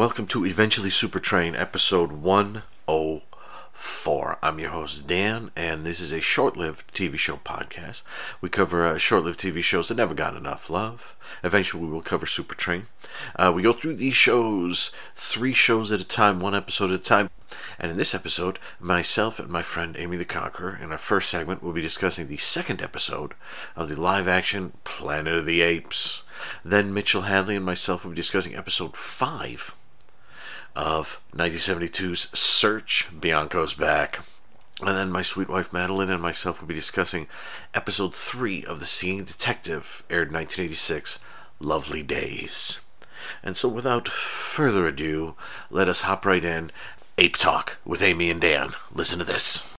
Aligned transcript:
Welcome 0.00 0.24
to 0.28 0.46
Eventually 0.46 0.88
Super 0.88 1.18
Train, 1.18 1.54
episode 1.54 2.10
104. 2.10 4.38
I'm 4.42 4.58
your 4.58 4.70
host, 4.70 5.06
Dan, 5.06 5.50
and 5.54 5.84
this 5.84 6.00
is 6.00 6.10
a 6.10 6.22
short 6.22 6.56
lived 6.56 6.94
TV 6.94 7.18
show 7.18 7.36
podcast. 7.36 8.04
We 8.40 8.48
cover 8.48 8.86
uh, 8.86 8.96
short 8.96 9.24
lived 9.24 9.40
TV 9.40 9.62
shows 9.62 9.88
that 9.88 9.96
never 9.96 10.14
got 10.14 10.34
enough 10.34 10.70
love. 10.70 11.18
Eventually, 11.44 11.84
we 11.84 11.90
will 11.90 12.00
cover 12.00 12.24
Super 12.24 12.54
Train. 12.54 12.84
Uh, 13.36 13.52
we 13.54 13.60
go 13.60 13.74
through 13.74 13.96
these 13.96 14.14
shows 14.14 14.90
three 15.14 15.52
shows 15.52 15.92
at 15.92 16.00
a 16.00 16.06
time, 16.06 16.40
one 16.40 16.54
episode 16.54 16.92
at 16.92 17.00
a 17.00 17.02
time. 17.02 17.28
And 17.78 17.90
in 17.90 17.98
this 17.98 18.14
episode, 18.14 18.58
myself 18.80 19.38
and 19.38 19.50
my 19.50 19.60
friend 19.60 19.96
Amy 19.98 20.16
the 20.16 20.24
Conqueror, 20.24 20.78
in 20.82 20.92
our 20.92 20.98
first 20.98 21.28
segment, 21.28 21.62
will 21.62 21.74
be 21.74 21.82
discussing 21.82 22.28
the 22.28 22.38
second 22.38 22.80
episode 22.80 23.34
of 23.76 23.90
the 23.90 24.00
live 24.00 24.26
action 24.26 24.72
Planet 24.82 25.34
of 25.34 25.44
the 25.44 25.60
Apes. 25.60 26.22
Then 26.64 26.94
Mitchell 26.94 27.22
Hadley 27.22 27.56
and 27.56 27.66
myself 27.66 28.02
will 28.02 28.12
be 28.12 28.16
discussing 28.16 28.56
episode 28.56 28.96
5 28.96 29.76
of 30.74 31.20
1972's 31.34 32.36
Search 32.38 33.08
Bianco's 33.18 33.74
Back. 33.74 34.20
And 34.80 34.96
then 34.96 35.10
my 35.10 35.22
sweet 35.22 35.48
wife 35.48 35.72
Madeline 35.72 36.10
and 36.10 36.22
myself 36.22 36.60
will 36.60 36.68
be 36.68 36.74
discussing 36.74 37.26
episode 37.74 38.14
3 38.14 38.64
of 38.64 38.80
The 38.80 38.86
Singing 38.86 39.24
Detective, 39.24 40.04
aired 40.08 40.28
in 40.28 40.34
1986, 40.34 41.22
Lovely 41.58 42.02
Days. 42.02 42.80
And 43.42 43.56
so 43.56 43.68
without 43.68 44.08
further 44.08 44.86
ado, 44.86 45.34
let 45.70 45.88
us 45.88 46.02
hop 46.02 46.24
right 46.24 46.44
in. 46.44 46.70
Ape 47.18 47.36
Talk 47.36 47.78
with 47.84 48.02
Amy 48.02 48.30
and 48.30 48.40
Dan. 48.40 48.70
Listen 48.94 49.18
to 49.18 49.24
this. 49.24 49.74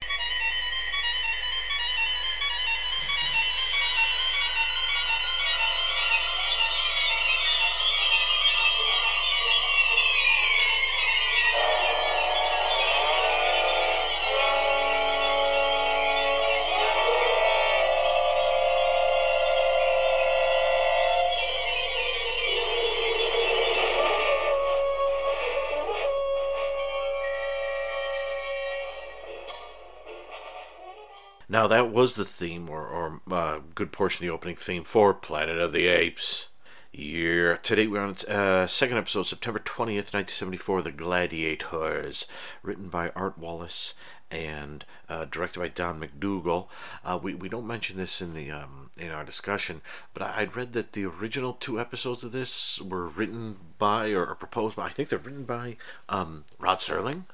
Now 31.61 31.67
that 31.67 31.91
was 31.91 32.15
the 32.15 32.25
theme, 32.25 32.71
or, 32.71 32.87
or 32.87 33.21
uh, 33.31 33.59
good 33.75 33.91
portion 33.91 34.25
of 34.25 34.27
the 34.27 34.33
opening 34.33 34.55
theme 34.55 34.83
for 34.83 35.13
Planet 35.13 35.59
of 35.59 35.73
the 35.73 35.85
Apes. 35.85 36.49
Yeah, 36.91 37.57
today 37.57 37.85
we're 37.85 38.01
on 38.01 38.15
uh, 38.27 38.65
second 38.65 38.97
episode, 38.97 39.27
September 39.27 39.59
twentieth, 39.63 40.11
nineteen 40.11 40.33
seventy-four, 40.33 40.81
The 40.81 40.91
Gladiators, 40.91 42.25
written 42.63 42.89
by 42.89 43.11
Art 43.15 43.37
Wallace 43.37 43.93
and 44.31 44.85
uh, 45.07 45.25
directed 45.25 45.59
by 45.59 45.67
Don 45.67 46.01
McDougall. 46.01 46.67
Uh, 47.05 47.19
we 47.21 47.35
we 47.35 47.47
don't 47.47 47.67
mention 47.67 47.95
this 47.95 48.23
in 48.23 48.33
the 48.33 48.49
um, 48.49 48.89
in 48.97 49.11
our 49.11 49.23
discussion, 49.23 49.81
but 50.15 50.23
I, 50.23 50.39
would 50.39 50.55
read 50.55 50.73
that 50.73 50.93
the 50.93 51.05
original 51.05 51.53
two 51.53 51.79
episodes 51.79 52.23
of 52.23 52.31
this 52.31 52.81
were 52.81 53.07
written 53.07 53.57
by 53.77 54.09
or, 54.13 54.25
or 54.25 54.33
proposed 54.33 54.77
by. 54.77 54.87
I 54.87 54.89
think 54.89 55.09
they're 55.09 55.19
written 55.19 55.43
by 55.43 55.77
um, 56.09 56.45
Rod 56.57 56.79
Serling, 56.79 57.25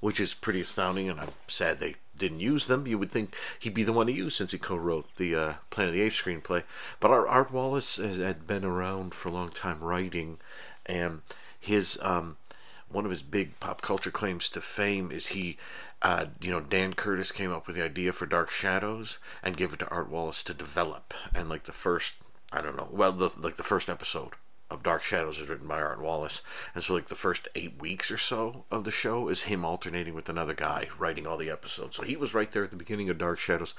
which 0.00 0.18
is 0.18 0.32
pretty 0.32 0.62
astounding, 0.62 1.10
and 1.10 1.20
I'm 1.20 1.32
sad 1.46 1.78
they 1.78 1.96
didn't 2.18 2.40
use 2.40 2.66
them. 2.66 2.86
You 2.86 2.98
would 2.98 3.10
think 3.10 3.34
he'd 3.58 3.74
be 3.74 3.82
the 3.82 3.92
one 3.92 4.06
to 4.06 4.12
use 4.12 4.36
since 4.36 4.52
he 4.52 4.58
co-wrote 4.58 5.16
the 5.16 5.34
uh, 5.34 5.54
Planet 5.70 5.90
of 5.90 5.94
the 5.94 6.02
Apes 6.02 6.20
screenplay. 6.20 6.62
But 7.00 7.10
Art 7.10 7.52
Wallace 7.52 7.96
has, 7.96 8.18
had 8.18 8.46
been 8.46 8.64
around 8.64 9.14
for 9.14 9.28
a 9.28 9.32
long 9.32 9.50
time 9.50 9.80
writing, 9.80 10.38
and 10.86 11.22
his 11.58 11.98
um, 12.02 12.36
one 12.88 13.04
of 13.04 13.10
his 13.10 13.22
big 13.22 13.58
pop 13.60 13.82
culture 13.82 14.10
claims 14.10 14.48
to 14.50 14.60
fame 14.60 15.10
is 15.10 15.28
he, 15.28 15.58
uh, 16.02 16.26
you 16.40 16.50
know, 16.50 16.60
Dan 16.60 16.94
Curtis 16.94 17.32
came 17.32 17.50
up 17.50 17.66
with 17.66 17.76
the 17.76 17.84
idea 17.84 18.12
for 18.12 18.26
Dark 18.26 18.50
Shadows 18.50 19.18
and 19.42 19.56
gave 19.56 19.72
it 19.72 19.80
to 19.80 19.88
Art 19.88 20.08
Wallace 20.08 20.42
to 20.44 20.54
develop. 20.54 21.12
And 21.34 21.48
like 21.48 21.64
the 21.64 21.72
first, 21.72 22.14
I 22.52 22.62
don't 22.62 22.76
know, 22.76 22.88
well, 22.90 23.12
the, 23.12 23.34
like 23.40 23.56
the 23.56 23.62
first 23.62 23.90
episode 23.90 24.34
of 24.70 24.82
Dark 24.82 25.02
Shadows 25.02 25.38
is 25.38 25.48
written 25.48 25.68
by 25.68 25.80
Art 25.80 26.00
Wallace. 26.00 26.42
And 26.74 26.82
so, 26.82 26.94
like, 26.94 27.06
the 27.06 27.14
first 27.14 27.48
eight 27.54 27.80
weeks 27.80 28.10
or 28.10 28.18
so 28.18 28.64
of 28.70 28.84
the 28.84 28.90
show 28.90 29.28
is 29.28 29.44
him 29.44 29.64
alternating 29.64 30.14
with 30.14 30.28
another 30.28 30.54
guy 30.54 30.88
writing 30.98 31.26
all 31.26 31.36
the 31.36 31.50
episodes. 31.50 31.96
So 31.96 32.02
he 32.02 32.16
was 32.16 32.34
right 32.34 32.50
there 32.50 32.64
at 32.64 32.70
the 32.70 32.76
beginning 32.76 33.08
of 33.08 33.18
Dark 33.18 33.38
Shadows. 33.38 33.74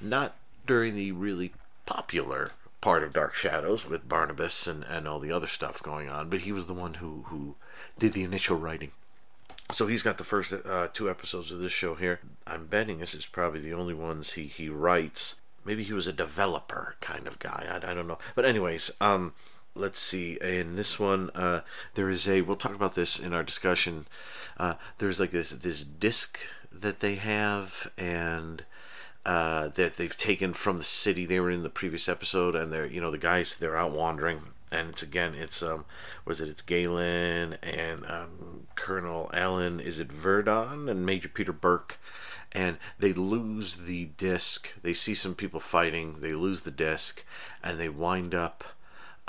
Not 0.00 0.36
during 0.66 0.94
the 0.94 1.12
really 1.12 1.52
popular 1.86 2.52
part 2.80 3.02
of 3.02 3.12
Dark 3.12 3.34
Shadows 3.34 3.88
with 3.88 4.08
Barnabas 4.08 4.66
and, 4.66 4.84
and 4.84 5.06
all 5.06 5.18
the 5.18 5.32
other 5.32 5.46
stuff 5.46 5.82
going 5.82 6.08
on, 6.08 6.28
but 6.28 6.40
he 6.40 6.52
was 6.52 6.66
the 6.66 6.74
one 6.74 6.94
who, 6.94 7.24
who 7.26 7.56
did 7.98 8.12
the 8.12 8.22
initial 8.22 8.56
writing. 8.56 8.92
So 9.72 9.86
he's 9.86 10.02
got 10.02 10.18
the 10.18 10.24
first 10.24 10.52
uh, 10.52 10.88
two 10.92 11.08
episodes 11.08 11.52
of 11.52 11.60
this 11.60 11.72
show 11.72 11.94
here. 11.94 12.20
I'm 12.46 12.66
betting 12.66 12.98
this 12.98 13.14
is 13.14 13.26
probably 13.26 13.60
the 13.60 13.74
only 13.74 13.94
ones 13.94 14.32
he, 14.32 14.44
he 14.44 14.68
writes. 14.68 15.40
Maybe 15.64 15.82
he 15.82 15.92
was 15.92 16.06
a 16.06 16.12
developer 16.12 16.96
kind 17.00 17.26
of 17.26 17.38
guy. 17.38 17.66
I, 17.70 17.90
I 17.90 17.94
don't 17.94 18.08
know. 18.08 18.18
But, 18.34 18.46
anyways, 18.46 18.90
um, 19.00 19.34
let's 19.74 20.00
see 20.00 20.38
in 20.40 20.76
this 20.76 20.98
one 20.98 21.30
uh, 21.34 21.60
there 21.94 22.10
is 22.10 22.28
a 22.28 22.42
we'll 22.42 22.56
talk 22.56 22.74
about 22.74 22.94
this 22.94 23.18
in 23.18 23.32
our 23.32 23.42
discussion. 23.42 24.06
Uh, 24.56 24.74
there's 24.98 25.20
like 25.20 25.30
this 25.30 25.50
this 25.50 25.84
disc 25.84 26.38
that 26.72 27.00
they 27.00 27.16
have 27.16 27.90
and 27.96 28.64
uh, 29.24 29.68
that 29.68 29.96
they've 29.96 30.16
taken 30.16 30.52
from 30.52 30.78
the 30.78 30.84
city. 30.84 31.24
They 31.24 31.40
were 31.40 31.50
in 31.50 31.62
the 31.62 31.68
previous 31.70 32.08
episode 32.08 32.54
and 32.54 32.72
they're 32.72 32.86
you 32.86 33.00
know 33.00 33.10
the 33.10 33.18
guys 33.18 33.56
they're 33.56 33.76
out 33.76 33.92
wandering. 33.92 34.40
And 34.72 34.90
it's 34.90 35.02
again 35.02 35.34
it's 35.34 35.62
um 35.62 35.84
was 36.24 36.40
it 36.40 36.48
it's 36.48 36.62
Galen 36.62 37.54
and 37.62 38.04
um, 38.06 38.66
Colonel 38.76 39.30
Alan 39.32 39.80
is 39.80 39.98
it 39.98 40.08
Virdon 40.08 40.90
and 40.90 41.04
Major 41.04 41.28
Peter 41.28 41.52
Burke? 41.52 41.98
And 42.52 42.78
they 42.98 43.12
lose 43.12 43.76
the 43.86 44.06
disc. 44.16 44.74
They 44.82 44.92
see 44.92 45.14
some 45.14 45.36
people 45.36 45.60
fighting. 45.60 46.20
They 46.20 46.32
lose 46.32 46.62
the 46.62 46.72
disc 46.72 47.24
and 47.62 47.78
they 47.78 47.88
wind 47.88 48.34
up 48.34 48.64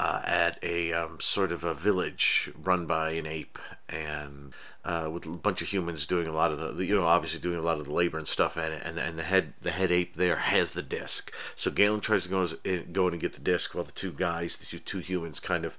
uh, 0.02 0.20
at 0.26 0.58
a 0.64 0.92
um, 0.92 1.20
sort 1.20 1.52
of 1.52 1.64
a 1.64 1.76
village 1.76 2.50
run 2.60 2.88
by 2.88 3.12
an 3.12 3.28
ape 3.28 3.60
and 3.88 4.52
uh, 4.84 5.08
with 5.14 5.28
a 5.28 5.30
bunch 5.30 5.62
of 5.62 5.68
humans 5.68 6.08
doing 6.08 6.28
a 6.28 6.32
lot 6.32 6.52
of 6.52 6.76
the 6.76 6.84
you 6.84 6.96
know 6.96 7.06
obviously 7.06 7.40
doing 7.40 7.60
a 7.60 7.62
lot 7.62 7.78
of 7.78 7.86
the 7.86 7.94
labor 7.94 8.18
and 8.18 8.28
stuff 8.28 8.58
and 8.58 8.74
and 8.74 8.98
and 8.98 9.20
the 9.20 9.22
head 9.22 9.54
the 9.62 9.70
head 9.70 9.92
ape 9.92 10.16
there 10.16 10.38
has 10.38 10.72
the 10.72 10.82
disc. 10.82 11.32
So 11.56 11.70
Galen 11.70 12.00
tries 12.00 12.24
to 12.24 12.30
go 12.30 12.48
in, 12.64 12.92
go 12.92 13.08
in 13.08 13.14
and 13.14 13.22
get 13.22 13.34
the 13.34 13.42
disc 13.42 13.76
while 13.76 13.84
the 13.84 13.92
two 13.92 14.12
guys 14.12 14.58
the 14.58 14.66
two, 14.66 14.80
two 14.80 15.00
humans 15.00 15.40
kind 15.40 15.66
of 15.66 15.78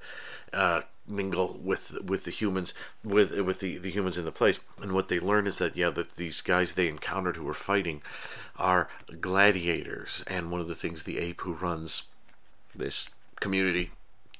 uh, 0.52 0.82
mingle 1.08 1.58
with 1.60 1.98
with 2.04 2.22
the 2.22 2.30
humans 2.30 2.74
with 3.02 3.36
with 3.40 3.58
the, 3.58 3.78
the 3.78 3.90
humans 3.90 4.18
in 4.18 4.24
the 4.24 4.30
place. 4.30 4.60
And 4.80 4.92
what 4.92 5.08
they 5.08 5.18
learn 5.18 5.48
is 5.48 5.58
that 5.58 5.76
yeah 5.76 5.90
that 5.90 6.14
these 6.14 6.42
guys 6.42 6.74
they 6.74 6.86
encountered 6.86 7.34
who 7.34 7.44
were 7.44 7.54
fighting 7.54 8.02
are 8.56 8.88
gladiators. 9.20 10.22
And 10.28 10.52
one 10.52 10.60
of 10.60 10.68
the 10.68 10.76
things 10.76 11.02
the 11.02 11.18
ape 11.18 11.40
who 11.40 11.54
runs 11.54 12.04
this 12.72 13.10
community 13.40 13.90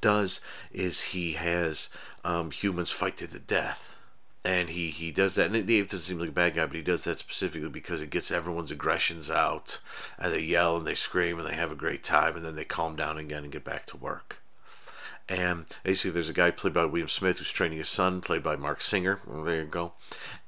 does 0.03 0.41
is 0.71 1.01
he 1.01 1.33
has 1.33 1.89
um, 2.25 2.51
humans 2.51 2.91
fight 2.91 3.17
to 3.17 3.27
the 3.27 3.39
death. 3.39 3.99
And 4.45 4.71
he, 4.71 4.89
he 4.89 5.13
does 5.13 5.37
that, 5.37 5.53
and 5.53 5.71
ape 5.71 5.89
doesn't 5.89 6.01
seem 6.01 6.19
like 6.19 6.31
a 6.31 6.33
bad 6.33 6.55
guy, 6.55 6.67
but 6.67 6.75
he 6.75 6.83
does 6.83 7.05
that 7.05 7.21
specifically 7.21 7.69
because 7.69 8.03
it 8.03 8.11
gets 8.11 8.33
everyone's 8.33 8.73
aggressions 8.73 9.31
out, 9.31 9.79
and 10.19 10.35
they 10.35 10.41
yell 10.41 10.77
and 10.77 10.85
they 10.85 10.97
scream 10.97 11.39
and 11.39 11.49
they 11.49 11.55
have 11.55 11.71
a 11.71 11.77
great 11.77 12.03
time, 12.03 12.35
and 12.35 12.45
then 12.45 12.57
they 12.57 12.65
calm 12.65 12.97
down 12.97 13.19
again 13.19 13.45
and 13.45 13.53
get 13.53 13.63
back 13.63 13.87
to 13.87 13.97
work. 13.97 14.42
And 15.29 15.67
basically, 15.85 16.11
there's 16.11 16.29
a 16.29 16.35
guy 16.35 16.51
played 16.51 16.75
by 16.75 16.85
William 16.85 17.09
Smith 17.09 17.39
who's 17.39 17.51
training 17.51 17.79
his 17.79 17.89
son, 17.89 18.21
played 18.21 18.43
by 18.43 18.57
Marc 18.57 18.81
Singer. 18.81 19.21
There 19.27 19.61
you 19.61 19.65
go. 19.65 19.93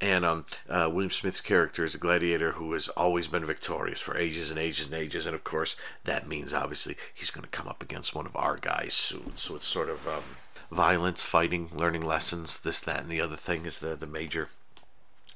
And 0.00 0.24
um, 0.24 0.46
uh, 0.68 0.88
William 0.92 1.10
Smith's 1.10 1.40
character 1.40 1.84
is 1.84 1.94
a 1.94 1.98
gladiator 1.98 2.52
who 2.52 2.72
has 2.72 2.88
always 2.88 3.28
been 3.28 3.44
victorious 3.44 4.00
for 4.00 4.16
ages 4.16 4.50
and 4.50 4.58
ages 4.58 4.86
and 4.86 4.94
ages. 4.94 5.26
And 5.26 5.34
of 5.34 5.44
course, 5.44 5.76
that 6.04 6.28
means 6.28 6.52
obviously 6.52 6.96
he's 7.12 7.30
going 7.30 7.44
to 7.44 7.50
come 7.50 7.68
up 7.68 7.82
against 7.82 8.14
one 8.14 8.26
of 8.26 8.36
our 8.36 8.56
guys 8.56 8.94
soon. 8.94 9.36
So 9.36 9.56
it's 9.56 9.66
sort 9.66 9.88
of 9.88 10.06
um, 10.06 10.24
violence, 10.70 11.22
fighting, 11.22 11.70
learning 11.72 12.02
lessons, 12.02 12.60
this, 12.60 12.80
that, 12.80 13.00
and 13.00 13.10
the 13.10 13.20
other 13.20 13.36
thing 13.36 13.64
is 13.64 13.78
the, 13.78 13.96
the 13.96 14.06
major 14.06 14.48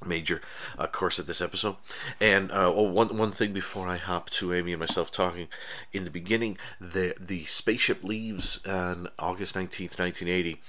major 0.05 0.41
uh, 0.79 0.87
course 0.87 1.19
of 1.19 1.27
this 1.27 1.41
episode. 1.41 1.77
And 2.21 2.51
uh, 2.51 2.73
oh, 2.75 2.83
one 2.83 3.17
one 3.17 3.31
thing 3.31 3.53
before 3.53 3.89
I 3.89 3.97
hop 3.97 4.31
to 4.31 4.55
Amy 4.55 4.73
and 4.73 4.81
myself 4.81 5.11
talking, 5.11 5.49
in 5.93 6.05
the 6.05 6.11
beginning, 6.11 6.59
the 6.81 7.15
the 7.21 7.45
spaceship 7.45 8.05
leaves 8.05 8.65
on 8.67 9.09
August 9.19 9.55
nineteenth, 9.55 9.99
nineteen 9.99 10.29
eighty, 10.29 10.61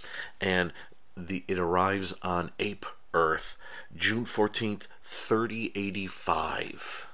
and 0.42 0.74
the 1.16 1.44
it 1.48 1.58
arrives 1.58 2.14
on 2.22 2.52
Ape 2.60 2.86
Earth, 3.14 3.58
June 3.96 4.26
fourteenth, 4.26 4.88
thirty 5.02 5.72
eighty 5.76 6.08
five. 6.08 7.08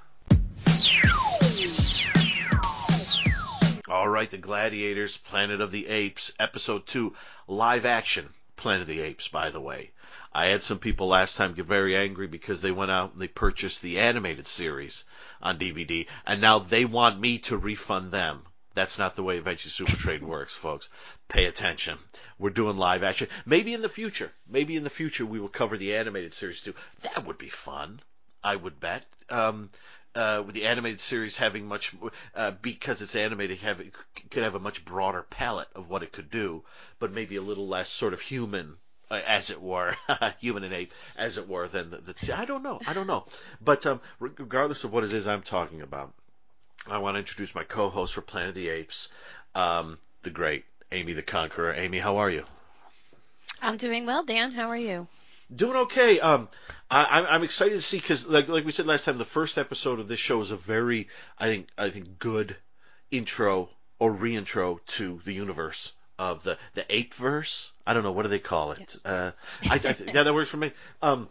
All 3.88 4.08
right, 4.08 4.30
the 4.30 4.36
Gladiators, 4.36 5.16
Planet 5.16 5.60
of 5.60 5.70
the 5.70 5.86
Apes, 5.86 6.32
Episode 6.40 6.86
2, 6.86 7.14
live 7.46 7.86
action 7.86 8.28
Planet 8.56 8.82
of 8.82 8.88
the 8.88 9.00
Apes, 9.00 9.28
by 9.28 9.50
the 9.50 9.60
way. 9.60 9.92
I 10.36 10.48
had 10.48 10.62
some 10.62 10.78
people 10.78 11.08
last 11.08 11.38
time 11.38 11.54
get 11.54 11.64
very 11.64 11.96
angry 11.96 12.26
because 12.26 12.60
they 12.60 12.70
went 12.70 12.90
out 12.90 13.12
and 13.12 13.22
they 13.22 13.26
purchased 13.26 13.80
the 13.80 14.00
animated 14.00 14.46
series 14.46 15.04
on 15.40 15.58
DVD, 15.58 16.06
and 16.26 16.42
now 16.42 16.58
they 16.58 16.84
want 16.84 17.18
me 17.18 17.38
to 17.48 17.56
refund 17.56 18.12
them 18.12 18.42
That's 18.74 18.98
not 18.98 19.16
the 19.16 19.22
way 19.22 19.38
Eventually 19.38 19.70
Super 19.70 19.96
Train 19.96 20.28
works, 20.28 20.54
folks. 20.54 20.90
Pay 21.28 21.46
attention. 21.46 21.98
We're 22.38 22.50
doing 22.50 22.76
live 22.76 23.02
action. 23.02 23.28
Maybe 23.46 23.72
in 23.72 23.80
the 23.80 23.88
future, 23.88 24.30
maybe 24.46 24.76
in 24.76 24.84
the 24.84 24.90
future 24.90 25.24
we 25.24 25.40
will 25.40 25.48
cover 25.48 25.78
the 25.78 25.96
animated 25.96 26.34
series 26.34 26.60
too. 26.60 26.74
That 27.00 27.24
would 27.24 27.38
be 27.38 27.48
fun. 27.48 28.00
I 28.44 28.56
would 28.56 28.78
bet. 28.78 29.06
Um, 29.30 29.70
uh, 30.14 30.42
with 30.44 30.54
the 30.54 30.66
animated 30.66 31.00
series 31.00 31.38
having 31.38 31.66
much, 31.66 31.94
uh, 32.34 32.50
because 32.50 33.00
it's 33.00 33.16
animated, 33.16 33.58
have, 33.60 33.82
could 34.30 34.42
have 34.42 34.54
a 34.54 34.60
much 34.60 34.84
broader 34.84 35.22
palette 35.22 35.68
of 35.74 35.88
what 35.88 36.02
it 36.02 36.12
could 36.12 36.30
do, 36.30 36.62
but 36.98 37.10
maybe 37.10 37.36
a 37.36 37.42
little 37.42 37.68
less 37.68 37.88
sort 37.88 38.12
of 38.12 38.20
human, 38.20 38.76
uh, 39.10 39.20
as 39.26 39.50
it 39.50 39.60
were, 39.60 39.96
human 40.40 40.64
and 40.64 40.74
ape, 40.74 40.92
as 41.16 41.38
it 41.38 41.48
were, 41.48 41.68
than 41.68 41.90
the, 41.90 41.98
the 41.98 42.36
I 42.36 42.44
don't 42.44 42.62
know, 42.62 42.80
I 42.86 42.92
don't 42.92 43.06
know. 43.06 43.26
But 43.60 43.86
um, 43.86 44.00
regardless 44.18 44.84
of 44.84 44.92
what 44.92 45.04
it 45.04 45.12
is 45.12 45.26
I'm 45.26 45.42
talking 45.42 45.82
about, 45.82 46.12
I 46.86 46.98
want 46.98 47.14
to 47.16 47.20
introduce 47.20 47.54
my 47.54 47.64
co-host 47.64 48.14
for 48.14 48.20
Planet 48.20 48.50
of 48.50 48.54
the 48.54 48.68
Apes, 48.68 49.08
um, 49.54 49.98
the 50.22 50.30
great 50.30 50.64
Amy 50.92 51.12
the 51.12 51.22
Conqueror. 51.22 51.74
Amy, 51.74 51.98
how 51.98 52.18
are 52.18 52.30
you? 52.30 52.44
I'm 53.60 53.76
doing 53.76 54.06
well, 54.06 54.24
Dan. 54.24 54.52
How 54.52 54.70
are 54.70 54.76
you? 54.76 55.08
Doing 55.54 55.76
okay. 55.76 56.18
Um, 56.20 56.48
I, 56.90 57.24
I'm 57.28 57.44
excited 57.44 57.74
to 57.74 57.82
see 57.82 57.98
because, 57.98 58.26
like, 58.26 58.48
like 58.48 58.64
we 58.64 58.72
said 58.72 58.86
last 58.86 59.04
time, 59.04 59.18
the 59.18 59.24
first 59.24 59.58
episode 59.58 60.00
of 60.00 60.08
this 60.08 60.18
show 60.18 60.40
is 60.40 60.50
a 60.50 60.56
very, 60.56 61.08
I 61.38 61.46
think, 61.46 61.68
I 61.78 61.90
think, 61.90 62.18
good 62.18 62.56
intro 63.10 63.70
or 63.98 64.12
reintro 64.12 64.84
to 64.86 65.20
the 65.24 65.32
universe 65.32 65.94
of 66.18 66.42
the 66.42 66.58
the 66.74 66.84
ape 66.94 67.14
verse. 67.14 67.72
I 67.86 67.94
don't 67.94 68.02
know 68.02 68.12
what 68.12 68.22
do 68.22 68.28
they 68.28 68.38
call 68.38 68.72
it. 68.72 68.80
Yes. 68.80 69.04
Uh, 69.04 69.30
I, 69.64 69.74
I, 69.74 69.94
yeah, 70.12 70.22
that 70.24 70.34
works 70.34 70.48
for 70.48 70.56
me. 70.56 70.72
Um, 71.02 71.28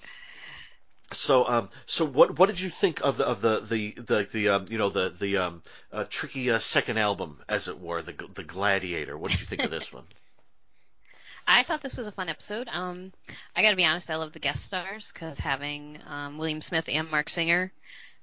so, 1.12 1.48
um, 1.48 1.70
so 1.86 2.06
what 2.06 2.38
what 2.40 2.48
did 2.48 2.60
you 2.60 2.70
think 2.70 3.02
of 3.02 3.18
the 3.18 3.26
of 3.26 3.42
the 3.42 3.60
the 3.60 3.92
the, 3.92 4.28
the 4.32 4.50
um, 4.50 4.66
you 4.70 4.78
know 4.78 4.90
the 4.90 5.10
the 5.10 5.38
um, 5.38 5.62
uh, 5.92 6.06
tricky 6.10 6.50
uh, 6.52 6.60
second 6.60 6.98
album, 6.98 7.40
as 7.48 7.68
it 7.68 7.80
were, 7.80 8.02
the 8.02 8.14
the 8.34 8.44
Gladiator? 8.44 9.18
What 9.18 9.32
did 9.32 9.40
you 9.40 9.46
think 9.46 9.64
of 9.64 9.72
this 9.72 9.94
one? 9.94 10.04
I 11.48 11.62
thought 11.62 11.82
this 11.82 11.96
was 11.96 12.08
a 12.08 12.12
fun 12.12 12.28
episode. 12.28 12.68
Um, 12.72 13.12
I 13.56 13.62
got 13.62 13.70
to 13.70 13.76
be 13.76 13.86
honest, 13.86 14.10
I 14.10 14.16
love 14.16 14.34
the 14.34 14.40
guest 14.40 14.66
stars 14.66 15.12
because 15.14 15.38
having 15.38 16.00
um, 16.08 16.40
William 16.40 16.62
Smith 16.62 16.90
and 16.92 17.10
Marc 17.12 17.30
Singer 17.30 17.72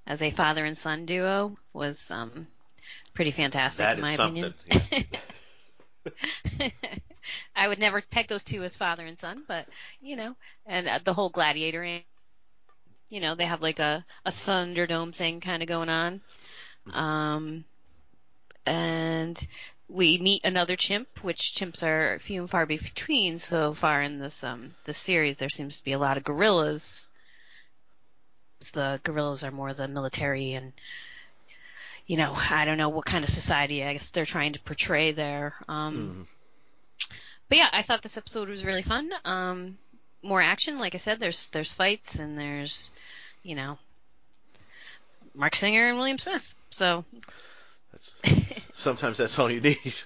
as 0.09 0.23
a 0.23 0.33
father 0.33 0.65
and 0.65 0.77
son 0.77 1.07
duo 1.07 1.57
was 1.73 2.11
um, 2.11 2.49
pretty 3.15 3.31
fantastic 3.31 3.85
that 3.85 3.97
in 3.99 4.03
my 4.03 4.15
something. 4.15 4.53
opinion. 4.69 5.07
Yeah. 5.13 5.19
I 7.57 7.69
would 7.69 7.79
never 7.79 8.03
peg 8.03 8.29
those 8.29 8.45
two 8.45 8.63
as 8.65 8.77
father 8.77 9.05
and 9.05 9.19
son, 9.19 9.45
but 9.47 9.67
you 10.01 10.17
know, 10.17 10.35
and 10.67 10.89
uh, 10.89 10.99
the 11.05 11.15
whole 11.15 11.31
gladiator 11.31 12.03
you 13.13 13.21
know, 13.21 13.35
they 13.35 13.45
have 13.45 13.61
like 13.61 13.79
a, 13.79 14.05
a 14.25 14.31
Thunderdome 14.31 15.15
thing 15.15 15.41
kind 15.41 15.63
of 15.63 15.69
going 15.69 15.91
on. 15.91 16.23
Um, 16.91 17.65
and 18.65 19.47
we 19.87 20.17
meet 20.17 20.45
another 20.45 20.77
chimp, 20.77 21.23
which 21.23 21.55
chimps 21.55 21.83
are 21.83 22.19
few 22.21 22.41
and 22.41 22.51
far 22.51 22.65
between 22.65 23.39
so 23.39 23.75
far 23.75 24.01
in 24.01 24.19
this 24.19 24.43
um 24.43 24.75
this 24.85 24.97
series. 24.97 25.37
There 25.37 25.51
seems 25.51 25.77
to 25.77 25.85
be 25.85 25.93
a 25.93 25.99
lot 25.99 26.17
of 26.17 26.25
gorillas. 26.25 27.11
The 28.73 28.99
gorillas 29.03 29.45
are 29.45 29.51
more 29.51 29.75
the 29.75 29.89
military 29.89 30.55
and 30.55 30.73
you 32.07 32.17
know 32.17 32.35
I 32.37 32.65
don't 32.65 32.79
know 32.79 32.89
what 32.89 33.05
kind 33.05 33.25
of 33.25 33.31
society 33.31 33.85
I 33.85 33.93
guess 33.93 34.11
they're 34.11 34.27
trying 34.27 34.55
to 34.55 34.61
portray 34.61 35.13
there. 35.13 35.55
Um, 35.69 36.27
mm. 36.27 36.27
But 37.49 37.59
yeah, 37.59 37.69
I 37.73 37.83
thought 37.83 38.03
this 38.03 38.17
episode 38.17 38.49
was 38.49 38.65
really 38.65 38.83
fun. 38.83 39.11
Um, 39.25 39.77
more 40.23 40.41
action. 40.41 40.79
Like 40.79 40.95
I 40.95 40.99
said, 40.99 41.21
there's 41.21 41.49
there's 41.49 41.73
fights 41.73 42.19
and 42.19 42.39
there's, 42.39 42.91
you 43.43 43.55
know, 43.55 43.79
Marc 45.35 45.57
Singer 45.57 45.89
and 45.89 45.99
William 45.99 46.19
Smith. 46.19 46.55
So 46.71 47.05
that's, 47.93 48.67
sometimes 48.75 49.19
that's 49.19 49.39
all 49.39 49.51
you 49.51 49.61
need. 49.61 49.79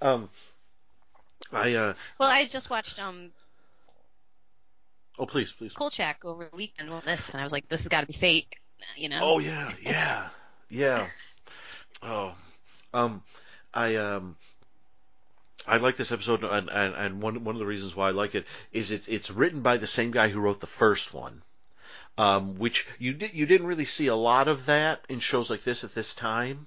Um, 0.00 0.30
I 1.52 1.74
uh. 1.74 1.94
Well, 2.18 2.28
I 2.28 2.44
just 2.44 2.68
watched 2.68 3.00
um. 3.00 3.30
Oh 5.16 5.26
please, 5.26 5.52
please. 5.52 5.74
Kolchak 5.74 6.24
over 6.24 6.48
the 6.50 6.56
weekend 6.56 6.90
on 6.90 7.02
this, 7.04 7.30
and 7.30 7.38
I 7.40 7.44
was 7.44 7.52
like, 7.52 7.68
this 7.68 7.82
has 7.82 7.88
got 7.88 8.00
to 8.00 8.08
be 8.08 8.12
fate, 8.12 8.52
you 8.96 9.08
know. 9.08 9.20
Oh 9.22 9.38
yeah, 9.38 9.70
yeah, 9.80 10.28
yeah. 10.72 11.06
Oh, 12.02 12.34
um, 12.92 13.22
I 13.72 13.96
um. 13.96 14.36
I 15.64 15.76
like 15.76 15.96
this 15.96 16.10
episode, 16.10 16.42
and, 16.42 16.68
and, 16.68 16.94
and 16.94 17.22
one 17.22 17.44
one 17.44 17.54
of 17.54 17.60
the 17.60 17.66
reasons 17.66 17.94
why 17.94 18.08
I 18.08 18.10
like 18.10 18.34
it 18.34 18.46
is 18.72 18.90
it, 18.90 19.08
it's 19.08 19.30
written 19.30 19.62
by 19.62 19.76
the 19.76 19.86
same 19.86 20.10
guy 20.10 20.28
who 20.28 20.40
wrote 20.40 20.58
the 20.58 20.66
first 20.66 21.14
one, 21.14 21.40
um, 22.18 22.56
which 22.58 22.88
you 22.98 23.12
did 23.12 23.32
you 23.32 23.46
didn't 23.46 23.68
really 23.68 23.84
see 23.84 24.08
a 24.08 24.16
lot 24.16 24.48
of 24.48 24.66
that 24.66 25.04
in 25.08 25.20
shows 25.20 25.50
like 25.50 25.62
this 25.62 25.84
at 25.84 25.94
this 25.94 26.14
time. 26.14 26.66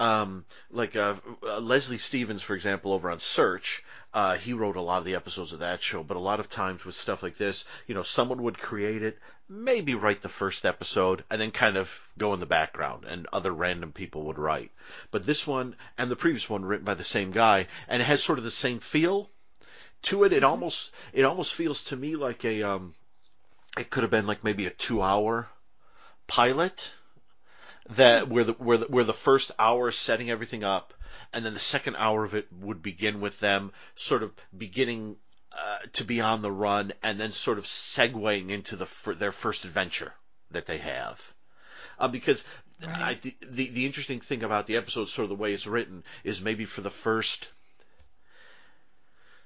Um, 0.00 0.44
like 0.70 0.96
uh, 0.96 1.14
uh, 1.46 1.60
Leslie 1.60 1.98
Stevens, 1.98 2.42
for 2.42 2.54
example, 2.54 2.92
over 2.92 3.10
on 3.10 3.20
Search, 3.20 3.84
uh, 4.12 4.36
he 4.36 4.52
wrote 4.52 4.76
a 4.76 4.80
lot 4.80 4.98
of 4.98 5.04
the 5.04 5.14
episodes 5.14 5.52
of 5.52 5.60
that 5.60 5.82
show. 5.82 6.02
But 6.02 6.16
a 6.16 6.20
lot 6.20 6.40
of 6.40 6.48
times 6.48 6.84
with 6.84 6.94
stuff 6.94 7.22
like 7.22 7.36
this, 7.36 7.64
you 7.86 7.94
know, 7.94 8.02
someone 8.02 8.42
would 8.42 8.58
create 8.58 9.02
it, 9.02 9.18
maybe 9.48 9.94
write 9.94 10.22
the 10.22 10.28
first 10.28 10.64
episode, 10.64 11.24
and 11.30 11.40
then 11.40 11.50
kind 11.50 11.76
of 11.76 12.08
go 12.16 12.34
in 12.34 12.40
the 12.40 12.46
background, 12.46 13.04
and 13.04 13.26
other 13.32 13.52
random 13.52 13.92
people 13.92 14.24
would 14.24 14.38
write. 14.38 14.70
But 15.10 15.24
this 15.24 15.46
one 15.46 15.76
and 15.98 16.10
the 16.10 16.16
previous 16.16 16.48
one 16.48 16.64
written 16.64 16.84
by 16.84 16.94
the 16.94 17.04
same 17.04 17.30
guy, 17.30 17.68
and 17.88 18.00
it 18.00 18.06
has 18.06 18.22
sort 18.22 18.38
of 18.38 18.44
the 18.44 18.50
same 18.50 18.80
feel 18.80 19.30
to 20.02 20.24
it. 20.24 20.32
It 20.32 20.36
mm-hmm. 20.36 20.46
almost 20.46 20.90
it 21.12 21.24
almost 21.24 21.52
feels 21.52 21.84
to 21.84 21.96
me 21.96 22.16
like 22.16 22.44
a 22.44 22.62
um, 22.62 22.94
it 23.78 23.90
could 23.90 24.02
have 24.02 24.10
been 24.10 24.26
like 24.26 24.44
maybe 24.44 24.66
a 24.66 24.70
two 24.70 25.02
hour 25.02 25.48
pilot 26.26 26.94
that 27.90 28.28
where 28.28 28.44
the 28.44 28.52
where 28.54 28.78
the, 28.78 28.86
where 28.86 29.04
the 29.04 29.12
first 29.12 29.50
hour 29.58 29.88
is 29.88 29.96
setting 29.96 30.30
everything 30.30 30.64
up, 30.64 30.94
and 31.32 31.44
then 31.44 31.52
the 31.52 31.60
second 31.60 31.96
hour 31.96 32.24
of 32.24 32.34
it 32.34 32.48
would 32.52 32.82
begin 32.82 33.20
with 33.20 33.38
them 33.40 33.72
sort 33.96 34.22
of 34.22 34.32
beginning 34.56 35.16
uh, 35.58 35.78
to 35.94 36.04
be 36.04 36.20
on 36.20 36.42
the 36.42 36.52
run, 36.52 36.92
and 37.02 37.18
then 37.20 37.32
sort 37.32 37.58
of 37.58 37.64
segueing 37.64 38.50
into 38.50 38.76
the 38.76 39.14
their 39.14 39.32
first 39.32 39.64
adventure 39.64 40.12
that 40.50 40.66
they 40.66 40.78
have. 40.78 41.32
Uh, 41.98 42.08
because 42.08 42.44
right. 42.82 43.18
I, 43.24 43.32
the 43.46 43.68
the 43.68 43.86
interesting 43.86 44.20
thing 44.20 44.42
about 44.42 44.66
the 44.66 44.76
episode, 44.76 45.08
sort 45.08 45.24
of 45.24 45.30
the 45.30 45.42
way 45.42 45.52
it's 45.52 45.66
written, 45.66 46.04
is 46.24 46.40
maybe 46.40 46.64
for 46.64 46.80
the 46.80 46.90
first 46.90 47.48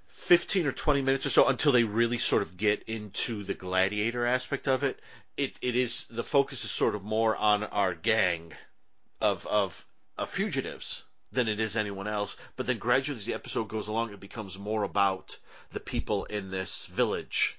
15 0.09 0.67
or 0.67 0.73
20 0.73 1.03
minutes 1.03 1.27
or 1.27 1.31
so 1.31 1.49
until 1.49 1.73
they 1.73 1.85
really 1.85 2.19
sort 2.19 2.43
of 2.43 2.57
get 2.57 2.83
into 2.89 3.45
the 3.45 3.55
gladiator 3.55 4.27
aspect 4.27 4.67
of 4.67 4.83
it 4.83 4.99
it, 5.39 5.57
it 5.63 5.77
is 5.77 6.05
the 6.11 6.25
focus 6.25 6.65
is 6.65 6.71
sort 6.71 6.97
of 6.97 7.05
more 7.05 7.35
on 7.35 7.63
our 7.63 7.95
gang 7.95 8.53
of, 9.21 9.47
of 9.47 9.87
of 10.19 10.29
fugitives 10.29 11.05
than 11.31 11.47
it 11.49 11.61
is 11.61 11.77
anyone 11.77 12.09
else. 12.09 12.37
But 12.57 12.67
then 12.67 12.79
gradually, 12.79 13.17
as 13.17 13.25
the 13.25 13.35
episode 13.35 13.69
goes 13.69 13.87
along, 13.87 14.13
it 14.13 14.21
becomes 14.21 14.59
more 14.59 14.83
about 14.83 15.39
the 15.71 15.81
people 15.81 16.25
in 16.25 16.51
this 16.51 16.87
village, 16.87 17.59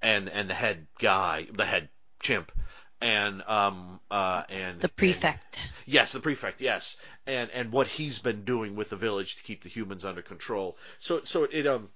and 0.00 0.28
and 0.28 0.50
the 0.50 0.54
head 0.54 0.86
guy, 0.98 1.46
the 1.52 1.64
head 1.64 1.88
chimp, 2.20 2.52
and 3.00 3.42
um 3.42 4.00
uh 4.10 4.44
and 4.48 4.80
the 4.80 4.88
prefect. 4.88 5.60
And, 5.60 5.70
yes, 5.86 6.12
the 6.12 6.20
prefect. 6.20 6.60
Yes, 6.60 6.96
and 7.26 7.50
and 7.50 7.72
what 7.72 7.88
he's 7.88 8.18
been 8.18 8.44
doing 8.44 8.76
with 8.76 8.90
the 8.90 8.96
village 8.96 9.36
to 9.36 9.42
keep 9.42 9.62
the 9.62 9.68
humans 9.68 10.04
under 10.04 10.22
control. 10.22 10.76
So 10.98 11.22
so 11.24 11.44
it 11.44 11.66
um 11.66 11.88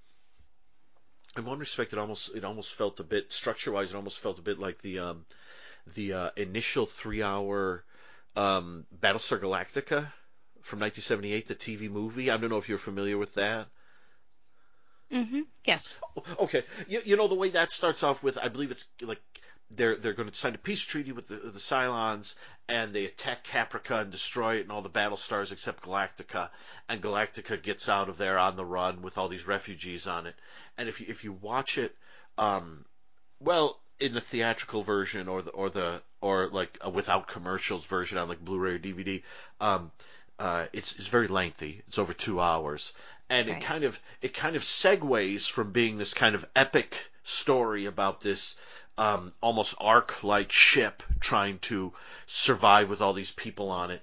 in 1.37 1.45
one 1.45 1.59
respect, 1.59 1.93
it 1.93 1.99
almost 1.99 2.35
it 2.35 2.45
almost 2.45 2.73
felt 2.73 3.01
a 3.01 3.05
bit 3.05 3.33
structure 3.33 3.73
wise. 3.73 3.91
It 3.91 3.97
almost 3.97 4.19
felt 4.19 4.39
a 4.39 4.43
bit 4.43 4.59
like 4.59 4.79
the 4.79 5.01
um, 5.01 5.27
the 5.95 6.13
uh, 6.13 6.31
initial 6.37 6.87
three 6.87 7.23
hour 7.23 7.85
um, 8.35 8.87
Battlestar 8.99 9.41
Galactica 9.41 10.13
from 10.63 10.81
1978, 10.81 11.49
the 11.49 11.55
TV 11.55 11.91
movie. 11.91 12.31
I 12.31 12.37
don't 12.37 12.51
know 12.51 12.59
if 12.59 12.69
you're 12.69 12.79
familiar 12.79 13.19
with 13.19 13.35
that. 13.35 13.69
Mm-hmm. 15.13 15.41
Yes. 15.65 15.97
Okay. 16.41 16.63
You, 16.89 17.01
you 17.05 17.17
know 17.17 17.29
the 17.29 17.35
way 17.35 17.51
that 17.51 17.71
starts 17.71 18.03
off 18.03 18.23
with, 18.23 18.39
I 18.39 18.49
believe 18.49 18.71
it's 18.71 18.89
like 19.01 19.21
they're 19.71 19.97
they're 19.97 20.13
going 20.13 20.29
to 20.29 20.35
sign 20.35 20.55
a 20.55 20.59
peace 20.59 20.83
treaty 20.83 21.13
with 21.13 21.29
the, 21.29 21.37
the 21.37 21.59
Cylons, 21.59 22.35
and 22.69 22.93
they 22.93 23.05
attack 23.05 23.45
Caprica 23.45 24.03
and 24.03 24.11
destroy 24.11 24.57
it 24.57 24.63
and 24.63 24.73
all 24.73 24.83
the 24.83 24.89
battle 24.89 25.17
stars 25.17 25.53
except 25.53 25.83
Galactica, 25.83 26.51
and 26.89 27.03
Galactica 27.03 27.61
gets 27.61 27.89
out 27.89 28.09
of 28.09 28.19
there 28.19 28.39
on 28.39 28.57
the 28.57 28.65
run 28.65 29.03
with 29.03 29.19
all 29.19 29.29
these 29.29 29.47
refugees 29.47 30.07
on 30.07 30.27
it. 30.27 30.35
And 30.79 30.89
if 30.89 31.01
you 31.01 31.07
if 31.09 31.25
you 31.25 31.33
watch 31.33 31.79
it, 31.79 31.95
um, 32.39 32.85
well, 33.41 33.79
in 33.99 34.15
the 34.15 34.21
theatrical 34.21 34.83
version 34.83 35.29
or 35.29 35.43
the 35.43 35.51
or 35.51 35.71
the 35.71 36.03
or 36.21 36.49
like 36.49 36.79
a 36.81 36.91
without 36.91 37.29
commercials 37.29 37.85
version 37.87 38.19
on 38.19 38.29
like 38.29 38.45
Blu-ray 38.45 38.73
or 38.73 38.79
DVD, 38.79 39.23
um, 39.61 39.91
uh, 40.39 40.67
it's 40.73 40.95
it's 40.97 41.09
very 41.09 41.29
lengthy. 41.29 41.83
It's 41.89 41.99
over 41.99 42.13
two 42.13 42.41
hours, 42.41 42.93
and 43.29 43.49
right. 43.49 43.59
it 43.59 43.63
kind 43.63 43.85
of 43.85 43.99
it 44.23 44.35
kind 44.35 44.57
of 44.57 44.63
segues 44.63 45.51
from 45.51 45.73
being 45.73 45.99
this 45.99 46.15
kind 46.15 46.35
of 46.35 46.49
epic 46.55 47.11
story 47.25 47.87
about 47.87 48.21
this 48.21 48.57
um, 48.99 49.33
almost 49.41 49.75
ark 49.79 50.23
like 50.23 50.53
ship 50.53 51.03
trying 51.21 51.59
to 51.59 51.93
survive 52.27 52.89
with 52.89 53.01
all 53.01 53.13
these 53.13 53.33
people 53.33 53.71
on 53.71 53.91
it. 53.91 54.03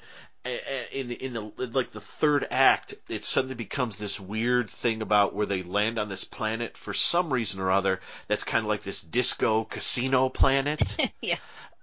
In 0.91 1.07
the 1.07 1.15
in 1.15 1.31
the 1.31 1.51
like 1.57 1.93
the 1.93 2.01
third 2.01 2.45
act, 2.51 2.95
it 3.07 3.23
suddenly 3.23 3.55
becomes 3.55 3.95
this 3.95 4.19
weird 4.19 4.69
thing 4.69 5.01
about 5.01 5.33
where 5.33 5.45
they 5.45 5.63
land 5.63 5.97
on 5.97 6.09
this 6.09 6.25
planet 6.25 6.75
for 6.75 6.93
some 6.93 7.31
reason 7.31 7.61
or 7.61 7.71
other. 7.71 8.01
That's 8.27 8.43
kind 8.43 8.65
of 8.65 8.67
like 8.67 8.83
this 8.83 9.01
disco 9.01 9.63
casino 9.63 10.27
planet. 10.27 10.97
yeah. 11.21 11.37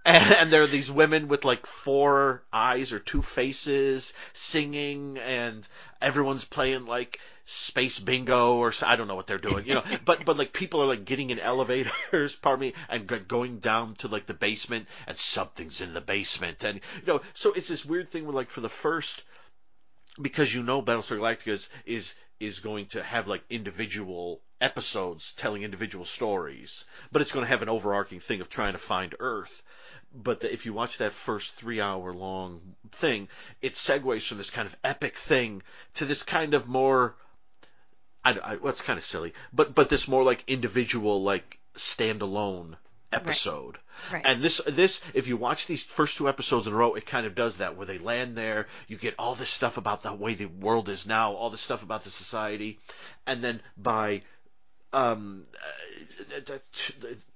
and, 0.04 0.32
and 0.34 0.52
there 0.52 0.62
are 0.62 0.66
these 0.66 0.92
women 0.92 1.28
with 1.28 1.46
like 1.46 1.64
four 1.64 2.42
eyes 2.52 2.92
or 2.92 2.98
two 2.98 3.22
faces 3.22 4.12
singing, 4.34 5.16
and 5.16 5.66
everyone's 6.00 6.44
playing 6.44 6.86
like 6.86 7.20
space 7.44 7.98
bingo 7.98 8.56
or 8.56 8.72
I 8.86 8.96
don't 8.96 9.08
know 9.08 9.16
what 9.16 9.26
they're 9.26 9.38
doing, 9.38 9.66
you 9.66 9.74
know. 9.74 9.84
but 10.04 10.24
but 10.24 10.36
like 10.36 10.52
people 10.52 10.80
are 10.82 10.86
like 10.86 11.04
getting 11.04 11.30
in 11.30 11.38
elevators, 11.38 12.36
pardon 12.42 12.60
me, 12.60 12.74
and 12.88 13.06
going 13.28 13.58
down 13.58 13.94
to 13.96 14.08
like 14.08 14.26
the 14.26 14.34
basement, 14.34 14.86
and 15.06 15.16
something's 15.16 15.80
in 15.80 15.94
the 15.94 16.00
basement, 16.00 16.64
and 16.64 16.80
you 17.00 17.06
know. 17.06 17.20
So 17.34 17.52
it's 17.52 17.68
this 17.68 17.84
weird 17.84 18.10
thing 18.10 18.24
where 18.24 18.34
like 18.34 18.50
for 18.50 18.60
the 18.60 18.68
first, 18.68 19.24
because 20.20 20.54
you 20.54 20.62
know 20.62 20.82
Battlestar 20.82 21.18
Galactica 21.18 21.52
is 21.52 21.68
is 21.86 22.14
is 22.38 22.60
going 22.60 22.86
to 22.86 23.02
have 23.02 23.28
like 23.28 23.44
individual 23.50 24.40
episodes 24.60 25.32
telling 25.32 25.62
individual 25.62 26.04
stories, 26.04 26.84
but 27.12 27.22
it's 27.22 27.32
going 27.32 27.44
to 27.44 27.50
have 27.50 27.62
an 27.62 27.68
overarching 27.68 28.20
thing 28.20 28.40
of 28.40 28.48
trying 28.48 28.72
to 28.72 28.78
find 28.78 29.14
Earth 29.18 29.62
but 30.14 30.40
the, 30.40 30.52
if 30.52 30.66
you 30.66 30.72
watch 30.72 30.98
that 30.98 31.12
first 31.12 31.54
three 31.54 31.80
hour 31.80 32.12
long 32.12 32.60
thing, 32.92 33.28
it 33.62 33.74
segues 33.74 34.28
from 34.28 34.38
this 34.38 34.50
kind 34.50 34.66
of 34.66 34.76
epic 34.82 35.14
thing 35.16 35.62
to 35.94 36.04
this 36.04 36.22
kind 36.22 36.54
of 36.54 36.68
more 36.68 37.14
I, 38.24 38.38
I 38.42 38.56
well, 38.56 38.70
it's 38.70 38.82
kind 38.82 38.98
of 38.98 39.04
silly, 39.04 39.34
but 39.52 39.74
but 39.74 39.88
this 39.88 40.08
more 40.08 40.22
like 40.22 40.44
individual, 40.46 41.22
like 41.22 41.58
standalone 41.74 42.76
episode. 43.12 43.76
Right. 43.76 43.84
Right. 44.12 44.22
And 44.26 44.42
this 44.42 44.60
this 44.66 45.00
if 45.14 45.26
you 45.26 45.36
watch 45.36 45.66
these 45.66 45.82
first 45.82 46.16
two 46.16 46.28
episodes 46.28 46.66
in 46.66 46.72
a 46.72 46.76
row, 46.76 46.94
it 46.94 47.06
kind 47.06 47.26
of 47.26 47.34
does 47.34 47.58
that 47.58 47.76
where 47.76 47.86
they 47.86 47.98
land 47.98 48.36
there, 48.36 48.66
you 48.88 48.96
get 48.96 49.14
all 49.18 49.34
this 49.34 49.50
stuff 49.50 49.76
about 49.76 50.02
the 50.02 50.14
way 50.14 50.34
the 50.34 50.46
world 50.46 50.88
is 50.88 51.06
now, 51.06 51.32
all 51.32 51.50
this 51.50 51.60
stuff 51.60 51.82
about 51.82 52.04
the 52.04 52.10
society, 52.10 52.78
and 53.26 53.42
then 53.42 53.60
by 53.76 54.22
um, 54.92 55.44
uh, 56.36 56.40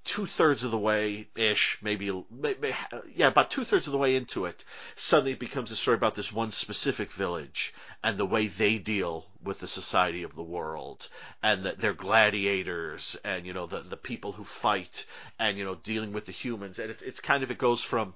two 0.03 0.25
thirds 0.25 0.63
of 0.63 0.71
the 0.71 0.77
way 0.77 1.27
ish, 1.35 1.77
maybe, 1.81 2.11
maybe 2.29 2.73
yeah, 3.15 3.27
about 3.27 3.51
two 3.51 3.63
thirds 3.63 3.87
of 3.87 3.93
the 3.93 3.97
way 3.97 4.15
into 4.15 4.45
it, 4.45 4.63
suddenly 4.95 5.33
it 5.33 5.39
becomes 5.39 5.71
a 5.71 5.75
story 5.75 5.95
about 5.95 6.15
this 6.15 6.31
one 6.31 6.51
specific 6.51 7.11
village 7.11 7.73
and 8.03 8.17
the 8.17 8.25
way 8.25 8.47
they 8.47 8.77
deal 8.77 9.25
with 9.43 9.59
the 9.59 9.67
society 9.67 10.23
of 10.23 10.35
the 10.35 10.43
world 10.43 11.07
and 11.43 11.65
that 11.65 11.77
they're 11.77 11.93
gladiators 11.93 13.17
and 13.23 13.45
you 13.45 13.53
know 13.53 13.65
the 13.65 13.79
the 13.79 13.97
people 13.97 14.31
who 14.31 14.43
fight 14.43 15.05
and 15.39 15.57
you 15.57 15.65
know 15.65 15.75
dealing 15.75 16.13
with 16.13 16.25
the 16.25 16.31
humans. 16.31 16.79
And 16.79 16.91
it's 16.91 17.01
it's 17.01 17.19
kind 17.19 17.43
of 17.43 17.51
it 17.51 17.57
goes 17.57 17.81
from 17.81 18.13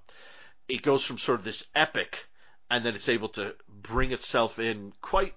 it 0.67 0.81
goes 0.81 1.03
from 1.03 1.17
sort 1.17 1.39
of 1.39 1.45
this 1.45 1.65
epic 1.75 2.25
and 2.69 2.83
then 2.83 2.95
it's 2.95 3.09
able 3.09 3.29
to 3.29 3.55
bring 3.67 4.11
itself 4.11 4.59
in 4.59 4.93
quite 5.01 5.33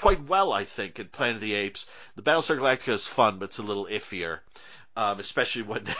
quite 0.00 0.26
well, 0.26 0.52
I 0.52 0.64
think, 0.64 0.98
in 0.98 1.08
Planet 1.08 1.36
of 1.36 1.40
the 1.42 1.54
Apes. 1.54 1.86
The 2.16 2.22
Battlestar 2.22 2.58
Galactica 2.58 2.92
is 2.92 3.06
fun, 3.06 3.38
but 3.38 3.46
it's 3.46 3.58
a 3.58 3.62
little 3.62 3.84
iffier, 3.84 4.40
um, 4.96 5.20
especially 5.20 5.62
when 5.62 5.84
they, 5.84 5.94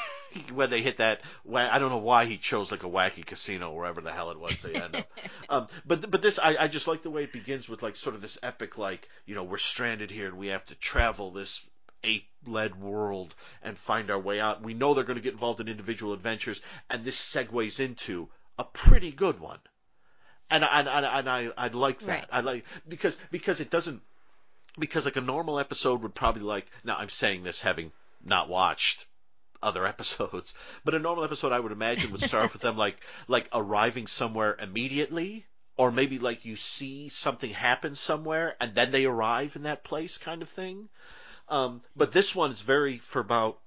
when 0.54 0.70
they 0.70 0.80
hit 0.80 0.96
that. 0.96 1.20
I 1.54 1.78
don't 1.78 1.90
know 1.90 1.98
why 1.98 2.24
he 2.24 2.38
chose 2.38 2.70
like 2.70 2.82
a 2.82 2.88
wacky 2.88 3.24
casino, 3.24 3.74
wherever 3.74 4.00
the 4.00 4.10
hell 4.12 4.30
it 4.30 4.40
was 4.40 4.58
they 4.62 4.74
end 4.74 4.96
up. 4.96 5.06
um, 5.50 5.66
but 5.84 6.10
but 6.10 6.22
this, 6.22 6.38
I, 6.38 6.56
I 6.58 6.68
just 6.68 6.88
like 6.88 7.02
the 7.02 7.10
way 7.10 7.24
it 7.24 7.32
begins 7.32 7.68
with 7.68 7.82
like 7.82 7.96
sort 7.96 8.14
of 8.14 8.22
this 8.22 8.38
epic, 8.42 8.78
like 8.78 9.06
you 9.26 9.34
know, 9.34 9.44
we're 9.44 9.58
stranded 9.58 10.10
here 10.10 10.28
and 10.28 10.38
we 10.38 10.48
have 10.48 10.64
to 10.66 10.74
travel 10.76 11.30
this 11.30 11.62
ape-led 12.02 12.80
world 12.80 13.34
and 13.62 13.76
find 13.76 14.10
our 14.10 14.18
way 14.18 14.40
out. 14.40 14.62
We 14.62 14.72
know 14.72 14.94
they're 14.94 15.04
going 15.04 15.18
to 15.18 15.22
get 15.22 15.34
involved 15.34 15.60
in 15.60 15.68
individual 15.68 16.14
adventures, 16.14 16.62
and 16.88 17.04
this 17.04 17.20
segues 17.20 17.80
into 17.80 18.30
a 18.58 18.64
pretty 18.64 19.12
good 19.12 19.38
one 19.38 19.58
and 20.50 20.64
and 20.64 20.88
and, 20.88 21.06
and 21.06 21.28
I 21.28 21.50
I 21.56 21.68
like 21.68 22.00
that. 22.00 22.08
Right. 22.08 22.24
I 22.30 22.40
like 22.40 22.64
because 22.88 23.16
because 23.30 23.60
it 23.60 23.70
doesn't 23.70 24.02
because 24.78 25.04
like 25.04 25.16
a 25.16 25.20
normal 25.20 25.58
episode 25.58 26.02
would 26.02 26.14
probably 26.14 26.42
like 26.42 26.66
now 26.84 26.96
I'm 26.98 27.08
saying 27.08 27.42
this 27.42 27.60
having 27.60 27.92
not 28.24 28.48
watched 28.48 29.06
other 29.62 29.86
episodes, 29.94 30.54
but 30.84 30.94
a 30.94 30.98
normal 30.98 31.24
episode 31.24 31.52
I 31.52 31.60
would 31.60 31.72
imagine 31.72 32.12
would 32.12 32.22
start 32.22 32.44
off 32.46 32.52
with 32.52 32.62
them 32.62 32.76
like 32.76 32.96
like 33.28 33.48
arriving 33.52 34.06
somewhere 34.06 34.56
immediately 34.60 35.46
or 35.76 35.90
maybe 35.90 36.18
like 36.18 36.44
you 36.44 36.56
see 36.56 37.08
something 37.08 37.50
happen 37.50 37.94
somewhere 37.94 38.56
and 38.60 38.74
then 38.74 38.90
they 38.90 39.06
arrive 39.06 39.56
in 39.56 39.62
that 39.62 39.84
place 39.84 40.18
kind 40.18 40.42
of 40.42 40.48
thing. 40.48 40.88
Um, 41.48 41.82
but 41.96 42.12
this 42.12 42.34
one 42.34 42.50
is 42.50 42.62
very 42.62 42.98
for 42.98 43.20
about 43.20 43.58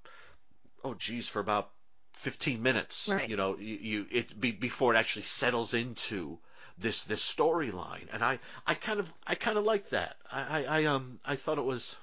oh 0.83 0.93
geez 0.93 1.27
for 1.27 1.39
about 1.39 1.69
15 2.13 2.61
minutes. 2.61 3.09
Right. 3.09 3.29
You 3.29 3.35
know, 3.35 3.57
you, 3.57 3.77
you 3.81 4.05
it 4.11 4.39
be, 4.39 4.51
before 4.51 4.93
it 4.93 4.97
actually 4.97 5.23
settles 5.23 5.73
into 5.73 6.39
this 6.77 7.03
this 7.03 7.21
storyline, 7.21 8.07
and 8.11 8.23
I 8.23 8.39
I 8.65 8.75
kind 8.75 8.99
of 8.99 9.13
I 9.25 9.35
kind 9.35 9.57
of 9.57 9.63
like 9.63 9.89
that. 9.89 10.15
I, 10.31 10.41
I, 10.41 10.63
I 10.63 10.85
um 10.85 11.19
I 11.25 11.35
thought 11.35 11.57
it 11.57 11.63
was. 11.63 11.95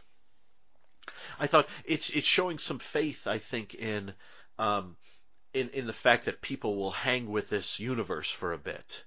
I 1.38 1.46
thought 1.46 1.68
it's 1.84 2.10
it's 2.10 2.26
showing 2.26 2.58
some 2.58 2.78
faith. 2.78 3.26
I 3.26 3.38
think 3.38 3.74
in 3.74 4.12
um 4.58 4.96
in 5.52 5.70
in 5.70 5.86
the 5.86 5.92
fact 5.92 6.26
that 6.26 6.40
people 6.40 6.76
will 6.76 6.90
hang 6.90 7.30
with 7.30 7.48
this 7.48 7.80
universe 7.80 8.30
for 8.30 8.52
a 8.52 8.58
bit. 8.58 9.04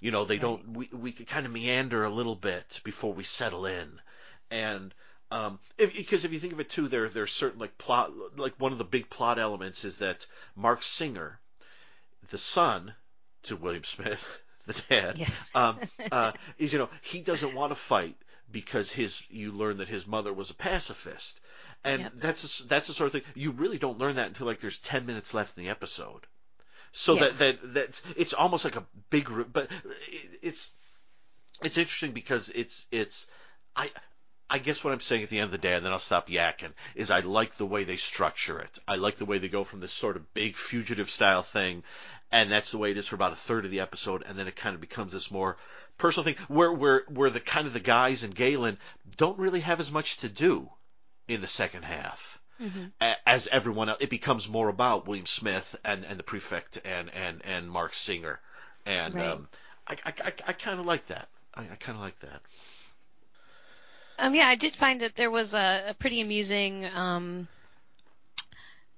You 0.00 0.10
know, 0.10 0.24
they 0.24 0.34
right. 0.34 0.42
don't. 0.42 0.76
We 0.76 0.88
we 0.92 1.12
kind 1.12 1.46
of 1.46 1.52
meander 1.52 2.04
a 2.04 2.10
little 2.10 2.36
bit 2.36 2.80
before 2.84 3.12
we 3.12 3.24
settle 3.24 3.66
in, 3.66 4.00
and 4.50 4.94
um, 5.30 5.58
if, 5.76 5.96
because 5.96 6.24
if 6.24 6.32
you 6.32 6.38
think 6.38 6.52
of 6.52 6.60
it 6.60 6.68
too, 6.68 6.88
there 6.88 7.08
there's 7.08 7.32
certain 7.32 7.58
like 7.58 7.76
plot, 7.78 8.12
like 8.36 8.54
one 8.58 8.72
of 8.72 8.78
the 8.78 8.84
big 8.84 9.10
plot 9.10 9.38
elements 9.38 9.84
is 9.84 9.98
that 9.98 10.26
Marc 10.54 10.82
Singer, 10.82 11.40
the 12.30 12.38
son 12.38 12.94
to 13.44 13.56
William 13.56 13.84
Smith, 13.84 14.40
the 14.66 14.82
dad, 14.88 15.18
yes. 15.18 15.50
um, 15.54 15.78
uh, 16.12 16.32
is 16.58 16.72
you 16.72 16.78
know 16.78 16.88
he 17.02 17.20
doesn't 17.20 17.54
want 17.54 17.70
to 17.70 17.74
fight 17.74 18.16
because 18.50 18.90
his 18.90 19.24
you 19.30 19.52
learn 19.52 19.78
that 19.78 19.88
his 19.88 20.06
mother 20.06 20.32
was 20.32 20.50
a 20.50 20.54
pacifist, 20.54 21.40
and 21.84 22.02
yep. 22.02 22.12
that's 22.16 22.60
a, 22.60 22.66
that's 22.66 22.88
the 22.88 22.94
sort 22.94 23.06
of 23.06 23.12
thing 23.12 23.32
you 23.34 23.52
really 23.52 23.78
don't 23.78 23.98
learn 23.98 24.16
that 24.16 24.28
until 24.28 24.46
like 24.46 24.60
there's 24.60 24.78
ten 24.78 25.06
minutes 25.06 25.34
left 25.34 25.56
in 25.56 25.64
the 25.64 25.70
episode. 25.70 26.26
So 26.92 27.14
yeah. 27.14 27.20
that 27.20 27.38
that 27.38 27.74
that 27.74 28.02
it's 28.16 28.32
almost 28.32 28.64
like 28.64 28.76
a 28.76 28.84
big, 29.10 29.30
but 29.52 29.70
it, 30.08 30.38
it's 30.42 30.70
it's 31.62 31.78
interesting 31.78 32.12
because 32.12 32.50
it's 32.50 32.86
it's 32.90 33.26
I 33.74 33.90
I 34.48 34.58
guess 34.58 34.84
what 34.84 34.92
I'm 34.92 35.00
saying 35.00 35.24
at 35.24 35.28
the 35.28 35.38
end 35.38 35.46
of 35.46 35.52
the 35.52 35.58
day, 35.58 35.74
and 35.74 35.84
then 35.84 35.92
I'll 35.92 35.98
stop 35.98 36.28
yakking, 36.28 36.72
is 36.94 37.10
I 37.10 37.20
like 37.20 37.56
the 37.56 37.66
way 37.66 37.84
they 37.84 37.96
structure 37.96 38.60
it. 38.60 38.78
I 38.86 38.96
like 38.96 39.16
the 39.16 39.24
way 39.24 39.38
they 39.38 39.48
go 39.48 39.64
from 39.64 39.80
this 39.80 39.92
sort 39.92 40.16
of 40.16 40.34
big 40.34 40.56
fugitive 40.56 41.10
style 41.10 41.42
thing, 41.42 41.82
and 42.30 42.50
that's 42.50 42.70
the 42.70 42.78
way 42.78 42.90
it 42.90 42.96
is 42.96 43.08
for 43.08 43.16
about 43.16 43.32
a 43.32 43.36
third 43.36 43.64
of 43.64 43.70
the 43.70 43.80
episode, 43.80 44.22
and 44.26 44.38
then 44.38 44.46
it 44.46 44.56
kind 44.56 44.74
of 44.74 44.80
becomes 44.80 45.12
this 45.12 45.30
more 45.30 45.56
personal 45.98 46.24
thing 46.24 46.36
where 46.48 46.72
where 46.72 47.04
where 47.08 47.30
the 47.30 47.40
kind 47.40 47.66
of 47.66 47.72
the 47.72 47.80
guys 47.80 48.22
and 48.22 48.34
Galen 48.34 48.78
don't 49.16 49.38
really 49.38 49.60
have 49.60 49.80
as 49.80 49.90
much 49.90 50.18
to 50.18 50.28
do 50.28 50.70
in 51.26 51.40
the 51.40 51.46
second 51.46 51.84
half. 51.84 52.40
Mm-hmm. 52.60 52.86
As 53.26 53.48
everyone 53.48 53.88
else, 53.88 53.98
it 54.00 54.10
becomes 54.10 54.48
more 54.48 54.68
about 54.68 55.06
William 55.06 55.26
Smith 55.26 55.76
and, 55.84 56.06
and 56.06 56.18
the 56.18 56.22
prefect 56.22 56.78
and, 56.86 57.10
and, 57.12 57.42
and 57.44 57.70
Marc 57.70 57.92
Singer, 57.92 58.40
and 58.86 59.14
right. 59.14 59.26
um, 59.26 59.48
I, 59.86 59.96
I, 60.06 60.12
I, 60.24 60.32
I 60.46 60.52
kind 60.52 60.80
of 60.80 60.86
like 60.86 61.06
that. 61.08 61.28
I, 61.54 61.62
I 61.62 61.76
kind 61.78 61.96
of 61.96 62.02
like 62.02 62.18
that. 62.20 62.40
Um, 64.18 64.34
yeah, 64.34 64.48
I 64.48 64.54
did 64.54 64.74
find 64.74 65.00
that 65.02 65.14
there 65.14 65.30
was 65.30 65.54
a, 65.54 65.84
a 65.88 65.94
pretty 65.94 66.20
amusing 66.20 66.86
um, 66.86 67.48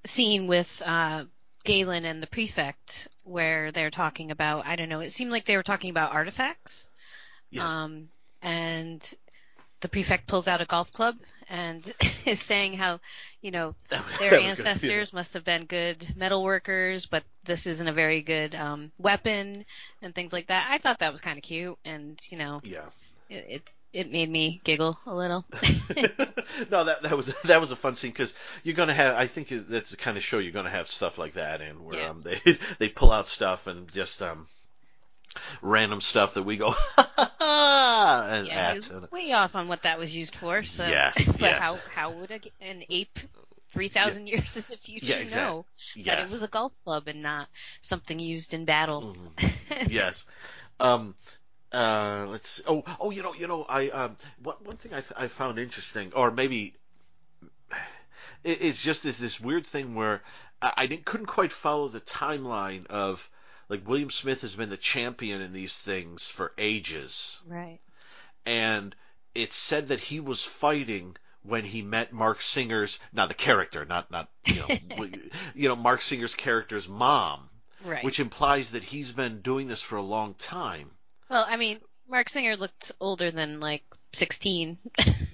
scene 0.04 0.46
with 0.46 0.82
uh, 0.84 1.24
Galen 1.64 2.04
and 2.04 2.22
the 2.22 2.26
prefect 2.26 3.08
where 3.24 3.72
they're 3.72 3.90
talking 3.90 4.30
about 4.30 4.66
I 4.66 4.76
don't 4.76 4.88
know. 4.88 5.00
It 5.00 5.12
seemed 5.12 5.32
like 5.32 5.44
they 5.44 5.56
were 5.56 5.62
talking 5.62 5.90
about 5.90 6.12
artifacts. 6.12 6.88
Yes. 7.50 7.64
Um, 7.64 8.08
and 8.42 9.14
the 9.80 9.88
prefect 9.88 10.26
pulls 10.26 10.48
out 10.48 10.60
a 10.60 10.64
golf 10.64 10.92
club 10.92 11.16
and 11.48 11.92
is 12.24 12.40
saying 12.40 12.74
how 12.74 13.00
you 13.40 13.50
know 13.50 13.74
their 14.18 14.40
ancestors 14.40 15.12
must 15.12 15.34
have 15.34 15.44
been 15.44 15.64
good 15.64 16.14
metal 16.16 16.42
workers, 16.42 17.06
but 17.06 17.24
this 17.44 17.66
isn't 17.66 17.88
a 17.88 17.92
very 17.92 18.22
good 18.22 18.54
um, 18.54 18.92
weapon 18.98 19.64
and 20.02 20.14
things 20.14 20.32
like 20.32 20.48
that. 20.48 20.68
I 20.70 20.78
thought 20.78 21.00
that 21.00 21.12
was 21.12 21.20
kind 21.20 21.38
of 21.38 21.42
cute, 21.42 21.78
and 21.84 22.18
you 22.30 22.38
know, 22.38 22.60
yeah, 22.62 22.84
it, 23.28 23.46
it 23.48 23.70
it 23.98 24.12
made 24.12 24.30
me 24.30 24.60
giggle 24.62 24.96
a 25.06 25.12
little. 25.12 25.44
no, 26.70 26.84
that 26.84 27.02
that 27.02 27.16
was 27.16 27.34
that 27.42 27.60
was 27.60 27.72
a 27.72 27.76
fun 27.76 27.96
scene 27.96 28.12
because 28.12 28.32
you're 28.62 28.76
gonna 28.76 28.94
have. 28.94 29.16
I 29.16 29.26
think 29.26 29.48
that's 29.48 29.90
the 29.90 29.96
kind 29.96 30.16
of 30.16 30.22
show 30.22 30.38
you're 30.38 30.52
gonna 30.52 30.70
have 30.70 30.86
stuff 30.86 31.18
like 31.18 31.32
that 31.32 31.60
in 31.60 31.82
where 31.84 31.98
yeah. 31.98 32.10
um, 32.10 32.22
they 32.22 32.40
they 32.78 32.88
pull 32.88 33.10
out 33.10 33.26
stuff 33.26 33.66
and 33.66 33.92
just 33.92 34.22
um 34.22 34.46
random 35.62 36.00
stuff 36.00 36.34
that 36.34 36.44
we 36.44 36.56
go 36.56 36.68
and 36.96 38.46
yeah, 38.46 38.76
at. 38.76 39.10
way 39.10 39.32
off 39.32 39.56
on 39.56 39.66
what 39.66 39.82
that 39.82 39.98
was 39.98 40.14
used 40.14 40.36
for. 40.36 40.62
So, 40.62 40.86
yes, 40.86 41.32
but 41.32 41.40
yes. 41.40 41.60
how 41.60 41.78
how 41.92 42.10
would 42.12 42.30
a, 42.30 42.40
an 42.60 42.84
ape 42.88 43.18
three 43.72 43.88
thousand 43.88 44.28
yeah. 44.28 44.36
years 44.36 44.56
in 44.56 44.64
the 44.70 44.76
future 44.76 45.06
yeah, 45.06 45.16
exactly. 45.16 45.56
know 45.56 45.66
yes. 45.96 46.06
that 46.06 46.18
it 46.20 46.30
was 46.30 46.44
a 46.44 46.48
golf 46.48 46.72
club 46.84 47.08
and 47.08 47.20
not 47.20 47.48
something 47.80 48.20
used 48.20 48.54
in 48.54 48.64
battle? 48.64 49.16
Mm-hmm. 49.36 49.90
yes. 49.90 50.26
Um, 50.80 51.16
uh, 51.72 52.26
let's 52.28 52.48
see. 52.48 52.62
oh 52.66 52.82
oh 53.00 53.10
you 53.10 53.22
know 53.22 53.34
you 53.34 53.46
know 53.46 53.64
I 53.68 53.88
um 53.90 54.16
one 54.42 54.56
one 54.64 54.76
thing 54.76 54.94
I 54.94 55.02
I 55.16 55.28
found 55.28 55.58
interesting 55.58 56.12
or 56.14 56.30
maybe 56.30 56.74
it, 58.44 58.62
it's 58.62 58.82
just 58.82 59.02
this 59.02 59.18
this 59.18 59.40
weird 59.40 59.66
thing 59.66 59.94
where 59.94 60.22
I, 60.62 60.72
I 60.78 60.86
didn't 60.86 61.04
couldn't 61.04 61.26
quite 61.26 61.52
follow 61.52 61.88
the 61.88 62.00
timeline 62.00 62.86
of 62.86 63.28
like 63.68 63.86
William 63.86 64.10
Smith 64.10 64.40
has 64.42 64.54
been 64.56 64.70
the 64.70 64.76
champion 64.76 65.40
in 65.42 65.52
these 65.52 65.76
things 65.76 66.26
for 66.26 66.52
ages 66.58 67.40
right 67.46 67.80
and 68.46 68.94
it's 69.34 69.56
said 69.56 69.88
that 69.88 70.00
he 70.00 70.20
was 70.20 70.42
fighting 70.44 71.16
when 71.42 71.64
he 71.64 71.82
met 71.82 72.12
Marc 72.12 72.40
Singer's 72.40 72.98
now 73.12 73.26
the 73.26 73.34
character 73.34 73.84
not 73.84 74.10
not 74.10 74.28
you 74.46 74.56
know 74.60 75.06
you 75.54 75.68
know 75.68 75.76
Marc 75.76 76.00
Singer's 76.02 76.34
character's 76.34 76.88
mom 76.88 77.40
Right. 77.84 78.02
which 78.04 78.18
implies 78.18 78.70
that 78.70 78.82
he's 78.82 79.12
been 79.12 79.40
doing 79.40 79.68
this 79.68 79.82
for 79.82 79.94
a 79.96 80.02
long 80.02 80.34
time. 80.34 80.90
Well, 81.28 81.44
I 81.48 81.56
mean, 81.56 81.78
Marc 82.08 82.28
Singer 82.28 82.56
looked 82.56 82.92
older 83.00 83.30
than 83.30 83.60
like 83.60 83.82
16. 84.12 84.78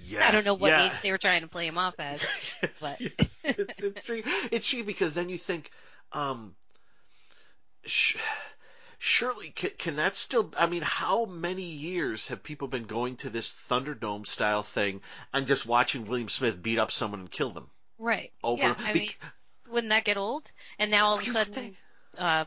Yes, 0.07 0.23
I 0.29 0.31
don't 0.33 0.45
know 0.45 0.55
what 0.55 0.69
yeah. 0.69 0.87
age 0.87 1.01
they 1.01 1.11
were 1.13 1.19
trying 1.19 1.43
to 1.43 1.49
play 1.49 1.67
him 1.67 1.79
off 1.79 1.95
as. 1.99 2.23
yes, 2.63 2.81
But- 2.81 3.01
yes, 3.01 3.45
it's 3.45 3.83
it's 3.83 4.05
true. 4.05 4.23
It's 4.51 4.69
true 4.69 4.85
because 4.85 5.15
then 5.15 5.29
you 5.29 5.39
think, 5.39 5.71
um, 6.13 6.55
sh- 7.85 8.17
surely 8.99 9.51
can, 9.51 9.71
can 9.79 9.97
that 9.97 10.17
still? 10.17 10.53
I 10.59 10.67
mean, 10.67 10.83
how 10.85 11.25
many 11.27 11.63
years 11.63 12.29
have 12.29 12.43
people 12.43 12.69
been 12.69 12.85
going 12.85 13.17
to 13.19 13.31
this 13.31 13.53
Thunderdome 13.53 14.27
style 14.27 14.63
thing 14.63 15.01
and 15.33 15.47
just 15.47 15.67
watching 15.67 16.07
William 16.07 16.29
Smith 16.29 16.61
beat 16.63 16.79
up 16.79 16.91
someone 16.91 17.21
and 17.21 17.31
kill 17.31 17.51
them 17.51 17.71
Right. 17.99 18.33
over? 18.43 18.63
Yeah, 18.63 18.75
I 18.79 18.93
mean, 18.93 19.11
wouldn't 19.71 19.91
that 19.91 20.05
get 20.05 20.17
old? 20.17 20.51
And 20.79 20.91
now 20.91 21.07
all 21.07 21.19
of 21.19 21.23
a 21.23 21.31
sudden, 21.31 21.77
uh, 22.19 22.45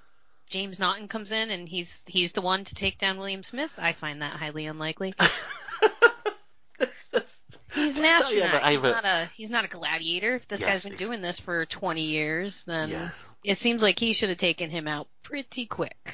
James 0.49 0.79
Naughton 0.79 1.07
comes 1.07 1.31
in 1.31 1.49
and 1.49 1.67
he's 1.67 2.03
he's 2.07 2.33
the 2.33 2.41
one 2.41 2.63
to 2.65 2.75
take 2.75 2.97
down 2.97 3.17
William 3.17 3.43
Smith. 3.43 3.73
I 3.77 3.93
find 3.93 4.21
that 4.21 4.33
highly 4.37 4.65
unlikely. 4.65 5.13
that's, 6.79 7.07
that's, 7.09 7.41
He's 7.73 7.97
an 7.97 8.05
oh, 8.05 8.07
astronaut. 8.07 8.51
but 8.53 8.63
I 8.63 8.71
he's 8.71 8.81
not 8.83 9.05
a 9.05 9.29
he's 9.35 9.49
not 9.49 9.65
a 9.65 9.67
gladiator. 9.67 10.35
If 10.35 10.47
this 10.47 10.61
Yes, 10.61 10.69
guy's 10.69 10.83
been 10.85 10.93
ex- 10.93 11.07
doing 11.07 11.21
this 11.21 11.39
for 11.39 11.65
20 11.65 12.01
years, 12.01 12.63
then 12.63 12.89
Yes. 12.89 13.27
it 13.43 13.57
seems 13.57 13.81
like 13.81 13.99
he 13.99 14.13
should 14.13 14.29
have 14.29 14.37
taken 14.37 14.69
him 14.69 14.87
out 14.87 15.07
pretty 15.23 15.65
quick. 15.65 16.13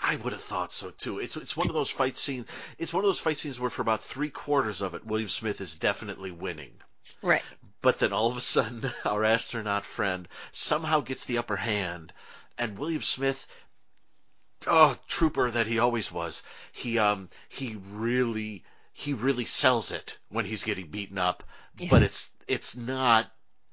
I 0.00 0.16
would 0.16 0.32
have 0.32 0.42
thought 0.42 0.72
so 0.72 0.90
too. 0.90 1.18
It's 1.18 1.36
it's 1.36 1.56
one 1.56 1.68
of 1.68 1.74
those 1.74 1.90
fight 1.90 2.16
scenes. 2.16 2.46
It's 2.78 2.92
one 2.92 3.02
of 3.02 3.08
those 3.08 3.18
fight 3.18 3.38
scenes 3.38 3.58
where 3.58 3.70
for 3.70 3.82
about 3.82 4.00
three 4.02 4.30
quarters 4.30 4.80
of 4.82 4.94
it, 4.94 5.04
William 5.04 5.28
Smith 5.28 5.60
is 5.60 5.74
definitely 5.74 6.30
winning. 6.30 6.72
Right. 7.22 7.42
But 7.82 7.98
then 7.98 8.12
all 8.12 8.30
of 8.30 8.36
a 8.36 8.40
sudden, 8.40 8.88
our 9.04 9.24
astronaut 9.24 9.84
friend 9.84 10.28
somehow 10.52 11.00
gets 11.00 11.24
the 11.24 11.38
upper 11.38 11.56
hand, 11.56 12.12
and 12.58 12.78
William 12.78 13.02
Smith, 13.02 13.46
oh 14.66 14.96
trooper 15.06 15.50
that 15.50 15.66
he 15.66 15.78
always 15.78 16.10
was, 16.12 16.42
he 16.72 16.98
um 16.98 17.28
he 17.48 17.76
really 17.90 18.64
he 18.92 19.12
really 19.14 19.44
sells 19.44 19.92
it 19.92 20.18
when 20.28 20.44
he's 20.44 20.64
getting 20.64 20.88
beaten 20.88 21.18
up, 21.18 21.42
but 21.90 22.02
it's 22.02 22.30
it's 22.46 22.76
not 22.76 23.30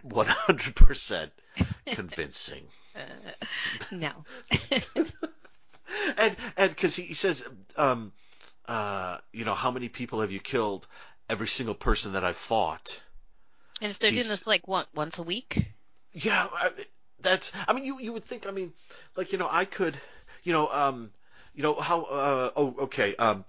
100% 0.07 1.29
convincing. 1.87 2.63
No. 3.91 4.11
and 6.17 6.35
and 6.57 6.69
because 6.69 6.95
he, 6.95 7.03
he 7.03 7.13
says, 7.13 7.45
um, 7.75 8.11
uh, 8.67 9.17
you 9.31 9.45
know, 9.45 9.53
how 9.53 9.71
many 9.71 9.89
people 9.89 10.21
have 10.21 10.31
you 10.31 10.39
killed? 10.39 10.87
Every 11.27 11.47
single 11.47 11.73
person 11.75 12.13
that 12.13 12.23
i've 12.23 12.35
fought. 12.37 13.01
And 13.81 13.89
if 13.89 13.97
they're 13.99 14.11
He's- 14.11 14.23
doing 14.25 14.31
this 14.31 14.45
like 14.47 14.67
one, 14.67 14.85
once 14.93 15.17
a 15.17 15.23
week, 15.23 15.71
Yeah, 16.13 16.47
that's. 17.25 17.51
I 17.67 17.73
mean, 17.73 17.83
you 17.83 17.99
you 17.99 18.13
would 18.13 18.23
think. 18.23 18.47
I 18.47 18.51
mean, 18.51 18.71
like 19.17 19.33
you 19.33 19.37
know, 19.37 19.49
I 19.51 19.65
could, 19.65 19.97
you 20.43 20.53
know, 20.53 20.69
um, 20.69 21.11
you 21.53 21.63
know 21.63 21.75
how. 21.75 22.03
Uh, 22.03 22.49
oh, 22.55 22.75
okay. 22.83 23.15
Um, 23.15 23.43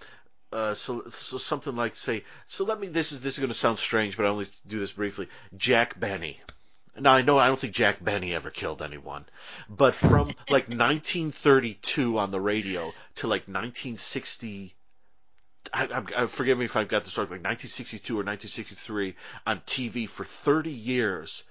uh, 0.52 0.75
so 0.75 1.04
so 1.09 1.38
something 1.38 1.76
like 1.76 1.95
say. 1.95 2.25
So 2.47 2.64
let 2.64 2.80
me. 2.80 2.88
This 2.88 3.12
is 3.12 3.21
this 3.21 3.35
is 3.35 3.38
going 3.38 3.50
to 3.50 3.54
sound 3.54 3.78
strange, 3.78 4.16
but 4.16 4.26
I 4.26 4.30
only 4.30 4.47
do 4.66 4.78
this 4.78 4.92
briefly. 4.92 5.28
Jack 5.56 5.99
Benny. 5.99 6.40
Now 6.99 7.12
I 7.12 7.23
know 7.23 7.38
I 7.38 7.49
don't 7.49 7.59
think 7.59 7.75
Jack 7.75 8.02
Benny 8.02 8.35
ever 8.35 8.50
killed 8.50 8.80
anyone, 8.80 9.26
but 9.68 9.95
from 9.95 10.28
like 10.50 10.68
1932 10.68 12.18
on 12.18 12.30
the 12.30 12.40
radio 12.40 12.92
to 13.16 13.26
like 13.26 13.42
1960. 13.42 14.75
I, 15.75 15.87
I, 15.87 16.23
I 16.23 16.26
forgive 16.26 16.56
me 16.56 16.64
if 16.64 16.76
I've 16.76 16.88
got 16.88 17.04
this 17.04 17.18
wrong, 17.18 17.25
like 17.25 17.42
1962 17.42 18.14
or 18.14 18.23
1963 18.25 19.16
on 19.47 19.60
TV 19.60 20.08
for 20.08 20.25
30 20.25 20.71
years 20.71 21.43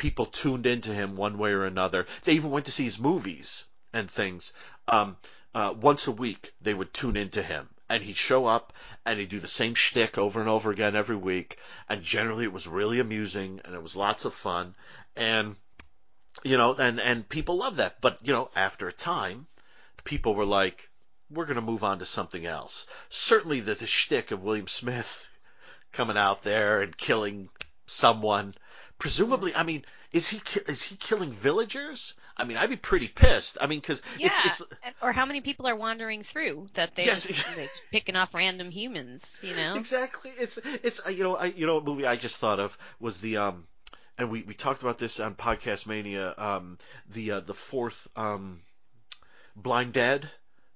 people 0.00 0.24
tuned 0.24 0.64
into 0.64 0.94
him 0.94 1.14
one 1.14 1.36
way 1.36 1.50
or 1.50 1.66
another. 1.66 2.06
They 2.24 2.32
even 2.32 2.50
went 2.50 2.64
to 2.66 2.72
see 2.72 2.84
his 2.84 2.98
movies 2.98 3.66
and 3.92 4.10
things. 4.10 4.54
Um, 4.88 5.18
uh, 5.54 5.74
once 5.78 6.08
a 6.08 6.12
week, 6.12 6.54
they 6.62 6.72
would 6.72 6.94
tune 6.94 7.18
into 7.18 7.42
him, 7.42 7.68
and 7.86 8.02
he'd 8.02 8.16
show 8.16 8.46
up 8.46 8.72
and 9.04 9.20
he'd 9.20 9.28
do 9.28 9.40
the 9.40 9.46
same 9.46 9.74
shtick 9.74 10.16
over 10.16 10.40
and 10.40 10.48
over 10.48 10.70
again 10.70 10.96
every 10.96 11.16
week. 11.16 11.58
And 11.86 12.02
generally, 12.02 12.44
it 12.44 12.52
was 12.52 12.66
really 12.66 12.98
amusing 12.98 13.60
and 13.62 13.74
it 13.74 13.82
was 13.82 13.94
lots 13.94 14.24
of 14.24 14.32
fun. 14.32 14.74
And 15.16 15.56
you 16.44 16.56
know, 16.56 16.74
and 16.74 16.98
and 16.98 17.28
people 17.28 17.58
loved 17.58 17.76
that. 17.76 18.00
But 18.00 18.20
you 18.22 18.32
know, 18.32 18.48
after 18.56 18.88
a 18.88 18.92
time, 18.92 19.46
people 20.04 20.34
were 20.34 20.46
like, 20.46 20.88
"We're 21.28 21.44
going 21.44 21.56
to 21.56 21.72
move 21.72 21.84
on 21.84 21.98
to 21.98 22.06
something 22.06 22.46
else." 22.46 22.86
Certainly, 23.10 23.60
the, 23.60 23.74
the 23.74 23.86
shtick 23.86 24.30
of 24.30 24.42
William 24.42 24.68
Smith 24.68 25.28
coming 25.92 26.16
out 26.16 26.42
there 26.42 26.80
and 26.80 26.96
killing 26.96 27.50
someone 27.86 28.54
presumably 29.00 29.54
i 29.56 29.64
mean 29.64 29.84
is 30.12 30.28
he 30.28 30.38
ki- 30.38 30.60
is 30.68 30.82
he 30.82 30.94
killing 30.96 31.32
villagers 31.32 32.14
i 32.36 32.44
mean 32.44 32.56
i'd 32.56 32.70
be 32.70 32.76
pretty 32.76 33.08
pissed 33.08 33.58
i 33.60 33.66
mean 33.66 33.80
because 33.80 34.00
yeah. 34.18 34.26
it's 34.44 34.60
it's 34.60 34.62
or 35.02 35.10
how 35.12 35.24
many 35.26 35.40
people 35.40 35.66
are 35.66 35.74
wandering 35.74 36.22
through 36.22 36.68
that 36.74 36.94
they 36.94 37.06
Yes. 37.06 37.26
just, 37.26 37.56
they're 37.56 37.66
just 37.66 37.82
picking 37.90 38.14
off 38.14 38.34
random 38.34 38.70
humans, 38.70 39.40
you 39.42 39.56
know? 39.56 39.74
exactly 39.74 40.30
it's 40.38 40.58
it's 40.84 41.00
uh, 41.04 41.10
you 41.10 41.24
know 41.24 41.34
i 41.34 41.46
you 41.46 41.66
know 41.66 41.78
a 41.78 41.82
movie 41.82 42.06
i 42.06 42.14
just 42.16 42.36
thought 42.36 42.60
of 42.60 42.76
was 43.00 43.16
the 43.18 43.38
um 43.38 43.64
and 44.18 44.30
we 44.30 44.42
we 44.42 44.54
talked 44.54 44.82
about 44.82 44.98
this 44.98 45.18
on 45.18 45.34
podcast 45.34 45.86
mania 45.86 46.34
um 46.36 46.78
the 47.10 47.32
uh, 47.32 47.40
the 47.40 47.54
fourth 47.54 48.06
um 48.16 48.60
blind 49.56 49.92
dead 49.94 50.28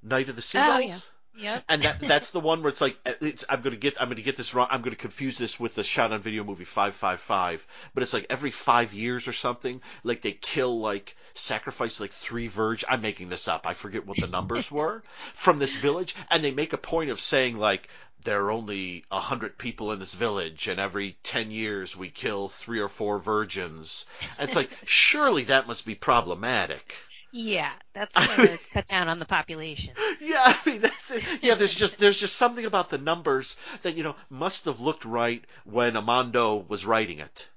night 0.03 0.29
of 0.29 0.37
the 0.37 0.43
seagulls 0.43 0.75
Oh, 0.77 0.79
yeah. 0.79 0.99
Yep. 1.37 1.65
and 1.69 1.83
that 1.83 2.01
that's 2.01 2.31
the 2.31 2.41
one 2.41 2.63
where 2.63 2.71
it's 2.71 2.81
like 2.81 2.97
uh, 3.05 3.13
it's 3.21 3.45
I'm 3.49 3.61
gonna 3.63 3.77
get 3.77 4.01
I'm 4.01 4.09
gonna 4.09 4.21
get 4.21 4.37
this 4.37 4.55
wrong 4.55 4.69
I'm 4.71 4.83
gonna 4.83 4.97
confuse 4.97 5.37
this 5.37 5.59
with 5.59 5.75
the 5.75 5.83
shot 5.83 6.13
on 6.13 6.21
video 6.21 6.45
movie 6.45 6.65
five 6.65 6.95
five 6.95 7.21
five. 7.21 7.67
But 7.93 8.03
it's 8.03 8.13
like 8.13 8.27
every 8.31 8.51
five 8.51 8.95
years 8.95 9.27
or 9.27 9.33
something 9.33 9.81
like 10.05 10.23
they 10.23 10.33
kill 10.33 10.79
like 10.81 11.17
sacrifice 11.35 12.01
like 12.01 12.13
three 12.13 12.47
virgins 12.47 12.89
I'm 12.89 13.03
making 13.03 13.31
this 13.31 13.49
up 13.49 13.67
I 13.67 13.75
forget 13.75 14.07
what 14.07 14.19
the 14.19 14.29
numbers 14.29 14.71
were 14.73 15.03
from 15.35 15.59
this 15.59 15.75
village 15.75 16.15
and 16.31 16.45
they 16.45 16.53
make 16.53 16.73
a 16.73 16.79
point 16.79 17.11
of 17.11 17.21
saying 17.21 17.59
like 17.59 17.89
there 18.23 18.45
are 18.45 18.51
only 18.53 19.05
a 19.11 19.21
hundred 19.21 19.59
people 19.59 19.93
in 19.93 19.99
this 19.99 20.15
village 20.15 20.69
and 20.69 20.81
every 20.81 21.17
ten 21.23 21.51
years 21.51 21.97
we 21.97 22.09
kill 22.09 22.49
three 22.49 22.81
or 22.81 22.89
four 22.89 23.19
virgins. 23.19 24.07
And 24.39 24.49
it's 24.49 24.57
like 24.57 24.71
surely 24.85 25.45
that 25.45 25.67
must 25.67 25.85
be 25.85 25.95
problematic 25.95 26.95
Yeah, 27.37 27.73
that's 27.95 28.15
gonna 28.15 28.57
cut 28.73 28.87
down 28.87 29.09
on 29.09 29.19
the 29.19 29.25
population. 29.25 29.93
Yeah, 30.21 30.41
I 30.41 30.57
mean 30.65 30.81
that's 30.81 31.11
it. 31.11 31.25
Yeah, 31.43 31.57
there's 31.57 31.75
just 31.75 31.99
there's 31.99 32.19
just 32.19 32.37
something 32.37 32.65
about 32.65 32.91
the 32.91 32.99
numbers 32.99 33.57
that 33.83 33.97
you 33.97 34.05
know 34.05 34.15
must 34.31 34.67
have 34.67 34.79
looked 34.79 35.05
right 35.05 35.43
when 35.65 35.95
Amando 35.95 36.69
was 36.69 36.87
writing 36.87 37.19
it, 37.19 37.51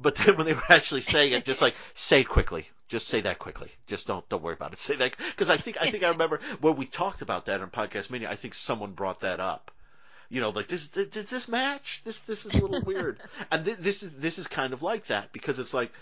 but 0.00 0.16
then 0.16 0.36
when 0.36 0.46
they 0.46 0.54
were 0.54 0.62
actually 0.68 1.02
saying 1.02 1.32
it, 1.32 1.44
just 1.44 1.62
like 1.62 1.76
say 1.94 2.24
quickly, 2.24 2.66
just 2.88 3.06
say 3.06 3.20
that 3.20 3.38
quickly, 3.38 3.68
just 3.86 4.08
don't 4.08 4.28
don't 4.28 4.42
worry 4.42 4.54
about 4.54 4.72
it. 4.72 4.80
Say 4.80 4.96
that 4.96 5.16
because 5.16 5.48
I 5.48 5.56
think 5.58 5.76
I 5.80 5.92
think 5.92 6.02
I 6.02 6.08
remember 6.08 6.40
when 6.60 6.74
we 6.74 6.86
talked 6.86 7.22
about 7.22 7.46
that 7.46 7.60
on 7.60 7.70
podcast 7.70 8.10
mania. 8.10 8.28
I 8.28 8.34
think 8.34 8.54
someone 8.54 8.94
brought 8.94 9.20
that 9.20 9.38
up. 9.38 9.70
You 10.28 10.40
know, 10.40 10.50
like 10.50 10.66
does 10.66 10.88
does 10.88 11.30
this 11.30 11.46
match? 11.46 12.02
This 12.02 12.18
this 12.22 12.46
is 12.46 12.54
a 12.56 12.66
little 12.66 12.82
weird, 12.82 13.20
and 13.52 13.64
th- 13.64 13.78
this 13.78 14.02
is 14.02 14.10
this 14.10 14.40
is 14.40 14.48
kind 14.48 14.72
of 14.72 14.82
like 14.82 15.06
that 15.06 15.32
because 15.32 15.60
it's 15.60 15.72
like 15.72 15.92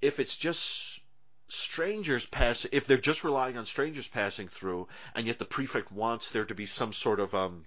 if 0.00 0.18
it's 0.18 0.34
just 0.34 1.00
strangers 1.48 2.26
pass 2.26 2.66
if 2.72 2.86
they're 2.86 2.96
just 2.96 3.24
relying 3.24 3.58
on 3.58 3.66
strangers 3.66 4.06
passing 4.06 4.48
through 4.48 4.88
and 5.14 5.26
yet 5.26 5.38
the 5.38 5.44
prefect 5.44 5.92
wants 5.92 6.30
there 6.30 6.44
to 6.44 6.54
be 6.54 6.66
some 6.66 6.92
sort 6.92 7.20
of 7.20 7.34
um 7.34 7.64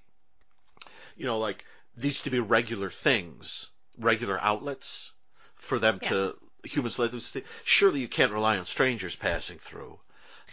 you 1.16 1.26
know 1.26 1.38
like 1.38 1.64
these 1.96 2.24
to 2.24 2.30
be 2.30 2.40
regular 2.40 2.90
things 2.90 3.70
regular 4.00 4.40
outlets 4.42 5.12
for 5.56 5.80
them 5.80 6.00
to 6.00 6.36
humans 6.64 6.98
let 6.98 7.12
them 7.12 7.20
stay. 7.20 7.44
surely 7.64 8.00
you 8.00 8.08
can't 8.08 8.32
rely 8.32 8.58
on 8.58 8.66
strangers 8.66 9.16
passing 9.16 9.58
through 9.58 10.00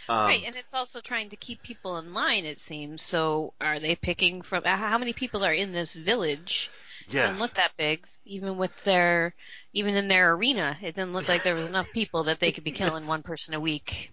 um, 0.07 0.27
right, 0.27 0.43
and 0.45 0.55
it's 0.55 0.73
also 0.73 0.99
trying 1.01 1.29
to 1.29 1.35
keep 1.35 1.63
people 1.63 1.97
in 1.97 2.13
line. 2.13 2.45
It 2.45 2.59
seems. 2.59 3.01
So, 3.01 3.53
are 3.59 3.79
they 3.79 3.95
picking 3.95 4.41
from? 4.41 4.63
How 4.63 4.97
many 4.97 5.13
people 5.13 5.43
are 5.43 5.53
in 5.53 5.71
this 5.71 5.93
village? 5.93 6.69
It 7.07 7.13
yes 7.13 7.27
doesn't 7.27 7.41
look 7.41 7.53
that 7.55 7.71
big, 7.77 8.05
even 8.25 8.57
with 8.57 8.71
their, 8.83 9.33
even 9.73 9.95
in 9.95 10.07
their 10.07 10.33
arena. 10.33 10.77
It 10.81 10.95
didn't 10.95 11.13
look 11.13 11.27
like 11.27 11.43
there 11.43 11.55
was 11.55 11.67
enough 11.67 11.91
people 11.91 12.25
that 12.25 12.39
they 12.39 12.51
could 12.51 12.63
be 12.63 12.71
killing 12.71 13.07
one 13.07 13.23
person 13.23 13.53
a 13.53 13.59
week. 13.59 14.11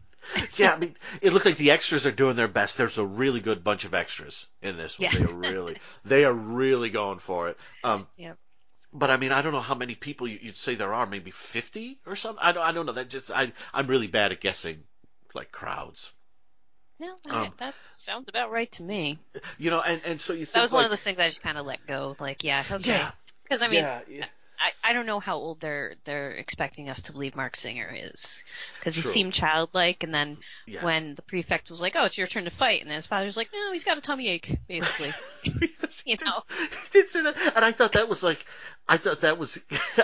yeah, 0.57 0.72
I 0.74 0.78
mean, 0.78 0.96
it 1.20 1.33
looked 1.33 1.46
like 1.46 1.57
the 1.57 1.72
extras 1.72 2.07
are 2.07 2.12
doing 2.12 2.37
their 2.37 2.48
best. 2.48 2.78
There's 2.78 2.98
a 2.98 3.05
really 3.05 3.40
good 3.40 3.64
bunch 3.64 3.85
of 3.85 3.94
extras 3.94 4.46
in 4.61 4.76
this 4.76 4.98
one. 4.98 5.11
Yeah. 5.12 5.18
They 5.18 5.24
are 5.24 5.37
really, 5.37 5.76
they 6.05 6.24
are 6.24 6.33
really 6.33 6.90
going 6.90 7.18
for 7.18 7.48
it. 7.48 7.57
Um, 7.83 8.07
Yep. 8.16 8.38
But 8.94 9.11
I 9.11 9.16
mean, 9.16 9.33
I 9.33 9.40
don't 9.40 9.52
know 9.52 9.61
how 9.61 9.74
many 9.74 9.94
people 9.94 10.28
you'd 10.28 10.55
say 10.55 10.74
there 10.74 10.92
are. 10.92 11.07
Maybe 11.07 11.31
50 11.31 11.98
or 12.07 12.14
something. 12.14 12.44
I 12.44 12.52
don't, 12.52 12.62
I 12.62 12.72
don't 12.72 12.85
know. 12.85 12.92
That 12.92 13.09
just, 13.09 13.31
I, 13.31 13.52
I'm 13.72 13.87
really 13.87 14.07
bad 14.07 14.33
at 14.33 14.40
guessing, 14.40 14.83
like 15.35 15.50
crowds. 15.50 16.12
No, 17.00 17.16
I- 17.28 17.46
Um, 17.46 17.52
that 17.59 17.74
sounds 17.83 18.28
about 18.28 18.50
right 18.50 18.70
to 18.72 18.83
me. 18.83 19.18
You 19.59 19.70
know, 19.70 19.81
and 19.81 20.00
and 20.05 20.20
so 20.20 20.33
you 20.33 20.44
think 20.44 20.55
That 20.55 20.61
was 20.62 20.72
like, 20.72 20.78
one 20.78 20.85
of 20.85 20.90
those 20.90 21.02
things 21.02 21.18
I 21.18 21.26
just 21.28 21.42
kind 21.42 21.59
of 21.59 21.66
let 21.66 21.87
go. 21.87 22.16
Like, 22.20 22.44
yeah, 22.44 22.62
okay. 22.70 22.90
Yeah. 22.90 23.11
Because 23.42 23.62
I 23.62 23.68
mean, 23.68 23.81
yeah, 23.83 24.00
yeah. 24.09 24.26
I, 24.61 24.90
I 24.90 24.92
don't 24.92 25.07
know 25.07 25.18
how 25.18 25.37
old 25.38 25.61
they're 25.61 25.96
they're 26.05 26.31
expecting 26.31 26.88
us 26.88 27.02
to 27.02 27.12
believe 27.12 27.35
Marc 27.35 27.57
Singer 27.57 27.92
is, 27.92 28.44
because 28.78 28.94
he 28.94 29.02
True. 29.02 29.11
seemed 29.11 29.33
childlike, 29.33 30.05
and 30.05 30.14
then 30.14 30.38
Yes. 30.66 30.85
when 30.85 31.16
the 31.16 31.22
prefect 31.22 31.68
was 31.68 31.81
like, 31.83 31.96
"Oh, 31.96 32.05
it's 32.05 32.16
your 32.16 32.28
turn 32.28 32.44
to 32.44 32.50
fight," 32.50 32.83
and 32.83 32.90
his 32.92 33.05
father's 33.07 33.37
like, 33.37 33.48
"No, 33.52 33.72
he's 33.72 33.83
got 33.83 33.98
a 33.98 34.00
tummy 34.00 34.28
ache," 34.28 34.57
basically. 34.68 35.12
Yes, 35.83 36.02
You 36.07 36.16
know. 36.24 36.42
did- 36.48 36.68
he 36.92 36.98
did 37.00 37.09
say 37.11 37.22
that, 37.22 37.37
and 37.57 37.64
I 37.64 37.72
thought 37.72 37.92
that 37.92 38.09
was 38.09 38.22
like, 38.22 38.46
I 38.88 38.96
thought 38.98 39.22
that 39.22 39.37
was, 39.37 39.59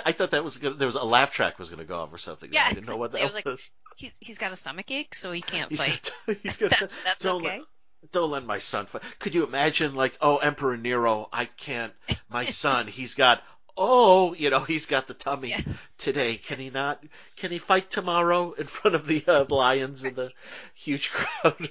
I 0.04 0.10
thought 0.10 0.32
that 0.32 0.42
was 0.42 0.56
gonna, 0.56 0.74
there 0.74 0.86
was 0.88 0.96
a 0.96 1.04
laugh 1.04 1.32
track 1.32 1.60
was 1.60 1.68
going 1.70 1.78
to 1.78 1.84
go 1.86 2.00
off 2.00 2.12
or 2.12 2.18
something. 2.18 2.52
Yeah, 2.52 2.64
I 2.66 2.72
didn't 2.72 2.88
know 2.88 2.96
what 2.96 3.12
that 3.12 3.22
was 3.22 3.44
was. 3.44 3.70
He's 3.98 4.16
he's 4.20 4.38
got 4.38 4.52
a 4.52 4.56
stomach 4.56 4.90
ache, 4.90 5.14
so 5.14 5.32
he 5.32 5.42
can't 5.42 5.70
He's 5.70 5.80
fight. 5.82 6.10
he's 6.42 6.56
got 6.56 6.70
That's, 6.80 6.94
that's 7.04 7.24
don't 7.24 7.44
okay. 7.44 7.58
let, 7.58 8.12
don't 8.12 8.30
let 8.30 8.44
my 8.44 8.58
son 8.58 8.86
fight. 8.86 9.02
Could 9.18 9.34
you 9.34 9.44
imagine, 9.44 9.94
like, 9.94 10.16
oh, 10.20 10.38
Emperor 10.38 10.76
Nero, 10.76 11.28
I 11.32 11.44
can't. 11.46 11.92
My 12.30 12.44
son, 12.46 12.86
he's 12.86 13.14
got. 13.14 13.42
Oh, 13.80 14.34
you 14.34 14.50
know, 14.50 14.60
he's 14.60 14.86
got 14.86 15.06
the 15.06 15.14
tummy 15.14 15.50
Yeah. 15.50 15.60
today. 15.98 16.36
Can 16.36 16.58
he 16.58 16.68
not? 16.70 17.02
Can 17.36 17.52
he 17.52 17.58
fight 17.58 17.90
tomorrow 17.90 18.52
in 18.52 18.66
front 18.66 18.96
of 18.96 19.06
the 19.06 19.22
uh, 19.28 19.44
lions 19.48 20.02
and 20.04 20.16
the 20.16 20.32
huge 20.74 21.10
crowd? 21.12 21.70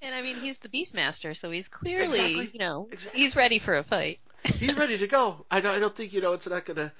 And 0.00 0.14
I 0.14 0.22
mean, 0.22 0.36
he's 0.36 0.56
the 0.58 0.68
Beastmaster, 0.70 1.36
so 1.36 1.50
he's 1.50 1.68
clearly, 1.68 2.04
Exactly. 2.04 2.50
you 2.54 2.58
know, 2.58 2.88
Exactly. 2.90 3.20
he's 3.20 3.36
ready 3.36 3.58
for 3.58 3.76
a 3.76 3.82
fight. 3.82 4.20
he's 4.44 4.74
ready 4.76 4.96
to 4.98 5.06
go. 5.06 5.44
I 5.50 5.60
don't, 5.60 5.74
I 5.74 5.78
don't 5.78 5.94
think 5.94 6.12
you 6.14 6.20
know 6.20 6.32
it's 6.32 6.48
not 6.48 6.64
gonna. 6.64 6.92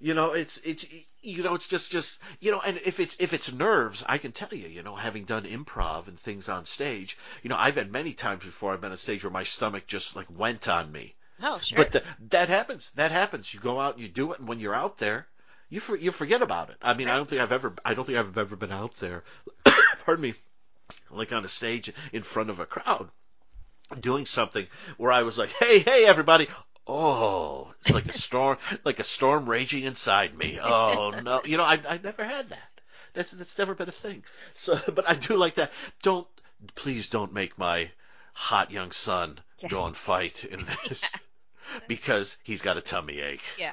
You 0.00 0.14
know, 0.14 0.32
it's 0.32 0.58
it's 0.58 0.84
you 1.26 1.42
know 1.42 1.54
it's 1.54 1.66
just 1.66 1.90
just 1.90 2.20
you 2.40 2.52
know, 2.52 2.60
and 2.60 2.78
if 2.84 3.00
it's 3.00 3.16
if 3.18 3.34
it's 3.34 3.52
nerves, 3.52 4.04
I 4.08 4.18
can 4.18 4.32
tell 4.32 4.48
you, 4.52 4.68
you 4.68 4.82
know, 4.82 4.94
having 4.94 5.24
done 5.24 5.44
improv 5.44 6.08
and 6.08 6.18
things 6.18 6.48
on 6.48 6.64
stage, 6.64 7.18
you 7.42 7.50
know, 7.50 7.56
I've 7.58 7.76
had 7.76 7.90
many 7.90 8.12
times 8.12 8.44
before 8.44 8.72
I've 8.72 8.80
been 8.80 8.92
on 8.92 8.98
stage 8.98 9.24
where 9.24 9.30
my 9.30 9.44
stomach 9.44 9.86
just 9.86 10.16
like 10.16 10.26
went 10.30 10.68
on 10.68 10.90
me. 10.90 11.14
Oh, 11.42 11.58
sure. 11.58 11.76
But 11.76 11.92
th 11.92 12.04
that 12.30 12.48
happens. 12.48 12.90
That 12.92 13.10
happens. 13.10 13.52
You 13.52 13.60
go 13.60 13.80
out 13.80 13.94
and 13.94 14.02
you 14.02 14.08
do 14.08 14.32
it, 14.32 14.38
and 14.38 14.48
when 14.48 14.60
you're 14.60 14.74
out 14.74 14.98
there, 14.98 15.26
you 15.68 15.80
for, 15.80 15.96
you 15.96 16.12
forget 16.12 16.42
about 16.42 16.70
it. 16.70 16.76
I 16.80 16.94
mean, 16.94 17.08
I 17.08 17.16
don't 17.16 17.28
think 17.28 17.42
I've 17.42 17.52
ever 17.52 17.74
I 17.84 17.94
don't 17.94 18.04
think 18.04 18.18
I've 18.18 18.38
ever 18.38 18.56
been 18.56 18.72
out 18.72 18.94
there. 18.96 19.24
pardon 20.04 20.22
me, 20.22 20.34
like 21.10 21.32
on 21.32 21.44
a 21.44 21.48
stage 21.48 21.92
in 22.12 22.22
front 22.22 22.50
of 22.50 22.60
a 22.60 22.66
crowd, 22.66 23.10
doing 23.98 24.26
something 24.26 24.66
where 24.96 25.12
I 25.12 25.22
was 25.22 25.38
like, 25.38 25.50
hey, 25.50 25.80
hey, 25.80 26.06
everybody. 26.06 26.48
Oh, 26.86 27.72
it's 27.80 27.90
like 27.90 28.06
a 28.06 28.12
storm, 28.12 28.58
like 28.84 29.00
a 29.00 29.04
storm 29.04 29.48
raging 29.48 29.84
inside 29.84 30.36
me. 30.36 30.58
Oh 30.62 31.10
no, 31.22 31.42
you 31.44 31.56
know, 31.56 31.64
I 31.64 31.80
I 31.88 31.98
never 32.02 32.24
had 32.24 32.48
that. 32.50 32.68
That's 33.14 33.32
that's 33.32 33.58
never 33.58 33.74
been 33.74 33.88
a 33.88 33.92
thing. 33.92 34.22
So, 34.54 34.78
but 34.94 35.08
I 35.08 35.14
do 35.14 35.36
like 35.36 35.54
that. 35.54 35.72
Don't 36.02 36.26
please 36.74 37.08
don't 37.08 37.32
make 37.32 37.58
my 37.58 37.90
hot 38.34 38.70
young 38.70 38.92
son 38.92 39.38
Yeah. 39.60 39.68
go 39.68 39.86
and 39.86 39.96
fight 39.96 40.44
in 40.44 40.64
this 40.88 41.14
because 41.88 42.38
he's 42.44 42.62
got 42.62 42.76
a 42.76 42.80
tummy 42.80 43.18
ache. 43.20 43.42
yeah. 43.58 43.72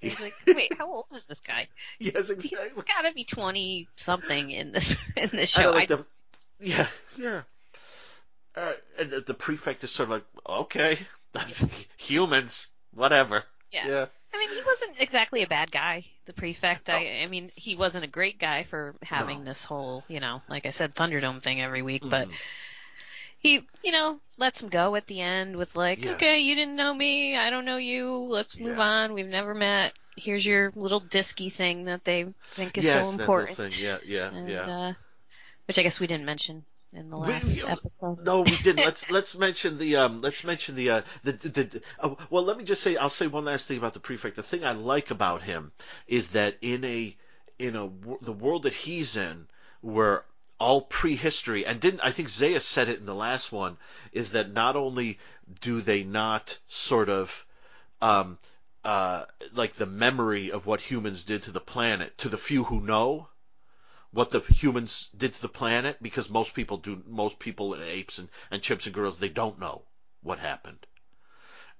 He's 0.00 0.20
like, 0.20 0.34
wait, 0.46 0.76
how 0.78 0.92
old 0.92 1.06
is 1.14 1.24
this 1.24 1.40
guy? 1.40 1.66
Yes, 1.98 2.14
He's 2.28 2.30
exactly. 2.30 2.82
got 2.86 3.02
to 3.02 3.12
be 3.12 3.24
twenty 3.24 3.88
something 3.96 4.50
in 4.50 4.70
this 4.72 4.94
in 5.16 5.30
this 5.32 5.50
show. 5.50 5.62
don't 5.62 5.74
like 5.74 5.90
I- 5.90 5.96
the, 5.96 6.06
yeah, 6.60 6.86
yeah. 7.16 7.42
Uh, 8.54 8.72
and 8.98 9.10
the- 9.10 9.20
the 9.22 9.34
prefect 9.34 9.82
is 9.82 9.90
sort 9.90 10.08
of 10.08 10.10
like, 10.10 10.24
okay, 10.46 10.98
humans, 11.96 12.68
whatever. 12.94 13.44
yeah. 13.72 13.86
Yeah. 13.86 14.06
I 14.34 14.38
mean, 14.38 14.50
he 14.50 14.62
wasn't 14.66 15.00
exactly 15.00 15.42
a 15.42 15.46
bad 15.46 15.72
guy, 15.72 16.04
the 16.26 16.34
prefect. 16.34 16.90
I, 16.90 17.22
I 17.22 17.26
mean, 17.26 17.50
he 17.56 17.76
wasn't 17.76 18.04
a 18.04 18.08
great 18.08 18.38
guy 18.38 18.64
for 18.64 18.94
having 19.02 19.38
No. 19.38 19.44
this 19.44 19.64
whole, 19.64 20.04
you 20.08 20.20
know, 20.20 20.42
like 20.48 20.66
I 20.66 20.70
said, 20.70 20.94
Thunderdome 20.94 21.42
thing 21.42 21.62
every 21.62 21.80
week, 21.82 22.02
but 22.04 22.28
Mhm. 22.28 22.32
he, 23.38 23.66
you 23.82 23.92
know, 23.92 24.20
lets 24.36 24.62
him 24.62 24.68
go 24.68 24.94
at 24.96 25.06
the 25.06 25.20
end 25.20 25.56
with 25.56 25.74
like, 25.76 26.04
Yes. 26.04 26.14
okay, 26.16 26.40
you 26.40 26.54
didn't 26.54 26.76
know 26.76 26.92
me, 26.92 27.36
I 27.36 27.50
don't 27.50 27.64
know 27.64 27.78
you, 27.78 28.16
let's 28.16 28.58
move 28.60 28.76
Yeah. 28.76 28.84
on, 28.84 29.12
we've 29.14 29.26
never 29.26 29.54
met. 29.54 29.94
Here's 30.16 30.44
your 30.44 30.72
little 30.74 31.00
disky 31.00 31.50
thing 31.52 31.84
that 31.84 32.04
they 32.04 32.26
think 32.52 32.76
is 32.76 32.84
yes, 32.84 33.06
so 33.06 33.12
that 33.12 33.22
important. 33.22 33.56
thing. 33.56 33.72
Yeah, 33.78 33.98
yeah, 34.04 34.30
and, 34.30 34.48
yeah. 34.50 34.62
Uh, 34.62 34.92
which 35.66 35.78
I 35.78 35.82
guess 35.82 36.00
we 36.00 36.06
didn't 36.06 36.26
mention 36.26 36.64
in 36.92 37.10
the 37.10 37.16
last 37.16 37.56
we- 37.56 37.68
episode. 37.68 38.24
No, 38.24 38.42
we 38.42 38.56
didn't. 38.56 38.84
Let's 38.84 39.10
let's 39.18 39.36
mention 39.36 39.78
the 39.78 39.96
um 39.96 40.20
let's 40.20 40.44
mention 40.44 40.74
the 40.74 40.90
uh 40.90 41.02
the, 41.24 41.32
the, 41.32 41.48
the 41.48 41.82
uh, 42.00 42.14
well 42.30 42.44
let 42.44 42.56
me 42.56 42.64
just 42.64 42.82
say 42.82 42.96
I'll 42.96 43.10
say 43.10 43.26
one 43.26 43.44
last 43.44 43.66
thing 43.66 43.78
about 43.78 43.94
the 43.94 44.00
prefect. 44.00 44.36
The 44.36 44.42
thing 44.42 44.64
I 44.64 44.72
like 44.72 45.10
about 45.10 45.42
him 45.42 45.72
is 46.06 46.28
that 46.28 46.56
in 46.62 46.84
a 46.84 47.16
in 47.58 47.76
a 47.76 47.88
the 48.22 48.32
world 48.32 48.64
that 48.64 48.72
he's 48.72 49.16
in 49.16 49.46
where 49.80 50.24
all 50.60 50.80
prehistory 50.80 51.66
and 51.66 51.80
didn't 51.80 52.00
I 52.00 52.10
think 52.10 52.28
Zaius 52.28 52.62
said 52.62 52.88
it 52.88 52.98
in 52.98 53.06
the 53.06 53.14
last 53.14 53.52
one 53.52 53.76
is 54.12 54.30
that 54.30 54.52
not 54.52 54.74
only 54.74 55.18
do 55.60 55.80
they 55.80 56.02
not 56.02 56.58
sort 56.66 57.08
of 57.08 57.46
um 58.02 58.38
uh 58.84 59.24
like 59.52 59.74
the 59.74 59.86
memory 59.86 60.50
of 60.50 60.66
what 60.66 60.80
humans 60.80 61.24
did 61.24 61.44
to 61.44 61.52
the 61.52 61.60
planet 61.60 62.16
to 62.18 62.28
the 62.28 62.38
few 62.38 62.64
who 62.64 62.80
know 62.80 63.28
what 64.12 64.30
the 64.30 64.40
humans 64.40 65.10
did 65.16 65.34
to 65.34 65.42
the 65.42 65.48
planet 65.48 65.98
because 66.00 66.30
most 66.30 66.54
people 66.54 66.78
do 66.78 67.02
most 67.06 67.38
people 67.38 67.74
and 67.74 67.82
apes 67.82 68.18
and, 68.18 68.28
and 68.50 68.62
chimps 68.62 68.86
and 68.86 68.94
gorillas 68.94 69.16
they 69.16 69.28
don't 69.28 69.58
know 69.58 69.82
what 70.22 70.38
happened. 70.38 70.78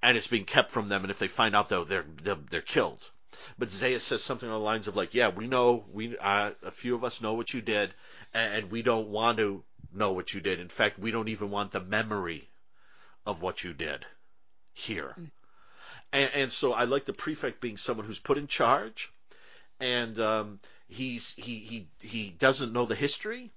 And 0.02 0.16
it's 0.16 0.28
being 0.28 0.44
kept 0.44 0.70
from 0.70 0.88
them 0.88 1.02
and 1.02 1.10
if 1.10 1.18
they 1.18 1.28
find 1.28 1.56
out 1.56 1.68
though 1.68 1.84
they're 1.84 2.06
they're, 2.22 2.38
they're 2.50 2.60
killed. 2.60 3.10
But 3.58 3.68
Zaius 3.68 4.02
says 4.02 4.22
something 4.22 4.48
along 4.48 4.60
the 4.60 4.64
lines 4.64 4.88
of 4.88 4.96
like 4.96 5.14
yeah 5.14 5.28
we 5.28 5.46
know 5.46 5.84
we 5.90 6.16
uh, 6.18 6.52
a 6.62 6.70
few 6.70 6.94
of 6.94 7.04
us 7.04 7.20
know 7.20 7.34
what 7.34 7.52
you 7.54 7.62
did 7.62 7.94
and, 8.34 8.54
and 8.54 8.70
we 8.70 8.82
don't 8.82 9.08
want 9.08 9.38
to 9.38 9.64
know 9.92 10.12
what 10.12 10.34
you 10.34 10.40
did. 10.40 10.60
In 10.60 10.68
fact 10.68 10.98
we 10.98 11.10
don't 11.10 11.28
even 11.28 11.50
want 11.50 11.72
the 11.72 11.80
memory 11.80 12.48
of 13.24 13.42
what 13.42 13.64
you 13.64 13.72
did 13.72 14.04
here. 14.74 15.14
And, 16.12 16.30
and 16.34 16.52
so 16.52 16.72
I 16.72 16.84
like 16.84 17.04
the 17.04 17.12
prefect 17.12 17.60
being 17.60 17.76
someone 17.76 18.06
who's 18.06 18.18
put 18.18 18.38
in 18.38 18.46
charge 18.46 19.10
and 19.80 20.18
um, 20.18 20.60
he's 20.88 21.35
he 21.35 21.59
he 21.59 21.88
he 22.01 22.31
doesn't 22.31 22.72
know 22.72 22.87
the 22.87 22.94
history. 22.94 23.53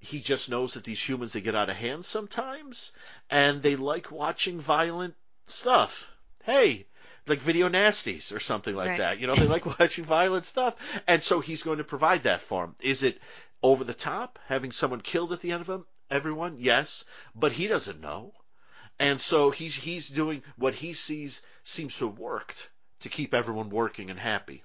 He 0.00 0.20
just 0.20 0.48
knows 0.48 0.74
that 0.74 0.84
these 0.84 1.02
humans 1.06 1.32
they 1.32 1.40
get 1.40 1.54
out 1.54 1.70
of 1.70 1.76
hand 1.76 2.04
sometimes, 2.04 2.92
and 3.30 3.62
they 3.62 3.76
like 3.76 4.10
watching 4.10 4.60
violent 4.60 5.14
stuff. 5.46 6.10
Hey, 6.44 6.86
like 7.26 7.40
video 7.40 7.68
nasties 7.68 8.34
or 8.34 8.38
something 8.40 8.74
like 8.76 8.90
Right. 8.90 8.98
that. 8.98 9.18
You 9.18 9.26
know, 9.26 9.34
they 9.34 9.46
like 9.46 9.66
watching 9.80 10.04
violent 10.04 10.44
stuff, 10.44 10.76
and 11.06 11.22
so 11.22 11.40
he's 11.40 11.62
going 11.62 11.78
to 11.78 11.84
provide 11.84 12.24
that 12.24 12.42
for 12.42 12.64
them. 12.66 12.76
Is 12.80 13.02
it 13.02 13.20
over 13.62 13.84
the 13.84 13.94
top, 13.94 14.38
having 14.46 14.70
someone 14.72 15.00
killed 15.00 15.32
at 15.32 15.40
the 15.40 15.52
end 15.52 15.62
of 15.62 15.68
him? 15.68 15.86
Everyone, 16.10 16.56
yes, 16.58 17.04
but 17.34 17.52
he 17.52 17.66
doesn't 17.66 18.00
know, 18.00 18.32
and 18.98 19.20
so 19.20 19.50
he's 19.50 19.74
he's 19.74 20.08
doing 20.08 20.42
what 20.56 20.74
he 20.74 20.92
sees 20.92 21.42
seems 21.64 21.96
to 21.98 22.08
have 22.08 22.18
worked 22.18 22.70
to 23.00 23.08
keep 23.08 23.34
everyone 23.34 23.70
working 23.70 24.10
and 24.10 24.20
happy. 24.20 24.62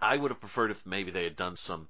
I 0.00 0.16
would 0.16 0.30
have 0.30 0.40
preferred 0.40 0.70
if 0.70 0.84
maybe 0.86 1.10
they 1.10 1.24
had 1.24 1.36
done 1.36 1.56
some, 1.56 1.88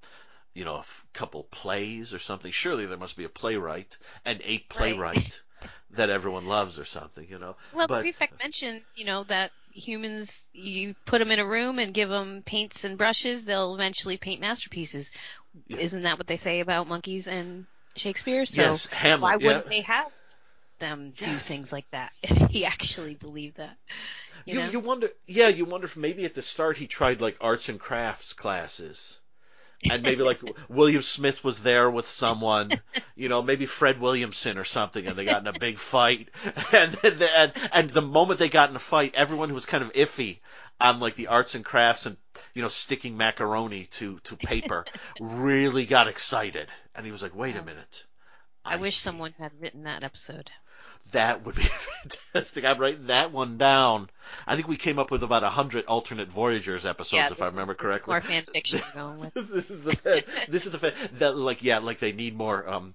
you 0.54 0.64
know, 0.64 0.76
a 0.76 0.80
f- 0.80 1.04
couple 1.12 1.44
plays 1.44 2.14
or 2.14 2.18
something. 2.18 2.50
Surely 2.52 2.86
there 2.86 2.96
must 2.98 3.16
be 3.16 3.24
a 3.24 3.28
playwright, 3.28 3.96
an 4.24 4.40
ape 4.44 4.68
playwright 4.68 5.40
that 5.92 6.10
everyone 6.10 6.46
loves 6.46 6.78
or 6.78 6.84
something, 6.84 7.26
you 7.28 7.38
know. 7.38 7.56
Well, 7.72 7.86
but 7.86 7.98
the 7.98 8.02
prefect 8.02 8.38
mentioned, 8.42 8.82
you 8.94 9.04
know, 9.04 9.24
that 9.24 9.50
humans, 9.70 10.42
you 10.52 10.94
put 11.04 11.18
them 11.18 11.30
in 11.30 11.38
a 11.38 11.46
room 11.46 11.78
and 11.78 11.92
give 11.92 12.08
them 12.08 12.42
paints 12.44 12.84
and 12.84 12.96
brushes, 12.98 13.44
they'll 13.44 13.74
eventually 13.74 14.16
paint 14.16 14.40
masterpieces. 14.40 15.10
Yeah. 15.66 15.78
Isn't 15.78 16.02
that 16.02 16.18
what 16.18 16.26
they 16.26 16.36
say 16.36 16.60
about 16.60 16.88
monkeys 16.88 17.26
and 17.28 17.66
Shakespeare? 17.96 18.46
So 18.46 18.62
yes, 18.62 18.86
Hamlet. 18.86 19.22
why 19.22 19.36
wouldn't 19.36 19.66
they 19.68 19.82
have 19.82 20.06
them 20.78 21.12
do 21.16 21.24
Yes. 21.32 21.46
things 21.46 21.72
like 21.72 21.86
that 21.92 22.12
if 22.22 22.50
he 22.50 22.64
actually 22.66 23.14
believed 23.14 23.56
that? 23.56 23.76
You, 24.46 24.54
You, 24.54 24.60
know? 24.60 24.70
you 24.70 24.80
wonder, 24.80 25.10
yeah, 25.26 25.48
you 25.48 25.64
wonder 25.64 25.86
if 25.86 25.96
maybe 25.96 26.24
at 26.24 26.34
the 26.34 26.42
start 26.42 26.76
he 26.76 26.86
tried 26.86 27.20
like 27.20 27.36
arts 27.40 27.68
and 27.68 27.78
crafts 27.78 28.32
classes. 28.32 29.20
And 29.90 30.02
maybe 30.02 30.22
like 30.22 30.40
William 30.68 31.02
Smith 31.02 31.44
was 31.44 31.62
there 31.62 31.90
with 31.90 32.08
someone, 32.08 32.80
you 33.14 33.28
know, 33.28 33.42
maybe 33.42 33.66
Fred 33.66 34.00
Williamson 34.00 34.56
or 34.56 34.64
something, 34.64 35.06
and 35.06 35.16
they 35.16 35.26
got 35.26 35.42
in 35.42 35.48
a 35.48 35.58
big 35.58 35.78
fight. 35.78 36.28
And 36.72 36.92
then 36.92 37.18
the, 37.18 37.38
and, 37.38 37.52
and 37.72 37.90
the 37.90 38.02
moment 38.02 38.38
they 38.38 38.48
got 38.48 38.70
in 38.70 38.76
a 38.76 38.80
fight, 38.80 39.14
everyone 39.16 39.50
who 39.50 39.54
was 39.54 39.66
kind 39.66 39.84
of 39.84 39.92
iffy 39.92 40.38
on 40.80 41.00
like 41.00 41.14
the 41.16 41.28
arts 41.28 41.54
and 41.54 41.64
crafts 41.64 42.06
and 42.06 42.16
you 42.54 42.62
know 42.62 42.68
sticking 42.68 43.16
macaroni 43.16 43.86
to 43.86 44.18
to 44.20 44.36
paper 44.36 44.84
really 45.20 45.86
got 45.86 46.08
excited. 46.08 46.72
And 46.94 47.04
he 47.04 47.12
was 47.12 47.22
like, 47.22 47.34
"Wait 47.34 47.56
a 47.56 47.62
minute." 47.62 48.06
I, 48.64 48.76
wish 48.76 48.94
see. 48.94 49.00
someone 49.00 49.34
had 49.38 49.52
written 49.60 49.84
that 49.84 50.02
episode. 50.02 50.50
That 51.12 51.44
would 51.44 51.54
be 51.54 51.62
fantastic. 52.32 52.64
I'm 52.64 52.78
writing 52.78 53.06
that 53.06 53.32
one 53.32 53.58
down. 53.58 54.10
I 54.46 54.56
think 54.56 54.68
we 54.68 54.76
came 54.76 54.98
up 54.98 55.10
with 55.10 55.22
about 55.22 55.44
a 55.44 55.48
hundred 55.48 55.86
alternate 55.86 56.28
Voyagers 56.28 56.84
episodes, 56.84 57.12
yeah, 57.12 57.30
if 57.30 57.42
I 57.42 57.46
remember 57.46 57.74
is 57.74 57.78
correctly. 57.78 58.12
more 58.12 58.20
fan 58.20 58.42
fiction 58.52 58.80
going 58.94 59.20
with. 59.20 59.34
this 59.34 59.70
is 59.70 59.82
the 59.82 59.94
fan, 59.94 60.22
this 60.48 60.66
is 60.66 60.72
the 60.72 60.78
fan, 60.78 60.92
that 61.14 61.36
like 61.36 61.62
yeah, 61.62 61.78
like 61.78 61.98
they 61.98 62.12
need 62.12 62.36
more 62.36 62.68
um 62.68 62.94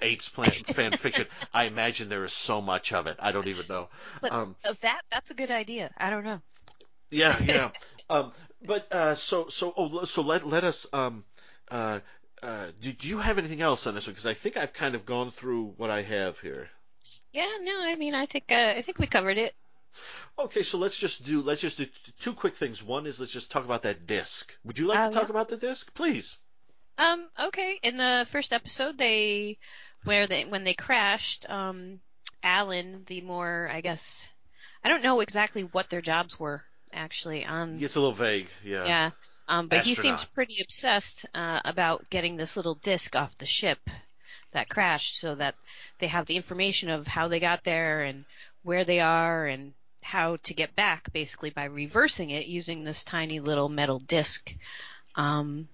apes 0.00 0.28
plan, 0.28 0.50
fan 0.50 0.92
fiction. 0.92 1.26
I 1.52 1.64
imagine 1.64 2.08
there 2.08 2.24
is 2.24 2.32
so 2.32 2.60
much 2.60 2.92
of 2.92 3.06
it. 3.06 3.16
I 3.20 3.32
don't 3.32 3.48
even 3.48 3.66
know. 3.68 3.88
But 4.20 4.32
um, 4.32 4.56
that, 4.80 5.02
that's 5.10 5.30
a 5.30 5.34
good 5.34 5.50
idea. 5.50 5.90
I 5.96 6.10
don't 6.10 6.24
know. 6.24 6.40
yeah, 7.10 7.42
yeah. 7.44 7.70
um, 8.08 8.32
but 8.64 8.92
uh, 8.92 9.14
so 9.14 9.48
so 9.48 9.72
oh, 9.76 10.04
so 10.04 10.22
let 10.22 10.46
let 10.46 10.64
us 10.64 10.86
um 10.92 11.24
uh. 11.70 12.00
Uh, 12.42 12.66
do, 12.82 12.92
do 12.92 13.08
you 13.08 13.16
have 13.16 13.38
anything 13.38 13.62
else 13.62 13.86
on 13.86 13.94
this 13.94 14.06
one? 14.06 14.12
Because 14.12 14.26
I 14.26 14.34
think 14.34 14.58
I've 14.58 14.74
kind 14.74 14.94
of 14.94 15.06
gone 15.06 15.30
through 15.30 15.72
what 15.78 15.88
I 15.88 16.02
have 16.02 16.38
here. 16.40 16.68
Yeah, 17.34 17.58
no, 17.60 17.82
I 17.84 17.96
mean, 17.96 18.14
I 18.14 18.24
think 18.26 18.50
uh, 18.50 18.72
I 18.76 18.80
think 18.80 18.98
we 18.98 19.06
covered 19.06 19.36
it. 19.36 19.54
Okay, 20.38 20.62
so 20.62 20.78
let's 20.78 20.98
just 20.98 21.24
do 21.24 21.42
let's 21.42 21.60
just 21.60 21.78
do 21.78 21.86
two 22.20 22.34
quick 22.34 22.56
things. 22.56 22.82
One 22.82 23.06
is 23.06 23.20
let's 23.20 23.32
just 23.32 23.50
talk 23.50 23.64
about 23.64 23.82
that 23.82 24.06
disc. 24.06 24.56
Would 24.64 24.78
you 24.78 24.86
like 24.86 25.00
Oh, 25.00 25.08
to 25.08 25.14
talk 25.14 25.24
yeah. 25.24 25.30
about 25.30 25.48
the 25.48 25.56
disc, 25.56 25.92
please? 25.94 26.38
Um, 26.98 27.28
okay. 27.38 27.78
In 27.82 27.96
the 27.96 28.26
first 28.30 28.52
episode, 28.52 28.98
they 28.98 29.58
where 30.04 30.26
they 30.26 30.44
when 30.44 30.64
they 30.64 30.74
crashed, 30.74 31.48
um, 31.50 32.00
Alan, 32.42 33.04
the 33.06 33.20
more 33.20 33.70
I 33.72 33.80
guess, 33.80 34.28
I 34.84 34.88
don't 34.88 35.02
know 35.02 35.20
exactly 35.20 35.62
what 35.62 35.90
their 35.90 36.02
jobs 36.02 36.38
were 36.38 36.64
actually 36.92 37.44
on. 37.44 37.78
It's 37.82 37.96
a 37.96 38.00
little 38.00 38.12
vague, 38.14 38.48
yeah. 38.64 38.86
Yeah. 38.86 39.10
Um, 39.48 39.68
but 39.68 39.84
he 39.84 39.94
seems 39.94 40.24
pretty 40.24 40.60
obsessed 40.62 41.26
uh, 41.34 41.60
about 41.64 42.08
getting 42.10 42.36
this 42.36 42.56
little 42.56 42.76
disc 42.76 43.14
off 43.14 43.36
the 43.38 43.46
ship 43.46 43.78
that 44.54 44.68
crashed, 44.68 45.18
so 45.20 45.34
that 45.36 45.54
they 45.98 46.08
have 46.08 46.26
the 46.26 46.36
information 46.36 46.90
of 46.90 47.06
how 47.06 47.28
they 47.28 47.38
got 47.38 47.62
there 47.62 48.02
and 48.02 48.24
where 48.62 48.84
they 48.84 49.00
are 49.00 49.46
and 49.46 49.72
how 50.00 50.36
to 50.36 50.54
get 50.54 50.74
back, 50.74 51.12
basically 51.12 51.50
by 51.50 51.64
reversing 51.64 52.30
it 52.30 52.46
using 52.46 52.82
this 52.82 53.04
tiny 53.04 53.40
little 53.40 53.68
metal 53.68 53.98
disc. 53.98 54.54
Um, 55.14 55.68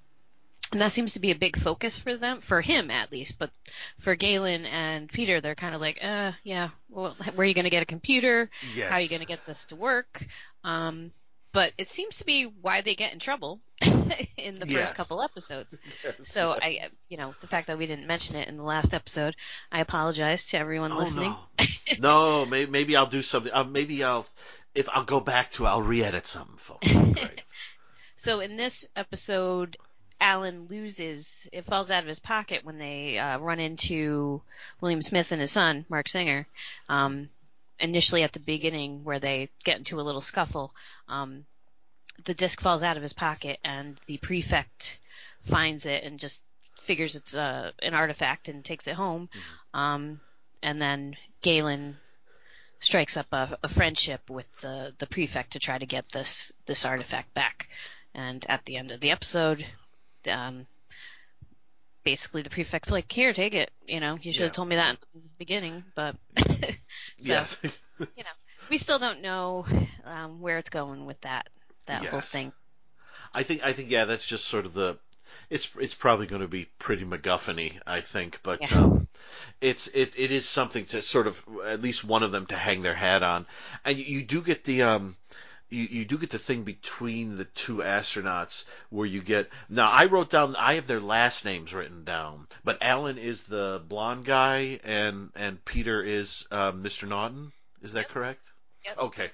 and 0.72 0.80
that 0.80 0.92
seems 0.92 1.12
to 1.12 1.20
be 1.20 1.32
a 1.32 1.36
big 1.36 1.58
focus 1.58 1.98
for 1.98 2.16
them, 2.16 2.40
for 2.40 2.60
him 2.60 2.90
at 2.90 3.10
least. 3.10 3.38
But 3.38 3.50
for 3.98 4.14
Galen 4.14 4.66
and 4.66 5.08
Peter, 5.08 5.40
they're 5.40 5.56
kind 5.56 5.74
of 5.74 5.80
like, 5.80 5.98
uh, 6.02 6.32
yeah, 6.44 6.68
well, 6.88 7.16
where 7.34 7.44
are 7.44 7.48
you 7.48 7.54
going 7.54 7.64
to 7.64 7.70
get 7.70 7.82
a 7.82 7.86
computer? 7.86 8.50
Yes. 8.74 8.88
How 8.88 8.96
are 8.96 9.00
you 9.00 9.08
going 9.08 9.20
to 9.20 9.26
get 9.26 9.44
this 9.46 9.64
to 9.66 9.76
work? 9.76 10.24
Um, 10.62 11.10
but 11.52 11.72
it 11.76 11.90
seems 11.90 12.16
to 12.16 12.24
be 12.24 12.44
why 12.44 12.82
they 12.82 12.94
get 12.94 13.12
in 13.12 13.18
trouble 13.18 13.60
in 14.36 14.54
the 14.56 14.60
first 14.66 14.72
Yes. 14.72 14.92
couple 14.92 15.22
episodes. 15.22 15.76
So 16.22 16.52
I, 16.60 16.90
you 17.08 17.16
know, 17.16 17.34
the 17.40 17.46
fact 17.46 17.66
that 17.68 17.78
we 17.78 17.86
didn't 17.86 18.06
mention 18.06 18.36
it 18.36 18.48
in 18.48 18.56
the 18.56 18.62
last 18.62 18.92
episode, 18.94 19.34
I 19.72 19.80
apologize 19.80 20.46
to 20.48 20.58
everyone 20.58 20.92
Oh 20.92 20.98
listening. 20.98 21.34
no, 21.98 21.98
no. 21.98 22.46
Maybe, 22.46 22.70
maybe 22.70 22.96
I'll 22.96 23.06
do 23.06 23.22
something. 23.22 23.52
Uh, 23.52 23.64
maybe 23.64 24.02
I'll, 24.04 24.26
if 24.74 24.88
I'll 24.88 25.04
go 25.04 25.20
back 25.20 25.50
to, 25.52 25.66
I'll 25.66 25.82
re-edit 25.82 26.26
something, 26.26 26.56
folks. 26.56 26.86
So 28.16 28.40
in 28.40 28.56
this 28.56 28.86
episode, 28.96 29.78
Alan 30.20 30.66
loses. 30.68 31.48
It 31.52 31.64
falls 31.64 31.90
out 31.90 32.02
of 32.02 32.08
his 32.08 32.18
pocket 32.18 32.64
when 32.64 32.76
they 32.78 33.18
uh, 33.18 33.38
run 33.38 33.58
into 33.60 34.42
William 34.82 35.00
Smith 35.00 35.32
and 35.32 35.40
his 35.40 35.50
son, 35.52 35.86
Marc 35.88 36.06
Singer. 36.08 36.46
Um, 36.90 37.30
initially 37.78 38.22
at 38.22 38.34
the 38.34 38.40
beginning, 38.40 39.04
where 39.04 39.18
they 39.18 39.48
get 39.64 39.78
into 39.78 39.98
a 39.98 40.02
little 40.02 40.20
scuffle, 40.20 40.74
um, 41.08 41.46
the 42.24 42.34
disc 42.34 42.60
falls 42.60 42.82
out 42.82 42.96
of 42.96 43.02
his 43.02 43.12
pocket, 43.12 43.58
and 43.64 43.98
the 44.06 44.18
prefect 44.18 44.98
finds 45.44 45.86
it 45.86 46.04
and 46.04 46.18
just 46.20 46.42
figures 46.82 47.16
it's 47.16 47.34
uh, 47.34 47.70
an 47.82 47.94
artifact 47.94 48.48
and 48.48 48.64
takes 48.64 48.86
it 48.86 48.94
home. 48.94 49.28
Um, 49.74 50.20
and 50.62 50.80
then 50.80 51.16
Galen 51.42 51.96
strikes 52.80 53.16
up 53.16 53.26
a, 53.32 53.58
a 53.62 53.68
friendship 53.68 54.28
with 54.30 54.46
the, 54.60 54.94
the 54.98 55.06
prefect 55.06 55.52
to 55.52 55.58
try 55.58 55.78
to 55.78 55.86
get 55.86 56.08
this 56.10 56.52
this 56.66 56.84
artifact 56.84 57.32
back. 57.34 57.68
And 58.14 58.44
at 58.48 58.64
the 58.64 58.76
end 58.76 58.90
of 58.90 59.00
the 59.00 59.10
episode, 59.10 59.64
um, 60.30 60.66
basically 62.04 62.42
the 62.42 62.50
prefect's 62.50 62.90
like, 62.90 63.10
"Here, 63.10 63.32
take 63.32 63.54
it." 63.54 63.70
You 63.86 64.00
know, 64.00 64.18
you 64.20 64.32
should 64.32 64.42
have 64.42 64.50
Yeah. 64.50 64.54
told 64.54 64.68
me 64.68 64.76
that 64.76 64.98
in 65.14 65.20
the 65.22 65.28
beginning. 65.38 65.84
But 65.94 66.16
so 67.18 67.44
you 68.00 68.24
know, 68.24 68.30
we 68.68 68.78
still 68.78 68.98
don't 68.98 69.22
know 69.22 69.64
um, 70.04 70.40
where 70.40 70.58
it's 70.58 70.70
going 70.70 71.06
with 71.06 71.20
that 71.22 71.48
that 71.86 72.04
whole 72.04 72.20
thing. 72.22 72.52
I 73.34 73.42
think 73.42 73.62
I 73.64 73.72
think 73.72 73.90
yeah, 73.90 74.04
that's 74.04 74.26
just 74.26 74.46
sort 74.46 74.66
of 74.66 74.74
the 74.74 74.98
it's 75.48 75.70
it's 75.78 75.94
probably 75.94 76.26
going 76.26 76.42
to 76.42 76.48
be 76.48 76.66
pretty 76.78 77.04
MacGuffin-y, 77.04 77.78
I 77.86 78.00
think, 78.00 78.40
but 78.42 78.60
Yeah. 78.60 78.78
um, 78.78 79.08
it's 79.60 79.88
it 79.88 80.14
it 80.18 80.32
is 80.32 80.48
something 80.48 80.84
to 80.86 81.02
sort 81.02 81.26
of 81.26 81.44
at 81.66 81.82
least 81.82 82.04
one 82.04 82.22
of 82.22 82.32
them 82.32 82.46
to 82.46 82.56
hang 82.56 82.82
their 82.82 82.94
hat 82.94 83.22
on, 83.22 83.46
and 83.84 83.98
you, 83.98 84.04
you 84.04 84.22
do 84.24 84.42
get 84.42 84.64
the 84.64 84.82
um. 84.82 85.16
You, 85.72 85.84
you 85.84 86.04
do 86.04 86.18
get 86.18 86.30
the 86.30 86.38
thing 86.38 86.64
between 86.64 87.36
the 87.36 87.44
two 87.44 87.76
astronauts 87.76 88.64
where 88.88 89.06
you 89.06 89.22
get 89.22 89.50
now 89.68 89.88
I 89.88 90.06
wrote 90.06 90.28
down 90.30 90.56
I 90.56 90.74
have 90.74 90.86
their 90.88 91.00
last 91.00 91.44
names 91.44 91.72
written 91.72 92.04
down 92.04 92.46
but 92.64 92.78
Alan 92.82 93.18
is 93.18 93.44
the 93.44 93.80
blonde 93.86 94.24
guy 94.24 94.80
and 94.82 95.30
and 95.36 95.64
Peter 95.64 96.02
is 96.02 96.46
um, 96.50 96.82
Mr. 96.82 97.06
Naughton 97.06 97.52
is 97.82 97.92
that 97.92 98.00
Yep. 98.00 98.08
correct 98.08 98.52
Yep. 98.84 98.98
okay 98.98 99.30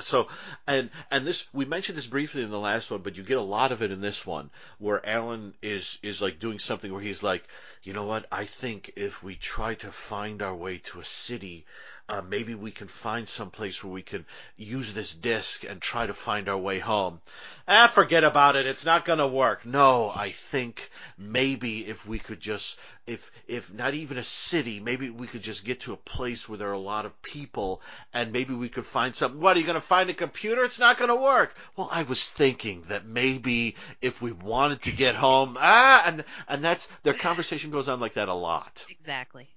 so 0.00 0.28
and 0.66 0.90
and 1.10 1.26
this 1.26 1.46
we 1.52 1.64
mentioned 1.64 1.98
this 1.98 2.06
briefly 2.06 2.42
in 2.42 2.50
the 2.50 2.58
last 2.58 2.90
one, 2.90 3.02
but 3.02 3.16
you 3.16 3.22
get 3.22 3.38
a 3.38 3.42
lot 3.42 3.72
of 3.72 3.82
it 3.82 3.90
in 3.90 4.00
this 4.00 4.26
one 4.26 4.50
where 4.78 5.04
Alan 5.04 5.54
is 5.62 5.98
is 6.02 6.22
like 6.22 6.38
doing 6.38 6.58
something 6.58 6.92
where 6.92 7.02
he's 7.02 7.22
like, 7.22 7.46
you 7.82 7.92
know 7.92 8.04
what? 8.04 8.26
I 8.30 8.44
think 8.44 8.92
if 8.96 9.22
we 9.22 9.34
try 9.34 9.74
to 9.76 9.90
find 9.90 10.42
our 10.42 10.54
way 10.54 10.78
to 10.78 11.00
a 11.00 11.04
city, 11.04 11.66
uh, 12.08 12.22
maybe 12.22 12.54
we 12.54 12.70
can 12.70 12.88
find 12.88 13.28
some 13.28 13.50
place 13.50 13.84
where 13.84 13.92
we 13.92 14.02
can 14.02 14.24
use 14.56 14.94
this 14.94 15.14
disc 15.14 15.64
and 15.64 15.80
try 15.80 16.06
to 16.06 16.14
find 16.14 16.48
our 16.48 16.56
way 16.56 16.78
home. 16.78 17.20
Ah, 17.66 17.86
forget 17.86 18.24
about 18.24 18.56
it. 18.56 18.66
It's 18.66 18.86
not 18.86 19.04
gonna 19.04 19.28
work. 19.28 19.66
No, 19.66 20.10
I 20.14 20.30
think 20.30 20.90
maybe 21.18 21.86
if 21.86 22.06
we 22.06 22.18
could 22.18 22.40
just 22.40 22.78
if 23.06 23.30
if 23.46 23.72
not 23.72 23.92
even 23.92 24.16
a 24.16 24.24
city, 24.24 24.80
maybe 24.80 25.10
we 25.10 25.26
could 25.26 25.42
just 25.42 25.66
get 25.66 25.80
to 25.80 25.92
a 25.92 25.98
place 25.98 26.48
where 26.48 26.56
there 26.56 26.70
are 26.70 26.72
a 26.72 26.78
lot 26.78 27.04
of 27.04 27.20
people 27.20 27.82
and 28.14 28.32
maybe 28.32 28.54
we 28.54 28.70
could 28.70 28.86
find 28.86 29.14
something. 29.14 29.40
What 29.40 29.56
are 29.56 29.60
you 29.60 29.66
going 29.66 29.74
to 29.74 29.80
find 29.80 30.08
a 30.08 30.14
computer? 30.14 30.64
It's 30.64 30.78
not 30.78 30.96
going 30.96 31.08
to 31.10 31.16
work. 31.16 31.54
Well, 31.76 31.90
I 31.92 32.04
was 32.04 32.26
thinking 32.26 32.82
that 32.88 33.06
maybe 33.06 33.76
if 34.00 34.22
we 34.22 34.32
wanted 34.32 34.82
to 34.82 34.92
get 34.92 35.14
home, 35.14 35.56
ah, 35.58 36.02
and 36.06 36.24
and 36.48 36.64
that's 36.64 36.86
their 37.02 37.14
conversation 37.14 37.70
goes 37.70 37.88
on 37.88 38.00
like 38.00 38.14
that 38.14 38.28
a 38.28 38.34
lot. 38.34 38.86
Exactly. 38.88 39.48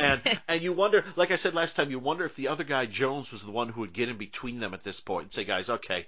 And 0.00 0.40
and 0.48 0.62
you 0.62 0.72
wonder, 0.72 1.04
like 1.16 1.30
I 1.30 1.36
said 1.36 1.54
last 1.54 1.76
time, 1.76 1.90
you 1.90 1.98
wonder 1.98 2.24
if 2.24 2.36
the 2.36 2.48
other 2.48 2.64
guy 2.64 2.86
Jones 2.86 3.32
was 3.32 3.42
the 3.42 3.52
one 3.52 3.68
who 3.68 3.82
would 3.82 3.92
get 3.92 4.08
in 4.08 4.16
between 4.16 4.60
them 4.60 4.74
at 4.74 4.82
this 4.82 5.00
point 5.00 5.24
and 5.24 5.32
say, 5.32 5.44
guys, 5.44 5.70
okay, 5.70 6.06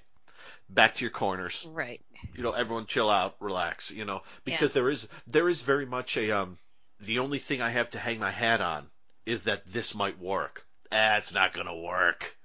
back 0.69 0.95
to 0.97 1.05
your 1.05 1.11
corners. 1.11 1.67
Right. 1.71 2.01
you 2.35 2.43
know 2.43 2.53
everyone 2.53 2.87
chill 2.87 3.11
out 3.11 3.37
relax 3.41 3.91
you 3.91 4.05
know 4.05 4.23
because 4.45 4.73
there 4.73 4.89
is 4.89 5.09
there 5.27 5.49
is 5.49 5.63
very 5.63 5.87
much 5.87 6.17
a 6.17 6.31
um 6.31 6.59
the 7.01 7.19
only 7.19 7.39
thing 7.39 7.61
i 7.61 7.71
have 7.71 7.91
to 7.91 7.99
hang 7.99 8.21
my 8.21 8.31
hat 8.31 8.61
on 8.61 8.87
is 9.27 9.45
that 9.45 9.67
this 9.67 9.95
might 9.95 10.19
work. 10.19 10.65
Ah 10.91 11.17
it's 11.17 11.33
not 11.33 11.53
going 11.53 11.67
to 11.67 11.75
work. 11.75 12.37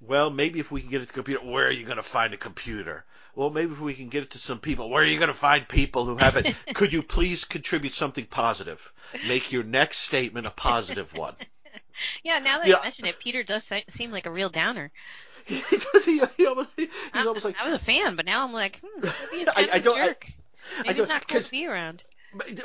Well 0.00 0.30
maybe 0.30 0.60
if 0.60 0.70
we 0.70 0.80
can 0.80 0.90
get 0.90 1.02
it 1.02 1.08
to 1.08 1.12
computer 1.12 1.44
where 1.44 1.66
are 1.66 1.72
you 1.72 1.84
going 1.84 1.96
to 1.96 2.02
find 2.02 2.34
a 2.34 2.38
computer 2.38 3.04
well 3.36 3.50
maybe 3.50 3.72
if 3.72 3.78
we 3.80 3.94
can 3.94 4.08
get 4.08 4.24
it 4.24 4.30
to 4.30 4.38
some 4.38 4.58
people 4.58 4.90
where 4.90 5.02
are 5.04 5.06
you 5.06 5.18
going 5.18 5.28
to 5.28 5.34
find 5.34 5.68
people 5.68 6.04
who 6.04 6.16
have 6.16 6.36
it 6.36 6.52
could 6.74 6.92
you 6.92 7.02
please 7.04 7.44
contribute 7.44 7.92
something 7.92 8.24
positive 8.26 8.92
make 9.28 9.52
your 9.52 9.62
next 9.62 9.98
statement 9.98 10.46
a 10.46 10.50
positive 10.50 11.14
one 11.14 11.36
Yeah. 12.22 12.40
Now 12.40 12.58
that 12.58 12.66
Yeah. 12.66 12.76
you 12.76 12.82
mention 12.82 13.06
it, 13.06 13.18
Peter 13.18 13.42
does 13.42 13.70
seem 13.88 14.10
like 14.10 14.26
a 14.26 14.30
real 14.30 14.50
downer. 14.50 14.90
he 15.46 15.60
does 15.92 16.04
he, 16.04 16.20
he 16.36 16.46
almost, 16.46 16.68
he's 16.76 16.88
I, 17.14 17.24
almost 17.26 17.44
like 17.46 17.58
I 17.60 17.64
was 17.64 17.72
a 17.74 17.78
fan, 17.78 18.16
but 18.16 18.26
now 18.26 18.44
I'm 18.44 18.52
like, 18.52 18.80
hmm, 18.84 19.08
he's 19.32 19.48
I- 19.48 19.52
kind 19.54 19.70
I 19.72 19.78
don't- 19.78 19.98
I- 20.00 20.06
jerk. 20.08 20.26
Maybe 20.78 20.88
don't- 20.88 20.96
he's 20.96 21.08
not 21.08 21.28
cool 21.28 21.40
to 21.40 21.50
be 21.50 21.66
around. 21.66 22.02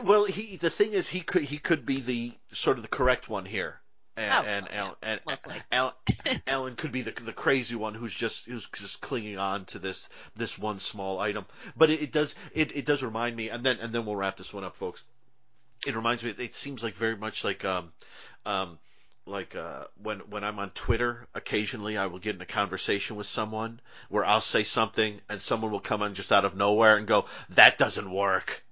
Well, 0.03 0.25
he 0.25 0.57
the 0.57 0.69
thing 0.69 0.91
is 0.93 1.07
he 1.09 1.21
could 1.21 1.43
he 1.43 1.57
could 1.59 1.85
be 1.85 2.01
the 2.01 2.33
sort 2.51 2.77
of 2.77 2.81
the 2.83 2.89
correct 2.89 3.29
one 3.29 3.45
here, 3.45 3.79
and 4.17 4.33
Oh, 4.33 4.49
and, 4.49 4.67
yeah, 4.71 4.91
and 5.01 5.19
mostly. 5.25 5.55
Alan 6.47 6.75
could 6.75 6.91
be 6.91 7.01
the 7.01 7.11
the 7.11 7.33
crazy 7.33 7.75
one 7.75 7.93
who's 7.93 8.13
just 8.13 8.45
who's 8.45 8.69
just 8.69 9.01
clinging 9.01 9.37
on 9.37 9.65
to 9.65 9.79
this 9.79 10.09
this 10.35 10.57
one 10.57 10.79
small 10.79 11.19
item. 11.19 11.45
But 11.75 11.89
it, 11.89 12.01
it 12.01 12.11
does 12.11 12.35
it, 12.53 12.75
it 12.75 12.85
does 12.85 13.03
remind 13.03 13.35
me, 13.35 13.49
and 13.49 13.63
then 13.63 13.77
and 13.79 13.93
then 13.93 14.05
we'll 14.05 14.15
wrap 14.15 14.37
this 14.37 14.53
one 14.53 14.63
up, 14.63 14.75
folks. 14.75 15.03
It 15.85 15.95
reminds 15.95 16.23
me. 16.23 16.33
It 16.37 16.55
seems 16.55 16.83
like 16.83 16.95
very 16.95 17.15
much 17.15 17.43
like 17.43 17.63
um 17.65 17.91
um 18.45 18.77
like 19.25 19.55
uh, 19.55 19.85
when 20.01 20.19
when 20.29 20.43
I'm 20.43 20.59
on 20.59 20.71
Twitter, 20.71 21.27
occasionally 21.33 21.97
I 21.97 22.07
will 22.07 22.19
get 22.19 22.35
in 22.35 22.41
a 22.41 22.45
conversation 22.45 23.15
with 23.15 23.27
someone 23.27 23.79
where 24.09 24.25
I'll 24.25 24.41
say 24.41 24.63
something 24.63 25.19
and 25.29 25.41
someone 25.41 25.71
will 25.71 25.79
come 25.79 26.01
on 26.01 26.13
just 26.13 26.31
out 26.31 26.45
of 26.45 26.55
nowhere 26.55 26.97
and 26.97 27.07
go, 27.07 27.25
"That 27.49 27.77
doesn't 27.77 28.11
work," 28.11 28.63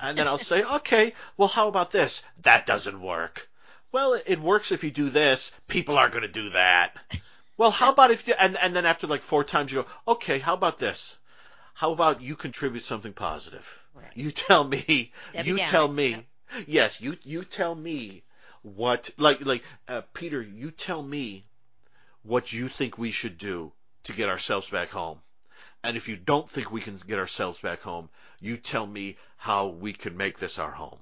and 0.00 0.16
then 0.16 0.26
I'll 0.26 0.38
say, 0.38 0.62
"Okay, 0.62 1.12
well, 1.36 1.48
how 1.48 1.68
about 1.68 1.90
this? 1.90 2.22
That 2.42 2.66
doesn't 2.66 3.00
work." 3.00 3.48
Well, 3.92 4.20
it, 4.26 4.40
works 4.40 4.72
if 4.72 4.84
you 4.84 4.90
do 4.90 5.10
this. 5.10 5.52
People 5.68 5.96
are 5.98 6.08
going 6.08 6.22
to 6.22 6.28
do 6.28 6.50
that. 6.50 6.96
Well, 7.56 7.70
how 7.70 7.92
about 7.92 8.10
if 8.10 8.28
you 8.28 8.34
and 8.38 8.56
and 8.56 8.76
then 8.76 8.84
after 8.84 9.06
like 9.06 9.22
four 9.22 9.42
times 9.42 9.72
you 9.72 9.82
go, 9.82 9.88
"Okay, 10.12 10.38
how 10.38 10.52
about 10.54 10.76
this? 10.76 11.16
How 11.72 11.92
about 11.92 12.20
you 12.20 12.36
contribute 12.36 12.84
something 12.84 13.14
positive? 13.14 13.82
Right. 13.94 14.12
You 14.14 14.30
tell 14.30 14.64
me. 14.64 15.12
Debbie 15.32 15.48
you 15.48 15.56
Downer, 15.56 15.70
tell 15.70 15.88
me. 15.88 16.26
Yes, 16.66 17.00
you 17.00 17.16
you 17.24 17.44
tell 17.44 17.74
me 17.74 18.22
what 18.62 19.10
like 19.16 19.44
like 19.44 19.64
uh, 19.88 20.02
Peter, 20.12 20.42
you 20.42 20.70
tell 20.70 21.02
me 21.02 21.44
what 22.22 22.52
you 22.52 22.68
think 22.68 22.98
we 22.98 23.10
should 23.10 23.38
do 23.38 23.72
to 24.04 24.12
get 24.12 24.28
ourselves 24.28 24.68
back 24.68 24.90
home. 24.90 25.20
And 25.82 25.96
if 25.96 26.08
you 26.08 26.16
don't 26.16 26.48
think 26.48 26.70
we 26.70 26.80
can 26.80 27.00
get 27.06 27.18
ourselves 27.18 27.60
back 27.60 27.80
home, 27.80 28.08
you 28.40 28.56
tell 28.56 28.86
me 28.86 29.16
how 29.36 29.68
we 29.68 29.92
can 29.92 30.16
make 30.16 30.38
this 30.38 30.58
our 30.58 30.70
home. 30.70 30.98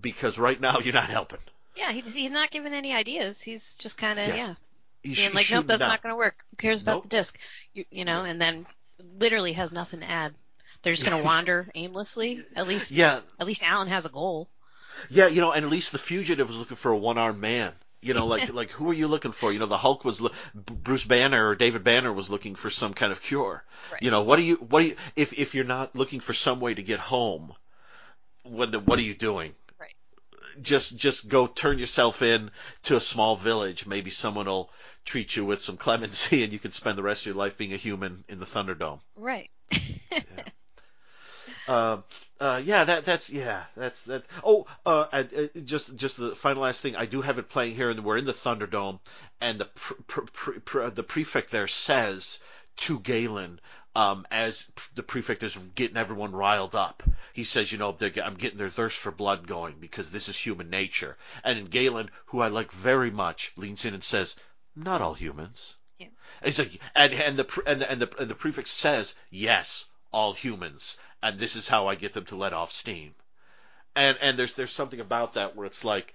Because 0.00 0.38
right 0.38 0.60
now 0.60 0.78
you're 0.84 0.94
not 0.94 1.10
helping. 1.10 1.40
Yeah, 1.76 1.92
he, 1.92 2.00
he's 2.02 2.30
not 2.30 2.50
giving 2.50 2.72
any 2.74 2.92
ideas. 2.94 3.40
He's 3.40 3.74
just 3.76 3.96
kind 3.98 4.18
of 4.18 4.26
Yes. 4.28 4.36
yeah, 4.38 4.46
You 4.48 4.56
being 5.02 5.14
should 5.14 5.34
like, 5.34 5.50
nope, 5.50 5.66
that's 5.66 5.80
down. 5.80 5.88
not 5.88 6.02
going 6.02 6.12
to 6.12 6.16
work. 6.16 6.44
Who 6.50 6.56
cares 6.56 6.82
about 6.82 6.94
Nope. 6.96 7.02
the 7.04 7.08
disc? 7.08 7.38
You, 7.74 7.84
you 7.90 8.04
know, 8.04 8.24
and 8.24 8.40
then 8.40 8.66
literally 9.18 9.52
has 9.54 9.72
nothing 9.72 10.00
to 10.00 10.10
add. 10.10 10.34
They're 10.82 10.92
just 10.92 11.06
going 11.06 11.18
to 11.20 11.24
wander 11.24 11.68
aimlessly. 11.74 12.44
At 12.56 12.68
least, 12.68 12.90
Yeah, 12.90 13.20
at 13.40 13.46
least 13.46 13.62
Alan 13.62 13.88
has 13.88 14.04
a 14.06 14.10
goal. 14.10 14.48
yeah, 15.08 15.28
you 15.28 15.40
know, 15.40 15.52
and 15.52 15.64
at 15.64 15.70
least 15.70 15.92
the 15.92 15.98
fugitive 15.98 16.46
was 16.48 16.58
looking 16.58 16.76
for 16.76 16.90
a 16.92 16.96
one-armed 16.96 17.40
man. 17.40 17.72
You 18.04 18.14
know, 18.14 18.26
like 18.26 18.52
like 18.52 18.70
who 18.70 18.90
are 18.90 18.94
you 18.94 19.06
looking 19.06 19.30
for? 19.32 19.52
You 19.52 19.60
know, 19.60 19.66
the 19.66 19.76
Hulk 19.78 20.04
was 20.04 20.20
lo- 20.20 20.32
Bruce 20.54 21.04
Banner 21.04 21.48
or 21.48 21.54
David 21.54 21.84
Banner 21.84 22.12
was 22.12 22.28
looking 22.30 22.56
for 22.56 22.68
some 22.68 22.92
kind 22.94 23.12
of 23.12 23.22
cure. 23.22 23.64
Right. 23.92 24.02
You 24.02 24.10
know, 24.10 24.22
what 24.22 24.36
do 24.36 24.42
you 24.42 24.56
what 24.56 24.80
do 24.82 24.88
you 24.88 24.96
if 25.14 25.32
if 25.38 25.54
you're 25.54 25.64
not 25.64 25.94
looking 25.94 26.18
for 26.18 26.32
some 26.34 26.58
way 26.58 26.74
to 26.74 26.82
get 26.82 26.98
home, 26.98 27.52
what 28.42 28.74
what 28.86 28.98
are 28.98 29.02
you 29.02 29.14
doing? 29.14 29.54
Just 30.60 30.96
just 30.96 31.28
go 31.28 31.46
turn 31.46 31.78
yourself 31.78 32.22
in 32.22 32.50
to 32.84 32.96
a 32.96 33.00
small 33.00 33.36
village. 33.36 33.86
Maybe 33.86 34.10
someone 34.10 34.46
will 34.46 34.70
treat 35.04 35.36
you 35.36 35.44
with 35.44 35.62
some 35.62 35.76
clemency, 35.86 36.44
and 36.44 36.52
you 36.52 36.58
can 36.58 36.70
spend 36.70 36.98
the 36.98 37.02
rest 37.02 37.22
of 37.22 37.26
your 37.26 37.36
life 37.36 37.56
being 37.56 37.72
a 37.72 37.76
human 37.76 38.24
in 38.28 38.40
the 38.40 38.46
Thunderdome. 38.46 39.00
Right. 39.16 39.50
yeah. 40.10 40.18
Uh, 41.68 41.98
uh, 42.40 42.60
yeah, 42.64 42.84
that 42.84 43.04
that's 43.04 43.30
yeah, 43.30 43.64
that's 43.76 44.02
that's. 44.04 44.26
Oh, 44.42 44.66
uh, 44.84 45.06
uh, 45.12 45.24
just 45.64 45.94
just 45.94 46.16
the 46.16 46.34
final 46.34 46.62
last 46.62 46.80
thing. 46.80 46.96
I 46.96 47.06
do 47.06 47.22
have 47.22 47.38
it 47.38 47.48
playing 47.48 47.76
here, 47.76 47.88
and 47.88 48.04
we're 48.04 48.18
in 48.18 48.24
the 48.24 48.32
Thunderdome, 48.32 48.98
and 49.40 49.60
the 49.60 49.66
pr- 49.66 50.22
pr- 50.32 50.50
pr- 50.64 50.86
the 50.88 51.04
prefect 51.04 51.50
there 51.50 51.68
says 51.68 52.40
to 52.78 52.98
Galen, 52.98 53.60
um, 53.94 54.26
as 54.30 54.70
the 54.94 55.02
prefect 55.02 55.42
is 55.42 55.56
getting 55.74 55.96
everyone 55.96 56.32
riled 56.32 56.74
up. 56.74 57.02
He 57.32 57.44
says, 57.44 57.70
you 57.70 57.78
know, 57.78 57.96
I'm 58.00 58.34
getting 58.34 58.58
their 58.58 58.70
thirst 58.70 58.98
for 58.98 59.10
blood 59.10 59.46
going 59.46 59.76
because 59.80 60.10
this 60.10 60.28
is 60.28 60.36
human 60.36 60.70
nature. 60.70 61.16
And 61.44 61.70
Galen, 61.70 62.10
who 62.26 62.40
I 62.40 62.48
like 62.48 62.72
very 62.72 63.10
much, 63.10 63.52
leans 63.56 63.84
in 63.84 63.94
and 63.94 64.04
says, 64.04 64.36
not 64.74 65.02
all 65.02 65.14
humans. 65.14 65.76
Yeah. 65.98 66.08
And, 66.42 66.58
like, 66.58 66.80
and, 66.94 67.12
and, 67.12 67.38
the, 67.38 67.62
and, 67.66 67.80
the, 67.80 67.90
and, 67.90 68.02
the, 68.02 68.18
and 68.18 68.30
the 68.30 68.34
prefect 68.34 68.68
says, 68.68 69.14
yes, 69.30 69.88
all 70.12 70.32
humans. 70.32 70.98
And 71.22 71.38
this 71.38 71.56
is 71.56 71.68
how 71.68 71.86
I 71.86 71.94
get 71.94 72.14
them 72.14 72.24
to 72.26 72.36
let 72.36 72.52
off 72.52 72.72
steam. 72.72 73.14
And, 73.94 74.16
and 74.20 74.38
there's, 74.38 74.54
there's 74.54 74.72
something 74.72 75.00
about 75.00 75.34
that 75.34 75.54
where 75.54 75.66
it's 75.66 75.84
like, 75.84 76.14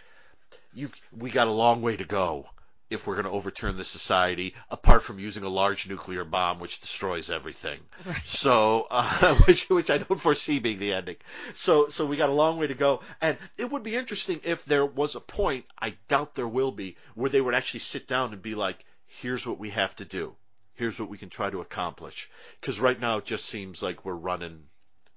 you 0.73 0.89
we 1.15 1.29
got 1.29 1.47
a 1.47 1.51
long 1.51 1.81
way 1.81 1.97
to 1.97 2.05
go 2.05 2.49
if 2.89 3.05
we're 3.05 3.15
going 3.15 3.25
to 3.25 3.31
overturn 3.31 3.75
the 3.75 3.83
society, 3.83 4.53
apart 4.69 5.03
from 5.03 5.19
using 5.19 5.43
a 5.43 5.49
large 5.49 5.89
nuclear 5.89 6.23
bomb 6.23 6.59
which 6.59 6.79
destroys 6.79 7.29
everything. 7.29 7.79
Right. 8.05 8.21
So, 8.25 8.87
uh, 8.89 9.35
which 9.45 9.69
which 9.69 9.89
I 9.89 9.97
don't 9.97 10.19
foresee 10.19 10.59
being 10.59 10.79
the 10.79 10.93
ending. 10.93 11.17
So 11.53 11.89
so 11.89 12.05
we 12.05 12.17
got 12.17 12.29
a 12.29 12.33
long 12.33 12.57
way 12.57 12.67
to 12.67 12.73
go, 12.73 13.01
and 13.21 13.37
it 13.57 13.69
would 13.69 13.83
be 13.83 13.95
interesting 13.95 14.41
if 14.43 14.65
there 14.65 14.85
was 14.85 15.15
a 15.15 15.19
point. 15.19 15.65
I 15.79 15.95
doubt 16.07 16.35
there 16.35 16.47
will 16.47 16.71
be 16.71 16.97
where 17.15 17.29
they 17.29 17.41
would 17.41 17.55
actually 17.55 17.81
sit 17.81 18.07
down 18.07 18.33
and 18.33 18.41
be 18.41 18.55
like, 18.55 18.83
"Here's 19.05 19.45
what 19.45 19.59
we 19.59 19.71
have 19.71 19.95
to 19.97 20.05
do. 20.05 20.35
Here's 20.75 20.99
what 20.99 21.09
we 21.09 21.17
can 21.17 21.29
try 21.29 21.49
to 21.49 21.61
accomplish." 21.61 22.29
Because 22.61 22.79
right 22.79 22.99
now 22.99 23.17
it 23.17 23.25
just 23.25 23.45
seems 23.45 23.83
like 23.83 24.05
we're 24.05 24.13
running, 24.13 24.63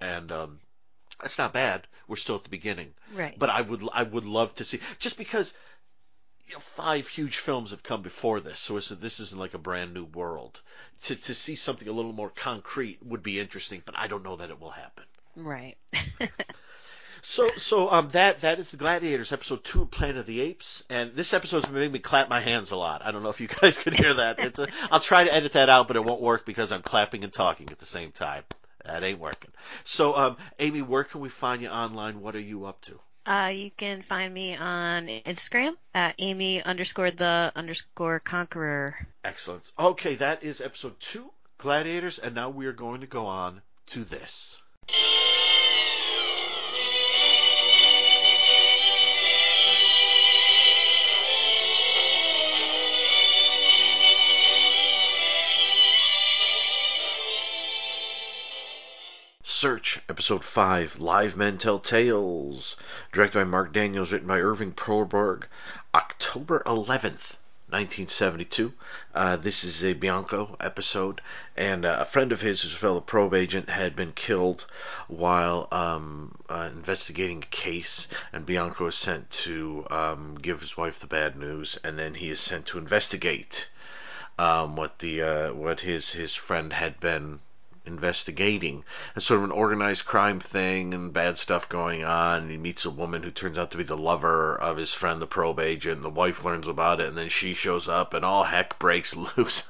and 0.01 0.33
um, 0.33 0.61
that's 1.21 1.39
not 1.39 1.53
bad. 1.53 1.87
We're 2.09 2.17
still 2.17 2.37
at 2.37 2.45
the 2.45 2.51
beginning. 2.51 2.93
Right. 3.15 3.39
But 3.39 3.51
I 3.51 3.61
would 3.61 3.89
I 3.93 4.03
would 4.03 4.25
love 4.25 4.55
to 4.57 4.65
see 4.65 4.81
just 4.99 5.19
because 5.19 5.55
you 6.51 6.57
know, 6.57 6.61
five 6.61 7.07
huge 7.07 7.37
films 7.37 7.71
have 7.71 7.85
come 7.85 8.03
before 8.03 8.41
this, 8.41 8.59
so 8.59 8.75
this 8.75 9.21
isn't 9.21 9.39
like 9.39 9.55
a 9.55 9.59
brand 9.59 9.95
new 9.95 10.05
world. 10.05 10.61
To 11.05 11.15
to 11.15 11.33
see 11.33 11.55
something 11.55 11.87
a 11.87 11.93
little 11.93 12.13
more 12.13 12.29
concrete 12.29 12.99
would 13.05 13.23
be 13.23 13.39
interesting, 13.39 13.83
but 13.87 13.97
I 13.97 14.09
don't 14.09 14.25
know 14.25 14.35
that 14.35 14.51
it 14.51 14.61
will 14.61 14.71
happen. 14.71 15.05
Right. 15.37 15.79
so 17.23 17.51
so 17.57 17.89
um 17.89 18.09
that 18.09 18.41
that 18.41 18.59
is 18.59 18.73
the 18.73 18.79
Gladiators 18.79 19.31
episode 19.31 19.63
two 19.63 19.83
of 19.83 19.93
Planet 19.93 20.17
of 20.17 20.27
the 20.27 20.41
Apes, 20.41 20.85
and 20.91 21.15
this 21.15 21.33
episode 21.35 21.67
has 21.67 21.73
made 21.73 21.93
me 21.93 22.01
clap 22.01 22.29
my 22.29 22.41
hands 22.41 22.73
a 22.73 22.77
lot. 22.77 23.03
I 23.05 23.13
don't 23.13 23.23
know 23.23 23.31
if 23.31 23.41
you 23.41 23.47
guys 23.47 23.79
could 23.83 23.95
hear 23.95 24.15
that. 24.15 24.41
It's 24.41 24.59
a, 24.59 24.67
I'll 24.91 24.99
try 24.99 25.23
to 25.23 25.33
edit 25.33 25.53
that 25.53 25.69
out, 25.69 25.87
but 25.87 25.95
it 25.95 26.05
won't 26.05 26.21
work 26.21 26.45
because 26.45 26.73
I'm 26.73 26.83
clapping 26.83 27.23
and 27.23 27.33
talking 27.33 27.71
at 27.71 27.79
the 27.79 27.87
same 27.87 28.11
time. 28.11 28.43
That 28.85 29.05
ain't 29.05 29.21
working. 29.21 29.53
So 29.85 30.17
um 30.17 30.37
Amy, 30.59 30.83
where 30.83 31.05
can 31.05 31.21
we 31.21 31.29
find 31.29 31.63
you 31.63 31.69
online? 31.69 32.21
What 32.21 32.35
are 32.35 32.41
you 32.41 32.65
up 32.65 32.81
to? 32.83 32.99
Uh, 33.31 33.47
you 33.47 33.71
can 33.71 34.03
find 34.03 34.35
me 34.35 34.57
on 34.57 35.07
Instagram 35.07 35.75
at 35.95 36.16
Amy 36.19 36.61
underscore 36.61 37.12
the 37.12 37.53
underscore 37.55 38.19
conqueror. 38.19 39.07
Excellent. 39.23 39.71
Okay, 39.79 40.16
that 40.16 40.43
is 40.43 40.61
episode 40.61 40.99
two, 40.99 41.31
Gladiators, 41.57 42.19
and 42.19 42.35
now 42.35 42.51
we 42.51 42.66
are 42.66 42.73
going 42.73 43.03
to 43.03 43.07
go 43.07 43.27
on 43.27 43.62
to 43.87 44.01
this. 44.01 44.61
Search, 59.61 60.01
Episode 60.09 60.42
5, 60.42 61.01
Live 61.01 61.37
Men 61.37 61.59
Tell 61.59 61.79
Tales, 61.79 62.77
directed 63.12 63.40
by 63.40 63.44
Mark 63.44 63.75
Daniels, 63.75 64.11
written 64.11 64.27
by 64.27 64.40
Irving 64.40 64.73
Perlberg, 64.73 65.49
October 65.94 66.62
11th, 66.64 67.37
1972. 67.68 68.73
Uh, 69.14 69.37
this 69.37 69.62
is 69.62 69.85
a 69.85 69.92
Bianco 69.92 70.57
episode, 70.61 71.20
and 71.59 71.85
uh, 71.85 71.99
a 72.01 72.07
friend 72.07 72.33
of 72.33 72.40
his, 72.40 72.62
who's 72.62 72.73
a 72.73 72.77
fellow 72.79 73.03
probe 73.03 73.35
agent, 73.35 73.68
had 73.68 73.94
been 73.94 74.12
killed 74.12 74.66
while 75.09 75.68
um, 75.70 76.37
uh, 76.49 76.70
investigating 76.73 77.42
a 77.42 77.55
case, 77.55 78.09
and 78.33 78.46
Bianco 78.46 78.87
is 78.87 78.94
sent 78.94 79.29
to 79.31 79.87
um, 79.90 80.38
give 80.40 80.62
his 80.62 80.79
wife 80.79 80.99
the 80.99 81.07
bad 81.07 81.37
news, 81.37 81.79
and 81.85 81.99
then 81.99 82.14
he 82.14 82.31
is 82.31 82.40
sent 82.40 82.64
to 82.64 82.79
investigate 82.79 83.68
um, 84.38 84.75
what 84.75 85.01
the 85.01 85.20
uh, 85.20 85.53
what 85.53 85.81
his 85.81 86.12
his 86.12 86.35
friend 86.35 86.73
had 86.73 86.99
been 86.99 87.40
investigating. 87.85 88.85
It's 89.16 89.27
sort 89.27 89.38
of 89.38 89.45
an 89.45 89.51
organized 89.51 90.05
crime 90.05 90.40
thing 90.40 90.93
and 90.95 91.12
bad 91.12 91.38
stuff 91.38 91.69
going 91.69 92.05
on. 92.05 92.49
He 92.49 92.57
meets 92.57 92.85
a 92.85 92.90
woman 92.90 93.23
who 93.23 93.31
turns 93.31 93.59
out 93.59 93.71
to 93.73 93.77
be 93.79 93.83
the 93.85 93.97
lover 93.97 94.57
of 94.57 94.77
his 94.77 94.95
friend, 94.95 95.21
the 95.21 95.27
probe 95.27 95.61
agent. 95.61 96.03
The 96.03 96.11
wife 96.11 96.45
learns 96.45 96.69
about 96.69 97.01
it, 97.01 97.09
and 97.09 97.16
then 97.16 97.29
she 97.29 97.55
shows 97.55 97.88
up, 97.88 98.14
and 98.14 98.25
all 98.25 98.45
heck 98.45 98.79
breaks 98.79 99.16
loose. 99.37 99.64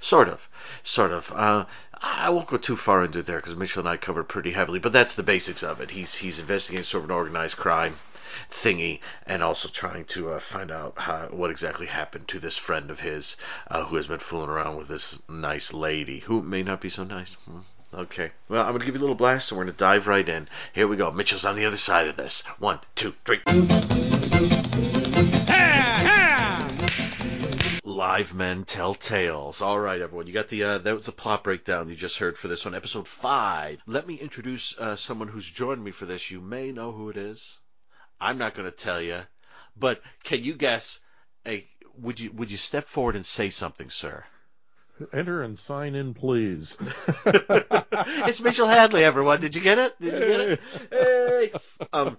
sort 0.00 0.28
of, 0.28 0.48
sort 0.82 1.12
of. 1.12 1.32
Uh, 1.34 1.66
I 2.00 2.30
won't 2.30 2.46
go 2.46 2.56
too 2.56 2.76
far 2.76 3.04
into 3.04 3.22
there 3.22 3.38
because 3.38 3.56
Mitchell 3.56 3.80
and 3.80 3.88
I 3.88 3.96
covered 3.96 4.28
pretty 4.28 4.52
heavily, 4.52 4.78
but 4.78 4.92
that's 4.92 5.14
the 5.14 5.22
basics 5.22 5.62
of 5.62 5.80
it. 5.80 5.92
He's 5.92 6.16
he's 6.16 6.38
investigating 6.38 6.84
sort 6.84 7.04
of 7.04 7.10
an 7.10 7.16
organized 7.16 7.56
crime 7.56 7.96
thingy, 8.50 9.00
and 9.26 9.42
also 9.42 9.68
trying 9.68 10.04
to 10.06 10.30
uh, 10.30 10.40
find 10.40 10.70
out 10.70 10.94
how, 10.96 11.28
what 11.30 11.50
exactly 11.50 11.86
happened 11.86 12.28
to 12.28 12.38
this 12.38 12.56
friend 12.56 12.90
of 12.90 13.00
his 13.00 13.36
uh, 13.70 13.86
who 13.86 13.96
has 13.96 14.06
been 14.06 14.18
fooling 14.18 14.50
around 14.50 14.76
with 14.76 14.88
this 14.88 15.22
nice 15.28 15.72
lady 15.72 16.20
who 16.20 16.42
may 16.42 16.62
not 16.62 16.80
be 16.80 16.88
so 16.88 17.04
nice. 17.04 17.34
Hmm. 17.34 17.60
Okay. 17.94 18.32
Well, 18.48 18.62
I'm 18.62 18.72
going 18.72 18.80
to 18.80 18.86
give 18.86 18.94
you 18.94 19.00
a 19.00 19.02
little 19.02 19.16
blast 19.16 19.50
and 19.50 19.58
we're 19.58 19.64
going 19.64 19.74
to 19.74 19.78
dive 19.78 20.06
right 20.06 20.28
in. 20.28 20.46
Here 20.74 20.86
we 20.86 20.96
go. 20.96 21.10
Mitchell's 21.10 21.44
on 21.44 21.56
the 21.56 21.64
other 21.64 21.76
side 21.76 22.06
of 22.06 22.16
this. 22.16 22.42
One, 22.58 22.80
two, 22.94 23.14
three. 23.24 23.40
Live 27.82 28.34
men 28.34 28.64
tell 28.64 28.94
tales. 28.94 29.62
All 29.62 29.80
right, 29.80 30.00
everyone. 30.00 30.26
You 30.26 30.32
got 30.32 30.48
the 30.48 30.62
uh, 30.62 30.78
that 30.78 30.94
was 30.94 31.06
the 31.06 31.12
plot 31.12 31.42
breakdown 31.42 31.88
you 31.88 31.96
just 31.96 32.18
heard 32.18 32.38
for 32.38 32.46
this 32.46 32.64
one, 32.64 32.74
episode 32.74 33.08
five. 33.08 33.80
Let 33.86 34.06
me 34.06 34.14
introduce 34.14 34.78
uh, 34.78 34.94
someone 34.94 35.28
who's 35.28 35.50
joined 35.50 35.82
me 35.82 35.90
for 35.90 36.04
this. 36.04 36.30
You 36.30 36.40
may 36.40 36.70
know 36.70 36.92
who 36.92 37.08
it 37.08 37.16
is. 37.16 37.58
I'm 38.20 38.38
not 38.38 38.54
going 38.54 38.70
to 38.70 38.76
tell 38.76 39.00
you, 39.00 39.20
but 39.76 40.02
can 40.24 40.42
you 40.42 40.54
guess? 40.54 41.00
A, 41.46 41.66
would 41.98 42.20
you 42.20 42.32
would 42.32 42.50
you 42.50 42.56
step 42.56 42.84
forward 42.84 43.16
and 43.16 43.24
say 43.24 43.50
something, 43.50 43.90
sir? 43.90 44.24
Enter 45.12 45.42
and 45.42 45.56
sign 45.58 45.94
in, 45.94 46.12
please. 46.14 46.76
it's 47.26 48.40
Mitchell 48.40 48.66
Hadley, 48.66 49.04
everyone. 49.04 49.40
Did 49.40 49.54
you 49.54 49.62
get 49.62 49.78
it? 49.78 50.00
Did 50.00 50.12
you 50.14 50.26
get 50.26 50.40
it? 50.40 50.60
Hey, 50.90 51.52
um, 51.92 52.18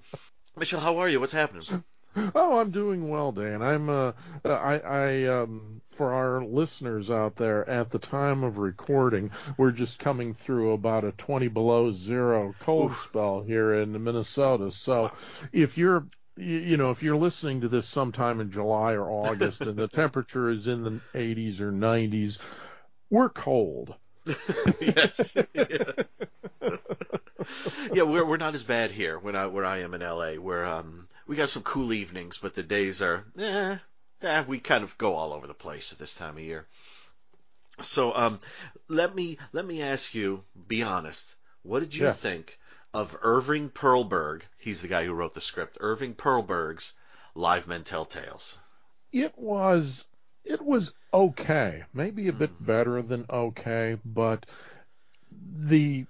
Mitchell, 0.57 0.79
how 0.79 0.99
are 0.99 1.09
you? 1.09 1.19
What's 1.19 1.33
happening? 1.33 1.83
Oh, 2.15 2.59
I'm 2.59 2.71
doing 2.71 3.09
well, 3.09 3.31
Dan. 3.31 3.61
I'm 3.61 3.89
uh, 3.89 4.13
I, 4.43 4.79
I 4.79 5.23
um, 5.25 5.81
for 5.91 6.13
our 6.13 6.43
listeners 6.43 7.09
out 7.09 7.35
there, 7.35 7.69
at 7.69 7.91
the 7.91 7.99
time 7.99 8.43
of 8.43 8.57
recording, 8.57 9.31
we're 9.57 9.71
just 9.71 9.99
coming 9.99 10.33
through 10.33 10.71
about 10.71 11.03
a 11.03 11.11
20 11.13 11.47
below 11.49 11.91
zero 11.91 12.55
cold 12.61 12.91
Oof. 12.91 13.07
spell 13.09 13.41
here 13.41 13.73
in 13.73 14.03
Minnesota. 14.03 14.71
So, 14.71 15.11
if 15.51 15.77
you're 15.77 16.07
you 16.35 16.77
know, 16.77 16.89
if 16.89 17.03
you're 17.03 17.17
listening 17.17 17.61
to 17.61 17.67
this 17.67 17.87
sometime 17.87 18.39
in 18.39 18.49
July 18.49 18.93
or 18.93 19.09
August 19.27 19.61
and 19.61 19.77
the 19.77 19.87
temperature 19.87 20.49
is 20.49 20.67
in 20.67 20.83
the 20.83 21.01
80s 21.13 21.59
or 21.59 21.71
90s, 21.71 22.37
we're 23.09 23.29
cold. 23.29 23.93
Yes. 24.81 25.35
Yeah. 25.55 26.75
yeah, 27.93 28.03
we're 28.03 28.25
we're 28.25 28.37
not 28.37 28.53
as 28.53 28.63
bad 28.63 28.91
here 28.91 29.17
when 29.17 29.35
I 29.35 29.47
where 29.47 29.65
I 29.65 29.79
am 29.79 29.93
in 29.93 30.01
LA. 30.01 30.33
Where 30.33 30.65
um 30.65 31.07
we 31.25 31.35
got 31.35 31.49
some 31.49 31.63
cool 31.63 31.93
evenings, 31.93 32.37
but 32.37 32.53
the 32.53 32.63
days 32.63 33.01
are 33.01 33.23
eh, 33.37 33.77
eh, 34.21 34.43
we 34.47 34.59
kind 34.59 34.83
of 34.83 34.97
go 34.97 35.15
all 35.15 35.33
over 35.33 35.47
the 35.47 35.53
place 35.53 35.93
at 35.93 35.99
this 35.99 36.13
time 36.13 36.37
of 36.37 36.43
year. 36.43 36.67
So 37.79 38.13
um 38.13 38.39
let 38.87 39.15
me 39.15 39.37
let 39.53 39.65
me 39.65 39.81
ask 39.81 40.13
you, 40.13 40.43
be 40.67 40.83
honest. 40.83 41.35
What 41.63 41.79
did 41.79 41.95
you 41.95 42.11
think 42.11 42.59
of 42.93 43.17
Irving 43.21 43.69
Perlberg? 43.69 44.41
He's 44.57 44.81
the 44.81 44.87
guy 44.87 45.05
who 45.05 45.13
wrote 45.13 45.33
the 45.33 45.41
script. 45.41 45.77
Irving 45.79 46.13
Perlberg's 46.15 46.93
Live 47.35 47.67
Men 47.67 47.83
Tell 47.83 48.05
Tales. 48.05 48.57
It 49.11 49.37
was 49.37 50.03
it 50.49 50.65
was 50.65 50.91
okay, 51.13 51.83
maybe 51.93 52.27
a 52.27 52.33
bit 52.33 52.51
better 52.65 53.03
than 53.03 53.23
okay, 53.29 53.97
but 54.03 54.47
the 55.41 56.07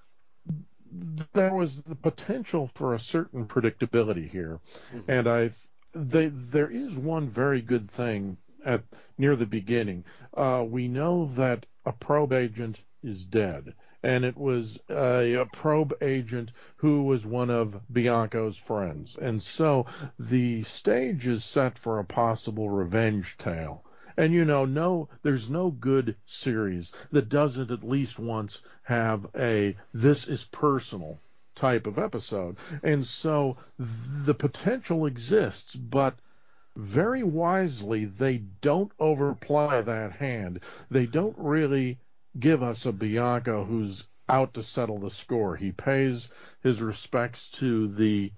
there 1.34 1.54
was 1.54 1.82
the 1.84 1.96
potential 1.96 2.72
for 2.74 2.94
a 2.94 3.00
certain 3.00 3.46
predictability 3.46 4.30
here, 4.30 4.62
mm-hmm. 4.94 5.12
and 5.12 5.28
I 5.28 5.52
they, 5.94 6.28
there 6.28 6.72
is 6.72 6.96
one 6.96 7.30
very 7.30 7.62
good 7.62 7.92
thing 7.92 8.38
at 8.64 8.84
near 9.18 9.36
the 9.36 9.46
beginning. 9.46 10.06
Uh, 10.34 10.66
we 10.68 10.88
know 10.88 11.26
that 11.26 11.66
a 11.86 11.92
probe 11.92 12.32
agent 12.32 12.82
is 13.04 13.26
dead, 13.26 13.74
and 14.04 14.24
it 14.24 14.38
was 14.38 14.80
a, 14.90 15.34
a, 15.34 15.46
probe 15.48 15.94
agent 16.02 16.54
who 16.78 17.04
was 17.04 17.26
one 17.26 17.50
of 17.50 17.82
Bianco's 17.92 18.58
friends, 18.58 19.18
and 19.22 19.44
so 19.44 19.86
the 20.18 20.64
stage 20.64 21.28
is 21.28 21.44
set 21.44 21.78
for 21.78 22.00
a 22.00 22.06
possible 22.06 22.70
revenge 22.70 23.36
tale. 23.38 23.84
And 24.20 24.34
you 24.34 24.44
know, 24.44 24.66
no, 24.66 25.08
there's 25.22 25.50
no 25.50 25.72
good 25.72 26.18
series 26.26 26.92
that 27.14 27.30
doesn't 27.30 27.72
at 27.72 27.88
least 27.88 28.20
once 28.20 28.62
have 28.84 29.26
a 29.34 29.78
this 29.94 30.28
is 30.28 30.44
personal 30.44 31.22
type 31.56 31.88
of 31.88 31.98
episode. 31.98 32.58
And 32.84 33.08
so 33.08 33.56
the 33.78 34.34
potential 34.34 35.06
exists, 35.06 35.74
but 35.74 36.20
very 36.76 37.24
wisely 37.24 38.04
they 38.04 38.40
don't 38.60 38.92
overplay 39.00 39.82
that 39.84 40.12
hand. 40.12 40.60
They 40.92 41.06
don't 41.06 41.38
really 41.38 41.98
give 42.38 42.62
us 42.62 42.86
a 42.86 42.92
Bianco 42.92 43.64
who's 43.64 44.04
out 44.28 44.54
to 44.56 44.64
settle 44.64 45.00
the 45.00 45.12
score. 45.12 45.56
He 45.56 45.72
pays 45.72 46.30
his 46.62 46.82
respects 46.82 47.50
to 47.52 47.88
the 47.88 48.34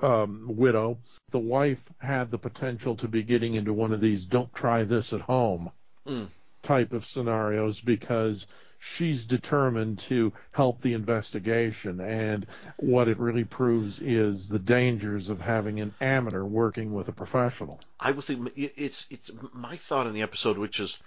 um, 0.00 0.44
widow. 0.48 0.98
The 1.30 1.38
wife 1.38 1.82
had 1.98 2.30
the 2.30 2.38
potential 2.38 2.96
to 2.96 3.08
be 3.08 3.22
getting 3.22 3.54
into 3.54 3.72
one 3.72 3.92
of 3.92 4.00
these 4.00 4.24
"don't 4.24 4.52
try 4.54 4.84
this 4.84 5.12
at 5.12 5.20
home" 5.20 5.70
mm. 6.06 6.26
type 6.62 6.92
of 6.92 7.06
scenarios 7.06 7.80
because 7.80 8.46
she's 8.78 9.26
determined 9.26 9.98
to 9.98 10.32
help 10.52 10.80
the 10.80 10.94
investigation. 10.94 12.00
And 12.00 12.46
what 12.76 13.08
it 13.08 13.18
really 13.18 13.44
proves 13.44 14.00
is 14.00 14.48
the 14.48 14.58
dangers 14.58 15.28
of 15.28 15.40
having 15.40 15.80
an 15.80 15.94
amateur 16.00 16.44
working 16.44 16.94
with 16.94 17.08
a 17.08 17.12
professional. 17.12 17.80
I 17.98 18.12
would 18.12 18.24
think 18.24 18.52
it's 18.56 19.06
it's 19.10 19.30
my 19.52 19.76
thought 19.76 20.06
in 20.06 20.12
the 20.12 20.22
episode, 20.22 20.58
which 20.58 20.80
is 20.80 20.98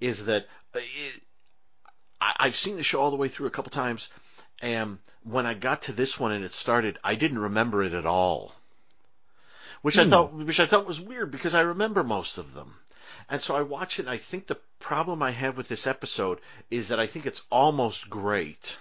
is 0.00 0.26
that 0.26 0.46
it, 0.74 1.24
I, 2.20 2.34
I've 2.38 2.56
seen 2.56 2.76
the 2.76 2.82
show 2.82 3.00
all 3.00 3.10
the 3.10 3.16
way 3.16 3.28
through 3.28 3.46
a 3.46 3.50
couple 3.50 3.70
times, 3.70 4.10
and 4.62 4.98
when 5.24 5.44
I 5.44 5.54
got 5.54 5.82
to 5.82 5.92
this 5.92 6.18
one 6.18 6.30
and 6.30 6.44
it 6.44 6.52
started, 6.52 6.98
I 7.02 7.16
didn't 7.16 7.40
remember 7.40 7.82
it 7.82 7.92
at 7.92 8.06
all. 8.06 8.54
Which 9.82 9.96
hmm. 9.96 10.02
I 10.02 10.06
thought 10.06 10.32
which 10.32 10.60
I 10.60 10.66
thought 10.66 10.86
was 10.86 11.00
weird 11.00 11.32
because 11.32 11.54
I 11.54 11.62
remember 11.62 12.04
most 12.04 12.38
of 12.38 12.54
them. 12.54 12.76
And 13.28 13.42
so 13.42 13.56
I 13.56 13.62
watch 13.62 13.98
it 13.98 14.02
and 14.02 14.10
I 14.10 14.18
think 14.18 14.46
the 14.46 14.60
problem 14.78 15.22
I 15.22 15.32
have 15.32 15.56
with 15.56 15.68
this 15.68 15.86
episode 15.86 16.40
is 16.70 16.88
that 16.88 17.00
I 17.00 17.06
think 17.06 17.26
it's 17.26 17.44
almost 17.50 18.08
great. 18.08 18.78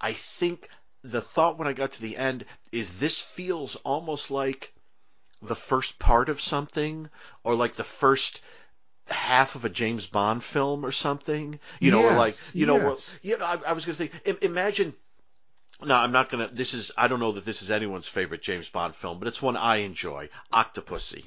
I 0.00 0.12
think 0.12 0.68
the 1.02 1.20
thought 1.20 1.58
when 1.58 1.68
I 1.68 1.72
got 1.72 1.92
to 1.92 2.02
the 2.02 2.16
end 2.16 2.44
is 2.70 2.98
this 2.98 3.20
feels 3.20 3.76
almost 3.76 4.30
like 4.30 4.72
the 5.42 5.56
first 5.56 5.98
part 5.98 6.28
of 6.28 6.40
something 6.40 7.10
or 7.44 7.54
like 7.54 7.74
the 7.74 7.84
first 7.84 8.40
half 9.08 9.54
of 9.54 9.64
a 9.64 9.68
James 9.68 10.06
Bond 10.06 10.42
film 10.42 10.84
or 10.84 10.92
something. 10.92 11.58
You 11.80 11.90
know, 11.90 12.02
yes, 12.02 12.12
or 12.12 12.16
like 12.16 12.36
you 12.52 12.66
know, 12.66 12.90
yes. 12.90 13.18
you 13.22 13.38
know, 13.38 13.44
I, 13.44 13.58
I 13.68 13.72
was 13.72 13.84
going 13.84 13.96
to 13.96 14.08
think, 14.08 14.42
imagine. 14.42 14.94
No, 15.84 15.94
I'm 15.94 16.12
not 16.12 16.30
gonna. 16.30 16.48
This 16.50 16.72
is. 16.72 16.92
I 16.96 17.08
don't 17.08 17.20
know 17.20 17.32
that 17.32 17.44
this 17.44 17.60
is 17.60 17.70
anyone's 17.70 18.08
favorite 18.08 18.40
James 18.42 18.68
Bond 18.68 18.94
film, 18.94 19.18
but 19.18 19.28
it's 19.28 19.42
one 19.42 19.56
I 19.56 19.76
enjoy. 19.76 20.30
Octopussy. 20.52 21.24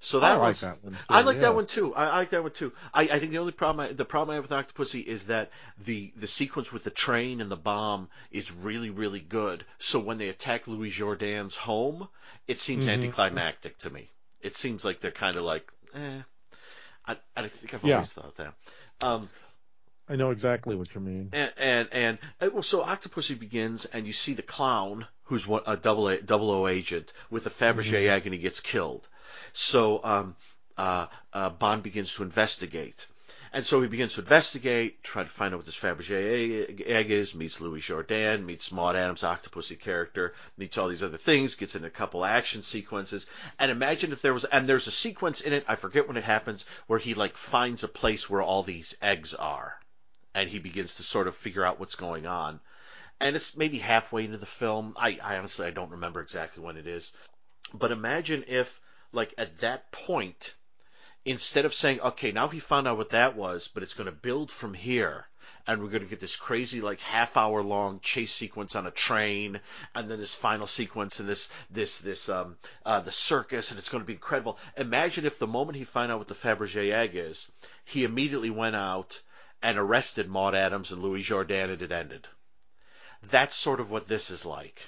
So 0.00 0.20
that 0.20 0.32
I 0.32 0.36
like 0.36 0.56
that 0.58 0.84
one. 0.84 0.92
Too, 0.92 0.98
I 1.08 1.20
like 1.22 1.36
yeah. 1.36 1.42
that 1.42 1.54
one 1.54 1.66
too. 1.66 1.94
I, 1.94 2.04
I, 2.04 2.18
like 2.18 2.30
that 2.30 2.42
one 2.42 2.52
too. 2.52 2.72
I, 2.94 3.02
I 3.02 3.18
think 3.18 3.32
the 3.32 3.38
only 3.38 3.52
problem, 3.52 3.88
I, 3.88 3.92
the 3.92 4.04
problem 4.04 4.32
I 4.32 4.34
have 4.36 4.48
with 4.48 4.52
Octopussy 4.52 5.04
is 5.04 5.24
that 5.24 5.50
the 5.84 6.12
the 6.16 6.26
sequence 6.26 6.72
with 6.72 6.84
the 6.84 6.90
train 6.90 7.40
and 7.40 7.50
the 7.50 7.56
bomb 7.56 8.08
is 8.30 8.52
really 8.52 8.90
really 8.90 9.20
good. 9.20 9.64
So 9.78 9.98
when 9.98 10.18
they 10.18 10.28
attack 10.28 10.68
Louis 10.68 10.90
Jourdan's 10.90 11.56
home, 11.56 12.08
it 12.46 12.60
seems 12.60 12.84
mm-hmm. 12.84 12.94
anticlimactic 12.94 13.78
to 13.78 13.90
me. 13.90 14.08
It 14.40 14.54
seems 14.54 14.84
like 14.84 15.00
they're 15.00 15.10
kind 15.10 15.36
of 15.36 15.42
like, 15.42 15.70
eh. 15.94 16.20
I, 17.08 17.16
I 17.36 17.48
think 17.48 17.74
I've 17.74 17.84
always 17.84 18.16
yeah. 18.16 18.22
thought 18.22 18.36
that. 18.36 18.54
Um, 19.00 19.28
I 20.08 20.16
know 20.16 20.30
exactly 20.30 20.76
what 20.76 20.94
you 20.94 21.00
mean. 21.00 21.30
And 21.32 21.52
and, 21.56 21.88
and 21.92 22.18
uh, 22.40 22.50
well, 22.52 22.62
so 22.62 22.82
Octopussy 22.82 23.38
begins, 23.38 23.84
and 23.86 24.06
you 24.06 24.12
see 24.12 24.34
the 24.34 24.42
clown, 24.42 25.06
who's 25.24 25.48
a 25.66 25.76
double 25.76 26.08
a, 26.08 26.20
double 26.20 26.50
O 26.50 26.66
agent, 26.66 27.12
with 27.30 27.46
a 27.46 27.50
Fabergé 27.50 27.92
mm-hmm. 27.92 28.10
egg, 28.10 28.26
and 28.26 28.34
he 28.34 28.40
gets 28.40 28.60
killed. 28.60 29.06
So 29.52 30.00
um, 30.04 30.36
uh, 30.76 31.06
uh, 31.32 31.50
Bond 31.50 31.82
begins 31.82 32.14
to 32.14 32.22
investigate. 32.22 33.06
And 33.52 33.64
so 33.64 33.80
he 33.80 33.88
begins 33.88 34.14
to 34.14 34.20
investigate, 34.20 35.02
try 35.02 35.22
to 35.22 35.28
find 35.28 35.54
out 35.54 35.58
what 35.58 35.66
this 35.66 35.78
Fabergé 35.78 36.86
egg 36.86 37.10
is, 37.10 37.34
meets 37.34 37.60
Louis 37.60 37.80
Jourdan, 37.80 38.44
meets 38.44 38.70
Maud 38.70 38.96
Adams' 38.96 39.22
Octopussy 39.22 39.78
character, 39.78 40.34
meets 40.56 40.76
all 40.76 40.88
these 40.88 41.02
other 41.02 41.16
things, 41.16 41.54
gets 41.54 41.74
in 41.74 41.84
a 41.84 41.90
couple 41.90 42.24
action 42.24 42.62
sequences. 42.62 43.26
And 43.58 43.70
imagine 43.70 44.12
if 44.12 44.20
there 44.20 44.34
was, 44.34 44.44
and 44.44 44.66
there's 44.66 44.86
a 44.86 44.92
sequence 44.92 45.40
in 45.40 45.52
it, 45.52 45.64
I 45.66 45.76
forget 45.76 46.06
when 46.06 46.18
it 46.18 46.24
happens, 46.24 46.64
where 46.86 46.98
he 46.98 47.14
like 47.14 47.36
finds 47.36 47.84
a 47.84 47.88
place 47.88 48.28
where 48.28 48.42
all 48.42 48.62
these 48.62 48.96
eggs 49.00 49.34
are. 49.34 49.78
And 50.34 50.48
he 50.48 50.58
begins 50.58 50.94
to 50.96 51.02
sort 51.02 51.26
of 51.26 51.34
figure 51.34 51.64
out 51.64 51.80
what's 51.80 51.96
going 51.96 52.26
on. 52.26 52.60
And 53.20 53.34
it's 53.34 53.56
maybe 53.56 53.78
halfway 53.78 54.24
into 54.24 54.36
the 54.36 54.46
film. 54.46 54.94
I, 54.96 55.18
I 55.22 55.38
honestly, 55.38 55.66
I 55.66 55.70
don't 55.70 55.90
remember 55.90 56.20
exactly 56.20 56.62
when 56.62 56.76
it 56.76 56.86
is. 56.86 57.10
But 57.74 57.92
imagine 57.92 58.44
if, 58.46 58.80
like, 59.12 59.34
at 59.36 59.58
that 59.58 59.90
point, 59.90 60.54
instead 61.28 61.66
of 61.66 61.74
saying, 61.74 62.00
okay, 62.00 62.32
now 62.32 62.48
he 62.48 62.58
found 62.58 62.88
out 62.88 62.96
what 62.96 63.10
that 63.10 63.36
was, 63.36 63.68
but 63.68 63.82
it's 63.82 63.94
going 63.94 64.06
to 64.06 64.12
build 64.12 64.50
from 64.50 64.72
here, 64.72 65.26
and 65.66 65.82
we're 65.82 65.90
going 65.90 66.02
to 66.02 66.08
get 66.08 66.20
this 66.20 66.36
crazy 66.36 66.80
like 66.80 67.00
half 67.00 67.36
hour 67.36 67.62
long 67.62 68.00
chase 68.00 68.32
sequence 68.32 68.74
on 68.74 68.86
a 68.86 68.90
train, 68.90 69.60
and 69.94 70.10
then 70.10 70.18
this 70.18 70.34
final 70.34 70.66
sequence 70.66 71.20
and 71.20 71.28
this 71.28 71.50
this 71.70 71.98
this 71.98 72.28
um 72.30 72.56
uh, 72.86 73.00
the 73.00 73.12
circus, 73.12 73.70
and 73.70 73.78
it's 73.78 73.90
going 73.90 74.02
to 74.02 74.06
be 74.06 74.14
incredible. 74.14 74.58
Imagine 74.78 75.26
if 75.26 75.38
the 75.38 75.46
moment 75.46 75.76
he 75.76 75.84
found 75.84 76.10
out 76.10 76.18
what 76.18 76.28
the 76.28 76.34
Fabergé 76.34 76.92
egg 76.92 77.10
is, 77.14 77.50
he 77.84 78.04
immediately 78.04 78.50
went 78.50 78.76
out 78.76 79.20
and 79.62 79.76
arrested 79.76 80.28
Maud 80.28 80.54
Adams 80.54 80.92
and 80.92 81.02
Louis 81.02 81.22
Jourdan, 81.22 81.70
and 81.70 81.82
it 81.82 81.92
ended. 81.92 82.26
That's 83.30 83.54
sort 83.54 83.80
of 83.80 83.90
what 83.90 84.06
this 84.06 84.30
is 84.30 84.46
like. 84.46 84.80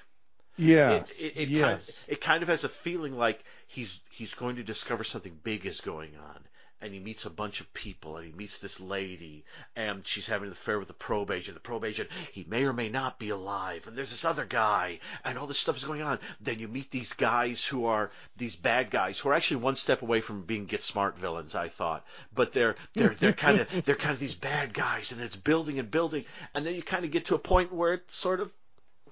Yeah. 0.57 0.91
It, 0.91 1.11
it, 1.19 1.33
it, 1.37 1.49
yes. 1.49 1.63
kind, 1.63 1.99
it 2.09 2.21
kind 2.21 2.43
of 2.43 2.49
has 2.49 2.65
a 2.65 2.69
feeling 2.69 3.17
like 3.17 3.43
he's 3.71 4.01
he's 4.11 4.35
going 4.35 4.57
to 4.57 4.63
discover 4.63 5.05
something 5.05 5.39
big 5.43 5.65
is 5.67 5.81
going 5.81 6.17
on. 6.17 6.45
And 6.83 6.95
he 6.95 6.99
meets 6.99 7.27
a 7.27 7.31
bunch 7.31 7.61
of 7.61 7.75
people, 7.75 8.17
and 8.17 8.25
he 8.25 8.33
meets 8.33 8.57
this 8.57 8.81
lady, 8.81 9.45
and 9.77 10.07
she's 10.07 10.27
having 10.27 10.47
an 10.47 10.53
affair 10.53 10.79
with 10.79 10.89
the 10.89 10.95
probe 10.95 11.31
agent. 11.31 11.55
The 11.55 11.61
probe 11.61 11.85
agent, 11.85 12.09
he 12.33 12.47
may 12.49 12.65
or 12.65 12.73
may 12.73 12.89
not 12.89 13.19
be 13.19 13.29
alive, 13.29 13.87
and 13.87 13.95
there's 13.95 14.13
this 14.13 14.25
other 14.25 14.47
guy, 14.47 15.01
and 15.23 15.37
all 15.37 15.47
this 15.47 15.59
stuff 15.59 15.77
is 15.77 15.85
going 15.85 16.01
on. 16.01 16.19
Then 16.41 16.59
you 16.59 16.69
meet 16.69 16.91
these 16.91 17.13
guys 17.13 17.67
who 17.67 17.85
are 17.85 18.11
these 18.39 18.57
bad 18.57 18.91
guys 18.91 19.19
who 19.19 19.29
are 19.29 19.35
actually 19.35 19.59
one 19.59 19.77
step 19.77 20.01
away 20.01 20.23
from 20.23 20.47
being 20.47 20.65
get 20.65 20.83
smart 20.83 21.19
villains. 21.19 21.55
I 21.55 21.69
thought, 21.69 22.03
but 22.35 22.53
they're 22.53 22.77
they're 22.95 23.11
they're 23.11 23.33
kind 23.47 23.61
of 23.61 23.85
they're 23.85 23.95
kind 23.95 24.15
of 24.15 24.19
these 24.19 24.35
bad 24.35 24.73
guys, 24.73 25.13
and 25.13 25.21
it's 25.21 25.37
building 25.37 25.79
and 25.79 25.91
building, 25.91 26.25
and 26.55 26.65
then 26.65 26.75
you 26.75 26.83
kind 26.83 27.05
of 27.05 27.11
get 27.11 27.27
to 27.27 27.35
a 27.35 27.39
point 27.39 27.75
where 27.75 27.93
it 27.93 28.11
sort 28.11 28.41
of 28.41 28.51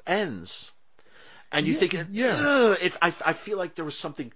ends 0.07 0.73
and 1.51 1.67
you 1.67 1.73
yeah, 1.73 1.79
think, 1.79 1.93
yeah, 2.11 2.75
it, 2.81 2.97
I, 3.01 3.07
I 3.25 3.33
feel 3.33 3.57
like 3.57 3.75
there 3.75 3.85
was 3.85 3.97
something 3.97 4.33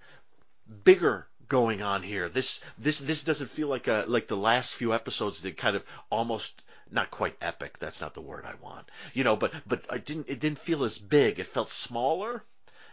bigger 0.83 1.27
going 1.47 1.81
on 1.81 2.03
here. 2.03 2.29
This 2.29 2.61
this 2.77 2.99
this 2.99 3.23
doesn't 3.23 3.49
feel 3.49 3.67
like 3.67 3.87
a 3.87 4.05
like 4.07 4.27
the 4.27 4.37
last 4.37 4.75
few 4.75 4.93
episodes 4.93 5.41
that 5.41 5.57
kind 5.57 5.75
of 5.75 5.83
almost 6.09 6.63
not 6.89 7.11
quite 7.11 7.35
epic. 7.41 7.77
That's 7.79 8.01
not 8.01 8.13
the 8.13 8.21
word 8.21 8.45
I 8.45 8.55
want. 8.61 8.89
You 9.13 9.23
know, 9.23 9.35
but 9.35 9.53
but 9.67 9.83
I 9.89 9.97
didn't 9.97 10.29
it 10.29 10.39
didn't 10.39 10.59
feel 10.59 10.83
as 10.83 10.97
big. 10.97 11.39
It 11.39 11.47
felt 11.47 11.69
smaller, 11.69 12.43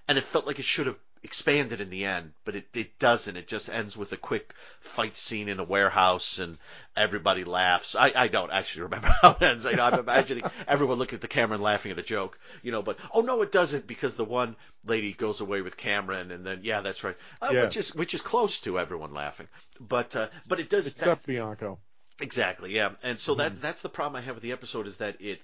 and 0.09 0.19
it 0.19 0.25
felt 0.25 0.47
like 0.47 0.59
it 0.59 0.65
should 0.65 0.87
have 0.87 0.99
expanded 1.23 1.81
in 1.81 1.91
the 1.91 2.07
end, 2.07 2.33
but 2.45 2.57
it, 2.57 2.69
it 2.75 2.99
doesn't. 2.99 3.37
It 3.37 3.47
just 3.47 3.69
ends 3.69 3.97
with 3.97 4.13
a 4.13 4.17
quick 4.17 4.55
fight 4.81 5.17
scene 5.17 5.49
in 5.49 5.61
a 5.61 5.65
warehouse 5.65 6.39
and 6.39 6.57
everybody 6.97 7.45
laughs. 7.45 7.95
I, 7.95 8.13
I 8.17 8.29
don't 8.29 8.51
actually 8.51 8.83
remember 8.83 9.09
how 9.23 9.33
it 9.33 9.43
ends. 9.43 9.67
I 9.67 9.73
know, 9.73 9.85
I'm 9.85 9.99
imagining 9.99 10.45
everyone 10.67 10.99
looking 10.99 11.17
at 11.17 11.21
the 11.21 11.29
camera 11.29 11.55
and 11.55 11.63
laughing 11.63 11.93
at 11.93 11.99
a 11.99 12.03
joke, 12.03 12.39
you 12.63 12.73
know, 12.73 12.83
but 12.83 12.99
oh 13.13 13.21
no, 13.21 13.43
it 13.43 13.53
doesn't 13.53 13.87
because 13.87 14.17
the 14.17 14.25
one 14.25 14.57
lady 14.85 15.13
goes 15.13 15.41
away 15.41 15.61
with 15.61 15.77
Cameron 15.77 16.31
and 16.31 16.45
then 16.45 16.61
yeah, 16.63 16.81
that's 16.81 17.05
right, 17.05 17.17
uh, 17.43 17.51
yeah. 17.53 17.63
which 17.63 17.77
is 17.77 17.95
which 17.95 18.15
is 18.15 18.23
close 18.23 18.61
to 18.61 18.79
everyone 18.79 19.13
laughing. 19.13 19.49
But 19.79 20.17
uh, 20.17 20.29
but 20.49 20.59
it 20.59 20.71
does 20.71 20.87
except 20.87 21.23
that, 21.23 21.27
Bianco. 21.27 21.79
Exactly, 22.21 22.75
yeah. 22.75 22.91
And 23.03 23.19
so 23.19 23.33
mm-hmm. 23.33 23.41
that 23.41 23.61
that's 23.61 23.83
the 23.83 23.89
problem 23.89 24.23
I 24.23 24.25
have 24.25 24.37
with 24.37 24.43
the 24.43 24.53
episode 24.53 24.87
is 24.87 24.97
that 24.99 25.21
it 25.21 25.43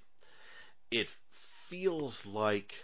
it 0.91 1.11
feels 1.69 2.25
like 2.25 2.75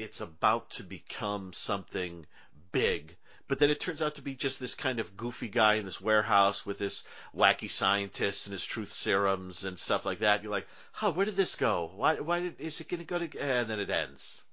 it's 0.00 0.20
about 0.20 0.70
to 0.70 0.82
become 0.82 1.52
something 1.52 2.26
big. 2.72 3.16
But 3.48 3.58
then 3.58 3.70
it 3.70 3.80
turns 3.80 4.00
out 4.00 4.14
to 4.14 4.22
be 4.22 4.36
just 4.36 4.60
this 4.60 4.76
kind 4.76 5.00
of 5.00 5.16
goofy 5.16 5.48
guy 5.48 5.74
in 5.74 5.84
this 5.84 6.00
warehouse 6.00 6.64
with 6.64 6.78
this 6.78 7.02
wacky 7.36 7.68
scientist 7.68 8.46
and 8.46 8.52
his 8.52 8.64
truth 8.64 8.92
serums 8.92 9.64
and 9.64 9.76
stuff 9.76 10.06
like 10.06 10.20
that. 10.20 10.42
You're 10.42 10.52
like, 10.52 10.68
huh, 10.92 11.10
where 11.12 11.26
did 11.26 11.34
this 11.34 11.56
go? 11.56 11.90
Why, 11.96 12.20
why 12.20 12.40
did, 12.40 12.60
is 12.60 12.80
it 12.80 12.88
going 12.88 13.00
to 13.00 13.06
go 13.06 13.18
to, 13.18 13.38
and 13.40 13.68
then 13.68 13.80
it 13.80 13.90
ends. 13.90 14.44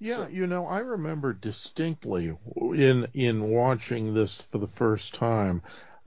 Yeah, 0.00 0.16
so, 0.16 0.26
you 0.26 0.48
know, 0.48 0.66
I 0.66 0.80
remember 0.80 1.32
distinctly 1.32 2.36
in 2.56 3.06
in 3.14 3.48
watching 3.50 4.14
this 4.14 4.42
for 4.42 4.58
the 4.58 4.66
first 4.66 5.14
time, 5.14 5.62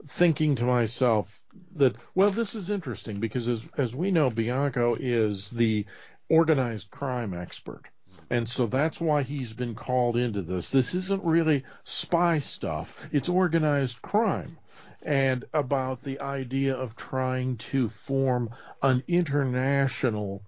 thinking 0.06 0.54
to 0.56 0.64
myself 0.64 1.42
that 1.76 1.96
well, 2.14 2.30
this 2.30 2.54
is 2.54 2.68
interesting 2.68 3.20
because 3.20 3.48
as 3.48 3.66
as 3.78 3.94
we 3.94 4.10
know, 4.10 4.28
Bianco 4.28 4.96
is 5.00 5.48
the 5.48 5.86
organized 6.28 6.90
crime 6.90 7.32
expert. 7.32 7.84
And 8.30 8.48
so 8.48 8.66
that's 8.66 9.00
why 9.00 9.22
he's 9.22 9.52
been 9.52 9.74
called 9.74 10.16
into 10.16 10.42
this. 10.42 10.70
This 10.70 10.94
isn't 10.94 11.24
really 11.24 11.64
spy 11.84 12.40
stuff, 12.40 13.08
it's 13.12 13.28
organized 13.28 14.02
crime. 14.02 14.58
And 15.02 15.44
about 15.54 16.02
the 16.02 16.20
idea 16.20 16.76
of 16.76 16.96
trying 16.96 17.56
to 17.72 17.88
form 17.88 18.50
an 18.82 19.02
international 19.08 20.42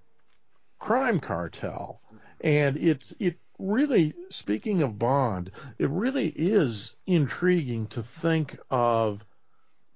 crime 0.78 1.20
cartel. 1.20 2.00
And 2.40 2.76
it's, 2.76 3.14
it 3.18 3.38
really, 3.58 4.14
speaking 4.30 4.82
of 4.82 4.98
Bond, 4.98 5.50
it 5.78 5.88
really 5.88 6.28
is 6.28 6.94
intriguing 7.06 7.86
to 7.88 8.02
think 8.02 8.58
of 8.70 9.24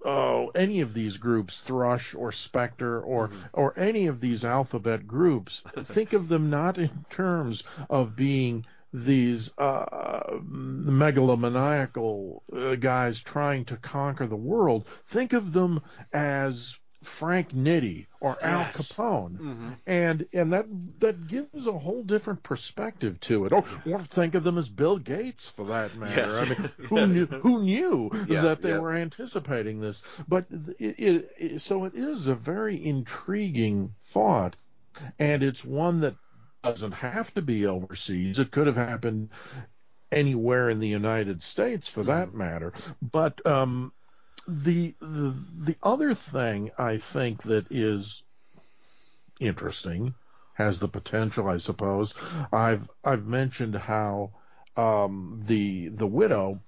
oh, 0.05 0.51
any 0.55 0.81
of 0.81 0.95
these 0.95 1.17
groups, 1.17 1.61
Thrush 1.61 2.15
or 2.15 2.33
Spectre 2.33 3.01
or 3.01 3.29
mm-hmm. 3.29 3.43
or 3.53 3.79
any 3.79 4.07
of 4.07 4.21
these 4.21 4.45
alphabet 4.45 5.07
groups, 5.07 5.63
think 5.79 6.13
of 6.13 6.29
them 6.29 6.51
not 6.51 6.79
in 6.79 6.91
terms 7.11 7.63
of 7.89 8.17
being 8.17 8.67
these 8.93 9.51
uh, 9.59 10.39
megalomaniacal 10.41 12.43
uh, 12.53 12.75
guys 12.77 13.21
trying 13.21 13.65
to 13.65 13.77
conquer 13.77 14.27
the 14.27 14.37
world. 14.37 14.87
Think 15.07 15.33
of 15.33 15.53
them 15.53 15.81
as 16.13 16.79
Frank 17.07 17.53
Nitti 17.53 18.07
or 18.21 18.37
Al 18.43 18.65
Capone, 18.65 19.39
mm-hmm. 19.39 19.71
and 19.87 20.27
and 20.33 20.53
that 20.53 20.67
that 21.01 21.27
gives 21.27 21.67
a 21.67 21.73
whole 21.73 22.03
different 22.03 22.43
perspective 22.43 23.21
to 23.21 23.45
it. 23.45 23.53
Or, 23.53 23.65
or 23.87 24.01
think 24.01 24.35
of 24.35 24.45
them 24.45 24.59
as 24.59 24.69
Bill 24.69 24.99
Gates, 24.99 25.49
for 25.49 25.67
that 25.67 25.95
matter. 25.97 26.21
Yes. 26.21 26.41
I 26.41 26.45
mean, 26.45 26.71
who 26.89 27.07
knew 27.07 27.27
who 27.27 27.63
knew 27.63 28.11
yeah, 28.29 28.43
that 28.43 28.63
they 28.63 28.71
yeah. 28.71 28.79
were 28.79 28.95
anticipating 28.95 29.81
this? 29.81 30.03
But 30.27 30.47
it, 30.79 30.99
it, 30.99 31.31
it, 31.39 31.63
so 31.63 31.85
it 31.85 31.95
is 31.95 32.27
a 32.27 32.35
very 32.35 32.85
intriguing 32.85 33.95
thought, 34.03 34.57
and 35.19 35.43
it's 35.43 35.65
one 35.65 36.01
that 36.01 36.17
doesn't 36.63 36.93
have 36.93 37.33
to 37.35 37.43
be 37.43 37.67
overseas. 37.67 38.39
It 38.39 38.51
could 38.51 38.67
have 38.67 38.77
happened 38.77 39.29
anywhere 40.11 40.71
in 40.71 40.81
the 40.81 40.89
United 40.89 41.43
States, 41.43 41.89
for 41.89 42.05
that 42.05 42.29
mm-hmm. 42.29 42.39
matter. 42.39 42.73
But 43.03 43.45
um, 43.47 43.93
the, 44.47 44.95
the 45.01 45.35
the 45.59 45.77
other 45.83 46.15
thing 46.15 46.71
I 46.79 46.99
think 46.99 47.43
that 47.45 47.67
is 47.71 48.23
interesting 49.41 50.15
has 50.55 50.79
the 50.79 50.89
potential, 50.89 51.49
I 51.49 51.59
suppose. 51.59 52.15
I've 52.53 52.89
I've 53.05 53.27
mentioned 53.27 53.75
how 53.75 54.31
um, 54.77 55.43
the 55.47 55.89
the 55.89 56.07
widow, 56.07 56.61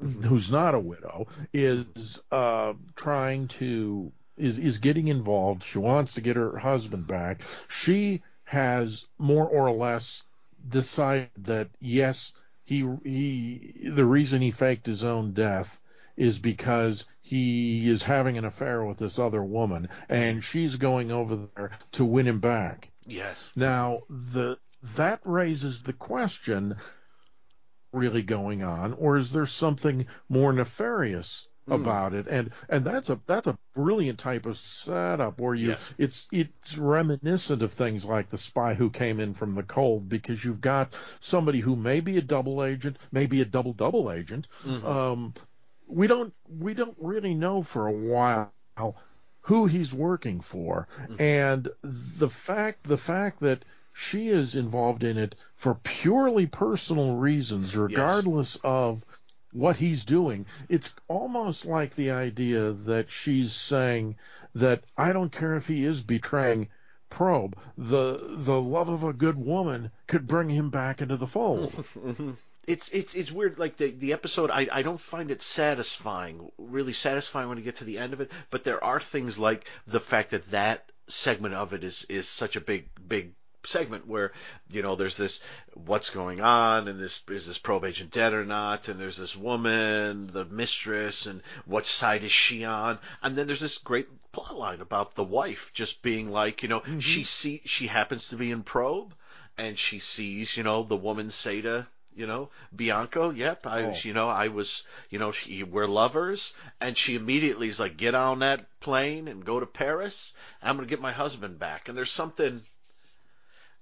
who's 0.00 0.50
not 0.50 0.74
a 0.74 0.80
widow, 0.80 1.28
is 1.52 2.20
uh, 2.30 2.74
trying 2.96 3.48
to 3.48 4.12
is 4.36 4.58
is 4.58 4.78
getting 4.78 5.08
involved. 5.08 5.64
She 5.64 5.78
wants 5.78 6.14
to 6.14 6.20
get 6.20 6.36
her 6.36 6.58
husband 6.58 7.06
back. 7.06 7.42
She 7.68 8.22
has 8.44 9.06
more 9.18 9.46
or 9.46 9.70
less 9.70 10.22
decided 10.66 11.30
that 11.38 11.68
yes, 11.80 12.32
he 12.64 12.88
he 13.04 13.90
the 13.92 14.04
reason 14.04 14.40
he 14.40 14.50
faked 14.50 14.86
his 14.86 15.04
own 15.04 15.32
death 15.32 15.80
is 16.18 16.38
because 16.38 17.04
he 17.22 17.88
is 17.88 18.02
having 18.02 18.36
an 18.36 18.44
affair 18.44 18.84
with 18.84 18.98
this 18.98 19.18
other 19.18 19.42
woman 19.42 19.88
and 20.08 20.42
she's 20.42 20.76
going 20.76 21.12
over 21.12 21.48
there 21.54 21.70
to 21.92 22.04
win 22.04 22.26
him 22.26 22.40
back. 22.40 22.90
Yes. 23.06 23.50
Now, 23.54 24.00
the 24.10 24.58
that 24.94 25.20
raises 25.24 25.82
the 25.82 25.92
question 25.92 26.76
really 27.92 28.22
going 28.22 28.62
on 28.62 28.92
or 28.94 29.16
is 29.16 29.32
there 29.32 29.46
something 29.46 30.06
more 30.28 30.52
nefarious 30.52 31.48
mm. 31.68 31.74
about 31.74 32.14
it 32.14 32.26
and 32.28 32.50
and 32.68 32.84
that's 32.84 33.10
a 33.10 33.18
that's 33.26 33.46
a 33.46 33.58
brilliant 33.74 34.18
type 34.18 34.46
of 34.46 34.56
setup 34.56 35.40
where 35.40 35.54
you 35.54 35.70
yes. 35.70 35.90
it's 35.98 36.28
it's 36.30 36.76
reminiscent 36.76 37.62
of 37.62 37.72
things 37.72 38.04
like 38.04 38.28
the 38.28 38.38
spy 38.38 38.74
who 38.74 38.90
came 38.90 39.18
in 39.18 39.34
from 39.34 39.54
the 39.54 39.62
cold 39.62 40.08
because 40.08 40.44
you've 40.44 40.60
got 40.60 40.92
somebody 41.18 41.60
who 41.60 41.74
may 41.74 42.00
be 42.00 42.18
a 42.18 42.22
double 42.22 42.62
agent 42.62 42.98
maybe 43.10 43.40
a 43.40 43.46
double 43.46 43.72
double 43.72 44.12
agent 44.12 44.46
mm-hmm. 44.64 44.86
um, 44.86 45.34
we 45.88 46.06
don't 46.06 46.34
we 46.48 46.74
don't 46.74 46.96
really 46.98 47.34
know 47.34 47.62
for 47.62 47.86
a 47.86 47.92
while 47.92 48.52
who 49.42 49.66
he's 49.66 49.92
working 49.92 50.40
for, 50.40 50.86
mm-hmm. 51.00 51.20
and 51.20 51.68
the 51.82 52.28
fact 52.28 52.84
the 52.84 52.98
fact 52.98 53.40
that 53.40 53.64
she 53.94 54.28
is 54.28 54.54
involved 54.54 55.02
in 55.02 55.18
it 55.18 55.34
for 55.56 55.74
purely 55.74 56.46
personal 56.46 57.16
reasons, 57.16 57.74
regardless 57.74 58.54
yes. 58.54 58.60
of 58.62 59.04
what 59.52 59.76
he's 59.76 60.04
doing. 60.04 60.46
It's 60.68 60.92
almost 61.08 61.64
like 61.64 61.94
the 61.94 62.10
idea 62.10 62.72
that 62.72 63.10
she's 63.10 63.52
saying 63.52 64.16
that 64.54 64.84
I 64.96 65.12
don't 65.12 65.32
care 65.32 65.56
if 65.56 65.66
he 65.66 65.84
is 65.84 66.00
betraying 66.00 66.68
probe. 67.10 67.56
The 67.76 68.36
the 68.36 68.60
love 68.60 68.88
of 68.88 69.02
a 69.02 69.12
good 69.12 69.36
woman 69.36 69.90
could 70.06 70.26
bring 70.26 70.50
him 70.50 70.70
back 70.70 71.00
into 71.00 71.16
the 71.16 71.26
fold. 71.26 71.72
It's 72.68 72.90
it's 72.90 73.14
it's 73.14 73.32
weird. 73.32 73.58
Like 73.58 73.78
the 73.78 73.90
the 73.90 74.12
episode, 74.12 74.50
I 74.50 74.68
I 74.70 74.82
don't 74.82 75.00
find 75.00 75.30
it 75.30 75.40
satisfying, 75.40 76.52
really 76.58 76.92
satisfying 76.92 77.48
when 77.48 77.56
you 77.56 77.64
get 77.64 77.76
to 77.76 77.84
the 77.84 77.96
end 77.96 78.12
of 78.12 78.20
it. 78.20 78.30
But 78.50 78.62
there 78.62 78.84
are 78.84 79.00
things 79.00 79.38
like 79.38 79.66
the 79.86 80.00
fact 80.00 80.32
that 80.32 80.50
that 80.50 80.92
segment 81.06 81.54
of 81.54 81.72
it 81.72 81.82
is 81.82 82.04
is 82.10 82.28
such 82.28 82.56
a 82.56 82.60
big 82.60 82.90
big 83.08 83.32
segment 83.64 84.06
where 84.06 84.32
you 84.70 84.82
know 84.82 84.96
there's 84.96 85.16
this 85.16 85.40
what's 85.72 86.10
going 86.10 86.42
on 86.42 86.88
and 86.88 87.00
this 87.00 87.24
is 87.30 87.46
this 87.46 87.56
probe 87.56 87.86
agent 87.86 88.10
dead 88.10 88.34
or 88.34 88.44
not 88.44 88.88
and 88.88 89.00
there's 89.00 89.16
this 89.16 89.36
woman 89.36 90.26
the 90.28 90.44
mistress 90.44 91.26
and 91.26 91.42
what 91.64 91.86
side 91.86 92.22
is 92.22 92.30
she 92.30 92.64
on 92.64 92.98
and 93.22 93.34
then 93.34 93.46
there's 93.46 93.60
this 93.60 93.78
great 93.78 94.08
plot 94.30 94.56
line 94.56 94.80
about 94.80 95.14
the 95.14 95.24
wife 95.24 95.72
just 95.74 96.02
being 96.02 96.30
like 96.30 96.62
you 96.62 96.68
know 96.68 96.80
mm-hmm. 96.80 96.98
she 96.98 97.24
see 97.24 97.62
she 97.64 97.86
happens 97.86 98.28
to 98.28 98.36
be 98.36 98.50
in 98.50 98.62
probe 98.62 99.14
and 99.56 99.76
she 99.78 99.98
sees 99.98 100.56
you 100.56 100.62
know 100.62 100.82
the 100.82 100.96
woman 100.96 101.28
to 101.28 101.86
you 102.14 102.26
know, 102.26 102.50
Bianco, 102.74 103.30
yep, 103.30 103.66
I, 103.66 103.84
oh. 103.84 103.94
you 104.02 104.12
know, 104.12 104.28
I 104.28 104.48
was, 104.48 104.86
you 105.10 105.18
know, 105.18 105.32
she, 105.32 105.62
we're 105.62 105.86
lovers, 105.86 106.54
and 106.80 106.96
she 106.96 107.14
immediately 107.14 107.68
is 107.68 107.78
like, 107.78 107.96
get 107.96 108.14
on 108.14 108.40
that 108.40 108.64
plane 108.80 109.28
and 109.28 109.44
go 109.44 109.60
to 109.60 109.66
Paris. 109.66 110.32
I'm 110.62 110.76
gonna 110.76 110.88
get 110.88 111.00
my 111.00 111.12
husband 111.12 111.58
back, 111.58 111.88
and 111.88 111.96
there's 111.96 112.10
something. 112.10 112.62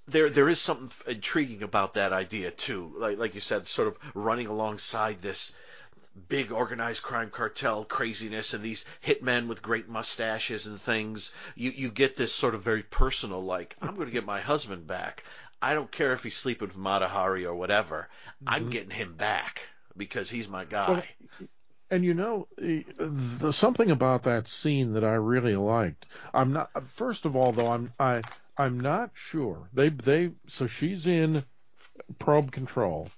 There, 0.08 0.30
there 0.30 0.48
is 0.48 0.60
something 0.60 0.90
intriguing 1.12 1.64
about 1.64 1.94
that 1.94 2.12
idea 2.12 2.52
too. 2.52 2.94
Like, 2.96 3.18
like 3.18 3.34
you 3.34 3.40
said, 3.40 3.66
sort 3.66 3.88
of 3.88 3.98
running 4.14 4.46
alongside 4.46 5.18
this 5.18 5.52
big 6.28 6.52
organized 6.52 7.02
crime 7.02 7.30
cartel 7.30 7.84
craziness 7.84 8.54
and 8.54 8.64
these 8.64 8.84
hitmen 9.04 9.48
with 9.48 9.62
great 9.62 9.88
mustaches 9.88 10.66
and 10.66 10.80
things. 10.80 11.32
You, 11.54 11.70
you 11.70 11.90
get 11.90 12.16
this 12.16 12.32
sort 12.32 12.54
of 12.54 12.62
very 12.62 12.82
personal, 12.82 13.44
like, 13.44 13.76
I'm 13.82 13.94
going 13.94 14.06
to 14.06 14.12
get 14.12 14.24
my 14.24 14.40
husband 14.40 14.86
back. 14.86 15.24
I 15.60 15.74
don't 15.74 15.90
care 15.90 16.12
if 16.12 16.22
he's 16.22 16.36
sleeping 16.36 16.68
with 16.68 16.76
Mata 16.76 17.08
Hari 17.08 17.46
or 17.46 17.54
whatever. 17.54 18.08
Mm-hmm. 18.44 18.54
I'm 18.54 18.70
getting 18.70 18.90
him 18.90 19.14
back 19.14 19.68
because 19.96 20.30
he's 20.30 20.48
my 20.48 20.64
guy. 20.64 20.88
Well, 20.88 21.48
and 21.90 22.04
you 22.04 22.14
know, 22.14 22.48
the, 22.58 23.52
something 23.52 23.90
about 23.90 24.24
that 24.24 24.48
scene 24.48 24.94
that 24.94 25.04
I 25.04 25.14
really 25.14 25.56
liked. 25.56 26.06
I'm 26.34 26.52
not. 26.52 26.70
First 26.88 27.24
of 27.24 27.36
all, 27.36 27.52
though, 27.52 27.70
I'm 27.70 27.92
I 27.98 28.22
I'm 28.56 28.80
not 28.80 29.10
sure. 29.14 29.68
They 29.72 29.90
they 29.90 30.32
so 30.48 30.66
she's 30.66 31.06
in 31.06 31.44
probe 32.18 32.50
control, 32.50 33.08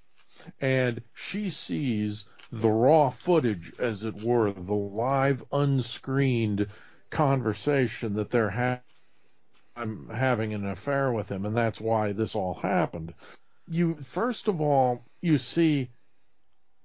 and 0.60 1.02
she 1.14 1.50
sees 1.50 2.26
the 2.52 2.70
raw 2.70 3.10
footage, 3.10 3.72
as 3.78 4.04
it 4.04 4.22
were, 4.22 4.52
the 4.52 4.74
live, 4.74 5.44
unscreened 5.52 6.68
conversation 7.10 8.14
that 8.14 8.30
they're 8.30 8.50
having 8.50 8.82
I'm 9.78 10.08
having 10.08 10.52
an 10.54 10.66
affair 10.66 11.12
with 11.12 11.28
him, 11.30 11.46
and 11.46 11.56
that's 11.56 11.80
why 11.80 12.12
this 12.12 12.34
all 12.34 12.54
happened. 12.54 13.14
You 13.68 13.94
first 13.96 14.48
of 14.48 14.60
all, 14.60 15.04
you 15.20 15.38
see 15.38 15.90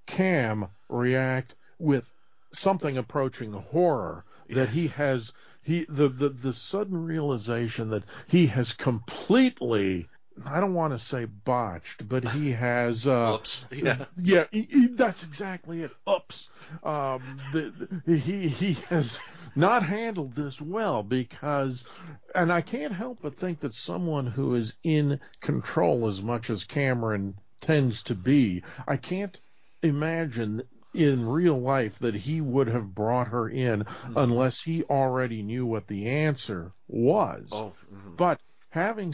Cam 0.05 0.67
react 0.89 1.55
with 1.79 2.13
something 2.51 2.97
approaching 2.97 3.53
horror 3.53 4.25
that 4.49 4.69
he 4.69 4.87
has 4.89 5.33
he 5.61 5.85
the, 5.89 6.07
the 6.07 6.29
the 6.29 6.53
sudden 6.53 7.03
realization 7.03 7.89
that 7.89 8.03
he 8.27 8.47
has 8.47 8.73
completely 8.73 10.07
I 10.45 10.59
don't 10.59 10.73
want 10.73 10.93
to 10.93 10.99
say 10.99 11.25
botched, 11.25 12.07
but 12.07 12.27
he 12.27 12.51
has. 12.51 13.05
Uh, 13.05 13.33
Oops. 13.35 13.65
Yeah. 13.71 14.05
Yeah. 14.17 14.45
He, 14.51 14.63
he, 14.63 14.87
that's 14.87 15.23
exactly 15.23 15.83
it. 15.83 15.91
Oops. 16.09 16.49
Um, 16.83 17.39
the, 17.51 18.01
the, 18.05 18.17
he 18.17 18.47
he 18.47 18.73
has 18.89 19.19
not 19.55 19.83
handled 19.83 20.35
this 20.35 20.59
well 20.59 21.03
because, 21.03 21.83
and 22.33 22.51
I 22.51 22.61
can't 22.61 22.93
help 22.93 23.19
but 23.21 23.35
think 23.35 23.59
that 23.61 23.75
someone 23.75 24.25
who 24.25 24.55
is 24.55 24.73
in 24.83 25.19
control 25.39 26.07
as 26.07 26.21
much 26.21 26.49
as 26.49 26.63
Cameron 26.63 27.35
tends 27.61 28.03
to 28.03 28.15
be, 28.15 28.63
I 28.87 28.97
can't 28.97 29.39
imagine 29.81 30.63
in 30.93 31.25
real 31.25 31.59
life 31.59 31.99
that 31.99 32.15
he 32.15 32.39
would 32.39 32.67
have 32.67 32.93
brought 32.93 33.27
her 33.29 33.49
in 33.49 33.83
mm-hmm. 33.83 34.17
unless 34.17 34.61
he 34.61 34.83
already 34.83 35.41
knew 35.41 35.65
what 35.65 35.87
the 35.87 36.07
answer 36.07 36.71
was. 36.87 37.47
Oh, 37.51 37.73
mm-hmm. 37.91 38.15
But 38.15 38.39
having 38.69 39.13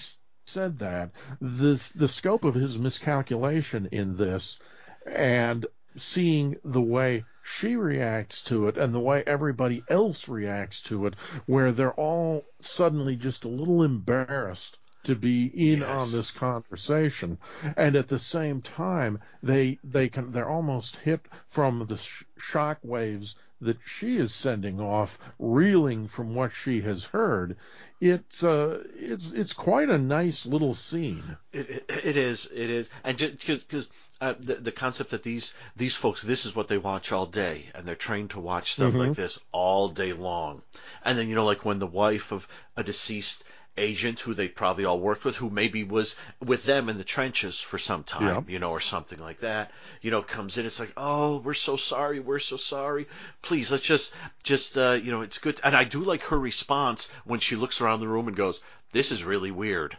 said 0.51 0.79
that, 0.79 1.11
this, 1.39 1.91
the 1.91 2.07
scope 2.07 2.43
of 2.43 2.55
his 2.55 2.75
miscalculation 2.75 3.85
in 3.91 4.17
this 4.17 4.59
and 5.05 5.67
seeing 5.95 6.55
the 6.65 6.81
way 6.81 7.23
she 7.43 7.75
reacts 7.75 8.41
to 8.41 8.67
it 8.67 8.77
and 8.77 8.93
the 8.93 8.99
way 8.99 9.23
everybody 9.27 9.83
else 9.89 10.27
reacts 10.27 10.81
to 10.81 11.05
it, 11.05 11.13
where 11.45 11.71
they're 11.71 11.93
all 11.93 12.43
suddenly 12.59 13.15
just 13.15 13.43
a 13.43 13.49
little 13.49 13.83
embarrassed 13.83 14.79
to 15.09 15.15
be 15.15 15.45
in 15.45 15.79
Yes. 15.79 15.89
on 15.89 16.11
this 16.11 16.31
conversation, 16.31 17.37
and 17.75 17.95
at 17.95 18.07
the 18.07 18.19
same 18.19 18.61
time, 18.61 19.19
they 19.43 19.79
they 19.83 20.09
can 20.09 20.31
they're 20.31 20.49
almost 20.49 20.95
hit 20.97 21.21
from 21.49 21.85
the 21.85 21.97
sh- 21.97 22.23
shock 22.37 22.79
waves 22.83 23.35
that 23.61 23.77
she 23.85 24.15
is 24.17 24.33
sending 24.33 24.79
off, 24.79 25.19
reeling 25.37 26.07
from 26.07 26.33
what 26.33 26.53
she 26.53 26.79
has 26.81 27.03
heard. 27.03 27.57
It's 27.99 28.41
uh, 28.43 28.83
it's 28.95 29.31
it's 29.33 29.51
quite 29.53 29.89
a 29.89 29.97
nice 29.97 30.45
little 30.45 30.73
scene. 30.73 31.37
It, 31.51 31.69
it, 31.69 31.85
it 32.05 32.17
is, 32.17 32.45
it 32.53 32.69
is, 32.69 32.89
and 33.03 33.17
just 33.17 33.67
because 33.67 33.89
uh, 34.21 34.35
the 34.39 34.55
the 34.55 34.71
concept 34.71 35.09
that 35.09 35.23
these 35.23 35.53
these 35.75 35.95
folks, 35.95 36.21
this 36.21 36.45
is 36.45 36.55
what 36.55 36.69
they 36.69 36.77
watch 36.77 37.11
all 37.11 37.25
day, 37.25 37.65
and 37.75 37.85
they're 37.85 37.95
trained 37.95 38.29
to 38.31 38.39
watch 38.39 38.73
stuff 38.73 38.93
like 38.93 39.15
this 39.15 39.39
all 39.51 39.89
day 39.89 40.13
long, 40.13 40.61
and 41.03 41.17
then 41.17 41.27
you 41.27 41.35
know, 41.35 41.45
like 41.45 41.65
when 41.65 41.79
the 41.79 41.87
wife 41.87 42.31
of 42.31 42.47
a 42.77 42.83
deceased 42.83 43.43
agent 43.79 44.19
who 44.19 44.33
they 44.33 44.47
probably 44.47 44.85
all 44.85 44.99
worked 44.99 45.25
with, 45.25 45.35
who 45.35 45.49
maybe 45.49 45.83
was 45.83 46.15
with 46.43 46.63
them 46.65 46.89
in 46.89 46.97
the 46.97 47.03
trenches 47.03 47.59
for 47.59 47.77
some 47.77 48.03
time, 48.03 48.45
Yeah. 48.47 48.53
you 48.53 48.59
know, 48.59 48.71
or 48.71 48.79
something 48.79 49.19
like 49.19 49.39
that, 49.39 49.71
you 50.01 50.11
know, 50.11 50.21
comes 50.21 50.57
in, 50.57 50.65
it's 50.65 50.79
like, 50.79 50.93
oh, 50.97 51.39
we're 51.39 51.53
so 51.53 51.75
sorry, 51.75 52.19
we're 52.19 52.39
so 52.39 52.57
sorry, 52.57 53.07
please, 53.41 53.71
let's 53.71 53.85
just, 53.85 54.13
just, 54.43 54.77
uh, 54.77 54.99
you 55.01 55.11
know, 55.11 55.21
it's 55.21 55.39
good, 55.39 55.59
and 55.63 55.75
I 55.75 55.83
do 55.85 56.03
like 56.03 56.21
her 56.23 56.39
response 56.39 57.09
when 57.25 57.39
she 57.39 57.55
looks 57.55 57.81
around 57.81 58.01
the 58.01 58.07
room 58.07 58.27
and 58.27 58.37
goes, 58.37 58.61
this 58.91 59.11
is 59.11 59.23
really 59.23 59.51
weird. 59.51 59.97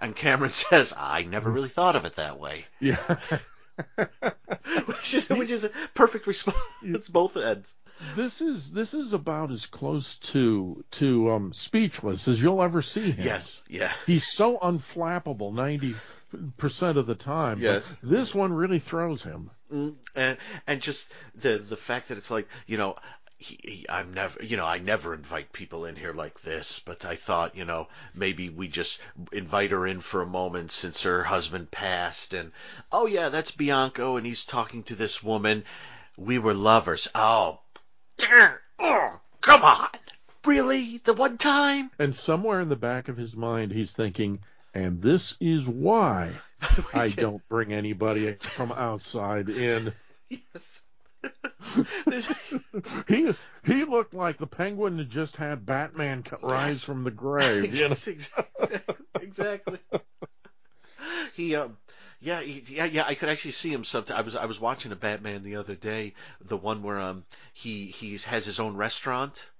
And 0.00 0.16
Cameron 0.16 0.50
says, 0.52 0.94
I 0.98 1.22
never 1.22 1.50
really 1.50 1.68
thought 1.68 1.96
of 1.96 2.04
it 2.04 2.16
that 2.16 2.38
way. 2.38 2.64
Yeah. 2.80 2.98
which, 4.86 5.14
is, 5.14 5.28
which 5.30 5.50
is 5.50 5.64
a 5.64 5.70
perfect 5.94 6.26
response. 6.26 6.58
It's 6.82 7.08
both 7.08 7.36
ends. 7.36 7.74
This 8.16 8.40
is 8.40 8.70
this 8.70 8.94
is 8.94 9.12
about 9.12 9.50
as 9.50 9.66
close 9.66 10.16
to 10.18 10.84
to 10.92 11.32
um, 11.32 11.52
speechless 11.52 12.28
as 12.28 12.40
you'll 12.40 12.62
ever 12.62 12.82
see 12.82 13.12
him. 13.12 13.24
Yes, 13.24 13.62
yeah. 13.68 13.92
He's 14.06 14.30
so 14.30 14.58
unflappable 14.58 15.52
ninety 15.52 15.94
percent 16.56 16.98
of 16.98 17.06
the 17.06 17.14
time. 17.14 17.60
Yes. 17.60 17.84
But 18.00 18.08
this 18.08 18.34
one 18.34 18.52
really 18.52 18.78
throws 18.78 19.22
him. 19.22 19.50
Mm, 19.72 19.94
and 20.14 20.38
and 20.66 20.82
just 20.82 21.12
the 21.34 21.58
the 21.58 21.76
fact 21.76 22.08
that 22.08 22.18
it's 22.18 22.30
like 22.30 22.48
you 22.66 22.76
know 22.76 22.96
he, 23.38 23.58
he, 23.62 23.86
I'm 23.88 24.14
never 24.14 24.42
you 24.42 24.56
know 24.56 24.66
I 24.66 24.78
never 24.78 25.14
invite 25.14 25.52
people 25.52 25.86
in 25.86 25.96
here 25.96 26.12
like 26.12 26.40
this 26.42 26.78
but 26.80 27.04
I 27.04 27.16
thought 27.16 27.56
you 27.56 27.64
know 27.64 27.88
maybe 28.14 28.50
we 28.50 28.68
just 28.68 29.02
invite 29.32 29.70
her 29.70 29.86
in 29.86 30.00
for 30.00 30.22
a 30.22 30.26
moment 30.26 30.72
since 30.72 31.04
her 31.04 31.22
husband 31.22 31.70
passed 31.70 32.34
and 32.34 32.52
oh 32.90 33.06
yeah 33.06 33.30
that's 33.30 33.50
Bianco 33.50 34.16
and 34.16 34.26
he's 34.26 34.44
talking 34.44 34.82
to 34.84 34.94
this 34.94 35.22
woman 35.22 35.64
we 36.16 36.38
were 36.38 36.54
lovers 36.54 37.08
oh 37.14 37.58
oh 38.78 39.20
come 39.40 39.62
on 39.62 39.88
really 40.44 40.98
the 40.98 41.12
one 41.14 41.38
time 41.38 41.90
And 41.98 42.14
somewhere 42.14 42.60
in 42.60 42.68
the 42.68 42.76
back 42.76 43.08
of 43.08 43.16
his 43.16 43.36
mind, 43.36 43.70
he's 43.72 43.92
thinking, 43.92 44.40
"And 44.74 45.00
this 45.00 45.36
is 45.40 45.68
why 45.68 46.32
I 46.94 47.08
don't 47.08 47.46
bring 47.48 47.72
anybody 47.72 48.34
from 48.34 48.72
outside 48.72 49.48
in." 49.48 49.92
yes 50.28 50.82
He 53.06 53.32
he 53.64 53.84
looked 53.84 54.14
like 54.14 54.38
the 54.38 54.46
penguin 54.46 54.96
that 54.96 55.08
just 55.08 55.36
had 55.36 55.64
Batman 55.64 56.24
rise 56.42 56.68
Yes. 56.68 56.84
from 56.84 57.04
the 57.04 57.10
grave. 57.12 57.72
Yes, 57.78 58.08
exactly. 58.08 58.78
exactly. 59.20 59.78
he, 61.34 61.54
um, 61.54 61.76
yeah, 62.22 62.40
he, 62.40 62.76
yeah, 62.76 62.84
yeah. 62.84 63.04
I 63.06 63.14
could 63.14 63.28
actually 63.28 63.50
see 63.50 63.72
him. 63.72 63.84
Sometimes 63.84 64.16
I 64.18 64.22
was 64.22 64.36
I 64.36 64.46
was 64.46 64.60
watching 64.60 64.92
a 64.92 64.96
Batman 64.96 65.42
the 65.42 65.56
other 65.56 65.74
day, 65.74 66.14
the 66.40 66.56
one 66.56 66.82
where 66.82 67.00
um 67.00 67.24
he 67.52 67.86
he 67.86 68.16
has 68.26 68.44
his 68.44 68.60
own 68.60 68.76
restaurant. 68.76 69.50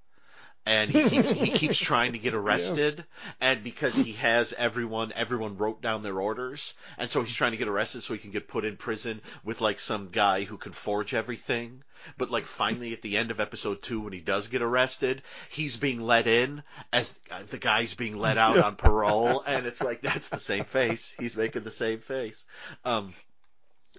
And 0.64 0.90
he 0.90 1.08
keeps, 1.08 1.30
he 1.30 1.50
keeps 1.62 1.78
trying 1.78 2.12
to 2.12 2.18
get 2.18 2.34
arrested, 2.34 3.04
and 3.40 3.64
because 3.64 3.96
he 3.96 4.12
has 4.12 4.52
everyone, 4.52 5.12
everyone 5.16 5.56
wrote 5.56 5.82
down 5.82 6.02
their 6.02 6.20
orders, 6.20 6.74
and 6.98 7.10
so 7.10 7.22
he's 7.22 7.34
trying 7.34 7.50
to 7.50 7.56
get 7.56 7.68
arrested 7.68 8.02
so 8.02 8.14
he 8.14 8.20
can 8.20 8.30
get 8.30 8.46
put 8.46 8.64
in 8.64 8.76
prison 8.76 9.20
with 9.42 9.60
like 9.60 9.80
some 9.80 10.08
guy 10.08 10.44
who 10.44 10.56
can 10.56 10.72
forge 10.72 11.14
everything. 11.14 11.82
But 12.16 12.30
like 12.30 12.44
finally 12.44 12.92
at 12.92 13.02
the 13.02 13.16
end 13.16 13.30
of 13.30 13.40
episode 13.40 13.82
two, 13.82 14.00
when 14.00 14.12
he 14.12 14.20
does 14.20 14.48
get 14.48 14.62
arrested, 14.62 15.22
he's 15.50 15.76
being 15.76 16.00
let 16.00 16.26
in 16.26 16.62
as 16.92 17.12
uh, 17.30 17.42
the 17.50 17.58
guy's 17.58 17.94
being 17.94 18.16
let 18.16 18.38
out 18.38 18.58
on 18.58 18.76
parole, 18.76 19.42
and 19.46 19.66
it's 19.66 19.82
like 19.82 20.00
that's 20.00 20.28
the 20.28 20.38
same 20.38 20.64
face. 20.64 21.14
He's 21.18 21.36
making 21.36 21.64
the 21.64 21.70
same 21.70 22.00
face. 22.00 22.44
Um, 22.84 23.14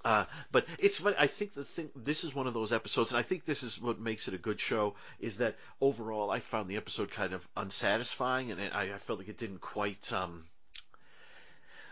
uh, 0.05 0.25
but 0.51 0.65
it's 0.79 0.99
funny. 0.99 1.15
I 1.17 1.27
think 1.27 1.53
the 1.53 1.63
thing. 1.63 1.89
This 1.95 2.23
is 2.23 2.35
one 2.35 2.47
of 2.47 2.53
those 2.53 2.73
episodes, 2.73 3.11
and 3.11 3.19
I 3.19 3.21
think 3.23 3.45
this 3.45 3.63
is 3.63 3.81
what 3.81 3.99
makes 3.99 4.27
it 4.27 4.33
a 4.33 4.37
good 4.37 4.59
show. 4.59 4.95
Is 5.19 5.37
that 5.37 5.55
overall, 5.79 6.29
I 6.31 6.39
found 6.39 6.69
the 6.69 6.77
episode 6.77 7.11
kind 7.11 7.33
of 7.33 7.47
unsatisfying, 7.55 8.51
and 8.51 8.59
it, 8.59 8.73
I, 8.75 8.93
I 8.93 8.97
felt 8.97 9.19
like 9.19 9.29
it 9.29 9.37
didn't 9.37 9.61
quite 9.61 10.11
um, 10.11 10.43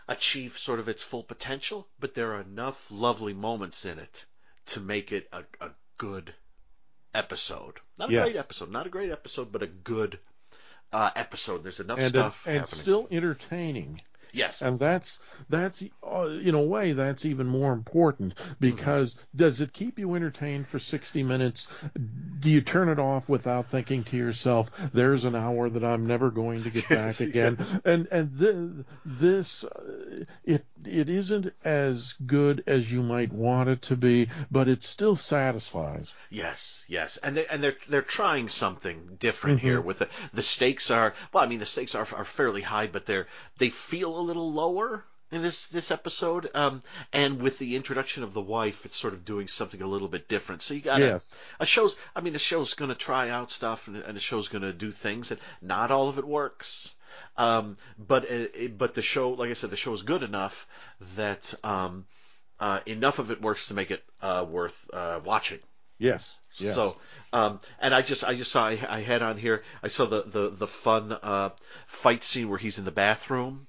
achieve 0.08 0.58
sort 0.58 0.78
of 0.80 0.88
its 0.88 1.02
full 1.02 1.22
potential. 1.22 1.86
But 2.00 2.14
there 2.14 2.34
are 2.34 2.40
enough 2.42 2.86
lovely 2.90 3.32
moments 3.34 3.84
in 3.86 3.98
it 3.98 4.26
to 4.66 4.80
make 4.80 5.12
it 5.12 5.28
a, 5.32 5.44
a 5.60 5.70
good 5.98 6.32
episode. 7.14 7.78
Not 7.98 8.10
a 8.10 8.12
Yes. 8.12 8.22
great 8.24 8.36
episode, 8.36 8.70
not 8.70 8.86
a 8.86 8.90
great 8.90 9.10
episode, 9.10 9.52
but 9.52 9.62
a 9.62 9.66
good 9.66 10.18
uh, 10.92 11.10
episode. 11.16 11.62
There's 11.62 11.80
enough 11.80 11.98
and 11.98 12.08
stuff 12.08 12.46
and 12.46 12.58
happening. 12.60 12.82
still 12.82 13.08
entertaining. 13.10 14.02
Yes, 14.32 14.62
And 14.62 14.78
that's 14.78 15.18
that's 15.48 15.82
uh, 16.06 16.26
in 16.26 16.54
a 16.54 16.62
way 16.62 16.92
that's 16.92 17.24
even 17.24 17.46
more 17.46 17.72
important 17.72 18.34
because 18.60 19.16
does 19.34 19.60
it 19.60 19.72
keep 19.72 19.98
you 19.98 20.14
entertained 20.14 20.66
for 20.66 20.78
60 20.78 21.22
minutes? 21.22 21.68
Do 22.40 22.50
you 22.50 22.60
turn 22.60 22.88
it 22.88 22.98
off 22.98 23.28
without 23.28 23.70
thinking 23.70 24.04
to 24.04 24.16
yourself, 24.16 24.70
"There's 24.92 25.24
an 25.24 25.34
hour 25.34 25.68
that 25.70 25.84
I'm 25.84 26.06
never 26.06 26.30
going 26.30 26.62
to 26.64 26.70
get 26.70 26.88
back 26.88 27.20
again"? 27.20 27.58
And 27.84 28.08
and 28.10 28.38
th- 28.38 28.86
this 29.04 29.64
uh, 29.64 30.24
it 30.44 30.64
it 30.84 31.08
isn't 31.08 31.52
as 31.64 32.14
good 32.24 32.64
as 32.66 32.90
you 32.90 33.02
might 33.02 33.32
want 33.32 33.68
it 33.68 33.82
to 33.82 33.96
be, 33.96 34.28
but 34.50 34.68
it 34.68 34.82
still 34.82 35.14
satisfies. 35.14 36.14
Yes, 36.30 36.84
yes, 36.88 37.16
and 37.18 37.36
they 37.36 37.46
and 37.46 37.62
they're 37.62 37.76
they're 37.88 38.02
trying 38.02 38.48
something 38.48 39.16
different 39.18 39.60
here. 39.60 39.78
Mm-hmm. 39.78 39.86
With 39.86 39.98
the 40.00 40.08
the 40.32 40.42
stakes 40.42 40.90
are 40.90 41.14
well, 41.32 41.44
I 41.44 41.46
mean 41.46 41.58
the 41.58 41.66
stakes 41.66 41.94
are 41.94 42.06
are 42.14 42.24
fairly 42.24 42.62
high, 42.62 42.86
but 42.86 43.06
they're 43.06 43.26
they 43.58 43.70
feel 43.70 44.18
a 44.18 44.21
little 44.22 44.52
lower 44.52 45.04
in 45.30 45.42
this 45.42 45.66
this 45.68 45.90
episode. 45.90 46.50
Um, 46.54 46.80
and 47.12 47.40
with 47.40 47.58
the 47.58 47.76
introduction 47.76 48.22
of 48.22 48.32
the 48.34 48.40
wife, 48.42 48.84
it's 48.86 48.96
sort 48.96 49.14
of 49.14 49.24
doing 49.24 49.48
something 49.48 49.80
a 49.82 49.86
little 49.86 50.08
bit 50.08 50.28
different. 50.28 50.62
So 50.62 50.74
you 50.74 50.80
got 50.80 51.00
Yes. 51.00 51.34
a 51.60 51.66
show's. 51.66 51.96
I 52.14 52.20
mean, 52.20 52.32
the 52.32 52.38
show's 52.38 52.74
going 52.74 52.90
to 52.90 52.94
try 52.96 53.30
out 53.30 53.50
stuff, 53.50 53.88
and, 53.88 53.96
and 53.96 54.16
the 54.16 54.20
show's 54.20 54.48
going 54.48 54.62
to 54.62 54.72
do 54.72 54.92
things, 54.92 55.30
and 55.30 55.40
not 55.60 55.90
all 55.90 56.08
of 56.08 56.18
it 56.18 56.26
works. 56.26 56.94
Um, 57.36 57.76
but 57.98 58.24
it, 58.24 58.52
it- 58.54 58.78
but 58.78 58.94
the 58.94 59.02
show, 59.02 59.30
like 59.30 59.50
I 59.50 59.54
said, 59.54 59.70
the 59.70 59.76
show 59.76 59.92
is 59.92 60.02
good 60.02 60.22
enough 60.22 60.66
that 61.16 61.54
um, 61.64 62.04
uh, 62.60 62.80
enough 62.86 63.18
of 63.18 63.30
it 63.30 63.40
works 63.42 63.68
to 63.68 63.74
make 63.74 63.90
it 63.90 64.02
uh, 64.20 64.44
worth 64.48 64.88
uh, 64.92 65.20
watching. 65.24 65.58
Yes. 65.98 66.36
Yes. 66.56 66.74
So, 66.74 66.96
um, 67.32 67.60
and 67.80 67.94
I 67.94 68.02
just 68.02 68.24
I 68.24 68.34
just 68.34 68.50
saw 68.50 68.66
I, 68.66 68.78
I 68.88 69.00
had 69.00 69.22
on 69.22 69.38
here 69.38 69.62
I 69.82 69.88
saw 69.88 70.04
the 70.04 70.22
the 70.22 70.48
the 70.50 70.66
fun 70.66 71.12
uh, 71.12 71.50
fight 71.86 72.22
scene 72.24 72.48
where 72.50 72.58
he's 72.58 72.78
in 72.78 72.84
the 72.84 72.90
bathroom. 72.90 73.66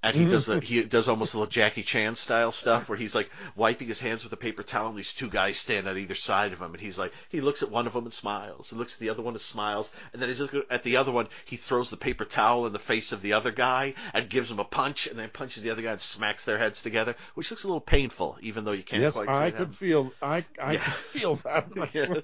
And 0.00 0.14
he 0.14 0.26
does 0.26 0.46
the, 0.46 0.60
he 0.64 0.84
does 0.84 1.08
almost 1.08 1.34
a 1.34 1.38
little 1.38 1.50
Jackie 1.50 1.82
Chan 1.82 2.14
style 2.16 2.52
stuff 2.52 2.88
where 2.88 2.96
he's 2.96 3.14
like 3.14 3.28
wiping 3.56 3.88
his 3.88 3.98
hands 3.98 4.22
with 4.22 4.32
a 4.32 4.36
paper 4.36 4.62
towel 4.62 4.88
and 4.88 4.96
these 4.96 5.12
two 5.12 5.28
guys 5.28 5.56
stand 5.56 5.88
on 5.88 5.98
either 5.98 6.14
side 6.14 6.52
of 6.52 6.60
him 6.60 6.72
and 6.72 6.80
he's 6.80 6.98
like 6.98 7.12
he 7.30 7.40
looks 7.40 7.62
at 7.62 7.70
one 7.70 7.86
of 7.86 7.94
them 7.94 8.04
and 8.04 8.12
smiles 8.12 8.70
and 8.70 8.78
looks 8.78 8.94
at 8.94 9.00
the 9.00 9.10
other 9.10 9.22
one 9.22 9.34
and 9.34 9.40
smiles 9.40 9.92
and 10.12 10.22
then 10.22 10.28
he's 10.28 10.40
looking 10.40 10.62
at 10.70 10.84
the 10.84 10.98
other 10.98 11.10
one 11.10 11.26
he 11.46 11.56
throws 11.56 11.90
the 11.90 11.96
paper 11.96 12.24
towel 12.24 12.66
in 12.66 12.72
the 12.72 12.78
face 12.78 13.10
of 13.12 13.22
the 13.22 13.32
other 13.32 13.50
guy 13.50 13.94
and 14.14 14.30
gives 14.30 14.50
him 14.50 14.60
a 14.60 14.64
punch 14.64 15.08
and 15.08 15.18
then 15.18 15.30
punches 15.30 15.62
the 15.64 15.70
other 15.70 15.82
guy 15.82 15.92
and 15.92 16.00
smacks 16.00 16.44
their 16.44 16.58
heads 16.58 16.80
together 16.82 17.16
which 17.34 17.50
looks 17.50 17.64
a 17.64 17.66
little 17.66 17.80
painful 17.80 18.38
even 18.40 18.64
though 18.64 18.72
you 18.72 18.84
can't 18.84 19.02
yes, 19.02 19.14
quite 19.14 19.26
see 19.26 19.32
I 19.32 19.50
could 19.50 19.74
feel 19.74 20.12
I 20.22 20.44
I 20.60 20.74
Yeah. 20.74 20.78
could 20.84 20.94
feel 20.94 21.34
that. 21.36 21.66
Yes. 21.94 22.22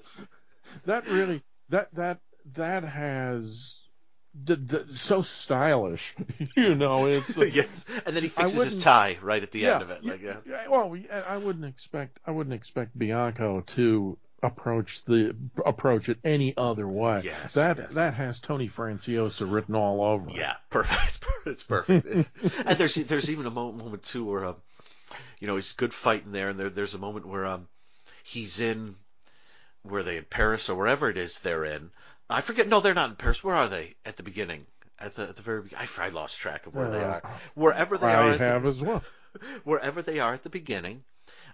that 0.85 1.07
really 1.07 1.43
that 1.69 1.93
that 1.95 2.19
that 2.53 2.83
has 2.83 3.74
d- 4.43 4.55
d- 4.55 4.83
so 4.89 5.21
stylish 5.21 6.15
you 6.55 6.75
know 6.75 7.05
it's 7.07 7.35
yes, 7.37 7.85
and 8.05 8.15
then 8.15 8.23
he 8.23 8.29
fixes 8.29 8.63
his 8.63 8.83
tie 8.83 9.17
right 9.21 9.41
at 9.43 9.51
the 9.51 9.59
yeah, 9.59 9.75
end 9.75 9.83
of 9.83 9.89
it. 9.91 10.05
Like, 10.05 10.21
yeah. 10.21 10.37
yeah, 10.45 10.67
well 10.67 10.95
I 11.27 11.37
wouldn't 11.37 11.65
expect 11.65 12.19
I 12.25 12.31
wouldn't 12.31 12.53
expect 12.53 12.97
Bianco 12.97 13.61
to 13.61 14.17
approach 14.43 15.03
the 15.05 15.35
approach 15.65 16.09
it 16.09 16.19
any 16.23 16.55
other 16.55 16.87
way 16.87 17.21
Yes, 17.23 17.53
that 17.53 17.77
yes. 17.77 17.93
that 17.93 18.13
has 18.13 18.39
Tony 18.39 18.69
Franciosa 18.69 19.51
written 19.51 19.75
all 19.75 20.03
over 20.03 20.29
it. 20.29 20.35
Yeah, 20.35 20.55
perfect. 20.69 21.25
It's 21.45 21.63
perfect. 21.63 22.05
It's 22.05 22.31
and 22.59 22.77
there's 22.77 22.95
there's 22.95 23.29
even 23.29 23.45
a 23.45 23.51
mo- 23.51 23.71
moment 23.71 24.03
too 24.03 24.25
where 24.25 24.45
um, 24.45 24.55
you 25.39 25.47
know, 25.47 25.55
he's 25.55 25.73
good 25.73 25.93
fighting 25.93 26.31
there, 26.31 26.49
and 26.49 26.59
there 26.59 26.69
there's 26.69 26.93
a 26.93 26.99
moment 26.99 27.27
where 27.27 27.45
um, 27.45 27.67
he's 28.23 28.59
in 28.59 28.95
where 29.83 30.03
they 30.03 30.17
in 30.17 30.25
Paris 30.25 30.69
or 30.69 30.75
wherever 30.75 31.09
it 31.09 31.17
is 31.17 31.39
they're 31.39 31.65
in. 31.65 31.91
I 32.29 32.41
forget. 32.41 32.67
No, 32.67 32.79
they're 32.79 32.93
not 32.93 33.09
in 33.11 33.15
Paris. 33.15 33.43
Where 33.43 33.55
are 33.55 33.67
they 33.69 33.95
at 34.05 34.17
the 34.17 34.23
beginning? 34.23 34.65
At 34.97 35.15
the 35.15 35.23
at 35.29 35.35
the 35.35 35.41
very 35.41 35.61
beginning, 35.63 35.87
I, 35.99 36.05
I 36.05 36.09
lost 36.09 36.39
track 36.39 36.67
of 36.67 36.73
where 36.75 36.89
they 36.89 37.03
Uh, 37.03 37.07
are. 37.19 37.21
Wherever 37.53 37.97
they 37.97 38.07
are, 38.07 38.23
I 38.31 38.33
at 38.33 38.39
the- 38.63 38.69
as 38.69 38.81
well 38.81 39.03
wherever 39.63 40.01
they 40.01 40.19
are 40.19 40.33
at 40.33 40.43
the 40.43 40.49
beginning. 40.49 41.03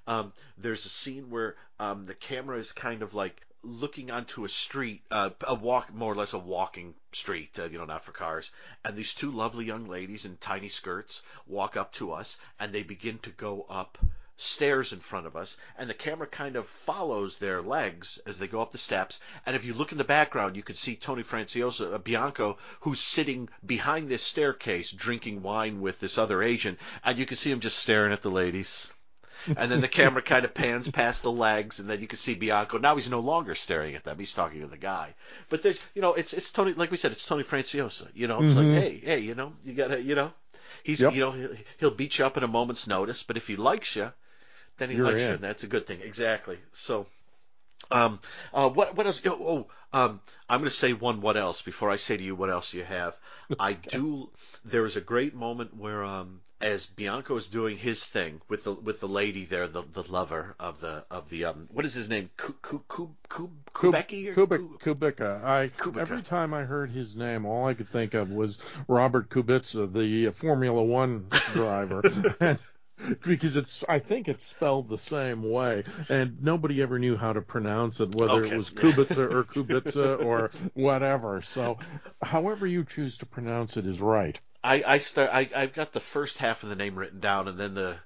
Um, 0.07 0.33
there's 0.57 0.85
a 0.85 0.89
scene 0.89 1.29
where 1.29 1.55
um, 1.79 2.05
the 2.05 2.13
camera 2.15 2.57
is 2.57 2.71
kind 2.71 3.01
of 3.01 3.13
like 3.13 3.39
looking 3.63 4.09
onto 4.09 4.43
a 4.45 4.49
street, 4.49 5.03
uh, 5.11 5.29
a 5.47 5.53
walk, 5.53 5.93
more 5.93 6.11
or 6.11 6.15
less 6.15 6.33
a 6.33 6.39
walking 6.39 6.95
street, 7.11 7.57
uh, 7.59 7.65
you 7.65 7.77
know, 7.77 7.85
not 7.85 8.03
for 8.03 8.11
cars. 8.11 8.51
And 8.83 8.95
these 8.95 9.13
two 9.13 9.31
lovely 9.31 9.65
young 9.65 9.87
ladies 9.87 10.25
in 10.25 10.37
tiny 10.37 10.67
skirts 10.69 11.21
walk 11.45 11.77
up 11.77 11.91
to 11.93 12.13
us, 12.13 12.37
and 12.59 12.73
they 12.73 12.81
begin 12.83 13.19
to 13.19 13.29
go 13.29 13.65
up 13.69 13.97
stairs 14.37 14.91
in 14.93 14.99
front 14.99 15.27
of 15.27 15.35
us, 15.35 15.57
and 15.77 15.89
the 15.89 15.93
camera 15.93 16.27
kind 16.27 16.55
of 16.55 16.65
follows 16.67 17.37
their 17.37 17.61
legs 17.61 18.17
as 18.25 18.37
they 18.39 18.47
go 18.47 18.61
up 18.61 18.71
the 18.71 18.77
steps. 18.77 19.19
And 19.45 19.55
if 19.55 19.65
you 19.65 19.73
look 19.73 19.91
in 19.91 19.97
the 19.97 20.03
background, 20.03 20.55
you 20.55 20.63
can 20.63 20.75
see 20.75 20.95
Tony 20.95 21.23
Franciosa, 21.23 21.93
uh, 21.93 21.97
Bianco, 21.99 22.57
who's 22.81 22.99
sitting 22.99 23.49
behind 23.65 24.09
this 24.09 24.23
staircase 24.23 24.91
drinking 24.91 25.41
wine 25.43 25.81
with 25.81 25.99
this 25.99 26.17
other 26.17 26.41
agent, 26.41 26.79
and 27.03 27.17
you 27.17 27.25
can 27.25 27.37
see 27.37 27.51
him 27.51 27.59
just 27.59 27.77
staring 27.77 28.13
at 28.13 28.21
the 28.21 28.31
ladies. 28.31 28.91
and 29.57 29.71
then 29.71 29.81
the 29.81 29.87
camera 29.87 30.21
kind 30.21 30.45
of 30.45 30.53
pans 30.53 30.89
past 30.89 31.23
the 31.23 31.31
legs, 31.31 31.79
and 31.79 31.89
then 31.89 31.99
you 31.99 32.07
can 32.07 32.19
see 32.19 32.35
Bianco. 32.35 32.77
Now 32.77 32.95
he's 32.95 33.09
no 33.09 33.21
longer 33.21 33.55
staring 33.55 33.95
at 33.95 34.03
them; 34.03 34.19
he's 34.19 34.33
talking 34.33 34.61
to 34.61 34.67
the 34.67 34.77
guy. 34.77 35.15
But 35.49 35.63
there's, 35.63 35.83
you 35.95 36.01
know, 36.03 36.13
it's 36.13 36.33
it's 36.33 36.51
Tony. 36.51 36.73
Like 36.73 36.91
we 36.91 36.97
said, 36.97 37.11
it's 37.11 37.25
Tony 37.25 37.43
Franciosa. 37.43 38.07
You 38.13 38.27
know, 38.27 38.41
it's 38.43 38.53
Mhm. 38.53 38.57
like, 38.57 38.83
hey, 38.83 39.01
hey, 39.03 39.19
you 39.19 39.33
know, 39.33 39.53
you 39.63 39.73
gotta, 39.73 39.99
you 40.01 40.13
know, 40.13 40.31
he's, 40.83 41.01
Yep. 41.01 41.13
you 41.13 41.19
know, 41.21 41.31
he'll, 41.31 41.55
he'll 41.79 41.91
beat 41.95 42.19
you 42.19 42.25
up 42.25 42.37
in 42.37 42.43
a 42.43 42.47
moment's 42.47 42.85
notice, 42.87 43.23
but 43.23 43.35
if 43.37 43.47
he 43.47 43.55
likes 43.55 43.95
you, 43.95 44.13
then 44.77 44.89
he 44.89 44.95
You're 44.95 45.05
likes 45.05 45.21
you, 45.21 45.31
and 45.31 45.43
that's 45.43 45.63
a 45.63 45.67
good 45.67 45.87
thing. 45.87 46.01
Exactly. 46.01 46.57
So. 46.71 47.07
Um, 47.89 48.19
uh, 48.53 48.69
what 48.69 48.95
what 48.95 49.05
else? 49.07 49.21
Oh, 49.25 49.37
oh 49.41 49.67
um, 49.93 50.21
I'm 50.49 50.59
going 50.59 50.69
to 50.69 50.75
say 50.75 50.93
one. 50.93 51.21
What 51.21 51.35
else 51.35 51.61
before 51.61 51.89
I 51.89 51.97
say 51.97 52.15
to 52.15 52.23
you 52.23 52.35
what 52.35 52.49
else 52.49 52.73
you 52.73 52.83
have? 52.83 53.17
I 53.59 53.73
do. 53.89 54.29
There 54.63 54.83
was 54.83 54.95
a 54.95 55.01
great 55.01 55.35
moment 55.35 55.75
where, 55.75 56.03
um, 56.03 56.41
as 56.61 56.85
Bianco 56.85 57.35
is 57.35 57.47
doing 57.47 57.75
his 57.75 58.03
thing 58.03 58.41
with 58.47 58.63
the 58.63 58.73
with 58.73 59.01
the 59.01 59.07
lady 59.09 59.43
there, 59.43 59.67
the 59.67 59.81
the 59.81 60.03
lover 60.09 60.55
of 60.59 60.79
the 60.79 61.03
of 61.11 61.29
the 61.29 61.45
um, 61.45 61.67
what 61.71 61.85
is 61.85 61.93
his 61.93 62.09
name? 62.09 62.29
Ku, 62.37 62.53
Ku, 62.61 62.83
Ku, 62.87 63.15
Ku, 63.27 63.49
Kub- 63.73 63.91
Kubeki 63.91 64.29
or 64.29 64.47
Kubik, 64.47 64.79
Kubica. 64.79 65.43
I 65.43 65.67
Kubica. 65.69 66.01
every 66.01 66.21
time 66.21 66.53
I 66.53 66.63
heard 66.63 66.91
his 66.91 67.15
name, 67.15 67.45
all 67.45 67.67
I 67.67 67.73
could 67.73 67.89
think 67.89 68.13
of 68.13 68.29
was 68.29 68.59
Robert 68.87 69.29
Kubica, 69.29 69.91
the 69.91 70.31
Formula 70.31 70.81
One 70.81 71.27
driver. 71.53 72.03
and, 72.39 72.59
because 73.25 73.55
it's, 73.55 73.83
I 73.87 73.99
think 73.99 74.27
it's 74.27 74.45
spelled 74.45 74.89
the 74.89 74.97
same 74.97 75.43
way, 75.49 75.83
and 76.09 76.41
nobody 76.41 76.81
ever 76.81 76.99
knew 76.99 77.17
how 77.17 77.33
to 77.33 77.41
pronounce 77.41 77.99
it, 77.99 78.15
whether 78.15 78.43
Okay. 78.43 78.53
it 78.53 78.57
was 78.57 78.69
Kubica 78.69 79.31
or 79.31 79.43
Kubica 79.43 80.23
or 80.25 80.51
whatever. 80.73 81.41
So, 81.41 81.77
however 82.21 82.67
you 82.67 82.83
choose 82.83 83.17
to 83.17 83.25
pronounce 83.25 83.77
it 83.77 83.85
is 83.85 83.99
right. 84.01 84.39
I 84.63 84.83
I 84.85 84.97
start. 84.99 85.29
I 85.33 85.49
I've 85.55 85.73
got 85.73 85.91
the 85.91 85.99
first 85.99 86.37
half 86.37 86.63
of 86.63 86.69
the 86.69 86.75
name 86.75 86.95
written 86.95 87.19
down, 87.19 87.47
and 87.47 87.57
then 87.57 87.73
the 87.73 87.97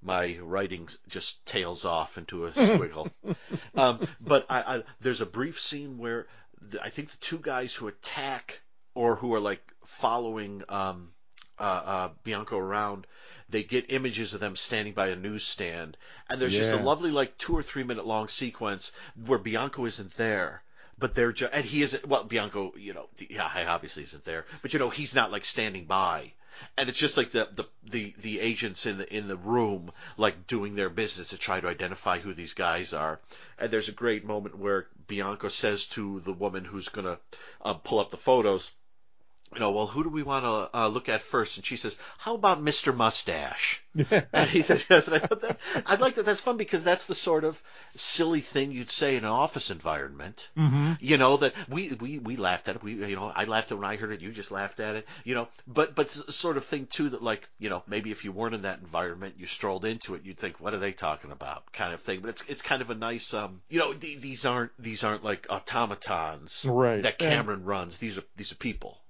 my 0.00 0.38
writing 0.40 0.88
just 1.08 1.44
tails 1.44 1.84
off 1.84 2.18
into 2.18 2.46
a 2.46 2.50
squiggle. 2.52 3.10
um, 3.74 4.00
but 4.20 4.46
I, 4.48 4.76
I 4.76 4.82
there's 5.00 5.20
a 5.20 5.26
brief 5.26 5.58
scene 5.60 5.98
where 5.98 6.26
the, 6.60 6.82
I 6.82 6.90
think 6.90 7.10
the 7.10 7.16
two 7.16 7.38
guys 7.38 7.74
who 7.74 7.88
attack 7.88 8.60
or 8.94 9.16
who 9.16 9.34
are 9.34 9.40
like 9.40 9.62
following 9.84 10.62
um, 10.68 11.10
uh, 11.58 11.62
uh, 11.62 12.08
Bianco 12.22 12.58
around. 12.58 13.06
They 13.50 13.62
get 13.62 13.86
images 13.90 14.34
of 14.34 14.40
them 14.40 14.56
standing 14.56 14.92
by 14.94 15.08
a 15.08 15.16
newsstand, 15.16 15.96
and 16.28 16.40
there's 16.40 16.52
just 16.52 16.72
a 16.72 16.82
lovely, 16.84 17.10
like 17.10 17.38
two 17.38 17.56
or 17.56 17.62
three 17.62 17.82
minute 17.84 18.06
long 18.06 18.28
sequence 18.28 18.92
where 19.26 19.38
Bianco 19.38 19.86
isn't 19.86 20.14
there, 20.16 20.62
but 20.98 21.14
they're 21.14 21.32
just, 21.32 21.52
and 21.52 21.64
he 21.64 21.82
isn't. 21.82 22.06
Well, 22.06 22.24
Bianco, 22.24 22.74
you 22.76 22.92
know, 22.94 23.08
the- 23.16 23.28
yeah, 23.30 23.48
he 23.48 23.62
obviously 23.64 24.02
isn't 24.02 24.24
there, 24.24 24.44
but 24.62 24.72
you 24.72 24.78
know, 24.78 24.90
he's 24.90 25.14
not 25.14 25.32
like 25.32 25.44
standing 25.46 25.84
by, 25.86 26.32
and 26.76 26.88
it's 26.90 26.98
just 26.98 27.16
like 27.16 27.30
the 27.32 27.48
the 27.54 27.64
the, 27.84 28.14
the 28.20 28.40
agents 28.40 28.84
in 28.84 28.98
the 28.98 29.16
in 29.16 29.28
the 29.28 29.36
room 29.36 29.92
like 30.18 30.46
doing 30.46 30.74
their 30.74 30.90
business 30.90 31.28
to 31.28 31.38
try 31.38 31.58
to 31.60 31.68
identify 31.68 32.18
who 32.18 32.34
these 32.34 32.52
guys 32.54 32.92
are. 32.92 33.18
And 33.58 33.70
there's 33.70 33.88
a 33.88 33.92
great 33.92 34.24
moment 34.26 34.58
where 34.58 34.88
Bianco 35.06 35.48
says 35.48 35.86
to 35.86 36.20
the 36.20 36.32
woman 36.34 36.64
who's 36.66 36.90
gonna 36.90 37.18
uh, 37.62 37.74
pull 37.74 38.00
up 38.00 38.10
the 38.10 38.16
photos. 38.18 38.70
You 39.54 39.60
know, 39.60 39.70
well, 39.70 39.86
who 39.86 40.02
do 40.04 40.10
we 40.10 40.22
want 40.22 40.44
to 40.44 40.78
uh, 40.78 40.88
look 40.88 41.08
at 41.08 41.22
first? 41.22 41.56
And 41.56 41.64
she 41.66 41.76
says, 41.76 41.98
"How 42.18 42.34
about 42.34 42.62
Mr. 42.62 42.94
Mustache?" 42.94 43.82
And 44.32 44.48
he 44.48 44.62
says, 44.62 44.86
yes, 44.88 45.08
and 45.08 45.16
I 45.16 45.18
thought 45.18 45.40
that 45.42 45.58
I'd 45.86 46.00
like 46.00 46.14
that. 46.16 46.24
That's 46.24 46.40
fun 46.40 46.56
because 46.56 46.84
that's 46.84 47.06
the 47.06 47.14
sort 47.16 47.42
of 47.44 47.60
silly 47.96 48.40
thing 48.40 48.70
you'd 48.70 48.90
say 48.90 49.16
in 49.16 49.24
an 49.24 49.30
office 49.30 49.70
environment. 49.70 50.50
Mm-hmm. 50.56 50.92
You 51.00 51.16
know 51.18 51.38
that 51.38 51.54
we 51.68 51.90
we 51.98 52.18
we 52.18 52.36
laughed 52.36 52.68
at 52.68 52.76
it. 52.76 52.82
We 52.82 52.94
you 53.06 53.16
know 53.16 53.32
I 53.34 53.44
laughed 53.44 53.72
at 53.72 53.76
it 53.76 53.80
when 53.80 53.88
I 53.90 53.96
heard 53.96 54.12
it. 54.12 54.20
You 54.20 54.30
just 54.30 54.52
laughed 54.52 54.78
at 54.80 54.94
it. 54.96 55.08
You 55.24 55.34
know, 55.34 55.48
but 55.66 55.94
but 55.94 56.10
sort 56.10 56.56
of 56.56 56.64
thing 56.64 56.86
too 56.86 57.08
that 57.10 57.22
like 57.22 57.48
you 57.58 57.70
know 57.70 57.82
maybe 57.88 58.12
if 58.12 58.24
you 58.24 58.32
weren't 58.32 58.54
in 58.54 58.62
that 58.62 58.78
environment, 58.80 59.34
you 59.38 59.46
strolled 59.46 59.84
into 59.84 60.14
it, 60.14 60.24
you'd 60.24 60.38
think, 60.38 60.60
what 60.60 60.74
are 60.74 60.78
they 60.78 60.92
talking 60.92 61.32
about? 61.32 61.72
Kind 61.72 61.92
of 61.94 62.00
thing. 62.00 62.20
But 62.20 62.30
it's 62.30 62.44
it's 62.48 62.62
kind 62.62 62.82
of 62.82 62.90
a 62.90 62.94
nice 62.94 63.34
um 63.34 63.62
you 63.68 63.78
know 63.80 63.92
th- 63.92 64.20
these 64.20 64.44
aren't 64.44 64.72
these 64.78 65.02
aren't 65.04 65.24
like 65.24 65.46
automatons 65.50 66.64
Right. 66.68 67.02
that 67.02 67.20
And- 67.20 67.30
Cameron 67.30 67.64
runs. 67.64 67.96
These 67.96 68.18
are 68.18 68.24
these 68.36 68.52
are 68.52 68.56
people. 68.56 69.00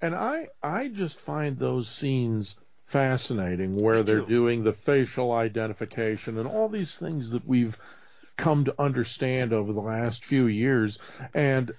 And 0.00 0.14
I 0.14 0.48
I 0.62 0.88
just 0.88 1.18
find 1.20 1.58
those 1.58 1.88
scenes 1.88 2.56
fascinating 2.86 3.76
where 3.76 4.02
they're 4.02 4.20
doing 4.20 4.64
the 4.64 4.72
facial 4.72 5.32
identification 5.32 6.38
and 6.38 6.48
all 6.48 6.68
these 6.68 6.94
things 6.94 7.30
that 7.30 7.46
we've 7.46 7.76
come 8.36 8.64
to 8.64 8.74
understand 8.78 9.52
over 9.52 9.72
the 9.72 9.80
last 9.80 10.24
few 10.24 10.46
years. 10.46 10.98
And 11.34 11.72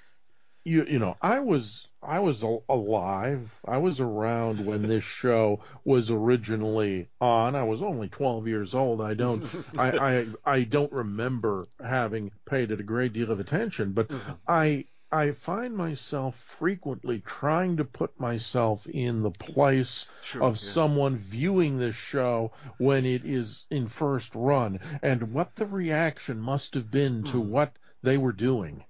you 0.64 0.86
you 0.86 1.00
know 1.00 1.16
I 1.22 1.40
was 1.40 1.88
I 2.02 2.20
was 2.20 2.44
alive. 2.44 3.58
I 3.66 3.78
was 3.78 4.00
around 4.00 4.66
when 4.66 4.84
this 4.84 5.04
show 5.22 5.62
was 5.84 6.12
originally 6.12 7.10
on. 7.20 7.56
I 7.56 7.64
was 7.64 7.82
only 7.82 8.10
12 8.10 8.48
years 8.48 8.76
old. 8.76 9.02
I 9.02 9.14
don't 9.14 9.50
I, 9.78 9.92
I 9.98 10.26
I 10.46 10.64
don't 10.64 10.92
remember 10.92 11.66
having 11.84 12.32
paid 12.46 12.72
it 12.72 12.80
a 12.80 12.84
great 12.84 13.14
deal 13.14 13.32
of 13.32 13.40
attention 13.40 13.94
but 13.94 14.12
uh-huh. 14.12 14.36
I 14.48 14.86
I 15.12 15.32
find 15.32 15.76
myself 15.76 16.36
frequently 16.36 17.20
trying 17.20 17.78
to 17.78 17.86
put 17.86 18.20
myself 18.20 18.86
in 18.86 19.24
the 19.24 19.32
place 19.32 20.08
True, 20.24 20.44
of 20.44 20.56
yeah. 20.56 20.72
someone 20.72 21.18
viewing 21.18 21.78
this 21.78 21.96
show 21.96 22.52
when 22.78 23.06
it 23.06 23.26
is 23.26 23.66
in 23.72 23.88
first 23.88 24.36
run 24.36 24.80
and 25.02 25.34
what 25.34 25.56
the 25.56 25.66
reaction 25.66 26.40
must 26.40 26.76
have 26.76 26.92
been 26.92 27.24
to 27.26 27.42
Hmm. 27.42 27.50
what 27.50 27.80
they 28.04 28.18
were 28.18 28.34
doing. 28.34 28.84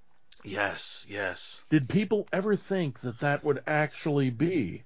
Yes, 0.44 1.06
yes. 1.08 1.64
Did 1.70 1.88
people 1.90 2.28
ever 2.34 2.56
think 2.56 3.00
that 3.02 3.20
that 3.20 3.44
would 3.44 3.64
actually 3.66 4.30
be? 4.30 4.84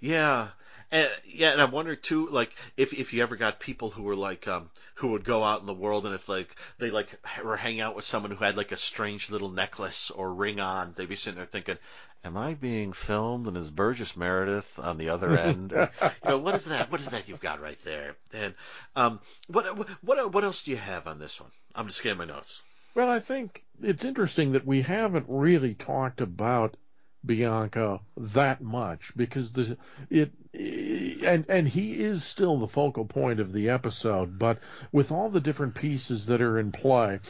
Yeah. 0.00 0.48
And 0.92 1.10
yeah, 1.24 1.52
and 1.52 1.60
I 1.62 1.64
wonder 1.64 1.96
too, 1.96 2.28
like 2.28 2.54
if 2.76 2.92
if 2.92 3.14
you 3.14 3.22
ever 3.22 3.36
got 3.36 3.58
people 3.58 3.88
who 3.88 4.02
were 4.02 4.14
like 4.14 4.46
um 4.46 4.68
who 4.96 5.12
would 5.12 5.24
go 5.24 5.42
out 5.42 5.60
in 5.60 5.66
the 5.66 5.72
world 5.72 6.04
and 6.04 6.14
if 6.14 6.28
like 6.28 6.54
they 6.78 6.90
like 6.90 7.08
were 7.42 7.56
hanging 7.56 7.80
out 7.80 7.96
with 7.96 8.04
someone 8.04 8.30
who 8.30 8.44
had 8.44 8.58
like 8.58 8.72
a 8.72 8.76
strange 8.76 9.30
little 9.30 9.50
necklace 9.50 10.10
or 10.10 10.34
ring 10.34 10.60
on, 10.60 10.92
they'd 10.94 11.08
be 11.08 11.16
sitting 11.16 11.38
there 11.38 11.46
thinking, 11.46 11.78
"Am 12.24 12.36
I 12.36 12.52
being 12.52 12.92
filmed?" 12.92 13.46
And 13.46 13.56
is 13.56 13.70
Burgess 13.70 14.18
Meredith 14.18 14.78
on 14.78 14.98
the 14.98 15.08
other 15.08 15.34
end? 15.48 15.72
Or, 15.72 15.90
you 16.02 16.28
know, 16.28 16.38
what 16.38 16.56
is 16.56 16.66
that? 16.66 16.92
What 16.92 17.00
is 17.00 17.08
that 17.08 17.26
you've 17.26 17.40
got 17.40 17.62
right 17.62 17.82
there? 17.84 18.14
And 18.34 18.54
um, 18.94 19.20
what 19.48 19.78
what 20.02 20.30
what 20.30 20.44
else 20.44 20.64
do 20.64 20.72
you 20.72 20.76
have 20.76 21.06
on 21.06 21.18
this 21.18 21.40
one? 21.40 21.50
I'm 21.74 21.86
just 21.86 22.00
scanning 22.00 22.18
my 22.18 22.26
notes. 22.26 22.62
Well, 22.94 23.08
I 23.08 23.20
think 23.20 23.64
it's 23.82 24.04
interesting 24.04 24.52
that 24.52 24.66
we 24.66 24.82
haven't 24.82 25.24
really 25.28 25.72
talked 25.72 26.20
about 26.20 26.76
Bianco 27.24 28.02
that 28.16 28.60
much 28.60 29.12
because 29.16 29.52
the 29.52 29.76
it 30.10 30.32
and 30.54 31.46
and 31.48 31.68
he 31.68 32.02
is 32.02 32.24
still 32.24 32.58
the 32.58 32.66
focal 32.68 33.04
point 33.04 33.40
of 33.40 33.52
the 33.52 33.70
episode, 33.70 34.38
but 34.38 34.58
with 34.90 35.12
all 35.12 35.30
the 35.30 35.40
different 35.40 35.74
pieces 35.74 36.26
that 36.26 36.42
are 36.42 36.58
in 36.58 36.72
play, 36.72 37.20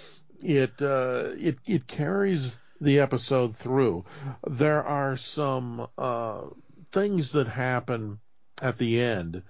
it 0.41 0.81
uh, 0.81 1.33
it 1.39 1.59
it 1.67 1.87
carries 1.87 2.59
the 2.81 3.01
episode 3.01 3.57
through. 3.57 4.05
There 4.49 4.83
are 4.83 5.17
some 5.17 5.87
uh, 5.97 6.43
things 6.91 7.33
that 7.33 7.47
happen 7.47 8.19
at 8.61 8.79
the 8.79 9.01
end 9.01 9.43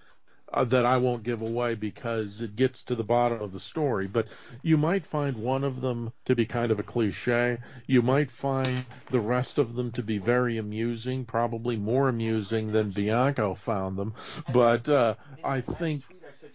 uh, 0.53 0.65
that 0.65 0.87
I 0.87 0.99
won't 0.99 1.23
give 1.23 1.43
away 1.43 1.75
because 1.75 2.41
it 2.41 2.57
gets 2.57 2.83
to 2.85 2.95
the 2.95 3.05
bottom 3.05 3.41
of 3.41 3.53
the 3.53 3.61
story. 3.61 4.07
But 4.07 4.29
you 4.63 4.77
might 4.77 5.07
find 5.07 5.37
one 5.37 5.65
of 5.65 5.81
them 5.81 6.13
to 6.27 6.35
be 6.35 6.47
kind 6.47 6.71
of 6.71 6.79
a 6.79 6.83
cliche. 6.83 7.59
You 7.87 8.03
might 8.03 8.31
find 8.31 8.85
the 9.11 9.21
rest 9.21 9.59
of 9.59 9.75
them 9.75 9.93
to 9.93 10.03
be 10.03 10.19
very 10.19 10.59
amusing, 10.59 11.25
probably 11.25 11.77
more 11.77 12.09
amusing 12.09 12.73
than 12.73 12.91
Bianco 12.91 13.55
found 13.55 13.97
them. 13.97 14.15
But 14.53 14.89
uh, 14.89 15.15
I 15.43 15.61
think 15.61 16.03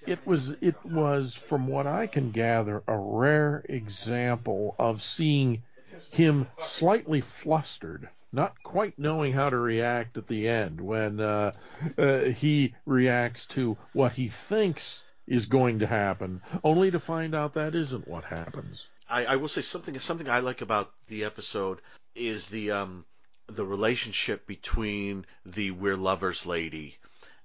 it 0.05 0.19
was 0.25 0.55
it 0.61 0.75
was 0.85 1.33
from 1.33 1.67
what 1.67 1.87
I 1.87 2.07
can 2.07 2.31
gather 2.31 2.83
a 2.87 2.97
rare 2.97 3.63
example 3.67 4.75
of 4.79 5.03
seeing 5.03 5.63
him 6.11 6.47
slightly 6.59 7.21
flustered 7.21 8.09
not 8.31 8.61
quite 8.63 8.97
knowing 8.99 9.33
how 9.33 9.49
to 9.49 9.57
react 9.57 10.17
at 10.17 10.27
the 10.27 10.47
end 10.47 10.81
when 10.81 11.19
uh, 11.19 11.53
uh, 11.97 12.19
he 12.19 12.75
reacts 12.85 13.45
to 13.47 13.77
what 13.93 14.13
he 14.13 14.27
thinks 14.27 15.03
is 15.25 15.45
going 15.45 15.79
to 15.79 15.87
happen, 15.87 16.41
only 16.63 16.91
to 16.91 16.99
find 16.99 17.35
out 17.35 17.55
that 17.55 17.75
isn't 17.75 18.07
what 18.07 18.23
happens. 18.23 18.87
I, 19.09 19.25
I 19.25 19.35
will 19.37 19.47
say 19.47 19.61
something 19.61 19.97
something 19.99 20.29
I 20.29 20.39
like 20.39 20.61
about 20.61 20.91
the 21.07 21.25
episode 21.25 21.79
is 22.15 22.47
the 22.47 22.71
um 22.71 23.05
the 23.47 23.65
relationship 23.65 24.45
between 24.47 25.25
the 25.45 25.71
we're 25.71 25.95
lovers 25.95 26.45
lady 26.45 26.97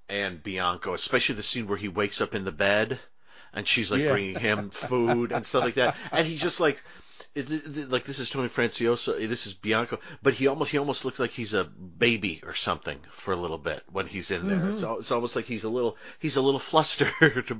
and 0.09 0.43
Bianco, 0.43 0.95
especially 0.95 1.37
the 1.37 1.43
scene 1.43 1.67
where 1.69 1.79
he 1.79 1.89
wakes 1.89 2.21
up 2.21 2.35
in 2.35 2.45
the 2.45 2.53
bed 2.53 2.99
and 3.53 3.67
she's 3.67 3.91
like 3.91 4.03
Yeah. 4.03 4.09
bringing 4.11 4.39
him 4.39 4.71
food 4.71 5.33
and 5.33 5.45
stuff 5.45 5.65
like 5.65 5.75
that, 5.75 5.97
and 6.11 6.27
he 6.27 6.37
just 6.37 6.59
like 6.61 6.83
it, 7.35 7.51
it- 7.51 7.91
like 7.91 8.05
this 8.05 8.19
is 8.19 8.29
Tony 8.31 8.49
Franciosa, 8.49 9.17
this 9.29 9.47
is 9.47 9.55
Bianco, 9.55 9.99
but 10.23 10.35
he 10.35 10.47
almost 10.49 10.71
he 10.71 10.79
almost 10.79 11.05
looks 11.05 11.19
like 11.19 11.31
he's 11.31 11.55
a 11.55 11.65
baby 11.65 12.43
or 12.45 12.55
something 12.55 12.99
for 13.11 13.33
a 13.33 13.37
little 13.37 13.59
bit 13.59 13.83
when 13.91 14.07
he's 14.07 14.31
in 14.31 14.49
there. 14.49 14.69
It's, 14.69 14.83
al- 14.83 14.99
it's 14.99 15.11
almost 15.13 15.37
like 15.37 15.47
he's 15.47 15.65
a 15.65 15.71
little 15.71 15.97
he's 16.19 16.37
a 16.37 16.43
little 16.43 16.61
flustered 16.61 17.11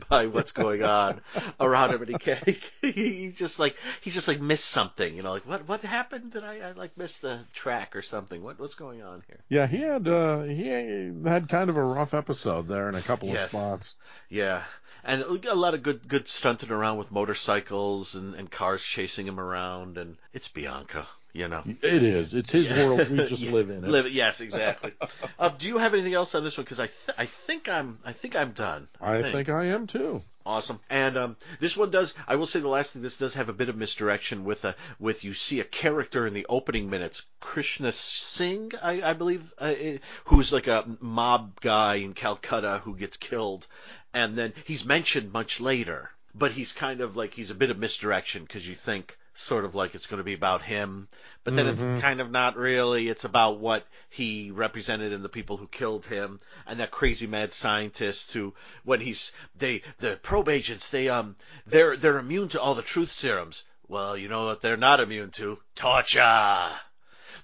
by 0.09 0.27
what's 0.27 0.53
going 0.53 0.83
on 0.83 1.21
around 1.61 1.91
him, 1.95 2.03
and 2.03 2.11
he 2.11 2.19
can't. 2.19 2.47
He, 2.83 2.91
he's 2.91 3.39
just 3.39 3.59
like 3.61 3.77
he 4.03 4.11
just 4.11 4.29
like 4.29 4.41
missed 4.41 4.67
something, 4.67 5.15
you 5.15 5.23
know, 5.23 5.33
like 5.33 5.47
what 5.49 5.69
what 5.69 5.83
happened? 5.83 6.33
Did 6.33 6.45
I, 6.45 6.59
I 6.59 6.73
like 6.73 6.97
miss 6.99 7.19
the 7.19 7.41
track 7.53 7.97
or 7.97 8.03
something? 8.03 8.43
What 8.43 8.59
what's 8.61 8.75
going 8.75 9.03
on 9.03 9.23
here? 9.27 9.39
Yeah, 9.49 9.67
he 9.67 9.79
had 9.79 10.07
uh, 10.09 10.43
he 10.43 10.67
had 10.69 11.49
kind 11.49 11.71
of 11.71 11.77
a 11.77 11.83
rough 11.85 12.15
episode 12.15 12.69
there 12.69 12.89
in 12.89 12.95
a 12.95 13.03
couple 13.03 13.29
Yes. 13.29 13.45
of 13.45 13.51
spots. 13.51 13.97
Yeah, 14.29 14.63
and 15.05 15.23
a 15.23 15.55
lot 15.55 15.75
of 15.75 15.83
good 15.83 16.07
good 16.09 16.29
stunting 16.29 16.71
around 16.71 16.99
with 16.99 17.11
motorcycles 17.11 18.15
and, 18.15 18.35
and 18.35 18.51
cars 18.51 18.83
chasing 18.83 19.27
him 19.27 19.41
around, 19.41 19.99
and 19.99 20.17
it's 20.33 20.49
Bianco, 20.49 21.05
you 21.33 21.49
know. 21.49 21.63
It 21.67 22.03
is. 22.03 22.35
It's 22.35 22.51
his 22.51 22.71
world. 22.71 23.09
We 23.09 23.17
just 23.27 23.43
Yeah. 23.43 23.53
live 23.53 23.71
in 23.71 23.85
it. 23.85 23.91
Live 23.91 24.11
yes, 24.11 24.41
exactly. 24.41 24.93
uh, 25.39 25.49
do 25.51 25.69
you 25.69 25.79
have 25.79 25.95
anything 25.95 26.15
else 26.15 26.35
on 26.35 26.45
this 26.45 26.57
one? 26.57 26.65
Because 26.65 26.81
I 26.81 26.87
th- 26.87 27.17
I 27.19 27.27
think 27.27 27.69
I'm 27.69 27.99
I 28.05 28.13
think 28.13 28.37
I'm 28.37 28.53
done. 28.53 28.89
I 29.01 29.23
think 29.23 29.49
I 29.49 29.67
am 29.67 29.87
too. 29.87 30.23
Awesome. 30.45 30.81
And 30.91 31.17
um, 31.17 31.37
this 31.61 31.77
one 31.77 31.93
does. 31.93 32.15
I 32.27 32.35
will 32.35 32.47
say 32.47 32.59
the 32.59 32.67
last 32.69 32.93
thing. 32.93 33.03
This 33.03 33.17
does 33.17 33.35
have 33.35 33.49
a 33.49 33.53
bit 33.53 33.69
of 33.69 33.77
misdirection 33.77 34.43
with 34.45 34.65
a 34.65 34.75
with 34.99 35.23
you 35.23 35.35
see 35.35 35.61
a 35.61 35.65
character 35.65 36.27
in 36.27 36.35
the 36.35 36.47
opening 36.49 36.91
minutes, 36.91 37.25
Krishna 37.39 37.93
Singh, 37.93 38.73
I, 38.83 39.03
I 39.03 39.13
believe, 39.13 39.55
uh, 39.61 39.73
eh, 39.79 39.99
who's 40.25 40.53
like 40.53 40.67
a 40.67 40.85
mob 40.99 41.61
guy 41.61 41.95
in 41.97 42.15
Calcutta 42.15 42.81
who 42.83 42.97
gets 42.97 43.17
killed, 43.19 43.69
and 44.15 44.37
then 44.37 44.53
he's 44.65 44.85
mentioned 44.85 45.33
much 45.33 45.61
later. 45.61 46.11
But 46.35 46.53
he's 46.53 46.73
kind 46.73 47.03
of 47.03 47.15
like 47.17 47.35
he's 47.35 47.51
a 47.51 47.55
bit 47.55 47.71
of 47.71 47.79
misdirection 47.79 48.43
because 48.45 48.67
you 48.67 48.75
think 48.75 49.19
sort 49.35 49.65
of 49.67 49.75
like 49.75 49.95
it's 49.95 50.07
going 50.07 50.19
to 50.19 50.25
be 50.25 50.33
about 50.35 50.63
him, 50.63 51.09
but 51.45 51.55
then 51.55 51.67
Mhm. 51.67 51.71
it's 51.71 52.03
kind 52.03 52.21
of 52.21 52.31
not 52.31 52.57
really. 52.57 53.09
It's 53.09 53.25
about 53.25 53.59
what 53.59 53.87
he 54.11 54.51
represented 54.51 55.13
and 55.13 55.23
the 55.25 55.29
people 55.29 55.57
who 55.59 55.67
killed 55.67 56.07
him, 56.07 56.39
and 56.67 56.81
that 56.81 56.91
crazy 56.91 57.27
mad 57.27 57.53
scientist 57.53 58.33
who, 58.33 58.55
when 58.85 59.01
he's 59.01 59.33
they 59.57 59.83
the 59.99 60.19
probe 60.23 60.49
agents, 60.49 60.89
they 60.89 61.09
um 61.11 61.37
they're 61.67 61.97
they're 61.97 62.19
immune 62.19 62.49
to 62.51 62.61
all 62.61 62.75
the 62.75 62.83
truth 62.83 63.13
serums. 63.13 63.65
Well, 63.89 64.17
you 64.17 64.29
know 64.29 64.47
what 64.47 64.63
they're 64.63 64.77
not 64.79 65.01
immune 65.01 65.31
to? 65.33 65.59
Torture. 65.75 66.71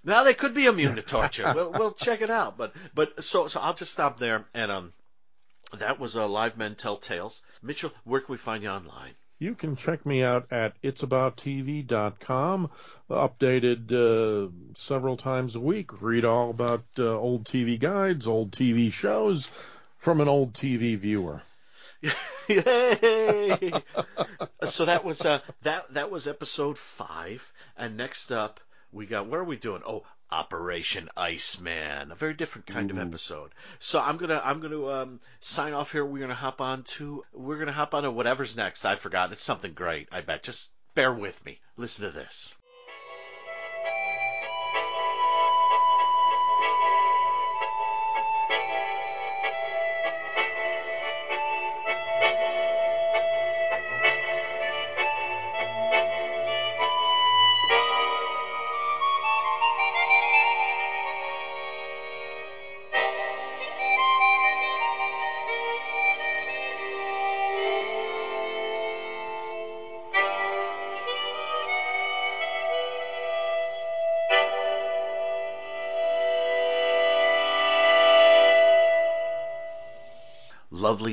Now 0.04 0.24
they 0.24 0.34
could 0.34 0.54
be 0.54 0.66
immune 0.66 0.96
to 0.96 1.02
torture. 1.02 1.52
we'll 1.54 1.72
we'll 1.72 1.92
check 1.92 2.22
it 2.22 2.30
out. 2.30 2.56
But 2.56 2.72
but 2.94 3.22
so 3.24 3.48
so 3.48 3.60
I'll 3.60 3.74
just 3.74 3.92
stop 3.92 4.18
there 4.18 4.46
and 4.54 4.70
um. 4.72 4.92
That 5.76 6.00
was 6.00 6.16
uh, 6.16 6.26
Live 6.26 6.56
Men 6.56 6.74
Tell 6.74 6.96
Tales. 6.96 7.42
Mitchell, 7.62 7.92
where 8.04 8.20
can 8.20 8.32
we 8.32 8.38
find 8.38 8.62
you 8.62 8.70
online? 8.70 9.14
You 9.38 9.54
can 9.54 9.76
check 9.76 10.04
me 10.04 10.22
out 10.24 10.48
at 10.50 10.80
itsabouttv.com, 10.82 12.70
updated 13.08 13.92
uh, 13.92 14.50
several 14.76 15.16
times 15.16 15.54
a 15.54 15.60
week. 15.60 16.02
Read 16.02 16.24
all 16.24 16.50
about 16.50 16.84
uh, 16.98 17.16
old 17.16 17.44
TV 17.44 17.78
guides, 17.78 18.26
old 18.26 18.50
TV 18.50 18.92
shows 18.92 19.48
from 19.98 20.20
an 20.20 20.28
old 20.28 20.54
TV 20.54 20.98
viewer. 20.98 21.42
Yay! 22.48 23.72
so 24.64 24.86
that 24.86 25.04
was 25.04 25.24
uh, 25.24 25.40
that 25.62 25.92
that 25.92 26.10
was 26.10 26.26
episode 26.26 26.78
five, 26.78 27.52
and 27.76 27.96
next 27.96 28.32
up 28.32 28.60
we 28.90 29.06
got 29.06 29.26
what 29.26 29.38
are 29.38 29.44
we 29.44 29.56
doing? 29.56 29.82
Oh, 29.86 30.04
Operation 30.30 31.08
Iceman, 31.16 32.12
a 32.12 32.14
very 32.14 32.34
different 32.34 32.66
kind 32.66 32.90
of 32.90 32.98
episode. 32.98 33.52
So 33.78 34.00
I'm 34.00 34.16
gonna 34.18 34.40
I'm 34.44 34.60
gonna 34.60 34.86
um, 34.86 35.20
sign 35.40 35.72
off 35.72 35.92
here. 35.92 36.04
We're 36.04 36.20
gonna 36.20 36.34
hop 36.34 36.60
on 36.60 36.82
to 36.84 37.24
we're 37.32 37.58
gonna 37.58 37.72
hop 37.72 37.94
on 37.94 38.02
to 38.02 38.10
whatever's 38.10 38.56
next. 38.56 38.84
I 38.84 38.96
forgot. 38.96 39.32
It's 39.32 39.42
something 39.42 39.72
great. 39.72 40.08
I 40.12 40.20
bet. 40.20 40.42
Just 40.42 40.70
bear 40.94 41.12
with 41.12 41.44
me. 41.44 41.60
Listen 41.76 42.04
to 42.06 42.10
this. 42.10 42.54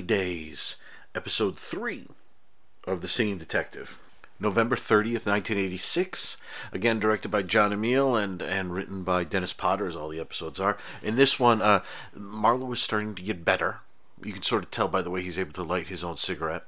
Days, 0.02 0.78
episode 1.14 1.58
3 1.58 2.08
of 2.86 3.02
The 3.02 3.08
Singing 3.08 3.38
Detective. 3.38 4.00
November 4.39 4.76
30th, 4.76 5.26
1986. 5.26 6.38
Again, 6.74 7.00
directed 7.00 7.30
by 7.30 7.41
Jon 7.41 7.72
Amiel 7.72 8.16
and, 8.16 8.41
and 8.41 8.74
written 8.74 9.04
by 9.04 9.24
Dennis 9.24 9.54
Potter, 9.54 9.88
as 9.88 9.96
all 9.96 10.10
the 10.10 10.20
episodes 10.20 10.60
are. 10.60 10.78
In 11.02 11.16
this 11.16 11.39
one, 11.39 11.62
uh, 11.62 11.84
Marlowe 12.14 12.72
is 12.74 12.82
starting 12.82 13.16
to 13.16 13.22
get 13.22 13.46
better. 13.46 13.80
You 14.24 14.34
can 14.34 14.41
sort 14.41 14.64
of 14.64 14.72
tell 14.72 14.88
by 14.88 15.02
the 15.02 15.10
way 15.10 15.22
he's 15.22 15.39
able 15.39 15.54
to 15.54 15.64
light 15.64 15.88
his 15.88 16.04
own 16.04 16.18
cigarette. 16.18 16.66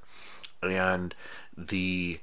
And 0.62 1.14
the. 1.58 2.20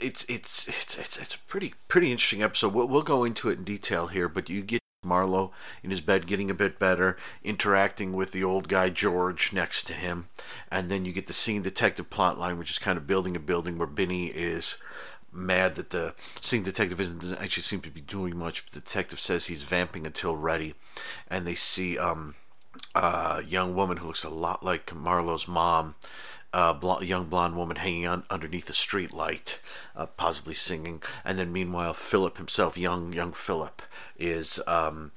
It's 0.00 0.24
it's 0.28 0.68
it's 0.68 0.96
it's 0.96 1.16
it's 1.18 1.34
a 1.34 1.38
pretty 1.40 1.74
pretty 1.88 2.12
interesting 2.12 2.40
episode. 2.40 2.72
We'll, 2.72 2.86
we'll 2.86 3.02
go 3.02 3.24
into 3.24 3.50
it 3.50 3.58
in 3.58 3.64
detail 3.64 4.06
here, 4.06 4.28
but 4.28 4.48
you 4.48 4.62
get 4.62 4.77
Marlowe 5.04 5.52
in 5.82 5.90
his 5.90 6.00
bed 6.00 6.26
getting 6.26 6.50
a 6.50 6.54
bit 6.54 6.78
better, 6.78 7.16
interacting 7.44 8.12
with 8.12 8.32
the 8.32 8.42
old 8.42 8.68
guy 8.68 8.88
George 8.88 9.52
next 9.52 9.86
to 9.86 9.92
him, 9.92 10.28
and 10.70 10.88
then 10.88 11.04
you 11.04 11.12
get 11.12 11.28
the 11.28 11.32
singing 11.32 11.62
detective 11.62 12.10
plot 12.10 12.38
line, 12.38 12.58
which 12.58 12.70
is 12.70 12.78
kind 12.78 12.98
of 12.98 13.06
building 13.06 13.36
a 13.36 13.40
building 13.40 13.78
where 13.78 13.86
Binney 13.86 14.26
is 14.26 14.76
mad 15.32 15.76
that 15.76 15.90
the 15.90 16.14
singing 16.40 16.64
detective 16.64 17.00
isn't 17.00 17.20
doesn't 17.20 17.40
actually 17.40 17.62
seem 17.62 17.80
to 17.80 17.90
be 17.90 18.00
doing 18.00 18.36
much, 18.36 18.64
but 18.64 18.72
the 18.72 18.80
detective 18.80 19.20
says 19.20 19.46
he's 19.46 19.62
vamping 19.62 20.04
until 20.04 20.36
ready, 20.36 20.74
and 21.28 21.46
they 21.46 21.54
see 21.54 21.96
um 21.96 22.34
a 22.94 23.42
young 23.46 23.74
woman 23.74 23.98
who 23.98 24.08
looks 24.08 24.24
a 24.24 24.28
lot 24.28 24.64
like 24.64 24.94
Marlowe's 24.94 25.46
mom. 25.46 25.94
A 26.52 26.72
bl- 26.72 27.02
young 27.02 27.26
blonde 27.26 27.56
woman 27.56 27.76
hanging 27.76 28.06
on 28.06 28.24
underneath 28.30 28.70
a 28.70 28.72
street 28.72 29.12
light, 29.12 29.60
uh, 29.94 30.06
possibly 30.06 30.54
singing, 30.54 31.02
and 31.24 31.38
then 31.38 31.52
meanwhile 31.52 31.92
Philip 31.92 32.38
himself, 32.38 32.78
young 32.78 33.12
young 33.12 33.32
Philip, 33.32 33.82
is 34.16 34.58
um, 34.66 35.12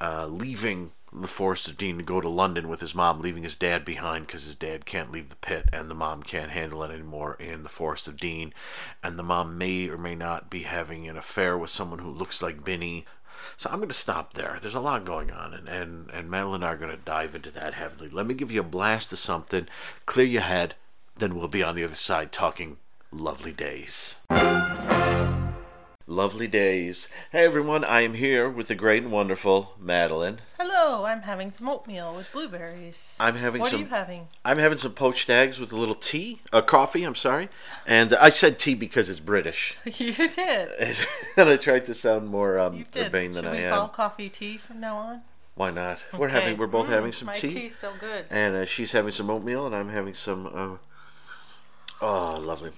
uh, 0.00 0.26
leaving 0.26 0.90
the 1.12 1.28
Forest 1.28 1.68
of 1.68 1.76
Dean 1.76 1.98
to 1.98 2.02
go 2.02 2.20
to 2.20 2.28
London 2.28 2.68
with 2.68 2.80
his 2.80 2.94
mom, 2.94 3.20
leaving 3.20 3.42
his 3.42 3.54
dad 3.54 3.84
behind 3.84 4.26
because 4.26 4.44
his 4.46 4.56
dad 4.56 4.86
can't 4.86 5.12
leave 5.12 5.28
the 5.28 5.36
pit 5.36 5.68
and 5.72 5.90
the 5.90 5.94
mom 5.94 6.22
can't 6.22 6.50
handle 6.50 6.82
it 6.82 6.90
anymore 6.90 7.36
in 7.38 7.62
the 7.62 7.68
Forest 7.68 8.08
of 8.08 8.16
Dean, 8.16 8.54
and 9.02 9.18
the 9.18 9.22
mom 9.22 9.58
may 9.58 9.88
or 9.88 9.98
may 9.98 10.14
not 10.14 10.48
be 10.48 10.62
having 10.62 11.06
an 11.06 11.18
affair 11.18 11.58
with 11.58 11.70
someone 11.70 11.98
who 11.98 12.10
looks 12.10 12.40
like 12.40 12.64
Binney. 12.64 13.04
So 13.56 13.70
I'm 13.70 13.78
going 13.78 13.88
to 13.88 13.94
stop 13.94 14.34
there. 14.34 14.58
There's 14.60 14.74
a 14.74 14.80
lot 14.80 15.04
going 15.04 15.30
on, 15.30 15.54
and, 15.54 15.68
and, 15.68 16.10
and 16.10 16.30
Madeline 16.30 16.56
and 16.56 16.64
I 16.64 16.72
are 16.72 16.76
going 16.76 16.90
to 16.90 16.96
dive 16.96 17.34
into 17.34 17.50
that 17.52 17.74
heavily. 17.74 18.08
Let 18.08 18.26
me 18.26 18.34
give 18.34 18.50
you 18.50 18.60
a 18.60 18.64
blast 18.64 19.12
of 19.12 19.18
something, 19.18 19.68
clear 20.06 20.26
your 20.26 20.42
head, 20.42 20.74
then 21.16 21.34
we'll 21.34 21.48
be 21.48 21.62
on 21.62 21.76
the 21.76 21.84
other 21.84 21.94
side 21.94 22.32
talking 22.32 22.78
lovely 23.10 23.52
days. 23.52 24.20
Lovely 26.08 26.48
days. 26.48 27.08
Hey 27.30 27.44
everyone, 27.44 27.84
I 27.84 28.00
am 28.00 28.14
here 28.14 28.48
with 28.50 28.66
the 28.68 28.74
great 28.74 29.04
and 29.04 29.12
wonderful 29.12 29.74
Madeline. 29.80 30.40
Hello, 30.58 31.04
I'm 31.04 31.22
having 31.22 31.50
some 31.52 31.68
oatmeal 31.68 32.14
with 32.14 32.30
blueberries. 32.32 33.16
I'm 33.20 33.36
having 33.36 33.60
what 33.60 33.70
some. 33.70 33.80
What 33.82 33.86
are 33.86 33.88
you 33.88 33.94
having? 33.94 34.28
I'm 34.44 34.58
having 34.58 34.78
some 34.78 34.92
poached 34.94 35.30
eggs 35.30 35.60
with 35.60 35.72
a 35.72 35.76
little 35.76 35.94
tea, 35.94 36.40
uh, 36.52 36.60
coffee. 36.60 37.04
I'm 37.04 37.14
sorry, 37.14 37.48
and 37.86 38.14
I 38.14 38.30
said 38.30 38.58
tea 38.58 38.74
because 38.74 39.08
it's 39.08 39.20
British, 39.20 39.76
you 39.84 40.12
did. 40.12 40.68
and 41.36 41.48
I 41.48 41.56
tried 41.56 41.84
to 41.84 41.94
sound 41.94 42.26
more 42.28 42.58
um, 42.58 42.84
urbane 42.96 43.32
than 43.32 43.44
Should 43.44 43.52
I 43.52 43.56
we 43.56 43.58
am. 43.64 43.72
call 43.72 43.88
coffee 43.88 44.28
tea 44.28 44.56
from 44.58 44.80
now 44.80 44.96
on? 44.96 45.20
Why 45.54 45.70
not? 45.70 46.04
We're 46.18 46.28
having. 46.28 46.56
We're 46.58 46.66
both 46.66 46.86
Mm, 46.88 46.90
having 46.94 47.12
some 47.12 47.28
tea. 47.28 47.46
my 47.46 47.52
tea, 47.54 47.60
tea's 47.60 47.78
so 47.78 47.92
good. 48.00 48.24
and 48.28 48.56
uh, 48.56 48.64
she's 48.64 48.90
having 48.90 49.12
some 49.12 49.30
oatmeal, 49.30 49.66
and 49.66 49.74
I'm 49.74 49.90
having 49.90 50.14
some. 50.14 50.46
Uh, 50.46 50.76
oh, 52.00 52.38
lovely. 52.44 52.70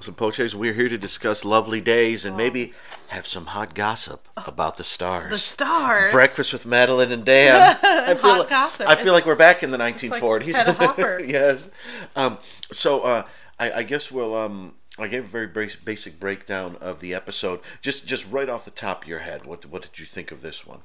Some 0.00 0.14
poached 0.14 0.40
eggs. 0.40 0.56
We're 0.56 0.72
here 0.72 0.88
to 0.88 0.96
discuss 0.96 1.44
lovely 1.44 1.80
days 1.80 2.24
and 2.24 2.34
maybe 2.36 2.72
have 3.08 3.26
some 3.26 3.46
hot 3.46 3.74
gossip 3.74 4.26
about 4.38 4.78
the 4.78 4.84
stars. 4.84 5.30
The 5.30 5.38
stars. 5.38 6.12
Breakfast 6.12 6.52
with 6.52 6.64
Madeline 6.64 7.12
and 7.12 7.24
Dan. 7.24 7.76
I 7.82 8.14
feel 8.14 8.30
Hot 8.30 8.38
like, 8.40 8.48
gossip. 8.48 8.88
I 8.88 8.94
feel 8.94 9.12
like 9.12 9.26
we're 9.26 9.36
back 9.36 9.62
in 9.62 9.70
the 9.70 9.78
like 9.78 9.96
1940s. 9.96 10.54
Hedda 10.54 10.72
Hopper. 10.72 11.20
yes. 11.26 11.68
Um, 12.16 12.38
so 12.72 13.02
uh, 13.02 13.26
I, 13.58 13.72
I 13.72 13.82
guess 13.82 14.10
we'll. 14.10 14.34
Um, 14.34 14.74
I 14.98 15.08
gave 15.08 15.24
a 15.24 15.46
very 15.46 15.46
basic 15.46 16.18
breakdown 16.18 16.76
of 16.80 17.00
the 17.00 17.14
episode. 17.14 17.60
Just 17.80 18.06
just 18.06 18.30
right 18.30 18.48
off 18.48 18.64
the 18.64 18.70
top 18.70 19.02
of 19.02 19.08
your 19.08 19.20
head, 19.20 19.46
what 19.46 19.66
what 19.66 19.82
did 19.82 19.98
you 19.98 20.06
think 20.06 20.32
of 20.32 20.42
this 20.42 20.66
one? 20.66 20.80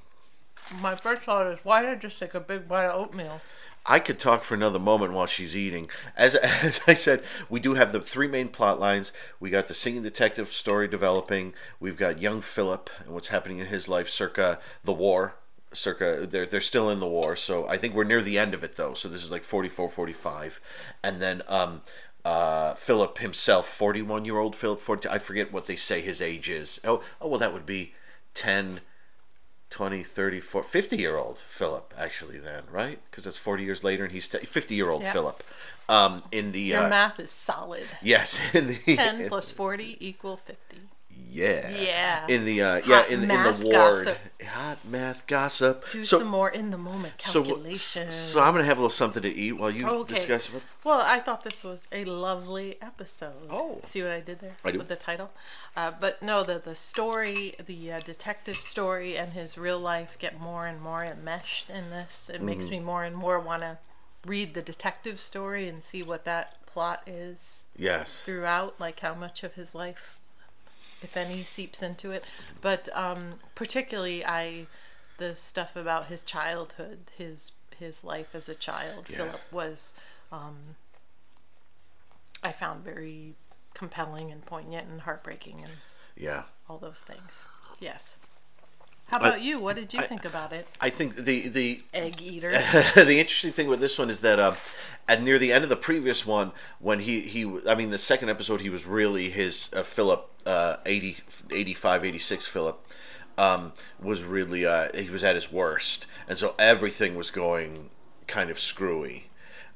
my 0.82 0.96
first 0.96 1.22
thought 1.22 1.48
is, 1.48 1.60
why 1.64 1.82
did 1.82 1.92
I 1.92 1.96
just 1.96 2.20
take 2.20 2.34
a 2.34 2.40
big 2.40 2.68
bite 2.68 2.88
of 2.88 3.02
oatmeal? 3.02 3.42
I 3.88 4.00
could 4.00 4.20
talk 4.20 4.44
for 4.44 4.54
another 4.54 4.80
moment 4.80 5.14
while 5.14 5.26
she's 5.26 5.56
eating. 5.56 5.90
As, 6.16 6.36
as 6.36 6.82
I 6.88 6.94
said, 6.94 7.24
we 7.50 7.60
do 7.60 7.76
have 7.76 7.92
the 7.92 8.02
three 8.02 8.28
main 8.28 8.50
plot 8.50 8.80
lines. 8.80 9.12
We 9.40 9.50
got 9.50 9.68
the 9.68 9.74
singing 9.74 10.04
detective 10.04 10.52
story 10.52 10.88
developing. 10.88 11.54
We've 11.80 11.98
got 11.98 12.22
young 12.22 12.42
Philip 12.42 12.90
and 13.00 13.14
what's 13.14 13.30
happening 13.30 13.60
in 13.60 13.68
his 13.68 13.88
life 13.88 14.10
circa 14.10 14.60
the 14.84 14.94
war. 14.94 15.36
Circa, 15.74 16.28
they're, 16.30 16.46
they're 16.46 16.62
still 16.62 16.90
in 16.90 17.00
the 17.00 17.08
war. 17.08 17.36
So 17.36 17.68
I 17.68 17.78
think 17.78 17.94
we're 17.94 18.04
near 18.04 18.22
the 18.22 18.38
end 18.38 18.54
of 18.54 18.64
it, 18.64 18.76
though. 18.76 18.94
So 18.94 19.08
this 19.08 19.24
is 19.24 19.32
like 19.32 19.44
44, 19.44 19.90
45. 19.90 20.60
And 21.04 21.22
then 21.22 21.42
um, 21.48 21.82
uh, 22.26 22.74
Philip 22.74 23.20
himself, 23.20 23.68
41 23.68 24.26
year 24.26 24.38
old 24.38 24.56
Philip, 24.56 24.80
40, 24.80 25.08
I 25.10 25.18
forget 25.18 25.54
what 25.54 25.68
they 25.68 25.76
say 25.76 26.02
his 26.02 26.22
age 26.22 26.50
is. 26.50 26.82
Oh, 26.84 27.02
oh 27.22 27.30
well, 27.30 27.40
that 27.40 27.54
would 27.54 27.66
be 27.66 27.94
10, 28.34 28.82
20, 29.70 30.04
30, 30.04 30.40
40, 30.40 30.68
50 30.68 30.98
year 30.98 31.18
old 31.18 31.40
Philip, 31.40 31.94
actually, 31.98 32.38
then, 32.38 32.64
right? 32.72 33.00
Because 33.10 33.26
that's 33.26 33.38
40 33.38 33.64
years 33.64 33.84
later, 33.84 34.04
and 34.04 34.12
he's 34.14 34.28
50 34.28 34.76
year 34.76 34.90
old 34.90 35.04
Yeah. 35.04 35.12
Philip. 35.14 35.44
Um, 35.90 36.22
in 36.32 36.52
the. 36.52 36.60
Your 36.62 36.86
Uh, 36.86 36.90
math 36.90 37.20
is 37.20 37.32
solid. 37.32 37.86
yes, 38.02 38.40
in 38.54 38.68
the. 38.68 38.96
10 38.96 39.28
plus 39.30 39.52
40 39.52 39.98
equal 40.06 40.38
50. 40.38 40.78
Yeah. 41.30 41.70
Yeah. 41.70 42.26
In 42.28 42.46
the 42.46 42.62
uh, 42.62 42.82
yeah 42.88 43.06
in, 43.06 43.22
in 43.24 43.28
the 43.28 43.60
ward, 43.62 43.72
gossip. 43.72 44.18
hot 44.44 44.78
math 44.90 45.28
gossip. 45.28 45.88
Do 45.92 46.04
so 46.04 46.20
some 46.20 46.28
more 46.30 46.50
in 46.50 46.72
the 46.72 46.78
moment 46.78 47.22
so 47.22 47.44
calculations. 47.44 48.16
so 48.16 48.40
I'm 48.42 48.54
gonna 48.54 48.64
have 48.66 48.78
a 48.78 48.82
little 48.82 48.90
something 48.90 49.22
to 49.24 49.30
eat 49.34 49.52
while 49.54 49.70
you 49.70 49.86
Okay. 49.88 50.14
discuss. 50.16 50.52
What, 50.52 50.64
Well, 50.84 51.02
I 51.02 51.20
thought 51.20 51.44
this 51.44 51.64
was 51.64 51.88
a 51.92 52.06
lovely 52.06 52.78
episode. 52.82 53.48
Oh. 53.52 53.80
see 53.84 54.02
what 54.02 54.12
I 54.12 54.20
did 54.22 54.40
there 54.40 54.56
I 54.66 54.72
do. 54.72 54.80
with 54.80 54.88
the 54.88 54.96
title. 54.96 55.30
Uh, 55.76 55.92
but 56.00 56.24
no, 56.24 56.44
the 56.44 56.60
the 56.60 56.76
story, 56.76 57.54
the 57.64 57.92
uh, 57.92 58.00
detective 58.00 58.56
story, 58.56 59.16
and 59.18 59.34
his 59.34 59.58
real 59.58 59.80
life 59.80 60.18
get 60.20 60.40
more 60.40 60.66
and 60.66 60.82
more 60.82 61.04
enmeshed 61.04 61.70
in 61.70 61.90
this. 61.92 62.30
It 62.30 62.38
Mm-hmm. 62.38 62.46
makes 62.46 62.70
me 62.70 62.80
more 62.80 63.04
and 63.04 63.16
more 63.16 63.40
want 63.40 63.62
to 63.62 63.78
read 64.26 64.54
the 64.56 64.62
detective 64.64 65.20
story 65.22 65.68
and 65.68 65.84
see 65.84 66.02
what 66.04 66.26
that 66.26 66.66
plot 66.66 67.02
is 67.08 67.66
yes. 67.78 68.22
throughout, 68.22 68.80
like 68.80 69.00
how 69.00 69.14
much 69.16 69.44
of 69.44 69.54
his 69.54 69.74
life, 69.74 70.17
if 71.02 71.16
any, 71.18 71.44
seeps 71.44 71.82
into 71.82 72.12
it. 72.12 72.24
But 72.62 72.90
um, 72.94 73.36
particularly, 73.56 74.26
I 74.26 74.68
the 75.18 75.36
stuff 75.36 75.76
about 75.76 76.08
his 76.08 76.24
childhood, 76.24 77.12
his 77.18 77.54
his 77.78 78.04
life 78.04 78.34
as 78.34 78.50
a 78.50 78.56
child, 78.56 79.06
Yes. 79.08 79.18
Philip 79.18 79.42
was, 79.52 79.94
um, 80.32 80.76
I 82.44 82.52
found 82.52 82.84
very 82.84 83.36
compelling 83.76 84.32
and 84.32 84.44
poignant 84.46 84.88
and 84.88 85.02
heartbreaking 85.02 85.64
and 85.64 85.74
Yeah. 86.16 86.44
all 86.68 86.80
those 86.80 87.02
things. 87.02 87.46
Yes. 87.80 88.18
How 89.08 89.18
about 89.18 89.42
you? 89.42 89.60
What 89.60 89.78
did 89.78 89.94
you 89.94 90.02
think 90.02 90.26
about 90.26 90.52
it, 90.52 90.68
I 90.82 90.90
think 90.90 91.16
the 91.16 91.48
the 91.48 91.82
egg 91.94 92.22
eater? 92.22 92.50
the 92.96 93.20
interesting 93.20 93.52
thing 93.52 93.68
with 93.68 93.80
this 93.80 93.98
one 93.98 94.10
is 94.10 94.20
that 94.20 94.40
um, 94.40 94.56
at 95.08 95.24
near 95.24 95.40
the 95.40 95.54
end 95.54 95.64
of 95.64 95.70
the 95.70 95.78
previous 95.78 96.26
one, 96.26 96.52
when 96.80 97.00
he 97.00 97.22
he 97.22 97.60
I 97.68 97.76
mean 97.76 97.92
the 97.92 97.98
second 97.98 98.30
episode, 98.30 98.62
he 98.62 98.70
was 98.70 98.86
really 98.86 99.30
his 99.30 99.70
uh, 99.74 99.84
Philip 99.84 100.30
uh, 100.46 100.78
80, 100.86 101.18
85, 101.52 102.06
86 102.06 102.48
Philip 102.48 102.88
um, 103.38 103.74
was 104.02 104.24
really 104.24 104.66
uh, 104.66 104.90
he 104.94 105.10
was 105.10 105.24
at 105.24 105.36
his 105.36 105.52
worst, 105.52 106.06
and 106.28 106.38
so 106.38 106.54
everything 106.60 107.16
was 107.16 107.32
going 107.32 107.90
kind 108.28 108.50
of 108.50 108.60
screwy. 108.60 109.30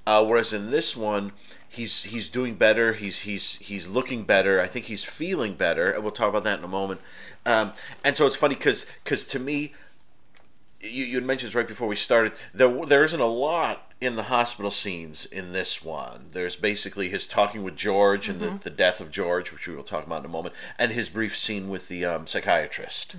Uh, 0.06 0.26
whereas 0.26 0.52
in 0.52 0.72
this 0.72 0.98
one, 0.98 1.32
he's 1.72 2.04
he's 2.04 2.28
doing 2.30 2.56
better. 2.56 2.94
He's 2.94 3.20
he's 3.20 3.58
he's 3.60 3.88
looking 3.88 4.24
better. 4.24 4.60
I 4.60 4.68
think 4.68 4.86
he's 4.86 5.04
feeling 5.04 5.56
better, 5.56 5.92
and 5.92 6.04
we'll 6.04 6.12
talk 6.12 6.30
about 6.30 6.44
that 6.44 6.60
in 6.60 6.66
a 6.66 6.70
moment. 6.70 7.02
Um, 7.46 7.74
and 8.04 8.16
so 8.18 8.26
it's 8.26 8.36
funny 8.36 8.56
because 8.56 8.86
because 9.04 9.24
to 9.26 9.40
me, 9.40 9.74
you, 10.82 11.06
you 11.06 11.16
had 11.16 11.24
mentioned 11.24 11.50
this 11.50 11.56
right 11.56 11.68
before 11.68 11.88
we 11.88 11.96
started. 11.96 12.34
There 12.54 12.86
there 12.86 13.04
isn't 13.04 13.20
a 13.20 13.26
lot 13.26 13.92
in 14.02 14.16
the 14.16 14.24
hospital 14.24 14.72
scenes 14.72 15.26
in 15.26 15.54
this 15.54 15.84
one. 15.84 16.26
There's 16.32 16.56
basically 16.56 17.10
his 17.10 17.26
talking 17.26 17.64
with 17.64 17.76
George 17.76 18.28
and 18.28 18.40
the, 18.40 18.50
the 18.64 18.70
death 18.72 19.00
of 19.00 19.12
George, 19.12 19.52
which 19.52 19.68
we 19.68 19.76
will 19.76 19.84
talk 19.84 20.06
about 20.06 20.20
in 20.22 20.26
a 20.26 20.30
moment, 20.30 20.56
and 20.78 20.92
his 20.92 21.08
brief 21.08 21.38
scene 21.38 21.70
with 21.70 21.88
the 21.88 22.04
um, 22.06 22.28
psychiatrist. 22.28 23.16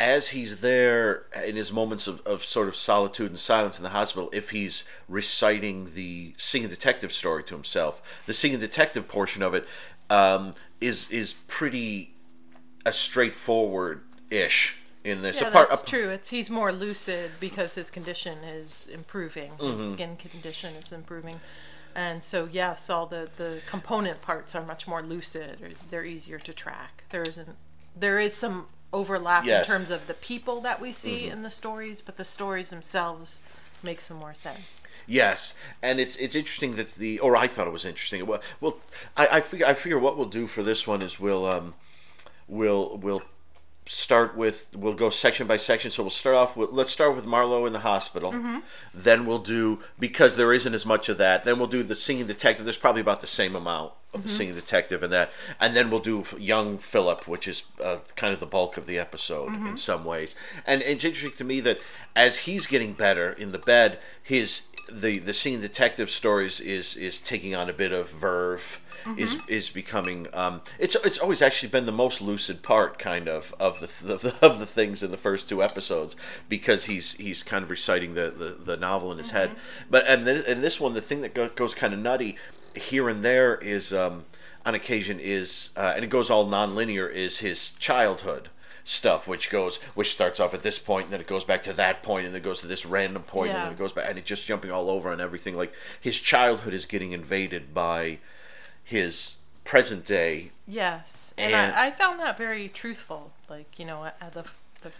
As 0.00 0.28
he's 0.28 0.60
there 0.60 1.24
in 1.44 1.56
his 1.56 1.72
moments 1.72 2.06
of, 2.06 2.20
of 2.26 2.44
sort 2.44 2.68
of 2.68 2.76
solitude 2.76 3.30
and 3.30 3.38
silence 3.38 3.78
in 3.78 3.82
the 3.82 3.90
hospital, 3.90 4.30
if 4.32 4.50
he's 4.50 4.84
reciting 5.08 5.94
the 5.94 6.34
singing 6.36 6.68
detective 6.68 7.12
story 7.12 7.42
to 7.44 7.54
himself, 7.54 8.00
the 8.26 8.32
singing 8.32 8.60
detective 8.60 9.08
portion 9.08 9.42
of 9.42 9.54
it 9.54 9.66
um, 10.08 10.52
is 10.80 11.10
is 11.10 11.34
pretty 11.48 12.14
a 12.86 12.92
straightforward 12.92 14.02
ish 14.30 14.76
in 15.04 15.22
this. 15.22 15.40
Yeah, 15.40 15.48
Apart- 15.48 15.70
that's 15.70 15.82
ap- 15.82 15.88
true. 15.88 16.08
It's 16.10 16.30
he's 16.30 16.50
more 16.50 16.72
lucid 16.72 17.32
because 17.40 17.74
his 17.74 17.90
condition 17.90 18.38
is 18.44 18.88
improving. 18.92 19.52
Mm-hmm. 19.52 19.82
His 19.82 19.90
skin 19.90 20.16
condition 20.16 20.74
is 20.74 20.92
improving, 20.92 21.40
and 21.94 22.22
so 22.22 22.48
yes, 22.50 22.90
all 22.90 23.06
the 23.06 23.28
the 23.36 23.60
component 23.66 24.22
parts 24.22 24.54
are 24.54 24.64
much 24.64 24.86
more 24.86 25.02
lucid. 25.02 25.60
Or 25.62 25.70
they're 25.90 26.04
easier 26.04 26.38
to 26.38 26.52
track. 26.52 27.04
There 27.10 27.22
isn't. 27.22 27.56
There 27.96 28.20
is 28.20 28.34
some 28.34 28.66
overlap 28.92 29.44
Yes. 29.44 29.66
Mm-hmm. 29.66 29.72
in 29.72 29.78
terms 29.78 29.90
of 29.90 30.06
the 30.06 30.14
people 30.14 30.60
that 30.62 30.80
we 30.80 30.92
see 30.92 31.26
in 31.28 31.42
the 31.42 31.50
stories, 31.50 32.00
but 32.00 32.16
the 32.16 32.24
stories 32.24 32.70
themselves 32.70 33.40
make 33.82 34.00
some 34.00 34.16
more 34.18 34.34
sense. 34.34 34.84
Yes, 35.06 35.56
and 35.82 36.00
it's 36.00 36.16
it's 36.16 36.34
interesting 36.36 36.72
that 36.72 36.94
the 36.94 37.18
or 37.20 37.36
I 37.36 37.46
thought 37.46 37.66
it 37.66 37.72
was 37.72 37.84
interesting. 37.84 38.26
Well, 38.26 38.42
well, 38.60 38.78
I 39.16 39.26
I 39.38 39.40
figure 39.40 39.66
I 39.66 39.74
figure 39.74 39.98
what 39.98 40.16
we'll 40.16 40.26
do 40.28 40.46
for 40.46 40.62
this 40.62 40.86
one 40.86 41.00
is 41.02 41.18
we'll 41.18 41.46
um 41.46 41.74
we'll 42.46 42.96
we'll 42.98 43.22
start 43.88 44.36
with 44.36 44.66
we'll 44.74 44.92
go 44.92 45.08
section 45.08 45.46
by 45.46 45.56
section. 45.56 45.90
So 45.90 46.02
we'll 46.02 46.10
start 46.10 46.36
off 46.36 46.56
with 46.56 46.70
let's 46.70 46.92
start 46.92 47.16
with 47.16 47.26
Marlowe 47.26 47.66
in 47.66 47.72
the 47.72 47.80
hospital. 47.80 48.32
Mm-hmm. 48.32 48.58
Then 48.92 49.24
we'll 49.24 49.38
do 49.38 49.80
because 49.98 50.36
there 50.36 50.52
isn't 50.52 50.74
as 50.74 50.84
much 50.84 51.08
of 51.08 51.16
that. 51.18 51.44
Then 51.44 51.58
we'll 51.58 51.68
do 51.68 51.82
the 51.82 51.94
singing 51.94 52.26
detective. 52.26 52.66
There's 52.66 52.78
probably 52.78 53.00
about 53.00 53.22
the 53.22 53.26
same 53.26 53.56
amount 53.56 53.94
of 54.12 54.22
the 54.22 54.28
mm-hmm. 54.28 54.36
singing 54.36 54.54
detective 54.54 55.02
and 55.02 55.12
that, 55.12 55.30
and 55.58 55.74
then 55.74 55.90
we'll 55.90 56.00
do 56.00 56.24
young 56.38 56.78
Philip, 56.78 57.26
which 57.26 57.48
is 57.48 57.64
uh, 57.82 57.98
kind 58.14 58.32
of 58.32 58.40
the 58.40 58.46
bulk 58.46 58.76
of 58.76 58.86
the 58.86 58.98
episode 58.98 59.52
mm-hmm. 59.52 59.68
in 59.68 59.76
some 59.76 60.04
ways. 60.04 60.34
And 60.66 60.82
it's 60.82 61.04
interesting 61.04 61.36
to 61.36 61.44
me 61.44 61.60
that 61.60 61.78
as 62.14 62.40
he's 62.40 62.66
getting 62.66 62.92
better 62.92 63.32
in 63.32 63.52
the 63.52 63.58
bed, 63.58 63.98
his 64.22 64.66
the 64.90 65.18
the 65.18 65.32
singing 65.32 65.60
detective 65.60 66.10
stories 66.10 66.60
is 66.60 66.96
is 66.96 67.20
taking 67.20 67.54
on 67.54 67.68
a 67.68 67.72
bit 67.72 67.92
of 67.92 68.10
verve 68.10 68.80
is 69.16 69.38
is 69.48 69.68
becoming 69.70 70.26
um 70.34 70.60
it's 70.78 70.94
it's 70.96 71.18
always 71.18 71.40
actually 71.40 71.68
been 71.68 71.86
the 71.86 71.92
most 71.92 72.20
lucid 72.20 72.62
part 72.62 72.98
kind 72.98 73.28
of 73.28 73.54
of 73.58 73.80
the, 73.80 73.86
the 74.16 74.34
of 74.44 74.58
the 74.58 74.66
things 74.66 75.02
in 75.02 75.10
the 75.10 75.16
first 75.16 75.48
two 75.48 75.62
episodes 75.62 76.16
because 76.48 76.84
he's 76.84 77.14
he's 77.14 77.42
kind 77.42 77.62
of 77.62 77.70
reciting 77.70 78.14
the 78.14 78.30
the, 78.30 78.56
the 78.64 78.76
novel 78.76 79.12
in 79.12 79.18
his 79.18 79.30
head. 79.30 79.50
But 79.90 80.06
and 80.06 80.26
then 80.26 80.44
in 80.46 80.62
this 80.62 80.80
one 80.80 80.94
the 80.94 81.00
thing 81.00 81.22
that 81.22 81.34
go, 81.34 81.48
goes 81.48 81.74
kind 81.74 81.94
of 81.94 82.00
nutty 82.00 82.36
here 82.74 83.08
and 83.08 83.24
there 83.24 83.56
is 83.56 83.92
um 83.92 84.24
on 84.66 84.74
occasion 84.74 85.18
is 85.20 85.70
uh, 85.76 85.92
and 85.94 86.04
it 86.04 86.10
goes 86.10 86.30
all 86.30 86.46
non-linear 86.46 87.08
is 87.08 87.38
his 87.38 87.72
childhood 87.72 88.50
stuff 88.90 89.28
which 89.28 89.50
goes 89.50 89.76
which 89.94 90.10
starts 90.10 90.40
off 90.40 90.54
at 90.54 90.62
this 90.62 90.78
point 90.78 91.04
and 91.04 91.12
then 91.12 91.20
it 91.20 91.26
goes 91.26 91.44
back 91.44 91.62
to 91.62 91.74
that 91.74 92.02
point 92.02 92.24
and 92.24 92.34
then 92.34 92.40
it 92.40 92.44
goes 92.44 92.60
to 92.60 92.66
this 92.66 92.86
random 92.86 93.22
point 93.22 93.50
and 93.50 93.58
Yeah. 93.58 93.64
then 93.64 93.72
it 93.74 93.78
goes 93.78 93.92
back 93.92 94.08
and 94.08 94.16
it's 94.18 94.26
just 94.26 94.46
jumping 94.46 94.70
all 94.70 94.88
over 94.88 95.12
and 95.12 95.20
everything 95.20 95.54
like 95.54 95.74
his 96.00 96.18
childhood 96.18 96.72
is 96.72 96.86
getting 96.86 97.12
invaded 97.12 97.74
by 97.74 98.18
his 98.82 99.36
present 99.64 100.06
day 100.06 100.52
Yes, 100.66 101.34
and, 101.36 101.52
And- 101.54 101.74
I, 101.74 101.88
I 101.88 101.90
found 101.90 102.18
that 102.20 102.36
very 102.38 102.68
truthful. 102.68 103.32
Like 103.48 103.78
you 103.78 103.84
know, 103.86 104.02
uh, 104.04 104.30
the 104.30 104.44
the 104.82 104.92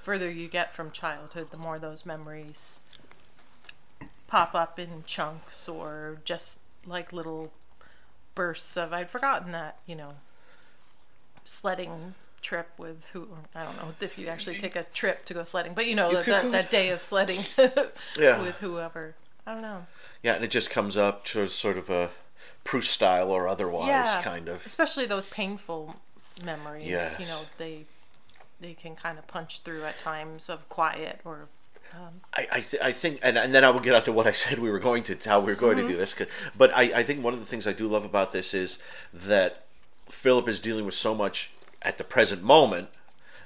further 0.00 0.28
you 0.30 0.48
get 0.48 0.72
from 0.72 0.90
childhood, 0.90 1.50
the 1.52 1.56
more 1.56 1.78
those 1.78 2.04
memories 2.06 2.80
pop 4.26 4.54
up 4.54 4.78
in 4.80 5.04
chunks 5.06 5.68
or 5.68 6.18
just 6.24 6.58
like 6.86 7.12
little 7.12 7.52
bursts 8.34 8.76
of. 8.76 8.92
I'd 8.92 9.10
forgotten 9.10 9.52
that 9.52 9.78
you 9.86 9.94
know, 9.94 10.14
sledding 11.44 12.14
trip 12.42 12.68
with 12.76 13.08
who 13.12 13.28
I 13.54 13.64
don't 13.64 13.76
know 13.76 13.94
if 14.00 14.18
you 14.18 14.26
actually 14.28 14.58
take 14.58 14.76
a 14.76 14.82
trip 14.82 15.24
to 15.26 15.34
go 15.34 15.44
sledding, 15.44 15.74
but 15.74 15.86
you 15.86 15.94
know 15.94 16.12
that, 16.12 16.24
could 16.24 16.34
that, 16.34 16.52
that 16.52 16.70
day 16.70 16.90
of 16.90 17.00
sledding 17.00 17.40
Yeah. 18.18 18.42
with 18.42 18.56
whoever. 18.56 19.14
I 19.46 19.52
don't 19.54 19.62
know. 19.62 19.86
yeah 20.22 20.34
and 20.34 20.44
it 20.44 20.50
just 20.50 20.70
comes 20.70 20.96
up 20.96 21.24
to 21.26 21.48
sort 21.48 21.76
of 21.78 21.88
a 21.90 22.10
Proust 22.64 22.90
style 22.92 23.30
or 23.30 23.48
otherwise 23.48 23.88
yeah, 23.88 24.22
kind 24.22 24.48
of 24.48 24.64
especially 24.66 25.04
those 25.06 25.26
painful 25.26 25.96
memories. 26.44 26.86
Yes. 26.86 27.16
You 27.18 27.26
know, 27.26 27.40
they 27.58 27.84
they 28.60 28.74
can 28.74 28.94
kind 28.94 29.18
of 29.18 29.26
punch 29.26 29.60
through 29.60 29.82
at 29.84 29.98
times 29.98 30.48
of 30.48 30.68
quiet 30.68 31.20
or 31.24 31.48
um, 31.94 32.20
I, 32.32 32.46
I, 32.52 32.60
th- 32.60 32.82
I 32.82 32.90
think, 32.92 33.18
and, 33.22 33.36
and 33.36 33.52
then 33.54 33.64
I 33.64 33.70
will 33.70 33.80
get 33.80 33.94
out 33.94 34.06
to 34.06 34.12
what 34.12 34.26
I 34.26 34.32
said 34.32 34.58
we 34.58 34.70
were 34.70 34.78
going 34.78 35.02
to, 35.04 35.18
how 35.28 35.40
we 35.40 35.46
were 35.52 35.58
going 35.58 35.76
to 35.76 35.82
do 35.82 35.88
mm-hmm. 35.90 35.98
this. 35.98 36.14
'cause- 36.14 36.28
But 36.56 36.74
I, 36.74 37.00
I 37.00 37.02
think 37.02 37.22
one 37.22 37.34
of 37.34 37.40
the 37.40 37.44
things 37.44 37.66
I 37.66 37.72
do 37.74 37.86
love 37.86 38.04
about 38.04 38.32
this 38.32 38.54
is 38.54 38.78
that 39.12 39.64
Philip 40.08 40.48
is 40.48 40.58
dealing 40.58 40.86
with 40.86 40.94
so 40.94 41.14
much 41.14 41.50
at 41.82 41.98
the 41.98 42.04
present 42.04 42.42
moment, 42.42 42.88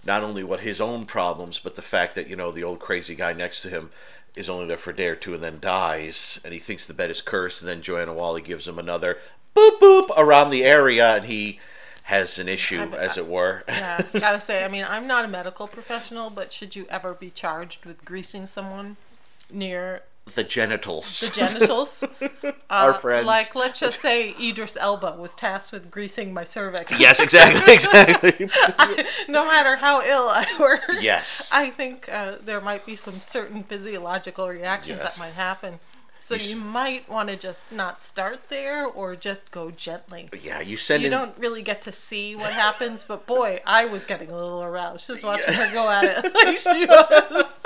not 0.05 0.23
only 0.23 0.45
what 0.45 0.61
his 0.61 0.81
own 0.81 1.05
problems, 1.05 1.59
but 1.59 1.75
the 1.77 1.83
fact 1.83 2.15
that, 2.15 2.29
you 2.29 2.37
know, 2.37 2.53
the 2.53 2.63
old 2.65 2.79
crazy 2.79 3.15
guy 3.15 3.33
next 3.33 3.63
to 3.63 3.69
him 3.69 3.91
is 4.37 4.49
only 4.49 4.67
there 4.67 4.77
for 4.77 4.91
a 4.91 4.97
day 4.97 5.09
or 5.09 5.17
two 5.17 5.35
and 5.35 5.43
then 5.43 5.59
dies, 5.61 6.39
and 6.45 6.53
he 6.53 6.61
thinks 6.61 6.85
the 6.85 6.95
bed 6.95 7.11
is 7.11 7.23
cursed, 7.23 7.61
and 7.63 7.69
then 7.69 7.83
Joanna 7.83 8.13
Whalley 8.13 8.43
gives 8.43 8.69
him 8.69 8.79
another 8.79 9.19
boop 9.55 9.79
boop 9.81 10.11
around 10.17 10.51
the 10.51 10.63
area, 10.65 11.17
and 11.17 11.25
he 11.27 11.59
has 12.05 12.39
an 12.39 12.49
issue, 12.49 12.79
I- 12.93 12.97
as 12.99 13.17
it 13.17 13.27
were. 13.27 13.65
Uh, 13.67 13.73
yeah, 13.73 14.03
gotta 14.21 14.39
say, 14.41 14.63
I 14.65 14.69
mean, 14.69 14.85
I'm 14.89 15.07
not 15.07 15.25
a 15.25 15.29
medical 15.29 15.67
professional, 15.67 16.31
but 16.31 16.53
should 16.53 16.77
you 16.77 16.87
ever 16.91 17.15
be 17.15 17.31
charged 17.31 17.85
with 17.87 18.05
greasing 18.05 18.47
someone 18.47 18.97
near 19.51 20.03
the 20.35 20.43
genitals. 20.45 21.21
the 21.21 21.31
genitals? 21.31 22.03
Our 22.71 22.91
Uh, 22.91 22.93
friends. 22.93 23.27
Like, 23.27 23.55
let's 23.55 23.79
just 23.81 24.01
say 24.01 24.35
Idris 24.41 24.77
Elba 24.77 25.17
was 25.19 25.35
tasked 25.35 25.73
with 25.73 25.91
greasing 25.91 26.35
my 26.35 26.45
cervix. 26.45 26.99
yes, 27.01 27.21
exactly, 27.21 27.73
exactly. 27.75 28.47
no 29.29 29.45
matter 29.47 29.77
how 29.77 30.03
ill 30.03 30.29
I 30.29 30.47
were. 30.59 30.81
yes. 31.01 31.51
I 31.55 31.71
think 31.71 32.09
uh, 32.13 32.37
there 32.45 32.61
might 32.61 32.85
be 32.85 32.97
some 32.97 33.21
certain 33.21 33.63
physiological 33.63 34.49
reactions 34.49 35.01
Yes. 35.03 35.17
that 35.17 35.25
might 35.25 35.35
happen. 35.35 35.79
So 36.19 36.35
You 36.35 36.57
s- 36.59 36.65
might 36.65 37.09
want 37.09 37.29
to 37.29 37.37
just 37.37 37.71
not 37.71 38.03
start 38.03 38.49
there 38.49 38.85
or 38.85 39.15
just 39.15 39.51
go 39.53 39.71
gently. 39.71 40.29
yeah, 40.43 40.61
you 40.61 40.77
send 40.77 41.03
You 41.03 41.07
in. 41.07 41.13
don't 41.13 41.39
really 41.39 41.63
get 41.63 41.83
to 41.83 41.93
see 41.93 42.35
what 42.35 42.53
happens, 42.53 43.05
but 43.05 43.27
boy, 43.27 43.61
I 43.65 43.85
was 43.85 44.05
getting 44.05 44.31
a 44.31 44.37
little 44.37 44.63
aroused 44.63 45.07
just 45.07 45.23
watching 45.25 45.55
her 45.55 45.73
go 45.73 45.89
at 45.89 46.05
it 46.25 46.35
like 46.45 46.59
she 46.59 46.85
was. 46.87 47.61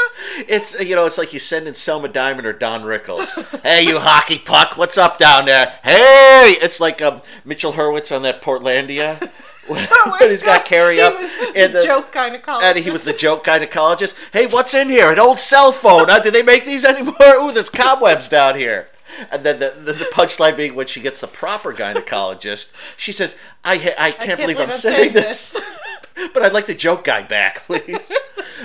It's 0.49 0.79
you 0.81 0.95
know, 0.95 1.07
it's 1.07 1.17
like 1.17 1.33
you 1.33 1.39
send 1.39 1.67
in 1.69 1.75
Selma 1.75 2.09
Diamond 2.09 2.47
or 2.47 2.53
Don 2.53 2.83
Rickles. 2.83 3.31
hey, 3.63 3.83
you 3.85 3.99
hockey 3.99 4.39
puck, 4.39 4.77
what's 4.77 4.99
up 4.99 5.17
down 5.19 5.47
there? 5.47 5.79
Hey, 5.83 6.57
it's 6.61 6.81
like 6.81 7.01
um, 7.01 7.23
Mitchell 7.45 7.73
Hurwitz 7.73 8.15
on 8.15 8.23
that 8.23 8.43
Portlandia. 8.43 9.31
when 10.21 10.31
he's 10.31 10.43
got 10.43 10.65
carry 10.67 10.97
He 10.97 11.01
up 11.01 11.15
in 11.55 11.73
the 11.73 11.83
joke 11.85 12.13
gynecologist. 12.13 12.63
and 12.63 12.79
he 12.79 12.91
was 12.91 13.05
the 13.05 13.13
joke 13.13 13.45
gynecologist. 13.45 14.33
Hey, 14.33 14.47
what's 14.47 14.75
in 14.75 14.89
here? 14.89 15.11
An 15.11 15.19
old 15.19 15.39
cell 15.39 15.73
phone? 15.73 16.07
Huh? 16.09 16.21
Do 16.21 16.31
they 16.31 16.43
make 16.43 16.65
these 16.65 16.85
anymore? 16.85 17.15
Ooh, 17.37 17.53
there's 17.53 17.71
cobwebs 17.71 18.29
down 18.29 18.57
here. 18.57 18.89
And 19.33 19.43
then 19.43 19.59
the, 19.59 19.71
the, 19.77 19.93
the 19.93 20.05
punchline 20.07 20.57
being 20.57 20.75
when 20.75 20.87
she 20.87 21.01
gets 21.01 21.21
the 21.21 21.27
proper 21.27 21.73
gynecologist, 21.73 22.73
she 22.97 23.11
says, 23.13 23.37
"I 23.65 23.77
ha- 23.77 23.95
I 23.99 24.13
can't, 24.13 24.39
believe, 24.41 24.61
I'm 24.61 24.71
saying 24.71 25.13
this, 25.15 25.61
but 26.33 26.45
I'd 26.45 26.53
like 26.53 26.67
the 26.67 26.75
joke 26.77 27.03
guy 27.05 27.23
back, 27.23 27.63
please." 27.65 28.13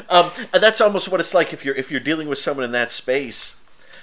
um, 0.08 0.30
and 0.54 0.62
that's 0.62 0.82
almost 0.82 1.10
what 1.10 1.20
it's 1.20 1.34
like 1.34 1.52
if 1.52 1.66
you're 1.66 1.74
if 1.76 1.90
you're 1.90 2.00
dealing 2.00 2.28
with 2.30 2.38
someone 2.38 2.64
in 2.64 2.72
that 2.74 2.92
space. 2.92 3.60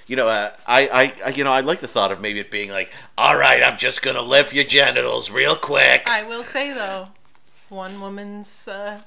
You 0.06 0.16
know, 0.16 0.28
uh, 0.28 0.52
I, 0.66 1.12
I, 1.24 1.30
you 1.30 1.44
know, 1.44 1.52
I 1.52 1.60
like 1.60 1.80
the 1.80 1.88
thought 1.88 2.12
of 2.12 2.20
maybe 2.20 2.40
it 2.40 2.50
being 2.50 2.70
like, 2.70 2.92
"All 3.16 3.36
right, 3.36 3.62
I'm 3.62 3.78
just 3.78 4.02
gonna 4.02 4.22
lift 4.22 4.52
your 4.52 4.64
genitals 4.64 5.30
real 5.30 5.56
quick." 5.56 6.08
I 6.08 6.24
will 6.24 6.42
say 6.44 6.72
though, 6.72 7.08
one 7.68 8.00
woman's 8.00 8.68
uh, 8.68 9.00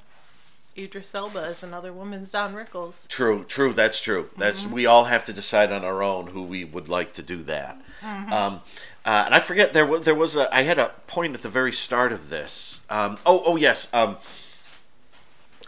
Idris 0.78 1.14
Elba 1.14 1.40
is 1.40 1.64
another 1.64 1.94
woman's 1.94 2.32
Don 2.32 2.54
Rickles. 2.54 3.08
True, 3.08 3.46
true. 3.46 3.74
That's 3.74 4.02
true. 4.02 4.30
That's 4.38 4.66
we 4.66 4.86
all 4.86 5.06
have 5.06 5.24
to 5.26 5.34
decide 5.34 5.72
on 5.72 5.84
our 5.84 6.02
own 6.02 6.28
who 6.28 6.44
we 6.44 6.64
would 6.64 6.90
like 6.90 7.14
to 7.14 7.22
do 7.22 7.44
that. 7.44 7.82
Um, 8.04 8.62
uh, 9.06 9.24
and 9.26 9.34
I 9.34 9.40
forget 9.40 9.74
there 9.74 9.86
was 9.86 10.02
there 10.02 10.16
was 10.16 10.36
a 10.36 10.54
I 10.54 10.64
had 10.64 10.78
a 10.78 10.92
point 11.08 11.34
at 11.34 11.42
the 11.42 11.50
very 11.50 11.72
start 11.72 12.12
of 12.12 12.30
this. 12.30 12.82
Um, 12.90 13.18
oh, 13.26 13.42
oh 13.46 13.56
yes. 13.56 13.92
Um, 13.94 14.18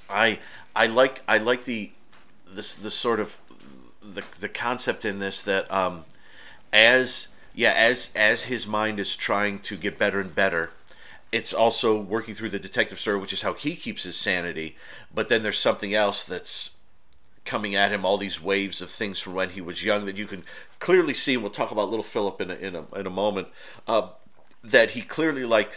I 0.09 0.39
I 0.75 0.87
like 0.87 1.21
I 1.27 1.37
like 1.37 1.63
the 1.63 1.91
this 2.47 2.75
the 2.75 2.91
sort 2.91 3.19
of 3.19 3.37
the 4.13 4.23
the 4.39 4.49
concept 4.49 5.05
in 5.05 5.19
this 5.19 5.41
that 5.41 5.71
um, 5.71 6.05
as 6.73 7.29
yeah 7.53 7.73
as 7.75 8.11
as 8.15 8.43
his 8.43 8.67
mind 8.67 8.99
is 8.99 9.15
trying 9.15 9.59
to 9.59 9.75
get 9.75 9.97
better 9.97 10.19
and 10.19 10.33
better 10.35 10.71
it's 11.31 11.53
also 11.53 11.99
working 11.99 12.33
through 12.33 12.49
the 12.49 12.59
detective 12.59 12.99
story 12.99 13.19
which 13.19 13.33
is 13.33 13.41
how 13.41 13.53
he 13.53 13.75
keeps 13.75 14.03
his 14.03 14.15
sanity 14.15 14.75
but 15.13 15.27
then 15.29 15.43
there's 15.43 15.59
something 15.59 15.93
else 15.93 16.23
that's 16.23 16.71
coming 17.45 17.75
at 17.75 17.91
him 17.91 18.05
all 18.05 18.17
these 18.17 18.41
waves 18.41 18.81
of 18.81 18.89
things 18.89 19.19
from 19.19 19.33
when 19.33 19.49
he 19.51 19.61
was 19.61 19.83
young 19.83 20.05
that 20.05 20.17
you 20.17 20.25
can 20.25 20.43
clearly 20.79 21.13
see 21.13 21.33
and 21.33 21.43
we'll 21.43 21.51
talk 21.51 21.71
about 21.71 21.89
little 21.89 22.03
philip 22.03 22.39
in 22.41 22.51
a, 22.51 22.55
in 22.55 22.75
a, 22.75 22.85
in 22.95 23.07
a 23.07 23.09
moment 23.09 23.47
uh, 23.87 24.09
that 24.63 24.91
he 24.91 25.01
clearly 25.01 25.45
like 25.45 25.71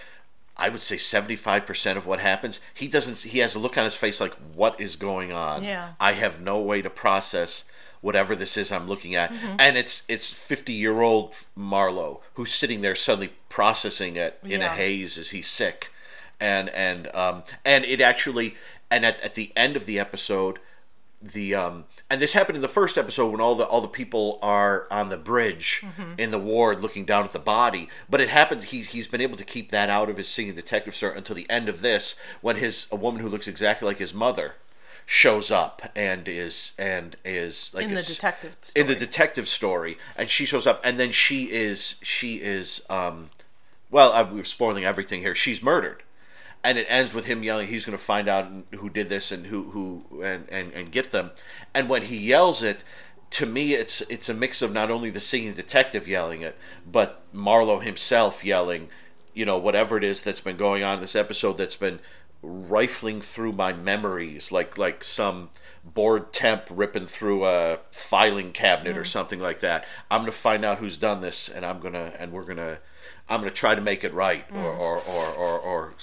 i 0.56 0.68
would 0.68 0.82
say 0.82 0.96
75% 0.96 1.96
of 1.96 2.06
what 2.06 2.18
happens 2.20 2.60
he 2.74 2.88
doesn't 2.88 3.30
he 3.30 3.38
has 3.38 3.54
a 3.54 3.58
look 3.58 3.78
on 3.78 3.84
his 3.84 3.94
face 3.94 4.20
like 4.20 4.34
what 4.54 4.80
is 4.80 4.96
going 4.96 5.32
on 5.32 5.62
Yeah. 5.62 5.92
i 6.00 6.12
have 6.12 6.40
no 6.40 6.60
way 6.60 6.82
to 6.82 6.90
process 6.90 7.64
whatever 8.00 8.34
this 8.36 8.56
is 8.56 8.72
i'm 8.72 8.88
looking 8.88 9.14
at. 9.14 9.30
And 9.58 9.76
it's 9.76 10.04
it's 10.08 10.30
50 10.32 10.72
year 10.72 11.00
old 11.02 11.36
marlowe 11.54 12.20
who's 12.34 12.52
sitting 12.52 12.80
there 12.82 12.94
suddenly 12.94 13.32
processing 13.48 14.16
it 14.16 14.38
in 14.44 14.60
a 14.62 14.68
haze 14.76 15.18
as 15.18 15.30
he's 15.30 15.48
sick. 15.48 15.90
And 16.38 16.68
and 16.70 17.14
um 17.14 17.42
and 17.64 17.84
it 17.84 18.00
actually 18.00 18.56
and 18.90 19.04
at, 19.04 19.20
at 19.20 19.34
the 19.34 19.52
end 19.56 19.76
of 19.76 19.84
the 19.86 19.98
episode 19.98 20.58
the 21.22 21.54
um 21.54 21.84
and 22.08 22.20
this 22.22 22.32
happened 22.32 22.56
in 22.56 22.62
the 22.62 22.68
first 22.68 22.96
episode 22.96 23.30
when 23.30 23.40
all 23.42 23.54
the 23.54 23.66
all 23.66 23.82
the 23.82 23.88
people 23.88 24.38
are 24.40 24.86
on 24.90 25.10
the 25.10 25.18
bridge 25.18 25.84
in 26.16 26.30
the 26.30 26.38
ward 26.38 26.80
looking 26.80 27.04
down 27.04 27.24
at 27.24 27.32
the 27.32 27.38
body. 27.38 27.88
But 28.08 28.22
it 28.22 28.30
happened 28.30 28.64
he, 28.64 28.80
he's 28.80 29.06
been 29.06 29.20
able 29.20 29.36
to 29.36 29.44
keep 29.44 29.70
that 29.70 29.90
out 29.90 30.08
of 30.08 30.16
his 30.16 30.28
singing 30.28 30.54
detective 30.54 30.94
story 30.94 31.16
until 31.18 31.36
the 31.36 31.48
end 31.50 31.68
of 31.68 31.82
this 31.82 32.18
when 32.40 32.56
his 32.56 32.86
a 32.90 32.96
woman 32.96 33.20
who 33.20 33.28
looks 33.28 33.46
exactly 33.46 33.86
like 33.86 33.98
his 33.98 34.14
mother 34.14 34.54
shows 35.06 35.50
up 35.50 35.82
and 35.96 36.28
is 36.28 36.72
and 36.78 37.16
is 37.24 37.72
like 37.74 37.84
In 37.84 37.94
the 37.94 38.02
detective 38.02 38.56
in 38.76 38.86
the 38.86 38.92
story. 38.94 39.06
detective 39.06 39.48
story 39.48 39.98
and 40.16 40.30
she 40.30 40.44
shows 40.44 40.66
up 40.66 40.80
and 40.84 40.98
then 40.98 41.12
she 41.12 41.44
is 41.50 41.96
she 42.02 42.36
is 42.36 42.84
um 42.88 43.30
well 43.90 44.12
I, 44.12 44.22
we're 44.22 44.44
spoiling 44.44 44.84
everything 44.84 45.20
here. 45.20 45.34
She's 45.34 45.62
murdered. 45.62 46.02
And 46.62 46.76
it 46.76 46.86
ends 46.90 47.14
with 47.14 47.24
him 47.24 47.42
yelling 47.42 47.68
he's 47.68 47.86
going 47.86 47.96
to 47.96 48.04
find 48.04 48.28
out 48.28 48.46
who 48.74 48.90
did 48.90 49.08
this 49.08 49.32
and 49.32 49.46
who 49.46 49.70
who 49.70 50.22
and, 50.22 50.46
and 50.50 50.72
and 50.72 50.92
get 50.92 51.10
them. 51.10 51.30
And 51.74 51.88
when 51.88 52.02
he 52.02 52.18
yells 52.18 52.62
it 52.62 52.84
to 53.30 53.46
me 53.46 53.74
it's 53.74 54.02
it's 54.02 54.28
a 54.28 54.34
mix 54.34 54.60
of 54.60 54.72
not 54.72 54.90
only 54.90 55.08
the 55.10 55.20
singing 55.20 55.52
detective 55.52 56.06
yelling 56.08 56.42
it 56.42 56.56
but 56.90 57.22
marlowe 57.32 57.78
himself 57.78 58.44
yelling 58.44 58.88
you 59.34 59.44
know 59.46 59.56
whatever 59.56 59.96
it 59.96 60.04
is 60.04 60.20
that's 60.20 60.40
been 60.40 60.56
going 60.56 60.82
on 60.82 60.94
in 60.94 61.00
this 61.00 61.14
episode 61.14 61.56
that's 61.56 61.76
been 61.76 62.00
rifling 62.42 63.20
through 63.20 63.52
my 63.52 63.72
memories 63.72 64.50
like 64.50 64.78
like 64.78 65.04
some 65.04 65.50
bored 65.84 66.32
temp 66.32 66.66
ripping 66.70 67.06
through 67.06 67.44
a 67.44 67.78
filing 67.90 68.50
cabinet 68.50 68.96
or 68.96 69.04
something 69.04 69.38
like 69.38 69.60
that 69.60 69.84
i'm 70.10 70.22
going 70.22 70.32
to 70.32 70.36
find 70.36 70.64
out 70.64 70.78
who's 70.78 70.96
done 70.96 71.20
this 71.20 71.50
and 71.50 71.66
i'm 71.66 71.78
going 71.80 71.92
to 71.92 72.12
and 72.18 72.32
we're 72.32 72.44
to 72.56 72.78
i'm 73.28 73.42
to 73.42 73.50
try 73.50 73.74
to 73.74 73.80
make 73.82 74.02
it 74.04 74.14
right 74.14 74.46
or, 74.54 74.72
or, 74.72 74.98
or, 75.00 75.26
or, 75.26 75.58
or 75.58 75.94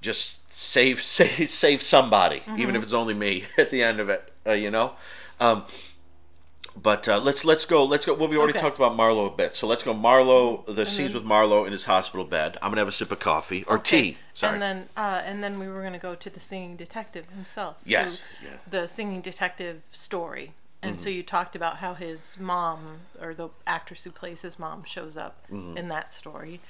just 0.00 0.40
save 0.56 1.02
save 1.02 1.50
save 1.50 1.82
somebody, 1.82 2.42
even 2.56 2.74
if 2.74 2.82
it's 2.82 2.92
only 2.94 3.14
me 3.14 3.44
at 3.58 3.70
the 3.70 3.82
end 3.82 4.00
of 4.00 4.08
it. 4.08 4.32
Uh, 4.46 4.52
you 4.52 4.70
know. 4.70 4.94
Um, 5.38 5.64
but 6.82 7.08
uh, 7.08 7.18
let's 7.20 7.44
let's 7.44 7.64
go 7.64 7.84
let's 7.84 8.04
go. 8.06 8.14
Well, 8.14 8.28
we 8.28 8.36
already 8.36 8.52
Okay. 8.52 8.60
talked 8.60 8.76
about 8.76 8.94
Marlowe 8.96 9.26
a 9.26 9.30
bit, 9.30 9.56
so 9.56 9.66
let's 9.66 9.82
go. 9.82 9.94
Marlowe, 9.94 10.64
the 10.68 10.84
scenes 10.86 11.14
with 11.14 11.24
Marlowe 11.24 11.64
in 11.64 11.72
his 11.72 11.84
hospital 11.84 12.24
bed. 12.26 12.56
I'm 12.62 12.70
gonna 12.70 12.80
have 12.80 12.88
a 12.88 12.92
sip 12.92 13.10
of 13.10 13.18
coffee 13.18 13.64
or 13.64 13.78
tea. 13.78 14.18
Sorry. 14.34 14.52
And 14.54 14.62
then, 14.62 14.88
uh, 14.96 15.22
and 15.24 15.42
then 15.42 15.58
we 15.58 15.66
were 15.68 15.80
going 15.80 15.94
to 15.94 15.98
go 15.98 16.14
to 16.14 16.28
the 16.28 16.40
singing 16.40 16.76
detective 16.76 17.26
himself. 17.30 17.80
who- 17.84 17.90
Yes, 17.90 18.24
yeah. 18.42 18.50
Mm-hmm. 18.50 18.70
The 18.70 18.86
singing 18.86 19.20
detective 19.22 19.80
story. 19.92 20.52
And 20.82 21.00
so 21.00 21.08
you 21.08 21.24
talked 21.24 21.56
about 21.56 21.78
how 21.78 21.94
his 21.94 22.38
mom, 22.38 23.00
or 23.20 23.34
the 23.34 23.48
actress 23.66 24.04
who 24.04 24.10
plays 24.12 24.42
his 24.42 24.56
mom, 24.58 24.84
shows 24.84 25.16
up 25.16 25.44
Mm-hmm. 25.50 25.76
in 25.78 25.88
that 25.88 26.12
story. 26.12 26.60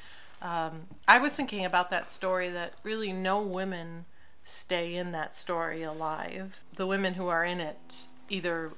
Um, 0.40 0.86
I 1.08 1.18
was 1.18 1.36
thinking 1.36 1.64
about 1.66 1.90
that 1.90 2.08
story 2.10 2.48
that 2.48 2.74
really 2.82 3.12
no 3.12 3.42
women 3.42 4.06
stay 4.44 4.94
in 4.94 5.12
that 5.12 5.34
story 5.34 5.82
alive. 5.82 6.60
The 6.76 6.86
women 6.86 7.14
who 7.14 7.26
are 7.28 7.44
in 7.44 7.58
it 7.60 8.04
either, 8.30 8.70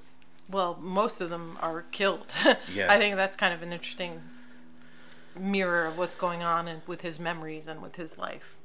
well, 0.49 0.78
most 0.80 1.20
of 1.20 1.30
them 1.30 1.57
are 1.61 1.84
killed. 1.90 2.32
Yeah. 2.72 2.92
I 2.92 2.99
think 2.99 3.16
that's 3.16 3.36
kind 3.36 3.55
of 3.55 3.62
an 3.62 3.72
interesting 3.72 4.20
mirror 5.38 5.86
of 5.86 5.99
what's 5.99 6.14
going 6.14 6.42
on 6.42 6.68
in, 6.68 6.82
with 6.86 7.03
his 7.03 7.18
memories 7.20 7.66
and 7.66 7.80
with 7.82 7.96
his 7.96 8.18
life. 8.18 8.57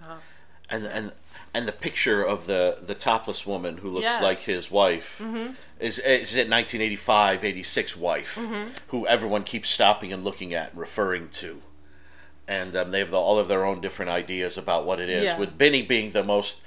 Uh, 0.00 0.16
and 0.70 0.86
and 0.86 1.12
and 1.54 1.66
the 1.66 1.72
picture 1.72 2.22
of 2.22 2.46
the 2.46 2.78
the 2.82 2.94
topless 2.94 3.46
woman 3.46 3.78
who 3.78 3.88
looks 3.88 4.04
Yes. 4.04 4.22
like 4.22 4.40
his 4.40 4.70
wife 4.70 5.18
mm-hmm. 5.22 5.52
is 5.80 5.98
is 5.98 6.36
it 6.36 6.48
1985 6.48 7.42
86 7.44 7.96
wife 7.96 8.36
mm-hmm. 8.38 8.68
who 8.88 9.06
everyone 9.06 9.44
keeps 9.44 9.70
stopping 9.70 10.12
and 10.12 10.24
looking 10.24 10.52
at 10.52 10.70
and 10.72 10.78
referring 10.80 11.30
to 11.30 11.62
and 12.46 12.74
um, 12.76 12.90
they 12.90 12.98
have 12.98 13.10
the, 13.10 13.16
all 13.16 13.38
of 13.38 13.48
their 13.48 13.64
own 13.64 13.80
different 13.80 14.10
ideas 14.10 14.56
about 14.56 14.84
what 14.84 15.00
it 15.00 15.08
is 15.08 15.24
Yeah. 15.24 15.38
with 15.38 15.56
Binney 15.58 15.82
being 15.82 16.12
the 16.12 16.24
most 16.24 16.60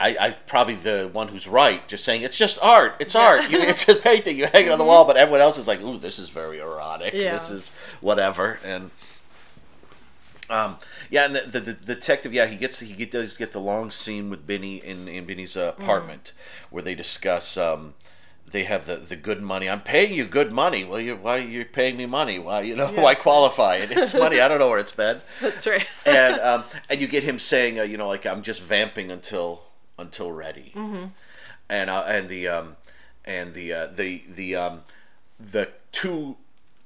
I, 0.00 0.16
I 0.18 0.30
probably 0.30 0.76
the 0.76 1.10
one 1.12 1.28
who's 1.28 1.46
right, 1.46 1.86
just 1.86 2.04
saying 2.04 2.22
it's 2.22 2.38
just 2.38 2.58
art. 2.62 2.96
It's 3.00 3.14
art. 3.14 3.50
You, 3.50 3.58
it's 3.60 3.86
a 3.86 3.94
painting. 3.94 4.38
You 4.38 4.46
hang 4.46 4.64
it 4.66 4.72
on 4.72 4.78
the 4.78 4.84
wall, 4.84 5.04
but 5.04 5.18
everyone 5.18 5.42
else 5.42 5.58
is 5.58 5.68
like, 5.68 5.80
"Ooh, 5.82 5.98
this 5.98 6.18
is 6.18 6.30
very 6.30 6.58
erotic. 6.58 7.12
Yeah. 7.12 7.32
This 7.34 7.50
is 7.50 7.72
whatever." 8.00 8.58
And 8.64 8.90
um, 10.48 10.78
yeah, 11.10 11.26
and 11.26 11.34
the, 11.36 11.42
the, 11.42 11.60
the 11.60 11.72
detective, 11.74 12.32
yeah, 12.32 12.46
he 12.46 12.56
gets 12.56 12.80
he 12.80 12.94
get, 12.94 13.10
does 13.10 13.36
get 13.36 13.52
the 13.52 13.60
long 13.60 13.90
scene 13.90 14.30
with 14.30 14.46
Binney 14.46 14.76
in 14.76 15.06
in 15.06 15.26
Binney's 15.26 15.56
uh, 15.56 15.74
apartment 15.78 16.32
where 16.70 16.82
they 16.82 16.94
discuss. 16.94 17.56
Um, 17.56 17.94
they 18.50 18.64
have 18.64 18.84
the, 18.86 18.96
the 18.96 19.14
good 19.14 19.40
money. 19.40 19.68
I'm 19.70 19.80
paying 19.82 20.12
you 20.12 20.24
good 20.24 20.52
money. 20.52 20.82
Well, 20.82 20.98
you 20.98 21.14
why 21.14 21.36
you're 21.36 21.64
paying 21.64 21.96
me 21.96 22.06
money? 22.06 22.38
Why 22.38 22.62
you 22.62 22.74
know 22.74 22.90
Yeah. 22.90 23.00
why 23.02 23.14
qualify 23.14 23.76
it? 23.76 23.90
It's 23.92 24.12
money. 24.14 24.40
I 24.40 24.48
don't 24.48 24.58
know 24.58 24.68
where 24.68 24.78
it's 24.78 24.90
been. 24.92 25.20
That's 25.40 25.66
right. 25.66 25.86
And 26.04 26.40
um, 26.40 26.64
and 26.88 27.00
you 27.00 27.06
get 27.06 27.22
him 27.22 27.38
saying, 27.38 27.78
uh, 27.78 27.82
you 27.82 27.96
know, 27.96 28.08
like 28.08 28.26
I'm 28.26 28.42
just 28.42 28.60
vamping 28.62 29.10
until 29.12 29.62
until 30.00 30.32
ready. 30.32 30.72
Mm-hmm. 30.74 31.04
And 31.68 31.90
uh, 31.90 32.04
and 32.06 32.28
the 32.28 32.48
um, 32.48 32.76
and 33.24 33.54
the 33.54 33.72
uh, 33.72 33.86
the 33.86 34.22
the 34.28 34.56
um, 34.56 34.80
the 35.38 35.68
two 35.92 36.36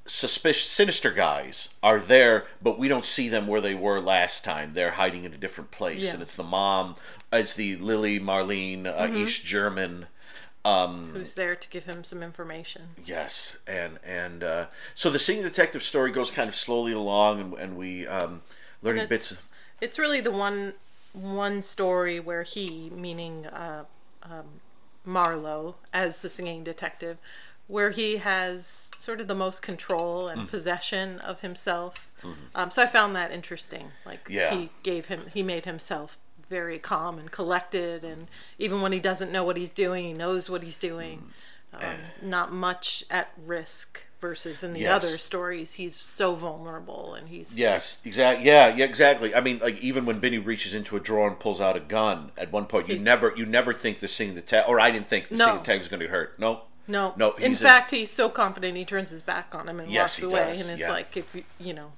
suspicious, 0.07 0.70
sinister 0.70 1.11
guys 1.11 1.70
are 1.82 1.99
there, 1.99 2.45
but 2.62 2.78
we 2.78 2.89
don't 2.89 3.05
see 3.07 3.28
them 3.28 3.47
where 3.47 3.61
they 3.62 3.74
were 3.74 4.01
last 4.01 4.45
time. 4.45 4.74
They're 4.74 4.93
hiding 4.93 5.24
in 5.24 5.32
a 5.32 5.39
different 5.39 5.70
place, 5.70 6.01
Yeah. 6.05 6.12
and 6.15 6.23
it's 6.23 6.35
the 6.36 6.43
mom 6.45 6.97
as 7.32 7.55
the 7.55 7.77
Lily 7.77 8.20
Marlene 8.20 8.86
uh, 8.86 8.93
Mm-hmm. 9.07 9.16
East 9.16 9.45
German. 9.45 10.07
Um, 10.66 11.11
Who's 11.12 11.35
there 11.35 11.57
to 11.57 11.69
give 11.69 11.85
him 11.85 12.05
some 12.05 12.23
information? 12.23 12.82
Yes, 13.05 13.59
and 13.66 13.99
and 14.05 14.43
uh, 14.43 14.66
so 14.95 15.11
the 15.11 15.19
singing 15.19 15.43
detective 15.43 15.82
story 15.82 16.11
goes 16.11 16.31
kind 16.31 16.49
of 16.49 16.55
slowly 16.57 16.93
along, 16.93 17.41
and, 17.41 17.55
and 17.55 17.77
we 17.77 18.07
um, 18.07 18.43
learning 18.82 19.01
And 19.03 19.09
bits. 19.09 19.32
it's- 19.32 19.47
It's 19.81 19.99
really 19.99 20.20
the 20.23 20.31
one 20.31 20.74
one 21.15 21.62
story 21.62 22.20
where 22.20 22.43
he, 22.43 22.91
meaning 22.95 23.47
uh, 23.47 23.85
um, 24.23 24.61
Marlowe, 25.07 25.77
as 25.93 26.20
the 26.20 26.28
singing 26.28 26.62
detective, 26.65 27.16
where 27.66 27.91
he 27.91 28.19
has 28.19 28.91
sort 28.97 29.20
of 29.20 29.28
the 29.28 29.35
most 29.35 29.62
control 29.62 30.27
Mm-hmm. 30.27 30.41
and 30.41 30.49
possession 30.49 31.19
of 31.20 31.41
himself. 31.41 32.11
Um, 32.55 32.70
so 32.70 32.82
I 32.82 32.86
found 32.86 33.15
that 33.16 33.32
interesting. 33.32 33.89
Like 34.05 34.27
Yeah. 34.31 34.55
he 34.55 34.70
gave 34.82 35.07
him, 35.07 35.27
he 35.32 35.43
made 35.43 35.65
himself 35.65 36.19
very 36.51 36.78
calm 36.78 37.19
and 37.19 37.31
collected, 37.31 38.05
and 38.05 38.28
even 38.59 38.82
when 38.82 38.93
he 38.93 39.01
doesn't 39.01 39.32
know 39.32 39.45
what 39.45 39.57
he's 39.57 39.73
doing, 39.73 40.05
he 40.05 40.12
knows 40.12 40.51
what 40.51 40.62
he's 40.62 40.78
doing. 40.78 41.32
Mm. 41.74 41.85
Um, 41.93 41.97
not 42.23 42.53
much 42.53 43.05
at 43.11 43.31
risk. 43.45 44.05
Versus 44.24 44.64
in 44.64 44.72
the 44.72 44.80
Yes. 44.80 45.05
other 45.05 45.18
stories, 45.18 45.74
he's 45.74 45.94
so 45.94 46.34
vulnerable 46.34 47.12
and 47.12 47.28
he's 47.28 47.59
Yes, 47.59 47.98
exactly. 48.06 48.46
Yeah, 48.46 48.74
yeah, 48.74 48.86
exactly. 48.86 49.34
I 49.34 49.42
mean, 49.42 49.59
like 49.59 49.78
even 49.82 50.06
when 50.06 50.18
Binney 50.18 50.38
reaches 50.38 50.72
into 50.72 50.96
a 50.96 51.01
drawer 51.01 51.28
and 51.28 51.38
pulls 51.38 51.60
out 51.60 51.76
a 51.76 51.80
gun, 51.80 52.32
at 52.38 52.51
one 52.51 52.64
point 52.64 52.88
you 52.88 52.98
never 52.98 53.34
you 53.36 53.44
never 53.44 53.74
think 53.74 54.01
the 54.01 54.09
seeing 54.09 54.34
the 54.34 54.40
tag 54.40 54.64
or 54.66 54.80
I 54.80 54.90
didn't 54.90 55.09
think 55.09 55.28
the 55.28 55.36
No. 55.36 55.44
singing 55.44 55.59
detective 55.59 55.80
was 55.80 55.88
going 55.88 56.01
to 56.01 56.09
hurt. 56.09 56.38
No, 56.38 56.62
No, 56.88 57.12
No, 57.18 57.32
In 57.32 57.52
a- 57.52 57.55
fact, 57.55 57.90
he's 57.90 58.10
so 58.10 58.30
confident 58.30 58.78
he 58.78 58.86
turns 58.86 59.10
his 59.10 59.20
back 59.20 59.55
on 59.55 59.68
him 59.68 59.78
and 59.78 59.90
Yes, 59.90 60.22
walks 60.22 60.32
away, 60.32 60.46
does, 60.52 60.62
and 60.62 60.70
it's 60.70 60.80
yeah. 60.80 60.90
like 60.90 61.14
if 61.18 61.34
you, 61.34 61.44
you 61.60 61.74
know, 61.74 61.92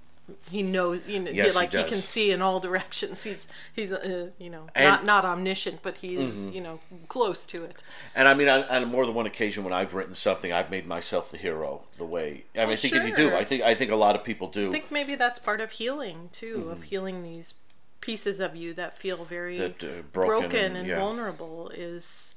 he 0.51 0.63
knows, 0.63 1.07
you 1.07 1.21
know, 1.21 1.31
Yes, 1.31 1.53
he 1.53 1.59
like 1.61 1.73
he, 1.73 1.85
can 1.85 1.95
see 1.99 2.31
in 2.33 2.43
all 2.43 2.59
directions. 2.61 3.23
He's 3.25 3.47
he's 3.75 3.93
uh, 3.93 4.31
you 4.39 4.51
know 4.51 4.67
And- 4.75 4.85
Mm-hmm. 4.97 5.07
not 5.07 5.25
not 5.25 5.25
omniscient, 5.25 5.83
but 5.83 5.99
he's 5.99 6.51
you 6.51 6.61
know 6.61 6.81
close 7.09 7.47
to 7.47 7.65
it. 7.65 7.83
and 8.15 8.27
I 8.29 8.35
mean, 8.35 8.49
on, 8.49 8.65
on 8.65 8.89
more 8.89 9.07
than 9.07 9.15
one 9.15 9.27
occasion 9.27 9.63
when 9.65 9.73
I've 9.73 9.95
written 9.95 10.15
something, 10.15 10.53
I've 10.53 10.71
made 10.71 10.87
myself 10.87 11.31
the 11.31 11.37
hero. 11.39 11.85
The 11.99 12.05
way 12.05 12.45
I 12.57 12.61
mean, 12.65 12.71
I 12.73 12.77
think 12.77 12.95
if 12.95 13.07
you 13.07 13.15
do. 13.15 13.35
I 13.35 13.45
think 13.45 13.63
I 13.63 13.75
think 13.75 13.91
a 13.93 13.97
lot 13.97 14.17
of 14.17 14.25
people 14.25 14.49
do. 14.49 14.69
I 14.71 14.73
think 14.73 14.91
maybe 14.91 15.15
that's 15.15 15.39
part 15.39 15.61
of 15.61 15.71
healing 15.73 16.29
too, 16.33 16.69
of 16.71 16.85
healing 16.85 17.23
these 17.23 17.55
pieces 18.01 18.41
of 18.41 18.55
you 18.55 18.73
that 18.75 18.99
feel 18.99 19.25
very 19.25 19.59
Mm-hmm. 19.59 19.87
That, 19.87 19.99
uh, 19.99 20.03
broken 20.13 20.41
broken, 20.41 20.59
and- 20.67 20.77
and 20.79 20.87
yeah. 20.89 20.99
vulnerable. 20.99 21.71
Is 21.75 22.35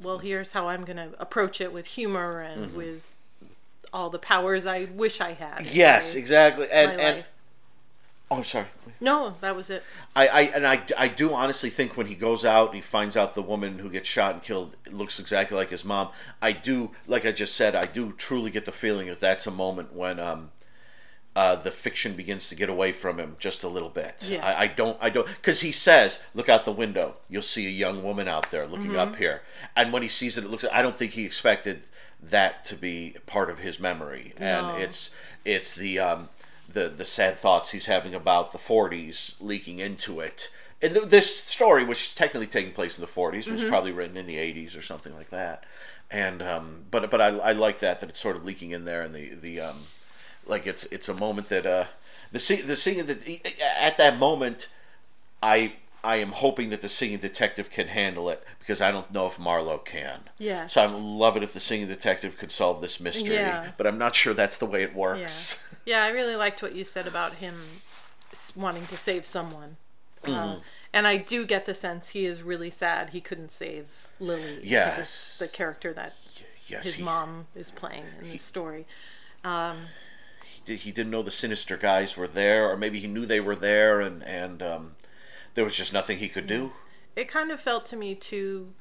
well, 0.00 0.18
here's 0.18 0.52
how 0.52 0.68
I'm 0.68 0.84
going 0.84 0.96
to 0.96 1.10
approach 1.20 1.60
it 1.60 1.72
with 1.72 1.86
humor 1.86 2.40
and 2.40 2.66
Mm-hmm. 2.68 2.76
with 2.76 3.14
all 3.92 4.10
the 4.10 4.18
powers 4.18 4.66
I 4.66 4.84
wish 4.84 5.20
I 5.20 5.32
had. 5.32 5.66
yes, 5.66 6.14
my- 6.14 6.20
exactly. 6.20 6.68
And 6.70 6.90
and 7.00 7.16
life. 7.18 7.28
oh, 8.30 8.36
I'm 8.38 8.44
sorry. 8.44 8.66
No, 9.00 9.34
that 9.40 9.56
was 9.56 9.68
it. 9.68 9.82
I, 10.14 10.28
I 10.28 10.40
and 10.42 10.66
I, 10.66 10.82
I 10.96 11.08
do 11.08 11.34
honestly 11.34 11.70
think 11.70 11.96
when 11.96 12.06
he 12.06 12.14
goes 12.14 12.44
out 12.44 12.66
and 12.68 12.76
he 12.76 12.80
finds 12.80 13.16
out 13.16 13.34
the 13.34 13.42
woman 13.42 13.78
who 13.80 13.90
gets 13.90 14.08
shot 14.08 14.32
and 14.34 14.42
killed 14.42 14.76
looks 14.90 15.18
exactly 15.20 15.56
like 15.56 15.70
his 15.70 15.84
mom. 15.84 16.08
I 16.40 16.52
do, 16.52 16.92
like 17.06 17.26
I 17.26 17.32
just 17.32 17.54
said, 17.56 17.74
I 17.74 17.86
do 17.86 18.12
truly 18.12 18.50
get 18.50 18.64
the 18.64 18.72
feeling 18.72 19.08
that 19.08 19.18
that's 19.20 19.46
a 19.46 19.50
moment 19.50 19.92
when 19.92 20.20
um, 20.20 20.50
uh, 21.34 21.56
the 21.56 21.70
fiction 21.72 22.14
begins 22.14 22.48
to 22.50 22.54
get 22.54 22.68
away 22.68 22.92
from 22.92 23.18
him 23.18 23.36
just 23.40 23.64
a 23.64 23.68
little 23.68 23.88
bit. 23.90 24.26
Yes. 24.28 24.42
I, 24.44 24.62
I 24.64 24.66
don't, 24.68 24.96
I 25.00 25.10
don't, 25.10 25.26
because 25.26 25.62
he 25.62 25.72
says, 25.72 26.22
"Look 26.34 26.48
out 26.48 26.64
the 26.64 26.72
window. 26.72 27.16
You'll 27.28 27.42
see 27.42 27.66
a 27.66 27.70
young 27.70 28.02
woman 28.04 28.28
out 28.28 28.50
there 28.50 28.66
looking 28.66 28.88
Mm-hmm. 28.92 28.98
up 28.98 29.16
here." 29.16 29.42
And 29.74 29.92
when 29.92 30.02
he 30.02 30.08
sees 30.08 30.36
it, 30.38 30.44
it 30.44 30.50
looks. 30.50 30.64
I 30.72 30.82
don't 30.82 30.94
think 30.94 31.12
he 31.12 31.24
expected 31.24 31.86
that 32.22 32.64
to 32.66 32.76
be 32.76 33.16
part 33.26 33.50
of 33.50 33.58
his 33.60 33.80
memory, 33.80 34.32
and 34.38 34.66
No. 34.68 34.74
it's 34.76 35.10
it's 35.44 35.74
the 35.74 35.98
um, 35.98 36.28
the 36.68 36.88
the 36.88 37.04
sad 37.04 37.36
thoughts 37.36 37.70
he's 37.72 37.86
having 37.86 38.14
about 38.14 38.52
the 38.52 38.58
40s 38.58 39.34
leaking 39.40 39.78
into 39.80 40.20
it. 40.20 40.48
And 40.80 40.94
th- 40.94 41.08
this 41.08 41.36
story, 41.44 41.84
which 41.84 42.02
is 42.02 42.14
technically 42.14 42.46
taking 42.48 42.72
place 42.72 42.96
in 42.98 43.02
the 43.02 43.10
40s, 43.10 43.44
Mm-hmm. 43.44 43.54
was 43.54 43.64
probably 43.64 43.92
written 43.92 44.16
in 44.16 44.26
the 44.26 44.36
80s 44.36 44.76
or 44.76 44.82
something 44.82 45.14
like 45.14 45.30
that. 45.30 45.64
And 46.10 46.42
um, 46.42 46.84
but 46.90 47.10
but 47.10 47.20
I, 47.20 47.28
I 47.38 47.52
like 47.52 47.78
that 47.80 48.00
that 48.00 48.08
it's 48.10 48.20
sort 48.20 48.36
of 48.36 48.44
leaking 48.44 48.70
in 48.70 48.84
there, 48.84 49.02
and 49.02 49.14
the 49.14 49.34
the 49.34 49.60
um, 49.60 49.76
like 50.46 50.66
it's 50.66 50.84
it's 50.86 51.08
a 51.08 51.14
moment 51.14 51.48
that 51.48 51.66
uh, 51.66 51.84
the 52.32 52.38
sing 52.38 52.66
the 52.66 52.76
singing 52.76 53.06
that 53.06 53.26
at 53.80 53.96
that 53.96 54.18
moment, 54.18 54.68
I 55.42 55.72
I 56.04 56.16
am 56.16 56.32
hoping 56.32 56.70
that 56.70 56.82
the 56.82 56.88
singing 56.88 57.18
detective 57.18 57.70
can 57.70 57.88
handle 57.88 58.28
it 58.28 58.44
because 58.58 58.80
I 58.80 58.90
don't 58.90 59.12
know 59.12 59.26
if 59.26 59.38
Marlowe 59.38 59.78
can. 59.78 60.22
Yes. 60.38 60.72
So 60.72 60.82
I 60.82 60.86
love 60.86 61.36
it 61.36 61.42
if 61.44 61.52
the 61.52 61.60
singing 61.60 61.86
detective 61.86 62.36
could 62.36 62.50
solve 62.50 62.80
this 62.80 62.98
mystery, 62.98 63.36
Yeah. 63.36 63.70
but 63.76 63.86
I'm 63.86 63.98
not 63.98 64.16
sure 64.16 64.34
that's 64.34 64.56
the 64.58 64.66
way 64.66 64.82
it 64.82 64.94
works. 64.96 65.62
Yeah, 65.84 65.96
yeah, 66.00 66.04
I 66.04 66.10
really 66.10 66.34
liked 66.34 66.60
what 66.62 66.74
you 66.74 66.84
said 66.84 67.06
about 67.06 67.34
him 67.34 67.54
wanting 68.56 68.86
to 68.86 68.96
save 68.96 69.26
someone. 69.26 69.76
Mm-hmm. 70.24 70.32
Uh, 70.34 70.56
and 70.92 71.06
I 71.06 71.16
do 71.18 71.46
get 71.46 71.66
the 71.66 71.74
sense 71.74 72.10
he 72.10 72.24
is 72.26 72.42
really 72.42 72.70
sad 72.70 73.10
he 73.10 73.20
couldn't 73.20 73.52
save 73.52 74.08
Lily. 74.20 74.60
Yes. 74.62 75.38
The 75.38 75.48
character 75.48 75.92
that 75.92 76.14
Yes, 76.66 76.84
his 76.84 76.94
he, 76.96 77.02
mom 77.04 77.46
is 77.54 77.70
playing 77.70 78.04
in 78.20 78.30
the 78.30 78.38
story. 78.38 78.86
did- 80.64 80.80
he 80.80 80.92
didn't 80.92 81.10
know 81.10 81.22
the 81.22 81.30
sinister 81.30 81.76
guys 81.76 82.16
were 82.16 82.28
there, 82.28 82.68
or 82.70 82.76
maybe 82.76 83.00
he 83.00 83.08
knew 83.08 83.26
they 83.26 83.40
were 83.40 83.56
there, 83.56 84.00
and 84.00 84.22
and 84.22 84.62
um, 84.62 84.96
there 85.54 85.64
was 85.64 85.74
just 85.74 85.92
nothing 85.92 86.18
he 86.18 86.28
could 86.28 86.46
do. 86.46 86.72
It 87.16 87.28
kind 87.28 87.50
of 87.50 87.60
felt 87.60 87.84
to 87.86 87.96
me 87.96 88.14
too 88.14 88.72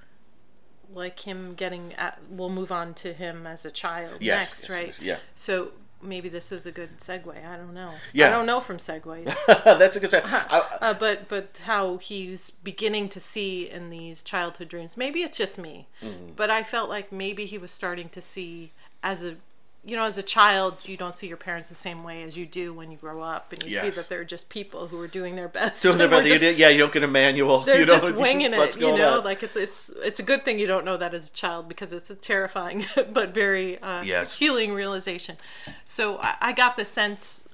like 0.93 1.21
him 1.21 1.53
getting 1.53 1.93
at, 1.93 2.19
we'll 2.29 2.49
move 2.49 2.71
on 2.71 2.93
to 2.95 3.13
him 3.13 3.47
as 3.47 3.63
a 3.65 3.71
child 3.71 4.17
Yes, 4.19 4.39
next, 4.49 4.61
yes, 4.63 4.69
right? 4.69 4.87
yes, 4.87 4.99
yeah. 5.01 5.17
So 5.35 5.71
maybe 6.01 6.27
this 6.27 6.51
is 6.51 6.65
a 6.65 6.71
good 6.71 6.97
segue. 6.97 7.45
I 7.45 7.55
don't 7.55 7.73
know. 7.73 7.91
Yeah. 8.11 8.27
I 8.27 8.29
don't 8.31 8.45
know 8.45 8.59
from 8.59 8.77
segues. 8.77 9.33
That's 9.63 9.95
a 9.95 9.99
good 10.01 10.09
sign. 10.09 10.23
I, 10.25 10.67
Uh, 10.81 10.93
but 10.93 11.29
but 11.29 11.61
how 11.63 11.97
he's 11.97 12.51
beginning 12.51 13.07
to 13.09 13.19
see 13.21 13.69
in 13.69 13.89
these 13.89 14.21
childhood 14.21 14.67
dreams. 14.67 14.97
Maybe 14.97 15.21
it's 15.21 15.37
just 15.37 15.57
me, 15.57 15.87
Mm-hmm. 16.01 16.31
but 16.35 16.49
I 16.49 16.63
felt 16.63 16.89
like 16.89 17.11
maybe 17.11 17.45
he 17.45 17.57
was 17.57 17.71
starting 17.71 18.09
to 18.09 18.21
see 18.21 18.71
as 19.03 19.23
a 19.23 19.37
you 19.83 19.95
know 19.95 20.03
as 20.03 20.15
a 20.17 20.21
child 20.23 20.77
you 20.85 20.95
don't 20.95 21.13
see 21.15 21.25
your 21.27 21.37
parents 21.37 21.67
the 21.67 21.73
same 21.75 22.03
way 22.03 22.21
as 22.21 22.37
you 22.37 22.45
do 22.45 22.71
when 22.71 22.91
you 22.91 22.97
grow 22.97 23.21
up 23.21 23.51
and 23.51 23.63
you 23.63 23.71
see 23.79 23.89
that 23.89 24.07
they're 24.09 24.23
just 24.23 24.47
people 24.49 24.87
who 24.87 24.99
are 25.01 25.07
doing 25.07 25.35
their 25.35 25.47
best. 25.47 25.81
doing 25.81 25.97
their 26.01 26.07
best. 26.07 26.27
Just- 26.27 26.57
yeah, 26.57 26.69
you 26.69 26.77
don't 26.77 26.93
get 26.93 27.01
a 27.03 27.07
manual. 27.07 27.59
they're 27.59 27.79
you 27.79 27.85
don't 27.85 27.99
just 27.99 28.15
winging 28.15 28.53
it, 28.53 28.79
you 28.79 28.95
know. 28.95 29.17
on. 29.17 29.23
Like 29.23 29.41
it's 29.41 29.55
it's 29.55 29.89
it's 30.03 30.19
a 30.19 30.23
good 30.23 30.45
thing 30.45 30.59
you 30.59 30.67
don't 30.67 30.85
know 30.85 30.97
that 30.97 31.13
as 31.15 31.29
a 31.29 31.33
child 31.33 31.67
because 31.67 31.93
it's 31.93 32.09
a 32.11 32.15
terrifying 32.15 32.85
but 33.11 33.33
very 33.33 33.79
uh, 33.81 34.03
Yes. 34.03 34.37
healing 34.37 34.73
realization. 34.73 35.37
So 35.85 36.17
I, 36.19 36.35
I 36.41 36.53
got 36.53 36.77
the 36.77 36.85
sense 36.85 37.47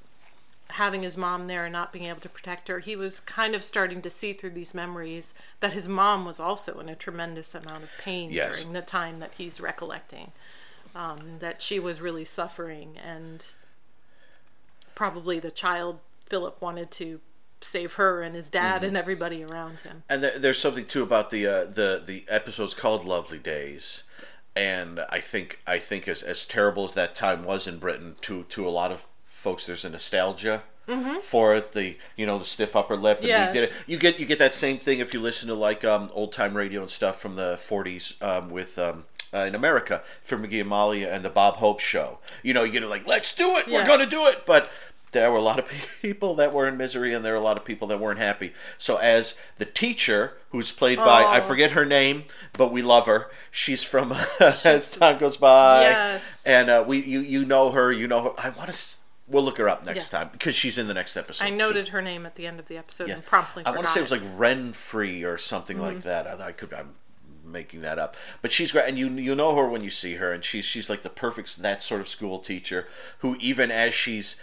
having 0.72 1.04
his 1.04 1.16
mom 1.16 1.48
there 1.48 1.64
and 1.64 1.72
not 1.72 1.94
being 1.94 2.06
able 2.06 2.20
to 2.20 2.28
protect 2.28 2.68
her, 2.68 2.80
he 2.80 2.94
was 2.98 3.22
kind 3.22 3.56
of 3.56 3.64
starting 3.64 4.02
to 4.02 4.10
see 4.10 4.34
through 4.34 4.50
these 4.50 4.74
memories 4.74 5.34
that 5.62 5.72
his 5.72 5.88
mom 5.88 6.26
was 6.26 6.42
also 6.42 6.78
in 6.82 6.90
a 6.90 6.96
tremendous 6.96 7.56
amount 7.56 7.84
of 7.84 7.94
pain 8.00 8.32
Yes. 8.32 8.58
during 8.60 8.74
the 8.74 8.82
time 8.82 9.20
that 9.22 9.32
he's 9.38 9.62
recollecting. 9.62 10.34
Um, 10.98 11.38
that 11.40 11.62
she 11.62 11.80
was 11.80 12.02
really 12.02 12.26
suffering, 12.26 12.98
and 12.98 13.46
probably 14.96 15.40
the 15.40 15.52
child 15.52 16.00
Philip 16.28 16.62
wanted 16.62 16.92
to 16.92 17.20
save 17.62 17.94
her 17.94 18.22
and 18.22 18.36
his 18.36 18.50
dad 18.50 18.78
Mm-hmm. 18.78 18.86
and 18.86 18.98
everybody 18.98 19.44
around 19.44 19.82
him. 19.82 20.04
And 20.10 20.24
there, 20.24 20.38
there's 20.38 20.60
something 20.60 20.86
too 20.86 21.04
about 21.04 21.30
the 21.30 21.46
uh, 21.48 21.64
the 21.66 22.02
the 22.06 22.26
episode's 22.28 22.74
called 22.74 23.06
"Lovely 23.06 23.38
Days," 23.40 24.04
and 24.56 25.00
I 25.10 25.20
think 25.20 25.60
I 25.68 25.80
think 25.80 26.08
as 26.08 26.24
as 26.24 26.46
terrible 26.46 26.84
as 26.84 26.94
that 26.94 27.16
time 27.16 27.44
was 27.44 27.68
in 27.68 27.78
Britain, 27.78 28.16
to 28.22 28.44
to 28.44 28.68
a 28.68 28.70
lot 28.72 28.92
of 28.92 29.06
folks, 29.26 29.66
there's 29.68 29.86
a 29.86 29.90
nostalgia 29.90 30.64
for 31.22 31.54
it. 31.56 31.74
The 31.74 31.98
you 32.16 32.26
know 32.26 32.40
the 32.40 32.46
stiff 32.46 32.76
upper 32.76 32.96
lip, 32.96 33.20
and 33.20 33.28
Yes. 33.28 33.54
did 33.54 33.64
it. 33.66 33.74
You 33.86 33.98
get 33.98 34.20
you 34.20 34.26
get 34.26 34.40
that 34.40 34.56
same 34.56 34.80
thing 34.80 35.00
if 35.00 35.14
you 35.14 35.20
listen 35.20 35.48
to 35.50 35.54
like 35.56 35.84
um, 35.86 36.10
old 36.14 36.34
time 36.34 36.56
radio 36.58 36.82
and 36.82 36.90
stuff 36.90 37.20
from 37.20 37.36
the 37.36 37.56
'40s 37.56 38.20
um, 38.24 38.50
with. 38.50 38.80
Um, 38.80 39.06
uh, 39.38 39.46
in 39.46 39.56
America, 39.56 40.02
for 40.22 40.38
McGee 40.38 40.62
and 40.62 40.70
Molly 40.70 41.04
and 41.04 41.24
the 41.24 41.30
Bob 41.30 41.58
Hope 41.58 41.80
show, 41.80 42.20
you 42.44 42.54
know, 42.54 42.64
you 42.64 42.72
get 42.72 42.84
like, 42.88 43.08
let's 43.08 43.34
do 43.36 43.46
it, 43.58 43.68
we're 43.68 43.86
gonna 43.86 44.06
do 44.06 44.26
it. 44.26 44.46
But 44.46 44.70
there 45.14 45.32
were 45.32 45.38
a 45.38 45.42
lot 45.42 45.58
of 45.60 45.70
people 46.02 46.36
that 46.36 46.54
were 46.54 46.68
in 46.68 46.76
misery, 46.78 47.14
and 47.14 47.24
there 47.24 47.34
were 47.34 47.40
a 47.40 47.44
lot 47.44 47.56
of 47.58 47.64
people 47.66 47.88
that 47.88 48.00
weren't 48.00 48.20
happy. 48.20 48.54
So, 48.78 48.98
as 48.98 49.38
the 49.58 49.66
teacher, 49.66 50.34
who's 50.52 50.72
played 50.72 50.98
by 50.98 51.24
I 51.24 51.38
Oh. 51.40 51.42
forget 51.42 51.72
her 51.72 51.86
name, 51.86 52.26
but 52.54 52.72
we 52.72 52.82
love 52.82 53.06
her. 53.06 53.30
She's 53.52 53.84
from 53.84 54.12
as 54.66 54.92
time 54.92 55.18
goes 55.18 55.38
by, 55.38 55.82
Yes. 55.84 56.46
and 56.46 56.70
uh, 56.70 56.84
we 56.86 57.02
you 57.02 57.20
you 57.22 57.46
know 57.46 57.72
her, 57.72 57.92
you 57.92 58.08
know 58.08 58.22
her. 58.24 58.32
I 58.38 58.50
want 58.50 58.72
to. 58.72 58.78
We'll 59.30 59.44
look 59.44 59.58
her 59.58 59.68
up 59.68 59.86
next 59.86 60.12
Yeah. 60.14 60.20
time 60.20 60.30
because 60.32 60.56
she's 60.56 60.78
in 60.78 60.88
the 60.88 60.94
next 60.94 61.18
episode. 61.18 61.44
I 61.44 61.50
So- 61.50 61.56
noted 61.56 61.90
her 61.90 62.02
name 62.02 62.26
at 62.26 62.36
the 62.36 62.48
end 62.48 62.60
of 62.62 62.68
the 62.68 62.78
episode 62.78 63.10
Yes. 63.10 63.18
and 63.18 63.26
promptly 63.28 63.66
I 63.66 63.72
want 63.72 63.84
to 63.84 63.88
say 63.92 64.00
it 64.00 64.04
was 64.04 64.12
like 64.12 64.38
Renfree 64.38 65.26
or 65.26 65.38
something 65.38 65.80
like 65.80 65.98
Mm-hmm. 65.98 66.08
that. 66.08 66.28
I, 66.42 66.48
I 66.48 66.52
could. 66.54 66.74
I'm 66.74 66.96
making 67.52 67.82
that 67.82 67.98
up, 68.00 68.16
but 68.42 68.52
she's 68.52 68.72
great, 68.72 68.88
and 68.88 68.98
you 68.98 69.10
you 69.10 69.36
know 69.36 69.56
her 69.56 69.68
when 69.68 69.84
you 69.84 69.90
see 69.90 70.16
her, 70.16 70.32
and 70.34 70.44
she's 70.44 70.66
she's 70.66 70.90
like 70.90 71.02
the 71.02 71.10
perfect 71.10 71.58
that 71.62 71.82
sort 71.82 72.02
of 72.02 72.08
school 72.08 72.40
teacher 72.40 72.88
who 73.20 73.36
even 73.40 73.72
as 73.72 73.94
she's 73.94 74.36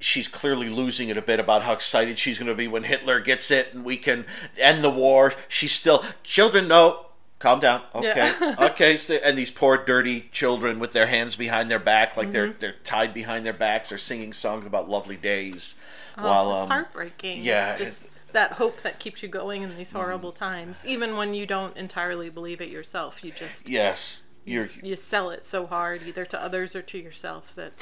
she's 0.00 0.28
clearly 0.28 0.68
losing 0.68 1.08
it 1.08 1.16
a 1.16 1.22
bit 1.22 1.40
about 1.40 1.62
how 1.62 1.72
excited 1.72 2.18
she's 2.18 2.38
going 2.38 2.48
to 2.48 2.54
be 2.54 2.68
when 2.68 2.84
Hitler 2.84 3.20
gets 3.20 3.50
it 3.50 3.72
and 3.72 3.84
we 3.84 3.96
can 3.96 4.26
end 4.58 4.84
the 4.84 4.90
war. 4.90 5.32
She's 5.48 5.72
still 5.72 6.04
children. 6.22 6.68
No, 6.68 7.06
calm 7.38 7.60
down. 7.60 7.82
Okay, 7.94 8.32
Yeah. 8.40 8.54
okay. 8.58 8.98
And 9.24 9.38
these 9.38 9.50
poor, 9.50 9.78
dirty 9.82 10.28
children 10.32 10.78
with 10.78 10.92
their 10.92 11.06
hands 11.06 11.36
behind 11.36 11.70
their 11.70 11.78
back, 11.78 12.16
like 12.18 12.32
they're 12.32 12.48
Mm-hmm. 12.48 12.58
they're 12.58 12.74
tied 12.84 13.14
behind 13.14 13.46
their 13.46 13.54
backs, 13.54 13.92
are 13.92 13.98
singing 13.98 14.32
songs 14.34 14.66
about 14.66 14.90
lovely 14.90 15.16
days. 15.16 15.76
Oh, 16.18 16.22
while 16.24 16.52
it's 16.56 16.62
um, 16.64 16.68
heartbreaking. 16.70 17.42
yeah, 17.42 17.70
It's 17.72 17.80
just 17.80 18.06
that 18.34 18.52
hope 18.52 18.82
that 18.82 18.98
keeps 18.98 19.22
you 19.22 19.28
going 19.28 19.62
in 19.62 19.76
these 19.76 19.92
horrible 19.92 20.32
times. 20.32 20.84
Even 20.86 21.16
when 21.16 21.34
you 21.34 21.46
don't 21.46 21.76
entirely 21.76 22.28
believe 22.28 22.60
it 22.60 22.68
yourself, 22.68 23.24
you 23.24 23.32
just 23.32 23.68
yes, 23.68 24.24
you're 24.44 24.66
you 24.82 24.96
sell 24.96 25.30
it 25.30 25.46
so 25.46 25.66
hard, 25.66 26.02
either 26.06 26.24
to 26.26 26.42
others 26.42 26.76
or 26.76 26.82
to 26.82 26.98
yourself, 26.98 27.54
that 27.54 27.72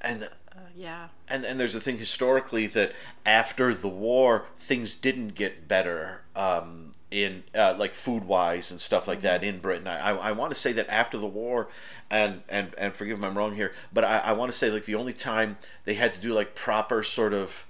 and 0.00 0.24
uh, 0.24 0.60
yeah, 0.74 1.08
and 1.28 1.44
and 1.44 1.60
there's 1.60 1.74
a 1.74 1.80
thing 1.80 1.98
historically 1.98 2.66
that 2.66 2.92
after 3.24 3.72
the 3.72 3.88
war 3.88 4.46
things 4.56 4.94
didn't 4.94 5.34
get 5.34 5.68
better 5.68 6.22
um, 6.34 6.92
in 7.10 7.44
uh, 7.54 7.74
like 7.78 7.94
food 7.94 8.24
wise 8.24 8.70
and 8.70 8.80
stuff 8.80 9.06
like 9.06 9.20
that 9.20 9.44
in 9.44 9.58
Britain. 9.58 9.86
I, 9.86 10.10
I, 10.10 10.14
I 10.28 10.32
want 10.32 10.52
to 10.52 10.58
say 10.58 10.72
that 10.72 10.88
after 10.88 11.18
the 11.18 11.26
war, 11.26 11.68
and 12.10 12.42
and 12.48 12.74
and 12.76 12.94
forgive 12.94 13.18
me 13.18 13.26
if 13.26 13.30
I'm 13.30 13.38
wrong 13.38 13.54
here, 13.54 13.72
but 13.92 14.04
I, 14.04 14.18
I 14.18 14.32
want 14.32 14.50
to 14.50 14.56
say 14.56 14.70
like 14.70 14.84
the 14.84 14.94
only 14.94 15.12
time 15.12 15.58
they 15.84 15.94
had 15.94 16.14
to 16.14 16.20
do 16.20 16.32
like 16.32 16.54
proper 16.54 17.02
sort 17.02 17.32
of. 17.32 17.64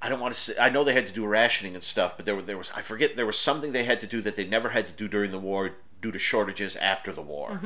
I 0.00 0.08
don't 0.08 0.20
want 0.20 0.32
to 0.34 0.40
say. 0.40 0.54
I 0.60 0.68
know 0.70 0.84
they 0.84 0.92
had 0.92 1.06
to 1.08 1.12
do 1.12 1.26
rationing 1.26 1.74
and 1.74 1.82
stuff, 1.82 2.16
but 2.16 2.24
there 2.26 2.36
were 2.36 2.42
there 2.42 2.58
was 2.58 2.70
I 2.76 2.82
forget 2.82 3.16
there 3.16 3.26
was 3.26 3.38
something 3.38 3.72
they 3.72 3.84
had 3.84 4.00
to 4.00 4.06
do 4.06 4.20
that 4.22 4.36
they 4.36 4.46
never 4.46 4.70
had 4.70 4.86
to 4.88 4.92
do 4.94 5.08
during 5.08 5.30
the 5.32 5.38
war 5.40 5.72
due 6.00 6.12
to 6.12 6.18
shortages 6.20 6.76
after 6.76 7.12
the 7.12 7.20
war, 7.22 7.60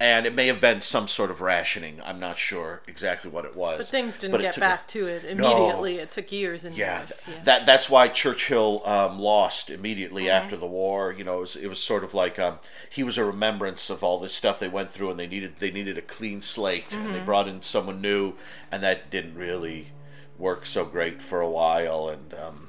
and 0.00 0.26
it 0.26 0.34
may 0.34 0.48
have 0.48 0.60
been 0.60 0.80
some 0.80 1.06
sort 1.06 1.30
of 1.30 1.40
rationing. 1.40 2.00
I'm 2.04 2.18
not 2.18 2.36
sure 2.36 2.82
exactly 2.88 3.30
what 3.30 3.44
it 3.44 3.54
was. 3.54 3.78
but 3.78 3.86
things 3.86 4.18
didn't 4.18 4.32
But 4.32 4.40
get 4.40 4.54
took 4.54 4.64
a- 4.64 4.66
back 4.66 4.88
to 4.88 5.06
it 5.06 5.24
immediately. 5.24 5.98
It 5.98 6.10
took 6.10 6.32
years 6.32 6.64
and 6.64 6.76
yeah, 6.76 6.98
years. 6.98 7.24
Yeah. 7.28 7.34
that 7.44 7.66
that's 7.66 7.88
why 7.88 8.08
Churchill 8.08 8.82
um, 8.84 9.20
lost 9.20 9.70
immediately 9.70 10.24
Mm-hmm. 10.24 10.34
after 10.44 10.56
the 10.56 10.66
war. 10.66 11.12
You 11.16 11.22
know, 11.22 11.36
it 11.38 11.40
was, 11.42 11.54
it 11.56 11.68
was 11.68 11.80
sort 11.80 12.02
of 12.02 12.12
like 12.12 12.40
um, 12.40 12.58
he 12.90 13.04
was 13.04 13.16
a 13.16 13.24
remembrance 13.24 13.88
of 13.90 14.02
all 14.02 14.18
this 14.18 14.34
stuff 14.34 14.58
they 14.58 14.66
went 14.68 14.90
through, 14.90 15.10
and 15.10 15.20
they 15.20 15.28
needed 15.28 15.58
they 15.60 15.70
needed 15.70 15.96
a 15.96 16.02
clean 16.02 16.42
slate, 16.42 16.92
and 16.92 17.04
Mm-hmm. 17.04 17.12
they 17.12 17.20
brought 17.20 17.46
in 17.46 17.62
someone 17.62 18.00
new, 18.00 18.32
and 18.72 18.82
that 18.82 19.10
didn't 19.10 19.36
really 19.36 19.92
work 20.40 20.66
so 20.66 20.84
great 20.84 21.22
for 21.22 21.40
a 21.40 21.48
while. 21.50 22.08
And 22.08 22.34
um, 22.34 22.66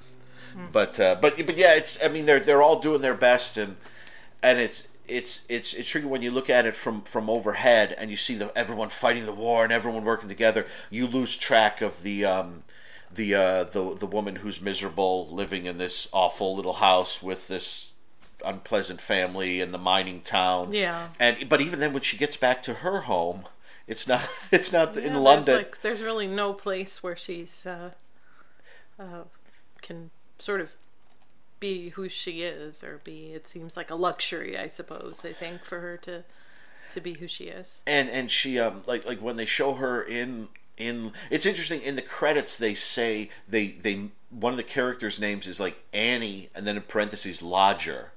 Mm. 0.56 0.70
but 0.74 1.00
uh, 1.00 1.16
but 1.22 1.38
but 1.46 1.56
yeah, 1.56 1.76
it's 1.76 2.04
I 2.04 2.10
mean 2.10 2.26
they're 2.26 2.42
they're 2.42 2.62
all 2.62 2.80
doing 2.82 3.02
their 3.02 3.14
best, 3.16 3.58
and 3.58 3.78
and 4.44 4.60
it's. 4.60 4.90
It's 5.08 5.46
it's 5.50 5.74
it's 5.74 5.90
tricky 5.90 6.08
when 6.08 6.22
you 6.22 6.32
look 6.32 6.50
at 6.50 6.66
it 6.66 6.74
from 6.74 7.02
from 7.02 7.30
overhead 7.30 7.94
and 7.98 8.10
you 8.12 8.16
see 8.16 8.36
the 8.36 8.56
everyone 8.58 8.88
fighting 8.90 9.26
the 9.26 9.34
war 9.34 9.64
and 9.66 9.74
everyone 9.74 10.06
working 10.06 10.30
together. 10.30 10.66
You 10.90 11.06
lose 11.06 11.36
track 11.36 11.82
of 11.82 12.04
the 12.04 12.24
um, 12.24 12.64
the 13.14 13.36
uh, 13.36 13.64
the 13.66 13.94
the 13.96 14.06
woman 14.06 14.38
who's 14.38 14.62
miserable 14.62 15.28
living 15.28 15.66
in 15.66 15.80
this 15.80 16.08
awful 16.14 16.56
little 16.56 16.74
house 16.74 17.22
with 17.22 17.50
this 17.50 17.92
unpleasant 18.46 19.02
family 19.02 19.60
in 19.60 19.74
the 19.74 19.78
mining 19.78 20.22
town. 20.22 20.72
Yeah. 20.72 21.08
And 21.20 21.50
but 21.50 21.60
even 21.60 21.80
then, 21.80 21.92
when 21.92 22.04
she 22.04 22.16
gets 22.16 22.38
back 22.38 22.62
to 22.64 22.76
her 22.76 23.02
home, 23.02 23.48
it's 23.92 24.08
not 24.08 24.28
it's 24.52 24.72
not 24.72 24.96
Yeah, 24.96 25.02
in 25.08 25.14
there's, 25.14 25.24
London. 25.24 25.56
like, 25.58 25.82
there's 25.82 26.02
really 26.02 26.28
no 26.28 26.54
place 26.54 27.04
where 27.04 27.16
she's 27.16 27.66
uh, 27.66 27.92
uh, 29.00 29.24
can 29.82 30.10
sort 30.40 30.62
of 30.62 30.76
be 31.60 31.90
who 31.90 32.10
she 32.10 32.42
is 32.42 32.84
or 32.84 33.02
be. 33.04 33.34
It 33.34 33.48
seems 33.48 33.78
like 33.78 33.92
a 33.92 33.96
luxury, 33.96 34.58
I 34.58 34.68
suppose. 34.68 35.22
They 35.22 35.34
think 35.34 35.64
for 35.64 35.80
her 35.82 35.98
to 35.98 36.24
to 36.94 37.00
be 37.02 37.14
who 37.14 37.28
she 37.28 37.46
is. 37.46 37.82
and 37.88 38.10
and 38.10 38.30
she 38.30 38.60
um 38.60 38.82
like 38.86 39.06
like 39.06 39.22
when 39.22 39.38
they 39.38 39.46
show 39.46 39.76
her 39.76 40.02
in 40.04 40.50
in 40.78 41.14
it's 41.30 41.46
interesting 41.46 41.82
in 41.82 41.96
the 41.96 42.02
credits 42.02 42.58
they 42.58 42.74
say 42.74 43.30
they 43.48 43.68
they 43.68 44.10
one 44.30 44.52
of 44.54 44.58
the 44.58 44.64
characters 44.64 45.20
names 45.20 45.48
is 45.48 45.60
like 45.60 45.78
Annie 45.94 46.50
and 46.56 46.68
then 46.68 46.76
in 46.76 46.82
parentheses 46.84 47.42
lodger 47.42 48.12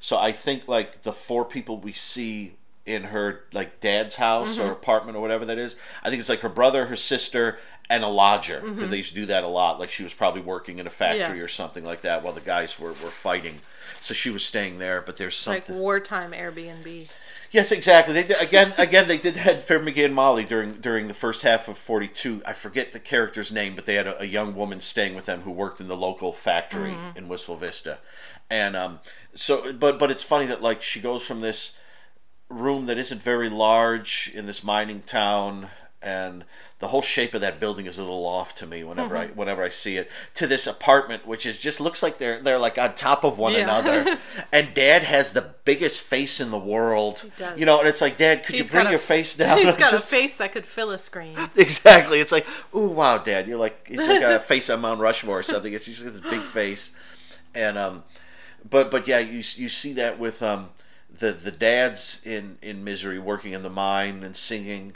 so 0.00 0.16
I 0.18 0.32
think 0.32 0.66
like 0.68 1.02
the 1.02 1.12
four 1.12 1.44
people 1.44 1.76
we 1.78 1.92
see 1.92 2.54
in 2.86 3.04
her 3.04 3.42
like 3.52 3.80
dad's 3.80 4.16
house 4.16 4.58
or 4.58 4.70
apartment 4.70 5.16
or 5.16 5.20
whatever 5.20 5.44
that 5.44 5.58
is 5.58 5.76
I 6.02 6.08
think 6.10 6.20
it's 6.20 6.28
like 6.28 6.40
her 6.40 6.48
brother 6.48 6.86
her 6.86 6.96
sister 6.96 7.58
and 7.90 8.02
a 8.02 8.08
lodger 8.08 8.60
because 8.60 8.90
they 8.90 8.96
used 8.98 9.10
to 9.10 9.14
do 9.14 9.26
that 9.26 9.44
a 9.44 9.48
lot 9.48 9.78
like 9.78 9.90
she 9.90 10.02
was 10.02 10.14
probably 10.14 10.40
working 10.40 10.78
in 10.78 10.86
a 10.86 10.90
factory 10.90 11.38
Yeah. 11.38 11.44
or 11.44 11.48
something 11.48 11.84
like 11.84 12.00
that 12.02 12.22
while 12.22 12.32
the 12.32 12.40
guys 12.40 12.78
were, 12.80 12.88
were 12.90 12.94
fighting 13.10 13.60
so 14.00 14.14
she 14.14 14.30
was 14.30 14.44
staying 14.44 14.78
there 14.78 15.00
but 15.02 15.16
there's 15.16 15.46
Like 15.46 15.64
something 15.64 15.80
wartime 15.80 16.32
Airbnb. 16.32 17.10
Yes, 17.52 17.70
exactly. 17.70 18.12
They 18.12 18.24
did, 18.24 18.42
again, 18.42 18.74
again, 18.78 19.06
they 19.06 19.18
did 19.18 19.36
in 19.36 19.60
Fibber 19.60 19.84
McGee 19.88 20.04
and 20.04 20.14
Molly 20.14 20.44
during 20.44 20.74
during 20.80 21.06
the 21.06 21.14
first 21.14 21.42
half 21.42 21.68
of 21.68 21.78
forty 21.78 22.08
two. 22.08 22.42
I 22.44 22.52
forget 22.52 22.92
the 22.92 22.98
character's 22.98 23.52
name, 23.52 23.76
but 23.76 23.86
they 23.86 23.94
had 23.94 24.08
a, 24.08 24.20
a 24.20 24.24
young 24.24 24.56
woman 24.56 24.80
staying 24.80 25.14
with 25.14 25.26
them 25.26 25.42
who 25.42 25.52
worked 25.52 25.80
in 25.80 25.86
the 25.86 25.96
local 25.96 26.32
factory 26.32 26.90
Mm-hmm. 26.90 27.16
in 27.18 27.28
Wistful 27.28 27.54
Vista, 27.56 27.98
and 28.50 28.74
um, 28.74 28.98
so 29.36 29.72
but 29.72 29.96
but 29.96 30.10
it's 30.10 30.24
funny 30.24 30.44
that 30.46 30.60
like 30.60 30.82
she 30.82 31.00
goes 31.00 31.24
from 31.24 31.40
this 31.40 31.78
room 32.48 32.86
that 32.86 32.98
isn't 32.98 33.22
very 33.22 33.48
large 33.48 34.30
in 34.34 34.46
this 34.46 34.62
mining 34.62 35.02
town 35.02 35.68
and 36.02 36.44
the 36.78 36.88
whole 36.88 37.00
shape 37.02 37.34
of 37.34 37.40
that 37.40 37.58
building 37.58 37.86
is 37.86 37.96
a 37.98 38.02
little 38.02 38.24
off 38.26 38.54
to 38.54 38.66
me 38.66 38.84
whenever 38.84 39.16
I 39.16 39.28
whenever 39.28 39.62
I 39.64 39.70
see 39.70 39.96
it 39.96 40.08
to 40.34 40.46
this 40.46 40.66
apartment 40.66 41.26
which 41.26 41.46
is 41.46 41.58
just 41.58 41.80
looks 41.80 42.02
like 42.02 42.18
they're 42.18 42.38
they're 42.40 42.58
like 42.58 42.76
on 42.78 42.94
top 42.94 43.24
of 43.24 43.38
one 43.38 43.54
Yeah. 43.54 43.60
another. 43.80 44.18
And 44.52 44.74
dad 44.74 45.02
has 45.02 45.30
the 45.30 45.54
biggest 45.64 46.02
face 46.02 46.38
in 46.38 46.50
the 46.50 46.58
world. 46.58 47.28
You 47.56 47.64
know 47.66 47.80
and 47.80 47.88
it's 47.88 48.00
like 48.02 48.16
dad 48.18 48.44
could 48.44 48.54
He's 48.56 48.66
you 48.66 48.70
bring 48.72 48.84
got 48.84 48.88
a- 48.88 48.90
your 48.90 49.00
face 49.00 49.34
down? 49.42 49.58
He's 49.58 49.76
got 49.76 49.90
just- 49.90 50.06
a 50.06 50.16
face 50.16 50.36
that 50.36 50.52
could 50.52 50.66
fill 50.66 50.90
a 50.90 50.98
screen. 50.98 51.36
exactly. 51.56 52.20
It's 52.20 52.30
like 52.30 52.46
oh 52.72 52.90
wow 52.90 53.18
dad 53.18 53.48
you're 53.48 53.58
like 53.58 53.88
he's 53.88 54.06
like 54.06 54.22
a 54.22 54.38
face 54.38 54.70
on 54.70 54.80
Mount 54.82 55.00
Rushmore 55.00 55.40
or 55.40 55.42
something. 55.42 55.72
It's 55.72 55.86
just 55.86 56.04
this 56.04 56.20
big 56.20 56.42
face. 56.60 56.94
And 57.54 57.76
um 57.78 58.04
but 58.68 58.90
but 58.90 59.08
yeah 59.08 59.18
you 59.18 59.38
you 59.38 59.68
see 59.70 59.94
that 59.94 60.18
with 60.20 60.42
um 60.42 60.68
the 61.18 61.32
the 61.32 61.50
dads 61.52 62.20
in 62.24 62.58
in 62.62 62.84
misery 62.84 63.18
working 63.18 63.52
in 63.52 63.62
the 63.62 63.70
mine 63.70 64.22
and 64.22 64.36
singing 64.36 64.94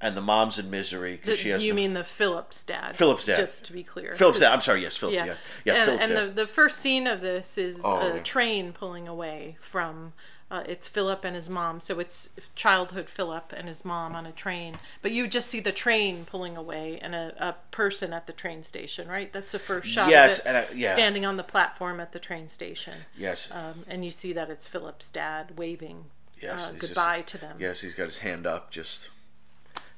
and 0.00 0.16
the 0.16 0.20
mom's 0.20 0.58
in 0.58 0.68
misery 0.68 1.16
because 1.16 1.38
she 1.38 1.50
has 1.50 1.64
you 1.64 1.72
no- 1.72 1.76
mean 1.76 1.92
the 1.92 2.02
Phillips 2.04 2.64
dad? 2.64 2.94
Phillips 2.94 3.24
dad. 3.24 3.36
Just 3.36 3.64
to 3.66 3.72
be 3.72 3.82
clear. 3.84 4.12
Phillips 4.14 4.40
dad 4.40 4.52
I'm 4.52 4.60
sorry 4.60 4.82
yes 4.82 4.96
Phillips 4.96 5.16
Yeah, 5.16 5.26
yeah 5.26 5.34
yeah, 5.64 5.74
and, 5.74 5.84
Phillips 5.84 6.04
and 6.04 6.12
dad. 6.12 6.28
the 6.36 6.42
the 6.42 6.46
first 6.46 6.78
scene 6.80 7.06
of 7.06 7.20
this 7.20 7.56
is 7.58 7.80
Oh, 7.84 7.96
a 8.12 8.14
yeah. 8.16 8.22
train 8.22 8.72
pulling 8.72 9.06
away 9.08 9.56
from. 9.60 10.12
Uh, 10.52 10.62
it's 10.68 10.86
Philip 10.86 11.24
and 11.24 11.34
his 11.34 11.48
mom, 11.48 11.80
so 11.80 11.98
it's 11.98 12.28
childhood 12.54 13.08
Philip 13.08 13.54
and 13.56 13.66
his 13.68 13.86
mom 13.86 14.14
on 14.14 14.26
a 14.26 14.32
train. 14.32 14.78
But 15.00 15.10
you 15.12 15.26
just 15.26 15.48
see 15.48 15.60
the 15.60 15.72
train 15.72 16.26
pulling 16.26 16.58
away 16.58 16.98
and 17.00 17.14
a, 17.14 17.32
a 17.38 17.56
person 17.70 18.12
at 18.12 18.26
the 18.26 18.34
train 18.34 18.62
station, 18.62 19.08
right? 19.08 19.32
That's 19.32 19.50
the 19.50 19.58
first 19.58 19.88
shot. 19.88 20.10
Yes, 20.10 20.40
of 20.40 20.44
it, 20.44 20.48
and 20.50 20.56
I- 20.58 20.68
yeah. 20.74 20.92
standing 20.92 21.24
on 21.24 21.38
the 21.38 21.42
platform 21.42 22.00
at 22.00 22.12
the 22.12 22.18
train 22.18 22.48
station. 22.50 22.92
yes 23.16 23.50
Um, 23.50 23.84
and 23.88 24.04
you 24.04 24.10
see 24.10 24.34
that 24.34 24.50
it's 24.50 24.68
Philip's 24.68 25.08
dad 25.08 25.56
waving 25.56 26.04
Yes, 26.38 26.68
uh, 26.68 26.72
he's 26.72 26.80
just- 26.82 26.94
goodbye 26.94 27.22
to 27.22 27.38
them. 27.38 27.56
yes 27.58 27.80
he's 27.80 27.94
got 27.94 28.04
his 28.04 28.18
hand 28.18 28.46
up 28.46 28.70
just 28.70 29.08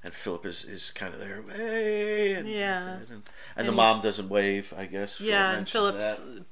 and 0.05 0.15
Philip 0.15 0.47
is, 0.47 0.65
is 0.65 0.93
kind 0.93 1.13
of 1.15 1.19
there 1.19 1.43
hey 1.57 2.35
and, 2.35 2.49
Yeah. 2.49 2.89
and, 2.99 3.11
and, 3.11 3.23
And 3.57 3.67
the 3.69 3.73
mom 3.73 4.03
doesn't 4.03 4.29
wave 4.29 4.73
I 4.77 4.87
guess 4.87 5.17
Philip 5.17 5.31
Yeah, 5.33 5.57
and 5.57 5.69
Philip's, 5.69 6.21
that. 6.21 6.45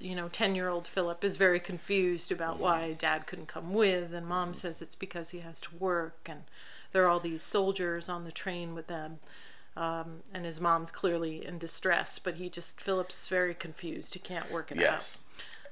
You 0.00 0.14
know, 0.14 0.28
10 0.28 0.54
year 0.54 0.68
old 0.68 0.86
Philip 0.86 1.24
is 1.24 1.36
very 1.36 1.60
confused 1.60 2.30
about 2.30 2.58
why 2.58 2.94
dad 2.98 3.26
couldn't 3.26 3.48
come 3.48 3.72
with, 3.72 4.12
and 4.12 4.26
mom 4.26 4.54
says 4.54 4.82
it's 4.82 4.94
because 4.94 5.30
he 5.30 5.38
has 5.40 5.60
to 5.62 5.74
work, 5.76 6.18
and 6.26 6.42
there 6.92 7.04
are 7.04 7.08
all 7.08 7.20
these 7.20 7.42
soldiers 7.42 8.08
on 8.08 8.24
the 8.24 8.32
train 8.32 8.74
with 8.74 8.86
them. 8.86 9.18
Um, 9.76 10.20
and 10.32 10.46
his 10.46 10.58
mom's 10.60 10.90
clearly 10.90 11.44
in 11.46 11.58
distress, 11.58 12.18
but 12.18 12.36
he 12.36 12.48
just, 12.48 12.80
Philip's 12.80 13.28
very 13.28 13.52
confused. 13.54 14.14
He 14.14 14.20
can't 14.20 14.50
work 14.50 14.72
it 14.72 14.78
Yes. 14.78 15.18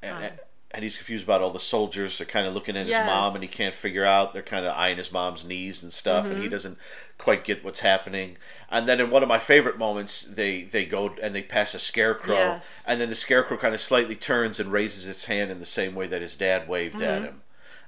out. 0.02 0.22
And, 0.22 0.38
and 0.74 0.82
he's 0.82 0.96
confused 0.96 1.24
about 1.24 1.40
all 1.40 1.51
the 1.51 1.59
soldiers. 1.60 2.18
They're 2.18 2.26
kind 2.26 2.46
of 2.46 2.52
looking 2.55 2.76
at 2.76 2.86
his 2.86 2.96
mom, 2.98 3.34
and 3.34 3.42
he 3.42 3.48
can't 3.48 3.74
figure 3.74 4.05
out. 4.05 4.32
They're 4.34 4.42
kind 4.42 4.66
of 4.66 4.76
eyeing 4.76 4.96
his 4.98 5.10
mom's 5.12 5.44
knees 5.44 5.82
and 5.82 5.92
stuff, 5.92 6.24
Mm-hmm. 6.26 6.34
and 6.34 6.42
he 6.42 6.48
doesn't 6.48 6.78
quite 7.18 7.44
get 7.44 7.64
what's 7.64 7.80
happening. 7.80 8.36
And 8.70 8.88
then 8.88 9.01
in 9.01 9.10
one 9.10 9.22
of 9.22 9.28
my 9.28 9.38
favorite 9.38 9.78
moments, 9.78 10.22
they 10.22 10.62
they 10.62 10.84
go 10.84 11.14
and 11.22 11.34
they 11.34 11.42
pass 11.42 11.74
a 11.74 11.78
scarecrow, 11.78 12.34
Yes. 12.36 12.82
and 12.86 13.01
then 13.01 13.09
the 13.09 13.14
scarecrow 13.14 13.56
kind 13.56 13.74
of 13.74 13.80
slightly 13.80 14.16
turns 14.16 14.59
and 14.60 14.72
raises 14.72 15.06
its 15.09 15.24
hand 15.26 15.51
in 15.51 15.60
the 15.60 15.64
same 15.66 15.94
way 15.94 16.06
that 16.09 16.22
his 16.22 16.36
dad 16.36 16.68
waved 16.68 17.01
at 17.01 17.22
him, 17.22 17.42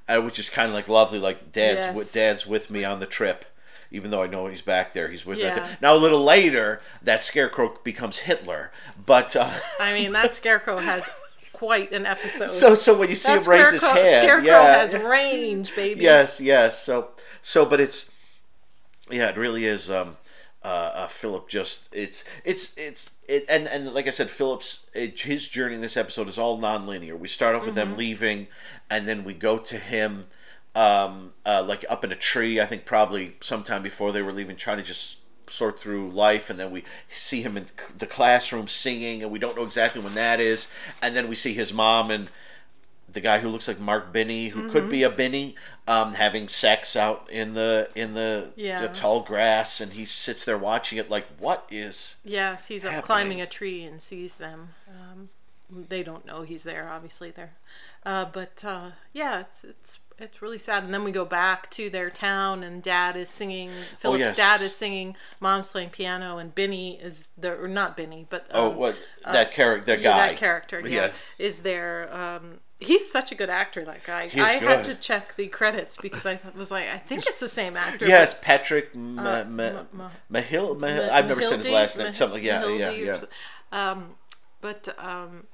and 0.08 0.24
which 0.24 0.38
is 0.38 0.48
kind 0.48 0.68
of 0.68 0.74
like 0.74 0.88
lovely. 0.88 1.18
Like 1.18 1.52
dad's 1.52 1.80
Mm-hmm. 1.86 1.88
Yes. 1.88 1.96
with 1.96 2.12
dad's 2.12 2.46
with 2.46 2.70
me 2.70 2.84
on 2.84 3.00
the 3.00 3.06
trip. 3.06 3.44
Even 3.92 4.10
though 4.10 4.20
I 4.22 4.26
know 4.26 4.48
he's 4.48 4.62
back 4.62 4.92
there, 4.94 5.08
he's 5.08 5.24
with 5.24 5.38
me. 5.38 5.44
Yeah. 5.44 5.76
Now 5.80 5.94
a 5.94 5.96
little 5.96 6.22
later, 6.24 6.80
that 7.02 7.22
scarecrow 7.22 7.78
becomes 7.84 8.18
Hitler. 8.18 8.72
But 9.06 9.36
uh, 9.36 9.48
I 9.80 9.92
mean, 9.94 10.10
that 10.12 10.34
scarecrow 10.34 10.78
has 10.78 11.08
quite 11.56 11.90
an 11.92 12.04
episode. 12.04 12.50
so 12.50 12.74
so 12.74 12.98
when 12.98 13.08
you 13.08 13.14
see 13.14 13.32
that 13.32 13.44
him 13.44 13.50
raise 13.50 13.70
his 13.70 13.84
hand, 13.84 13.98
scarecrow 14.06 14.46
yeah, 14.46 14.78
has 14.78 14.94
range, 14.94 15.74
baby. 15.74 16.02
yes, 16.02 16.38
yes. 16.38 16.82
So, 16.82 17.08
so, 17.40 17.64
but 17.64 17.80
it's, 17.80 18.12
yeah, 19.10 19.30
it 19.30 19.38
really 19.38 19.64
is. 19.64 19.90
Um, 19.90 20.18
uh, 20.62 20.90
uh, 20.94 21.06
Philip 21.06 21.48
just 21.48 21.88
it's 21.92 22.24
it's 22.44 22.76
it's 22.76 23.12
it, 23.28 23.46
and 23.48 23.68
and 23.68 23.94
like 23.94 24.06
I 24.06 24.10
said, 24.10 24.30
Philip's 24.30 24.90
it, 24.94 25.20
his 25.20 25.48
journey 25.48 25.76
in 25.76 25.80
this 25.80 25.96
episode 25.96 26.28
is 26.28 26.38
all 26.38 26.58
non-linear. 26.58 27.16
We 27.16 27.28
start 27.28 27.54
off 27.54 27.64
with 27.64 27.76
them 27.76 27.96
leaving, 27.96 28.48
and 28.90 29.08
then 29.08 29.22
we 29.22 29.32
go 29.32 29.58
to 29.58 29.78
him, 29.78 30.26
um, 30.74 31.34
uh, 31.46 31.64
like 31.66 31.84
up 31.88 32.04
in 32.04 32.10
a 32.10 32.16
tree. 32.16 32.60
I 32.60 32.66
think 32.66 32.84
probably 32.84 33.36
sometime 33.40 33.82
before 33.82 34.10
they 34.10 34.22
were 34.22 34.32
leaving, 34.32 34.56
trying 34.56 34.78
to 34.78 34.82
just 34.82 35.18
sort 35.48 35.78
through 35.78 36.10
life 36.10 36.51
and 36.51 36.59
then 36.59 36.70
we 36.70 36.82
see 37.09 37.43
him 37.43 37.56
in 37.56 37.66
the 37.98 38.06
classroom 38.06 38.66
singing 38.66 39.23
and 39.23 39.31
we 39.31 39.39
don't 39.39 39.56
know 39.56 39.64
exactly 39.64 40.01
when 40.01 40.14
that 40.14 40.40
is 40.40 40.70
and 41.01 41.14
then 41.14 41.28
we 41.28 41.35
see 41.35 41.52
his 41.52 41.73
mom 41.73 42.10
and 42.10 42.31
the 43.09 43.20
guy 43.20 43.39
who 43.39 43.48
looks 43.48 43.66
like 43.66 43.81
Mark 43.81 44.12
Binney, 44.12 44.48
who 44.48 44.68
could 44.68 44.90
be 44.90 45.02
a 45.02 45.09
Binney, 45.09 45.55
um, 45.89 46.12
having 46.14 46.48
sex 46.48 46.94
out 46.97 47.27
in 47.31 47.55
the 47.55 47.89
in 47.94 48.12
the, 48.12 48.51
Yeah. 48.56 48.78
the 48.78 48.89
tall 48.89 49.23
grass, 49.23 49.81
and 49.81 49.90
he 49.93 50.05
sits 50.05 50.44
there 50.44 50.59
watching 50.59 50.98
it. 50.98 51.09
Like, 51.09 51.27
what 51.39 51.66
is? 51.70 52.16
Yes, 52.24 52.68
he's 52.68 52.85
up 52.85 53.02
climbing 53.05 53.40
a 53.40 53.47
tree 53.47 53.85
and 53.85 54.02
sees 54.02 54.36
them. 54.36 54.74
Um, 54.86 55.31
they 55.70 56.02
don't 56.02 56.24
know 56.26 56.43
he's 56.43 56.64
there. 56.64 56.88
Obviously, 56.88 57.30
there. 57.30 57.55
Uh, 58.05 58.24
but 58.32 58.64
uh, 58.64 58.90
yeah, 59.12 59.40
it's 59.40 59.64
it's 59.64 60.01
it's 60.18 60.40
really 60.40 60.59
sad. 60.59 60.84
And 60.84 60.94
then 60.94 61.02
we 61.05 61.10
go 61.12 61.24
back 61.24 61.70
to 61.72 61.90
their 61.90 62.09
town, 62.10 62.62
and 62.62 62.82
Dad 62.82 63.16
is 63.16 63.28
singing. 63.28 63.70
Philip's 63.70 64.20
yes. 64.20 64.36
dad 64.36 64.60
is 64.60 64.74
singing. 64.74 65.16
Mom's 65.40 65.70
playing 65.72 65.90
piano, 65.90 66.38
and 66.38 66.55
Binney 66.55 66.98
is 67.01 67.28
there. 67.36 67.62
Or 67.62 67.68
not 67.68 67.97
Binney, 67.97 68.26
but 68.30 68.43
um, 68.51 68.64
Oh, 68.64 68.68
what 68.70 68.97
that 69.24 69.51
character? 69.52 69.86
That 69.97 70.01
yeah, 70.02 70.10
guy. 70.10 70.28
that 70.28 70.36
character, 70.36 70.80
yeah, 70.80 70.88
Yeah. 70.88 71.12
is 71.38 71.60
there. 71.60 72.14
Um, 72.14 72.60
he's 72.78 73.10
such 73.10 73.32
a 73.32 73.34
good 73.34 73.51
actor. 73.51 73.84
That 73.84 74.05
guy. 74.05 74.28
He 74.28 74.38
is 74.38 74.47
I 74.47 74.52
had 74.52 74.84
to 74.84 74.94
check 74.94 75.34
the 75.34 75.48
credits 75.48 75.97
because 75.97 76.24
I 76.24 76.38
was 76.56 76.70
like, 76.70 76.86
I 76.86 76.98
think 76.98 77.26
it's 77.26 77.40
the 77.40 77.48
same 77.48 77.76
actor. 77.76 78.06
Yes, 78.06 78.34
but- 78.34 78.43
Patrick 78.43 78.94
Ma- 78.94 79.43
Ma- 79.43 79.44
Ma- 79.44 79.82
Ma- 79.93 80.10
Mahil. 80.30 80.76
Mahil- 80.76 81.09
Ma- 81.09 81.12
I've 81.12 81.26
never 81.26 81.40
said 81.40 81.59
his 81.59 81.70
last 81.70 81.98
name. 81.98 82.12
Something. 82.12 82.44
Yeah, 82.44 82.68
yeah, 82.68 82.90
yeah. 82.90 83.18
Um, 83.72 84.14
but 84.60 84.88
um, 84.98 85.47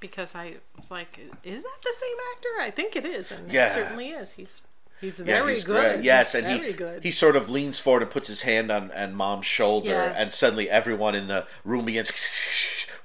because 0.00 0.34
I 0.34 0.56
was 0.76 0.90
like, 0.90 1.18
is 1.44 1.62
that 1.62 1.78
the 1.82 1.92
same 1.96 2.16
actor? 2.34 2.48
I 2.60 2.70
think 2.70 2.96
it 2.96 3.04
is, 3.04 3.30
and 3.32 3.50
Yeah. 3.50 3.66
it 3.68 3.72
certainly 3.72 4.08
is. 4.10 4.32
He's 4.34 4.62
he's 5.00 5.18
Yeah, 5.20 5.24
very 5.24 5.54
he's 5.54 5.64
good. 5.64 5.94
great. 5.94 6.04
Yes, 6.04 6.32
He's 6.32 6.42
and 6.44 6.56
very 6.58 6.70
he 6.72 6.76
good. 6.76 7.02
he 7.04 7.10
sort 7.10 7.36
of 7.36 7.48
leans 7.50 7.78
forward 7.78 8.02
and 8.02 8.10
puts 8.10 8.28
his 8.28 8.42
hand 8.42 8.70
on, 8.70 8.90
on 8.92 9.14
mom's 9.14 9.46
shoulder, 9.46 9.90
Yeah. 9.90 10.14
and 10.16 10.32
suddenly 10.32 10.68
everyone 10.70 11.14
in 11.14 11.26
the 11.28 11.46
room 11.64 11.84
begins 11.86 12.10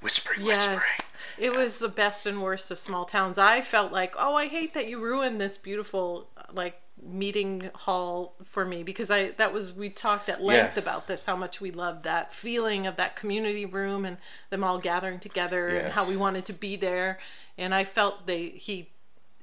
whispering, 0.02 0.46
whispering. 0.46 0.80
Yes. 0.82 1.12
It 1.38 1.56
was 1.56 1.80
the 1.80 1.90
best 1.90 2.26
and 2.26 2.42
worst 2.42 2.70
of 2.72 2.78
small 2.78 3.06
towns. 3.06 3.38
I 3.38 3.62
felt 3.62 3.92
like, 3.92 4.14
oh, 4.20 4.36
I 4.36 4.48
hate 4.48 4.74
that 4.76 4.88
you 4.88 5.02
ruined 5.02 5.42
this 5.42 5.58
beautiful 5.58 6.30
like 6.54 6.81
meeting 7.04 7.70
hall 7.74 8.36
for 8.44 8.64
me 8.64 8.84
because 8.84 9.10
I 9.10 9.30
that 9.32 9.54
was 9.54 9.74
we 9.74 9.90
talked 9.90 10.30
at 10.30 10.42
length 10.44 10.76
Yeah. 10.78 10.84
about 10.84 11.08
this 11.08 11.26
how 11.26 11.36
much 11.36 11.60
we 11.60 11.72
loved 11.72 12.04
that 12.04 12.32
feeling 12.34 12.86
of 12.86 12.96
that 12.98 13.16
community 13.16 13.66
room 13.66 14.06
and 14.06 14.18
them 14.52 14.64
all 14.64 14.78
gathering 14.78 15.20
together 15.20 15.68
and 15.68 15.94
how 15.94 16.08
we 16.08 16.16
wanted 16.16 16.46
to 16.46 16.54
be 16.54 16.76
there 16.76 17.18
and 17.58 17.74
I 17.74 17.86
felt 17.86 18.28
they 18.28 18.50
he 18.50 18.90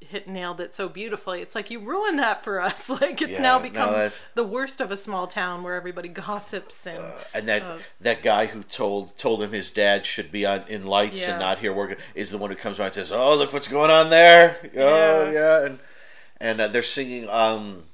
hit 0.01 0.29
nailed 0.29 0.61
it 0.61 0.73
so 0.73 0.89
beautifully. 0.89 1.43
It's 1.43 1.57
like 1.57 1.73
you 1.73 1.81
ruined 1.81 2.21
that 2.21 2.45
for 2.45 2.61
us. 2.61 2.89
Like 3.01 3.21
it's 3.21 3.33
Yeah, 3.33 3.43
now 3.43 3.59
become 3.59 3.91
that's- 3.91 4.21
the 4.37 4.45
worst 4.45 4.81
of 4.81 4.93
a 4.93 4.97
small 4.97 5.27
town 5.27 5.65
where 5.65 5.75
everybody 5.75 6.09
gossips 6.25 6.87
and 6.87 7.05
And 7.35 7.49
that 7.49 7.63
Uh, 7.63 7.79
that 8.01 8.23
guy 8.23 8.47
who 8.47 8.63
told 8.63 9.19
told 9.19 9.43
him 9.43 9.51
his 9.53 9.73
dad 9.73 10.07
should 10.07 10.31
be 10.31 10.47
on 10.47 10.63
in 10.69 10.87
lights 10.87 11.27
and 11.27 11.41
not 11.41 11.59
here 11.59 11.73
working 11.73 11.97
is 12.15 12.31
the 12.31 12.39
one 12.39 12.51
who 12.51 12.57
comes 12.57 12.79
by 12.79 12.85
and 12.85 12.95
says, 12.95 13.11
"Oh, 13.11 13.35
look 13.35 13.53
what's 13.53 13.67
going 13.67 13.91
on 13.91 14.09
there." 14.11 14.59
Oh, 14.77 15.25
Yeah. 15.25 15.33
yeah, 15.33 15.67
and 15.67 15.81
and 16.41 16.61
uh, 16.61 16.69
they're 16.69 16.83
singing 16.83 17.29
um 17.29 17.85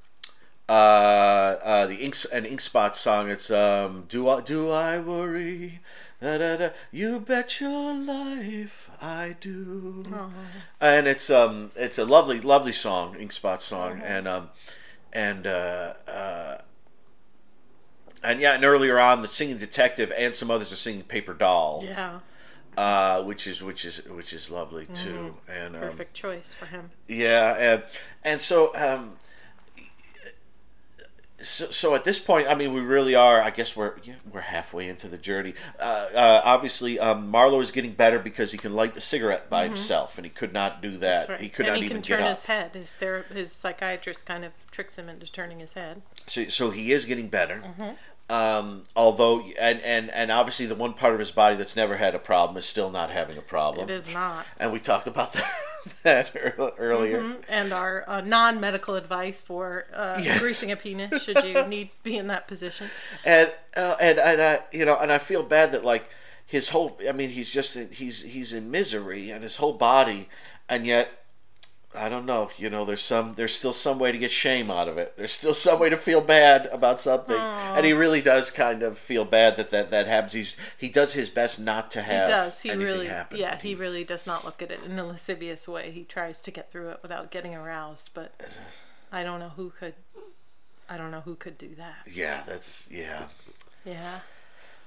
uh 0.68 0.72
uh 0.72 1.86
the 1.86 1.96
ink 1.96 2.16
an 2.32 2.46
ink 2.46 2.60
spot 2.60 2.96
song. 2.96 3.28
It's 3.28 3.50
um 3.50 4.04
do 4.08 4.28
I 4.28 4.40
do 4.40 4.70
I 4.70 4.98
worry? 4.98 5.80
Da, 6.22 6.38
da, 6.38 6.56
da. 6.56 6.70
You 6.90 7.20
bet 7.20 7.60
your 7.60 7.92
life 7.92 8.90
I 9.02 9.36
do. 9.40 10.04
And 10.80 11.06
it's 11.06 11.28
um 11.28 11.70
it's 11.76 11.98
a 11.98 12.04
lovely 12.06 12.40
lovely 12.40 12.72
song, 12.72 13.16
ink 13.18 13.32
spot 13.32 13.60
song, 13.60 14.00
and 14.02 14.26
um 14.26 14.48
and 15.12 15.46
uh 15.46 15.94
uh 16.08 16.58
and 18.22 18.40
yeah, 18.40 18.54
and 18.54 18.64
earlier 18.64 18.98
on, 18.98 19.20
the 19.20 19.28
singing 19.28 19.58
detective 19.58 20.10
and 20.16 20.34
some 20.34 20.50
others 20.50 20.72
are 20.72 20.76
singing 20.76 21.02
Paper 21.02 21.34
Doll, 21.34 21.84
yeah, 21.84 22.20
uh, 22.76 23.22
which 23.22 23.46
is 23.46 23.62
which 23.62 23.84
is 23.84 24.04
which 24.06 24.32
is 24.32 24.50
lovely 24.50 24.86
too. 24.86 25.36
And 25.48 25.76
um, 25.76 25.82
perfect 25.82 26.14
choice 26.14 26.54
for 26.54 26.66
him. 26.66 26.90
yeah, 27.08 27.56
and 27.58 27.82
and 28.22 28.40
so 28.40 28.74
um, 28.76 29.16
so, 31.44 31.70
so 31.70 31.94
at 31.94 32.04
this 32.04 32.18
point, 32.18 32.48
I 32.48 32.54
mean, 32.54 32.72
we 32.72 32.80
really 32.80 33.14
are. 33.14 33.42
I 33.42 33.50
guess 33.50 33.76
we're 33.76 33.94
yeah, 34.02 34.14
we're 34.30 34.40
halfway 34.40 34.88
into 34.88 35.08
the 35.08 35.18
journey. 35.18 35.54
Uh, 35.78 36.06
uh, 36.14 36.42
obviously, 36.44 36.98
um, 36.98 37.28
Marlowe 37.30 37.60
is 37.60 37.70
getting 37.70 37.92
better 37.92 38.18
because 38.18 38.52
he 38.52 38.58
can 38.58 38.74
light 38.74 38.96
a 38.96 39.00
cigarette 39.00 39.50
by 39.50 39.64
himself, 39.64 40.16
and 40.16 40.24
he 40.24 40.30
could 40.30 40.52
not 40.52 40.80
do 40.80 40.96
that. 40.98 41.22
Mm-hmm. 41.22 41.32
Right. 41.32 41.40
He 41.40 41.48
could 41.48 41.66
and 41.66 41.74
not 41.74 41.80
he 41.80 41.86
even 41.86 42.02
turn 42.02 42.22
his 42.22 42.44
head. 42.44 42.74
His 42.74 42.94
ther- 42.94 43.26
his 43.32 43.52
psychiatrist 43.52 44.26
kind 44.26 44.44
of 44.44 44.52
tricks 44.70 44.98
him 44.98 45.08
into 45.08 45.30
turning 45.30 45.60
his 45.60 45.74
head. 45.74 46.02
So, 46.26 46.44
so 46.44 46.70
he 46.70 46.92
is 46.92 47.04
getting 47.04 47.28
better. 47.28 47.62
Mm-hmm. 47.64 47.94
Um, 48.30 48.84
although, 48.96 49.42
and, 49.60 49.80
and 49.82 50.10
and 50.10 50.30
obviously, 50.32 50.64
the 50.64 50.74
one 50.74 50.94
part 50.94 51.12
of 51.12 51.18
his 51.18 51.30
body 51.30 51.56
that's 51.56 51.76
never 51.76 51.96
had 51.96 52.14
a 52.14 52.18
problem 52.18 52.56
is 52.56 52.64
still 52.64 52.90
not 52.90 53.10
having 53.10 53.36
a 53.36 53.42
problem. 53.42 53.90
It 53.90 53.92
is 53.92 54.14
not. 54.14 54.46
And 54.58 54.72
we 54.72 54.80
talked 54.80 55.06
about 55.06 55.32
that, 55.34 55.52
that 56.04 56.32
ear- 56.34 56.72
earlier. 56.78 57.36
And 57.50 57.72
our 57.72 58.02
uh, 58.08 58.22
non-medical 58.22 58.94
advice 58.94 59.42
for 59.42 59.84
uh, 59.92 60.18
Yeah. 60.22 60.38
greasing 60.38 60.72
a 60.72 60.76
penis 60.76 61.22
should 61.24 61.44
you 61.44 61.66
need 61.66 61.90
be 62.02 62.16
in 62.16 62.28
that 62.28 62.48
position. 62.48 62.88
And 63.26 63.52
uh, 63.76 63.96
and 64.00 64.18
and 64.18 64.40
I, 64.40 64.60
you 64.72 64.86
know, 64.86 64.96
and 64.98 65.12
I 65.12 65.18
feel 65.18 65.42
bad 65.42 65.72
that 65.72 65.84
like 65.84 66.08
his 66.46 66.70
whole. 66.70 66.98
I 67.06 67.12
mean, 67.12 67.28
he's 67.28 67.52
just 67.52 67.76
he's 67.92 68.22
he's 68.22 68.54
in 68.54 68.70
misery, 68.70 69.30
and 69.30 69.42
his 69.42 69.56
whole 69.56 69.74
body, 69.74 70.28
and 70.68 70.86
yet. 70.86 71.10
I 71.96 72.08
don't 72.08 72.26
know. 72.26 72.50
You 72.56 72.70
know, 72.70 72.84
there's 72.84 73.02
some. 73.02 73.34
There's 73.34 73.54
still 73.54 73.72
some 73.72 73.98
way 73.98 74.12
to 74.12 74.18
get 74.18 74.32
shame 74.32 74.70
out 74.70 74.88
of 74.88 74.98
it. 74.98 75.16
There's 75.16 75.32
still 75.32 75.54
some 75.54 75.78
way 75.78 75.90
to 75.90 75.96
feel 75.96 76.20
bad 76.20 76.66
about 76.72 77.00
something, 77.00 77.36
and 77.36 77.84
he 77.86 77.92
really 77.92 78.20
does 78.20 78.50
kind 78.50 78.82
of 78.82 78.98
feel 78.98 79.24
bad 79.24 79.56
that 79.56 79.70
that, 79.70 79.90
that 79.90 80.06
happens. 80.06 80.32
He's 80.32 80.56
he 80.78 80.88
does 80.88 81.14
his 81.14 81.28
best 81.28 81.60
not 81.60 81.90
to 81.92 82.02
have. 82.02 82.28
He 82.28 82.34
does. 82.34 82.60
He 82.60 82.74
really, 82.74 83.06
happen. 83.06 83.38
yeah, 83.38 83.58
he 83.58 83.74
really 83.74 84.04
does 84.04 84.26
not 84.26 84.44
look 84.44 84.60
at 84.62 84.70
it 84.70 84.80
in 84.84 84.98
a 84.98 85.06
lascivious 85.06 85.68
way. 85.68 85.90
He 85.90 86.04
tries 86.04 86.42
to 86.42 86.50
get 86.50 86.70
through 86.70 86.90
it 86.90 86.98
without 87.02 87.30
getting 87.30 87.54
aroused, 87.54 88.10
but 88.14 88.58
I 89.12 89.22
don't 89.22 89.40
know 89.40 89.52
who 89.56 89.70
could. 89.70 89.94
I 90.88 90.96
don't 90.96 91.10
know 91.10 91.20
who 91.20 91.36
could 91.36 91.56
do 91.56 91.74
that. 91.76 92.06
Yeah, 92.12 92.42
that's 92.46 92.88
yeah. 92.90 93.28
Yeah. 93.84 94.20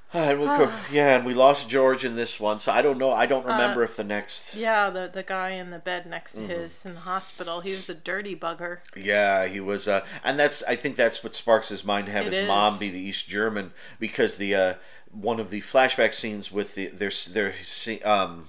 And 0.13 0.39
we 0.39 0.45
co- 0.47 0.71
yeah, 0.91 1.17
and 1.17 1.25
we 1.25 1.33
lost 1.33 1.69
George 1.69 2.05
in 2.05 2.15
this 2.15 2.39
one, 2.39 2.59
so 2.59 2.71
I 2.71 2.81
don't 2.81 2.97
know. 2.97 3.11
I 3.11 3.25
don't 3.25 3.45
remember 3.45 3.83
if 3.83 3.95
the 3.97 4.03
next. 4.03 4.55
Yeah, 4.55 4.89
the 4.89 5.09
the 5.13 5.23
guy 5.23 5.51
in 5.51 5.69
the 5.69 5.79
bed 5.79 6.05
next 6.05 6.33
to 6.33 6.39
Mm-hmm. 6.41 6.49
his 6.49 6.85
in 6.85 6.93
the 6.95 6.99
hospital, 7.01 7.61
he 7.61 7.71
was 7.71 7.89
a 7.89 7.93
dirty 7.93 8.35
bugger. 8.35 8.79
Yeah, 8.95 9.47
he 9.47 9.59
was, 9.59 9.87
uh, 9.87 10.05
and 10.23 10.39
that's. 10.39 10.63
I 10.63 10.75
think 10.75 10.95
that's 10.95 11.23
what 11.23 11.35
sparks 11.35 11.69
his 11.69 11.83
mind 11.83 12.05
to 12.07 12.11
have 12.13 12.27
It 12.27 12.33
his 12.33 12.47
mom 12.47 12.79
be 12.79 12.89
the 12.89 12.99
East 12.99 13.27
German 13.27 13.73
because 13.99 14.37
the 14.37 14.55
uh, 14.55 14.73
one 15.11 15.39
of 15.39 15.49
the 15.49 15.61
flashback 15.61 16.13
scenes 16.13 16.51
with 16.51 16.75
the 16.75 16.87
their 16.87 17.11
their 17.29 17.53
um, 18.05 18.45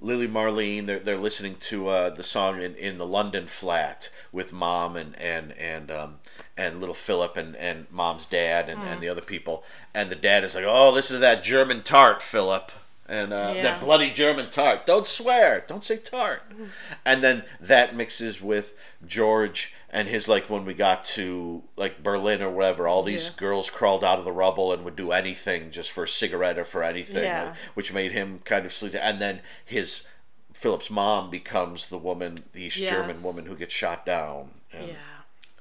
Lily 0.00 0.28
Marlene. 0.28 0.86
They're 0.86 0.98
they're 0.98 1.16
listening 1.16 1.56
to 1.60 1.88
uh, 1.88 2.10
the 2.10 2.22
song 2.22 2.60
in, 2.62 2.74
in 2.74 2.98
the 2.98 3.06
London 3.06 3.46
flat 3.46 4.10
with 4.32 4.52
mom 4.52 4.96
and 4.96 5.18
and 5.18 5.52
and 5.52 5.90
um, 5.90 6.18
and 6.56 6.80
little 6.80 6.94
Philip 6.94 7.36
and, 7.36 7.56
and 7.56 7.86
mom's 7.90 8.26
dad 8.26 8.68
and, 8.68 8.80
Hmm. 8.80 8.86
and 8.88 9.00
the 9.02 9.08
other 9.08 9.20
people. 9.22 9.64
And 9.94 10.10
the 10.10 10.16
dad 10.16 10.44
is 10.44 10.54
like, 10.54 10.64
"Oh, 10.66 10.90
listen 10.90 11.14
to 11.14 11.20
that 11.20 11.42
German 11.44 11.82
tart, 11.82 12.22
Philip." 12.22 12.70
And 13.08 13.32
uh, 13.32 13.52
Yeah. 13.54 13.62
that 13.62 13.80
bloody 13.80 14.10
German 14.10 14.50
tart. 14.50 14.84
Don't 14.86 15.06
swear. 15.06 15.64
Don't 15.66 15.84
say 15.84 15.96
tart. 15.96 16.42
And 17.04 17.22
then 17.22 17.44
that 17.60 17.94
mixes 17.94 18.42
with 18.42 18.74
George 19.06 19.72
and 19.90 20.08
his 20.08 20.28
like 20.28 20.50
when 20.50 20.64
we 20.64 20.74
got 20.74 21.04
to 21.04 21.62
like 21.76 22.02
Berlin 22.02 22.42
or 22.42 22.50
whatever. 22.50 22.88
All 22.88 23.04
these 23.04 23.26
Yeah. 23.26 23.36
girls 23.38 23.70
crawled 23.70 24.02
out 24.02 24.18
of 24.18 24.24
the 24.24 24.32
rubble 24.32 24.72
and 24.72 24.84
would 24.84 24.96
do 24.96 25.12
anything 25.12 25.70
just 25.70 25.92
for 25.92 26.04
a 26.04 26.08
cigarette 26.08 26.58
or 26.58 26.64
for 26.64 26.82
anything, 26.82 27.22
Yeah. 27.24 27.54
which 27.74 27.92
made 27.92 28.10
him 28.12 28.40
kind 28.44 28.66
of 28.66 28.72
sleep. 28.74 28.94
And 29.00 29.22
then 29.22 29.40
his 29.64 30.04
Philip's 30.52 30.90
mom 30.90 31.30
becomes 31.30 31.88
the 31.88 31.98
woman, 31.98 32.44
the 32.54 32.64
East 32.64 32.78
German 32.78 33.22
woman 33.22 33.46
who 33.46 33.54
gets 33.54 33.74
shot 33.74 34.04
down. 34.04 34.50
And, 34.72 34.88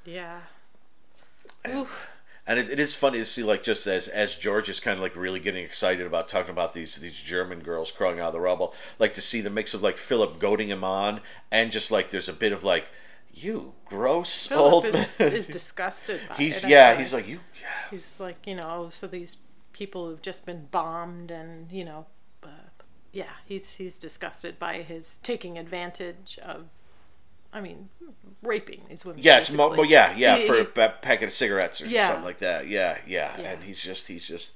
Yeah. 0.05 0.41
Yeah. 1.65 1.76
Oof. 1.81 2.07
And 2.47 2.59
it, 2.59 2.69
it 2.69 2.80
is 2.80 2.95
funny 2.95 3.17
to 3.17 3.26
see 3.26 3.43
like 3.43 3.63
just 3.63 3.88
as 3.88 4.07
as 4.07 4.35
George 4.35 4.69
is 4.69 4.80
kind 4.80 4.97
of 4.97 5.01
like 5.01 5.15
really 5.15 5.39
getting 5.39 5.63
excited 5.63 6.05
about 6.05 6.27
talking 6.27 6.51
about 6.51 6.73
these 6.73 6.95
these 6.97 7.19
German 7.19 7.59
girls 7.61 7.91
crawling 7.91 8.19
out 8.19 8.27
of 8.27 8.34
the 8.34 8.39
rubble, 8.39 8.73
like 8.99 9.13
to 9.15 9.22
see 9.22 9.41
the 9.41 9.49
mix 9.49 9.73
of 9.73 9.81
like 9.81 9.97
Philip 9.97 10.39
goading 10.39 10.69
him 10.69 10.84
on, 10.84 11.22
and 11.51 11.72
just 11.72 11.91
like 11.91 12.09
there's 12.09 12.30
a 12.30 12.34
bit 12.34 12.51
of 12.53 12.63
like, 12.63 12.88
you 13.34 13.73
gross 13.85 14.51
old 14.51 14.84
Philip 14.84 14.95
is, 14.95 15.19
man. 15.19 15.34
is 15.34 15.47
disgusted 15.59 16.22
by 16.30 16.35
he's 16.35 16.63
it. 16.63 16.69
yeah, 16.69 16.95
he's 16.97 17.13
like 17.13 17.27
you. 17.27 17.39
Yeah. 17.59 17.67
he's 17.91 18.19
like 18.19 18.45
you 18.45 18.55
know 18.55 18.89
so 18.91 19.07
these 19.07 19.38
people 19.73 20.07
who've 20.07 20.22
just 20.22 20.45
been 20.45 20.67
bombed 20.72 21.31
and 21.31 21.72
you 21.72 21.84
know 21.84 22.05
uh, 22.43 22.47
yeah 23.11 23.31
he's 23.45 23.73
he's 23.73 23.99
disgusted 23.99 24.57
by 24.57 24.76
his 24.76 25.17
taking 25.17 25.57
advantage 25.57 26.39
of 26.43 26.67
i 27.56 27.61
mean 27.61 27.90
raping 28.44 28.82
these 28.88 29.03
women 29.03 29.22
Yes, 29.23 29.52
mo- 29.52 29.69
well, 29.69 29.86
yeah, 29.86 30.14
yeah, 30.15 30.38
He- 30.38 30.45
for 30.48 30.53
he- 30.56 30.61
a 30.61 30.65
pa- 30.65 30.90
packet 31.02 31.26
of 31.26 31.32
cigarettes 31.32 31.82
or 31.82 31.88
Yeah. 31.88 32.07
something 32.10 32.26
like 32.26 32.38
that. 32.40 32.68
Yeah, 32.68 32.99
yeah, 33.07 33.36
Yeah. 33.41 33.52
and 33.53 33.64
he's 33.64 33.82
just 33.82 34.07
he's 34.07 34.27
just 34.27 34.53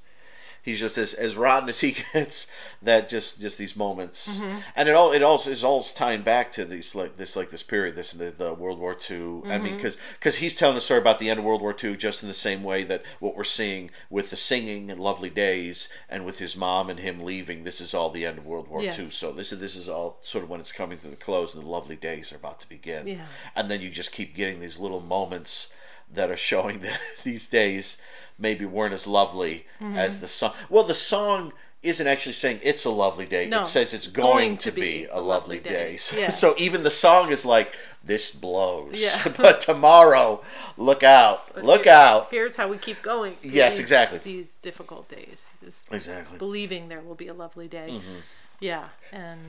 He's 0.69 0.79
just 0.79 0.97
as, 0.97 1.13
as 1.13 1.35
rotten 1.35 1.67
as 1.69 1.79
he 1.79 1.95
gets. 2.13 2.47
That 2.81 3.09
just 3.09 3.41
just 3.41 3.57
these 3.57 3.75
moments, 3.75 4.39
mm-hmm. 4.39 4.59
and 4.75 4.87
it 4.87 4.95
all 4.95 5.11
it 5.11 5.21
also 5.21 5.51
is 5.51 5.65
all 5.65 5.83
tying 5.83 6.21
back 6.21 6.49
to 6.53 6.63
these 6.63 6.95
like 6.95 7.17
this 7.17 7.35
like 7.35 7.49
this 7.49 7.63
period, 7.63 7.95
this 7.95 8.11
the, 8.11 8.31
the 8.31 8.53
World 8.53 8.79
War 8.79 8.93
II. 8.93 9.41
I 9.45 9.57
mean, 9.57 9.77
mm-hmm. 9.77 9.99
because 10.13 10.37
he's 10.37 10.55
telling 10.55 10.77
a 10.77 10.79
story 10.79 11.01
about 11.01 11.19
the 11.19 11.29
end 11.29 11.39
of 11.39 11.45
World 11.45 11.61
War 11.61 11.75
II, 11.83 11.97
just 11.97 12.23
in 12.23 12.29
the 12.29 12.33
same 12.33 12.63
way 12.63 12.83
that 12.85 13.03
what 13.19 13.35
we're 13.35 13.43
seeing 13.43 13.91
with 14.09 14.29
the 14.29 14.37
singing 14.37 14.89
and 14.89 14.99
Lovely 15.01 15.29
Days, 15.29 15.89
and 16.07 16.25
with 16.25 16.39
his 16.39 16.55
mom 16.55 16.89
and 16.89 16.99
him 16.99 17.19
leaving. 17.19 17.63
This 17.63 17.81
is 17.81 17.93
all 17.93 18.09
the 18.09 18.25
end 18.25 18.37
of 18.37 18.45
World 18.45 18.69
War 18.69 18.81
Yes. 18.81 18.97
II. 18.97 19.09
So 19.09 19.33
this 19.33 19.51
is 19.51 19.59
this 19.59 19.75
is 19.75 19.89
all 19.89 20.19
sort 20.21 20.43
of 20.43 20.49
when 20.49 20.61
it's 20.61 20.71
coming 20.71 20.97
to 20.99 21.07
the 21.07 21.15
close, 21.17 21.53
and 21.53 21.63
the 21.63 21.67
Lovely 21.67 21.97
Days 21.97 22.31
are 22.31 22.37
about 22.37 22.61
to 22.61 22.69
begin. 22.69 23.07
Yeah. 23.07 23.25
And 23.55 23.69
then 23.69 23.81
you 23.81 23.89
just 23.89 24.11
keep 24.13 24.35
getting 24.35 24.61
these 24.61 24.79
little 24.79 25.01
moments 25.01 25.73
that 26.13 26.29
are 26.31 26.37
showing 26.37 26.79
that 26.81 26.99
these 27.23 27.47
days 27.47 28.01
maybe 28.37 28.65
weren't 28.65 28.93
as 28.93 29.05
lovely 29.07 29.65
Mm-hmm. 29.81 29.97
as 29.97 30.19
the 30.19 30.27
song. 30.27 30.53
Well, 30.69 30.83
the 30.83 30.93
song 30.93 31.53
isn't 31.81 32.05
actually 32.07 32.33
saying 32.33 32.59
it's 32.61 32.83
a 32.83 32.89
lovely 32.89 33.25
day. 33.25 33.47
No, 33.47 33.61
it 33.61 33.65
says 33.65 33.93
it's, 33.93 34.07
going, 34.07 34.57
to 34.57 34.71
be, 34.71 35.07
a 35.09 35.21
lovely 35.21 35.59
day. 35.59 35.95
So, 35.95 36.17
Yes. 36.19 36.37
so 36.39 36.53
even 36.57 36.83
the 36.83 36.89
song 36.91 37.31
is 37.31 37.45
like 37.45 37.73
this 38.03 38.31
blows. 38.31 39.01
Yeah. 39.01 39.31
but 39.37 39.61
tomorrow, 39.61 40.41
look 40.77 41.03
out. 41.03 41.53
But 41.53 41.63
look 41.63 41.83
here- 41.85 41.93
out. 41.93 42.27
Here's 42.31 42.57
how 42.57 42.67
we 42.67 42.77
keep 42.77 43.01
going. 43.01 43.35
Yes, 43.41 43.73
these- 43.75 43.79
exactly. 43.79 44.19
These 44.19 44.55
difficult 44.55 45.07
days. 45.07 45.53
Just 45.63 45.91
Exactly. 45.93 46.37
believing 46.37 46.89
there 46.89 46.99
will 47.01 47.15
be 47.15 47.27
a 47.29 47.33
lovely 47.33 47.69
day. 47.69 47.87
Mm-hmm. 47.91 48.19
Yeah, 48.59 48.89
and 49.13 49.39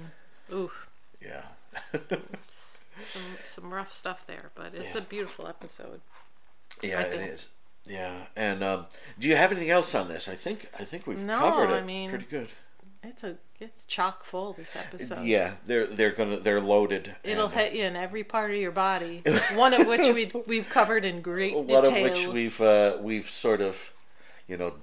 oof, 0.55 0.89
Yeah. 1.21 1.43
some 2.49 3.23
some 3.45 3.75
rough 3.75 3.93
stuff 3.93 4.25
there, 4.29 4.51
but 4.55 4.73
it's 4.75 4.95
Yeah. 4.95 5.01
a 5.01 5.05
beautiful 5.05 5.49
episode. 5.49 6.01
Yeah, 6.83 7.01
it 7.03 7.21
is. 7.21 7.51
Yeah, 7.87 8.27
and 8.37 8.63
um, 8.63 8.87
do 9.19 9.27
you 9.29 9.37
have 9.37 9.51
anything 9.53 9.71
else 9.71 9.95
on 9.95 10.09
this? 10.09 10.29
I 10.29 10.35
think 10.35 10.69
I 10.79 10.85
think 10.85 11.07
we've 11.07 11.25
No, 11.25 11.39
covered 11.39 11.71
it 11.71 11.83
I 11.83 11.85
mean- 11.85 12.11
pretty 12.11 12.27
good. 12.27 12.49
It's 13.03 13.25
a 13.25 13.37
it's 13.59 13.87
chock 13.87 14.25
full 14.25 14.53
this 14.53 14.77
episode. 14.77 15.25
Yeah, 15.25 15.55
they're 15.65 15.87
they're 15.87 16.11
gonna 16.13 16.37
they're 16.39 16.61
loaded. 16.61 17.15
It'll 17.25 17.47
and, 17.47 17.55
hit 17.55 17.73
you 17.73 17.85
in 17.85 17.97
every 17.97 18.25
part 18.25 18.51
of 18.51 18.59
your 18.59 18.73
body. 18.73 19.23
One 19.55 19.73
of 19.73 19.87
which 19.87 20.01
we 20.15 20.31
we've 20.47 20.69
covered 20.69 21.07
in 21.07 21.23
great 21.23 21.55
one 21.55 21.67
detail. 21.67 21.97
of 21.97 22.03
which 22.03 22.27
we've 22.27 22.61
uh, 22.61 22.99
we've 23.01 23.31
sort 23.31 23.63
of, 23.63 23.95
you 24.47 24.59
know, 24.59 24.75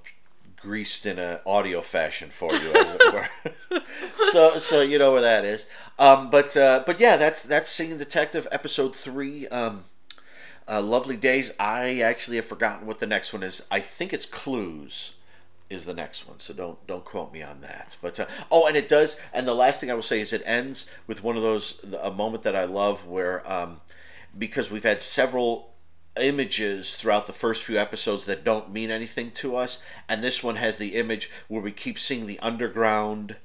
greased 0.56 1.06
in 1.06 1.20
an 1.20 1.40
audio 1.46 1.82
fashion 1.82 2.30
for 2.32 2.52
you, 2.52 2.74
as 2.74 2.98
it 3.00 3.14
were. 3.14 3.82
so 4.32 4.58
so 4.58 4.82
you 4.82 4.98
know 4.98 5.12
where 5.12 5.22
that 5.22 5.46
is. 5.46 5.68
Um, 6.00 6.32
but 6.32 6.58
uh, 6.58 6.84
but 6.88 7.00
yeah, 7.00 7.18
that's 7.18 7.44
that's 7.44 7.70
Singing 7.70 7.98
Detective 8.00 8.48
episode 8.52 8.96
three. 8.96 9.48
Um, 9.50 9.84
uh, 10.68 10.82
Lovely 10.82 11.18
Days. 11.18 11.54
I 11.60 12.00
actually 12.02 12.38
have 12.38 12.46
forgotten 12.46 12.88
what 12.88 13.00
the 13.00 13.08
next 13.08 13.34
one 13.34 13.44
is. 13.44 13.66
I 13.72 13.80
think 13.80 14.14
it's 14.14 14.26
Clues 14.26 15.14
is 15.70 15.86
the 15.86 15.94
next 15.94 16.28
one. 16.28 16.40
So 16.40 16.54
don't 16.54 16.86
don't 16.88 17.06
quote 17.06 17.34
me 17.34 17.42
on 17.42 17.62
that. 17.62 17.98
But 18.02 18.20
uh, 18.20 18.26
oh, 18.52 18.68
and 18.68 18.78
it 18.78 18.88
does. 18.88 19.20
And 19.34 19.48
the 19.48 19.54
last 19.54 19.80
thing 19.80 19.92
I 19.92 19.94
will 19.94 20.02
say 20.02 20.20
is 20.22 20.34
it 20.34 20.44
ends 20.46 20.90
with 21.08 21.24
one 21.24 21.36
of 21.36 21.44
those 21.44 21.84
a 22.02 22.12
moment 22.12 22.44
that 22.44 22.56
I 22.56 22.66
love 22.66 23.06
where 23.06 23.50
um, 23.52 23.82
because 24.38 24.72
we've 24.72 24.84
had 24.84 25.02
several 25.02 25.74
images 26.20 26.96
throughout 26.96 27.28
the 27.28 27.34
first 27.34 27.64
few 27.64 27.78
episodes 27.78 28.26
that 28.26 28.44
don't 28.44 28.72
mean 28.72 28.90
anything 28.90 29.32
to 29.32 29.56
us, 29.56 29.82
and 30.10 30.24
this 30.24 30.44
one 30.44 30.56
has 30.56 30.78
the 30.78 30.96
image 30.96 31.30
where 31.48 31.62
we 31.62 31.72
keep 31.72 32.00
seeing 32.00 32.26
the 32.26 32.40
underground 32.40 33.36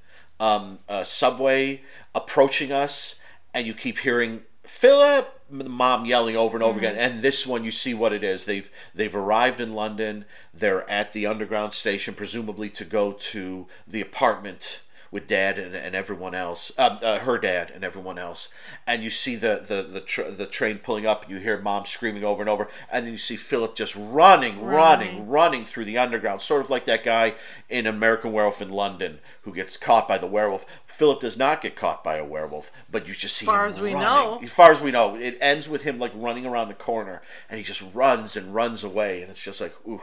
um, 0.40 0.78
uh, 0.88 1.04
subway 1.04 1.82
approaching 2.14 2.72
us, 2.72 3.16
and 3.52 3.66
you 3.66 3.74
keep 3.74 3.98
hearing 3.98 4.42
Philip, 4.64 5.40
the 5.50 5.64
mom 5.64 6.06
yelling 6.06 6.36
over 6.36 6.56
and 6.56 6.62
over 6.62 6.78
mm-hmm. 6.78 6.86
again. 6.86 6.96
And 6.96 7.22
this 7.22 7.46
one, 7.46 7.64
you 7.64 7.70
see 7.70 7.94
what 7.94 8.12
it 8.12 8.22
is. 8.22 8.44
They've 8.44 8.70
they've 8.94 9.14
arrived 9.14 9.60
in 9.60 9.74
London. 9.74 10.24
They're 10.54 10.88
at 10.88 11.12
the 11.12 11.26
underground 11.26 11.72
station, 11.72 12.14
presumably 12.14 12.70
to 12.70 12.84
go 12.84 13.12
to 13.12 13.66
the 13.86 14.00
apartment 14.00 14.82
with 15.12 15.28
dad 15.28 15.58
and, 15.58 15.76
and 15.76 15.94
everyone 15.94 16.34
else, 16.34 16.72
um, 16.78 16.98
uh, 17.02 17.18
her 17.18 17.36
dad 17.38 17.70
and 17.70 17.84
everyone 17.84 18.18
else, 18.18 18.48
and 18.86 19.04
you 19.04 19.10
see 19.10 19.36
the 19.36 19.62
the 19.64 19.82
the, 19.82 20.00
tr- 20.00 20.22
the 20.22 20.46
train 20.46 20.78
pulling 20.78 21.06
up. 21.06 21.28
You 21.30 21.36
hear 21.36 21.60
mom 21.60 21.84
screaming 21.84 22.24
over 22.24 22.42
and 22.42 22.48
over, 22.48 22.66
and 22.90 23.04
then 23.04 23.12
you 23.12 23.18
see 23.18 23.36
Philip 23.36 23.76
just 23.76 23.94
running, 23.94 24.64
running, 24.64 25.28
running 25.28 25.64
through 25.66 25.84
the 25.84 25.98
underground, 25.98 26.40
sort 26.40 26.62
of 26.64 26.70
like 26.70 26.86
that 26.86 27.04
guy 27.04 27.34
in 27.68 27.86
American 27.86 28.32
Werewolf 28.32 28.62
in 28.62 28.70
London 28.70 29.20
who 29.42 29.54
gets 29.54 29.76
caught 29.76 30.08
by 30.08 30.16
the 30.16 30.26
werewolf. 30.26 30.64
Philip 30.86 31.20
does 31.20 31.36
not 31.36 31.60
get 31.60 31.76
caught 31.76 32.02
by 32.02 32.16
a 32.16 32.24
werewolf, 32.24 32.72
but 32.90 33.06
you 33.06 33.12
just 33.12 33.36
see 33.36 33.44
Far 33.44 33.64
him 33.64 33.68
as 33.68 33.80
we 33.80 33.92
running. 33.92 34.08
know. 34.08 34.40
As 34.42 34.52
far 34.52 34.70
as 34.70 34.80
we 34.80 34.90
know, 34.90 35.14
it 35.14 35.36
ends 35.40 35.68
with 35.68 35.82
him 35.82 35.98
like 35.98 36.12
running 36.14 36.46
around 36.46 36.68
the 36.68 36.74
corner, 36.74 37.20
and 37.50 37.58
he 37.58 37.64
just 37.64 37.84
runs 37.92 38.34
and 38.34 38.54
runs 38.54 38.82
away, 38.82 39.20
and 39.20 39.30
it's 39.30 39.44
just 39.44 39.60
like 39.60 39.74
ooh, 39.86 40.00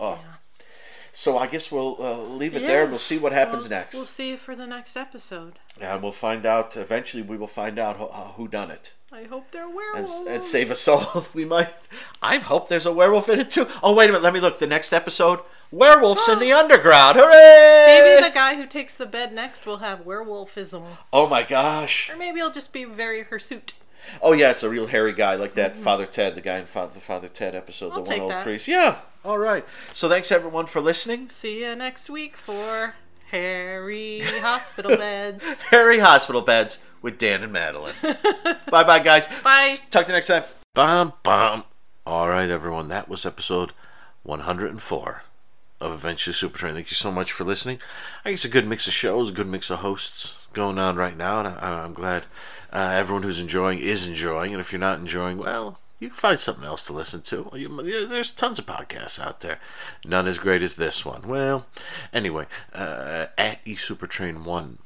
oh. 0.00 0.20
So 1.16 1.38
I 1.38 1.46
guess 1.46 1.70
we'll 1.70 1.96
uh, 2.00 2.18
leave 2.22 2.56
it 2.56 2.66
there, 2.66 2.82
and 2.82 2.90
we'll 2.90 2.98
see 2.98 3.18
what 3.18 3.30
happens 3.32 3.64
Well, 3.64 3.78
next. 3.78 3.94
We'll 3.94 4.04
see 4.04 4.30
you 4.30 4.36
for 4.36 4.56
the 4.56 4.66
next 4.66 4.96
episode. 4.96 5.60
And 5.80 6.02
we'll 6.02 6.10
find 6.10 6.44
out. 6.44 6.76
Eventually, 6.76 7.22
we 7.22 7.36
will 7.36 7.46
find 7.46 7.78
out 7.78 7.98
who, 7.98 8.06
uh, 8.06 8.32
who 8.32 8.48
done 8.48 8.72
it, 8.72 8.94
I 9.12 9.22
hope 9.22 9.52
they're 9.52 9.66
and, 9.66 9.74
werewolves. 9.76 10.26
and 10.26 10.44
save 10.44 10.72
us 10.72 10.88
all. 10.88 11.24
we 11.34 11.44
might. 11.44 11.68
I 12.20 12.38
hope 12.38 12.68
there's 12.68 12.84
a 12.84 12.92
werewolf 12.92 13.28
in 13.28 13.38
it 13.38 13.50
too. 13.52 13.68
Oh 13.80 13.94
wait 13.94 14.06
a 14.06 14.08
minute. 14.08 14.22
Let 14.24 14.34
me 14.34 14.40
look. 14.40 14.58
The 14.58 14.66
next 14.66 14.92
episode: 14.92 15.38
werewolves 15.70 16.28
in 16.28 16.38
the 16.40 16.52
underground. 16.52 17.16
Hooray! 17.20 18.00
Maybe 18.16 18.28
the 18.28 18.34
guy 18.34 18.56
who 18.56 18.66
takes 18.66 18.96
the 18.96 19.06
bed 19.06 19.32
next 19.32 19.66
will 19.66 19.78
have 19.78 20.00
werewolfism, 20.04 20.84
Oh 21.12 21.28
my 21.28 21.44
gosh. 21.44 22.10
or 22.10 22.16
maybe 22.16 22.40
he'll 22.40 22.50
just 22.50 22.72
be 22.72 22.84
very 22.84 23.22
hirsute. 23.22 23.74
Oh 24.22 24.32
yeah, 24.32 24.50
it's 24.50 24.62
a 24.62 24.68
real 24.70 24.86
hairy 24.86 25.12
guy 25.12 25.34
like 25.36 25.54
that. 25.54 25.74
Father 25.76 26.06
Ted, 26.06 26.34
the 26.34 26.40
guy 26.40 26.58
in 26.58 26.66
Father, 26.66 26.94
the 26.94 27.00
Father 27.00 27.28
Ted 27.28 27.54
episode, 27.54 27.88
Mm-hmm. 27.90 27.98
I'll 27.98 28.04
the 28.04 28.10
one 28.12 28.20
old 28.20 28.30
that. 28.30 28.42
priest. 28.44 28.68
Yeah. 28.68 28.98
All 29.24 29.38
right. 29.38 29.64
So 29.92 30.08
thanks 30.08 30.30
everyone 30.32 30.66
for 30.66 30.80
listening. 30.80 31.28
See 31.28 31.60
you 31.64 31.74
next 31.74 32.10
week 32.10 32.36
for 32.36 32.94
hairy 33.30 34.20
Hospital 34.20 34.96
Beds. 34.96 35.60
hairy 35.62 35.98
Hospital 35.98 36.42
Beds 36.42 36.84
with 37.02 37.18
Dan 37.18 37.42
and 37.42 37.52
Madeline. 37.52 37.94
bye 38.70 38.84
bye 38.84 38.98
guys. 39.00 39.26
Bye. 39.42 39.78
Talk 39.90 40.04
to 40.06 40.08
you 40.12 40.16
next 40.16 40.26
time. 40.28 40.44
Bum 40.74 41.12
bum. 41.22 41.64
All 42.06 42.28
right, 42.28 42.50
everyone. 42.50 42.88
That 42.88 43.08
was 43.08 43.24
episode 43.24 43.72
104 44.24 45.22
of 45.80 45.92
Eventually 45.92 46.34
Supertrain. 46.34 46.72
Thank 46.74 46.90
you 46.90 46.94
so 46.96 47.10
much 47.10 47.32
for 47.32 47.44
listening. 47.44 47.78
I 48.20 48.22
think 48.24 48.34
it's 48.34 48.44
a 48.44 48.48
good 48.50 48.66
mix 48.66 48.86
of 48.86 48.92
shows, 48.92 49.30
a 49.30 49.32
good 49.32 49.46
mix 49.46 49.70
of 49.70 49.80
hosts 49.80 50.46
going 50.52 50.78
on 50.78 50.96
right 50.96 51.16
now, 51.16 51.40
and 51.40 51.48
I, 51.48 51.82
I'm 51.84 51.92
glad 51.94 52.24
uh, 52.74 52.90
everyone 52.94 53.22
who's 53.22 53.40
enjoying 53.40 53.78
is 53.78 54.06
enjoying. 54.06 54.52
And 54.52 54.60
if 54.60 54.72
you're 54.72 54.80
not 54.80 54.98
enjoying, 54.98 55.38
well, 55.38 55.78
you 56.00 56.08
can 56.08 56.16
find 56.16 56.38
something 56.38 56.64
else 56.64 56.86
to 56.86 56.92
listen 56.92 57.22
to. 57.22 57.50
You- 57.54 58.06
There's 58.06 58.32
tons 58.32 58.58
of 58.58 58.66
podcasts 58.66 59.20
out 59.24 59.40
there. 59.40 59.58
None 60.04 60.26
as 60.26 60.38
great 60.38 60.62
as 60.62 60.74
this 60.74 61.04
one. 61.04 61.22
Well, 61.28 61.66
anyway, 62.12 62.46
uh, 62.74 63.26
at 63.38 63.64
eSupertrain1 63.64 64.76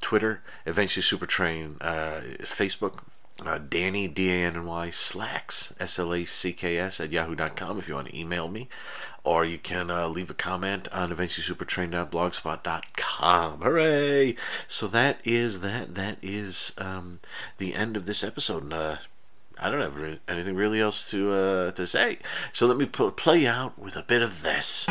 Twitter, 0.00 0.42
eventually 0.66 1.02
Supertrain, 1.02 1.76
uh, 1.80 2.20
Facebook, 2.42 3.04
uh, 3.44 3.58
Danny, 3.58 4.06
D 4.08 4.30
A 4.30 4.46
N 4.46 4.56
N 4.56 4.64
Y, 4.66 4.90
Slacks, 4.90 5.74
S 5.80 5.98
L 5.98 6.14
A 6.14 6.24
C 6.24 6.52
K 6.52 6.78
S, 6.78 7.00
at 7.00 7.10
yahoo.com 7.10 7.78
if 7.78 7.88
you 7.88 7.94
want 7.94 8.08
to 8.08 8.18
email 8.18 8.48
me. 8.48 8.68
Or 9.24 9.44
you 9.44 9.58
can 9.58 9.90
uh, 9.90 10.06
leave 10.08 10.30
a 10.30 10.34
comment 10.34 10.86
on 10.92 11.10
eventuallysupertrain.blogspot.com. 11.10 13.60
Hooray! 13.60 14.36
So 14.68 14.86
that 14.88 15.20
is 15.24 15.60
that. 15.60 15.94
That 15.94 16.18
is 16.20 16.74
um, 16.76 17.20
the 17.56 17.74
end 17.74 17.96
of 17.96 18.04
this 18.04 18.22
episode. 18.22 18.64
And, 18.64 18.74
uh, 18.74 18.96
I 19.58 19.70
don't 19.70 19.80
have 19.80 19.96
re- 19.96 20.20
anything 20.28 20.56
really 20.56 20.78
else 20.80 21.08
to 21.10 21.32
uh, 21.32 21.70
to 21.72 21.86
say. 21.86 22.18
So 22.52 22.66
let 22.66 22.76
me 22.76 22.84
pl- 22.86 23.12
play 23.12 23.46
out 23.46 23.78
with 23.78 23.96
a 23.96 24.02
bit 24.02 24.20
of 24.20 24.42
this. 24.42 24.86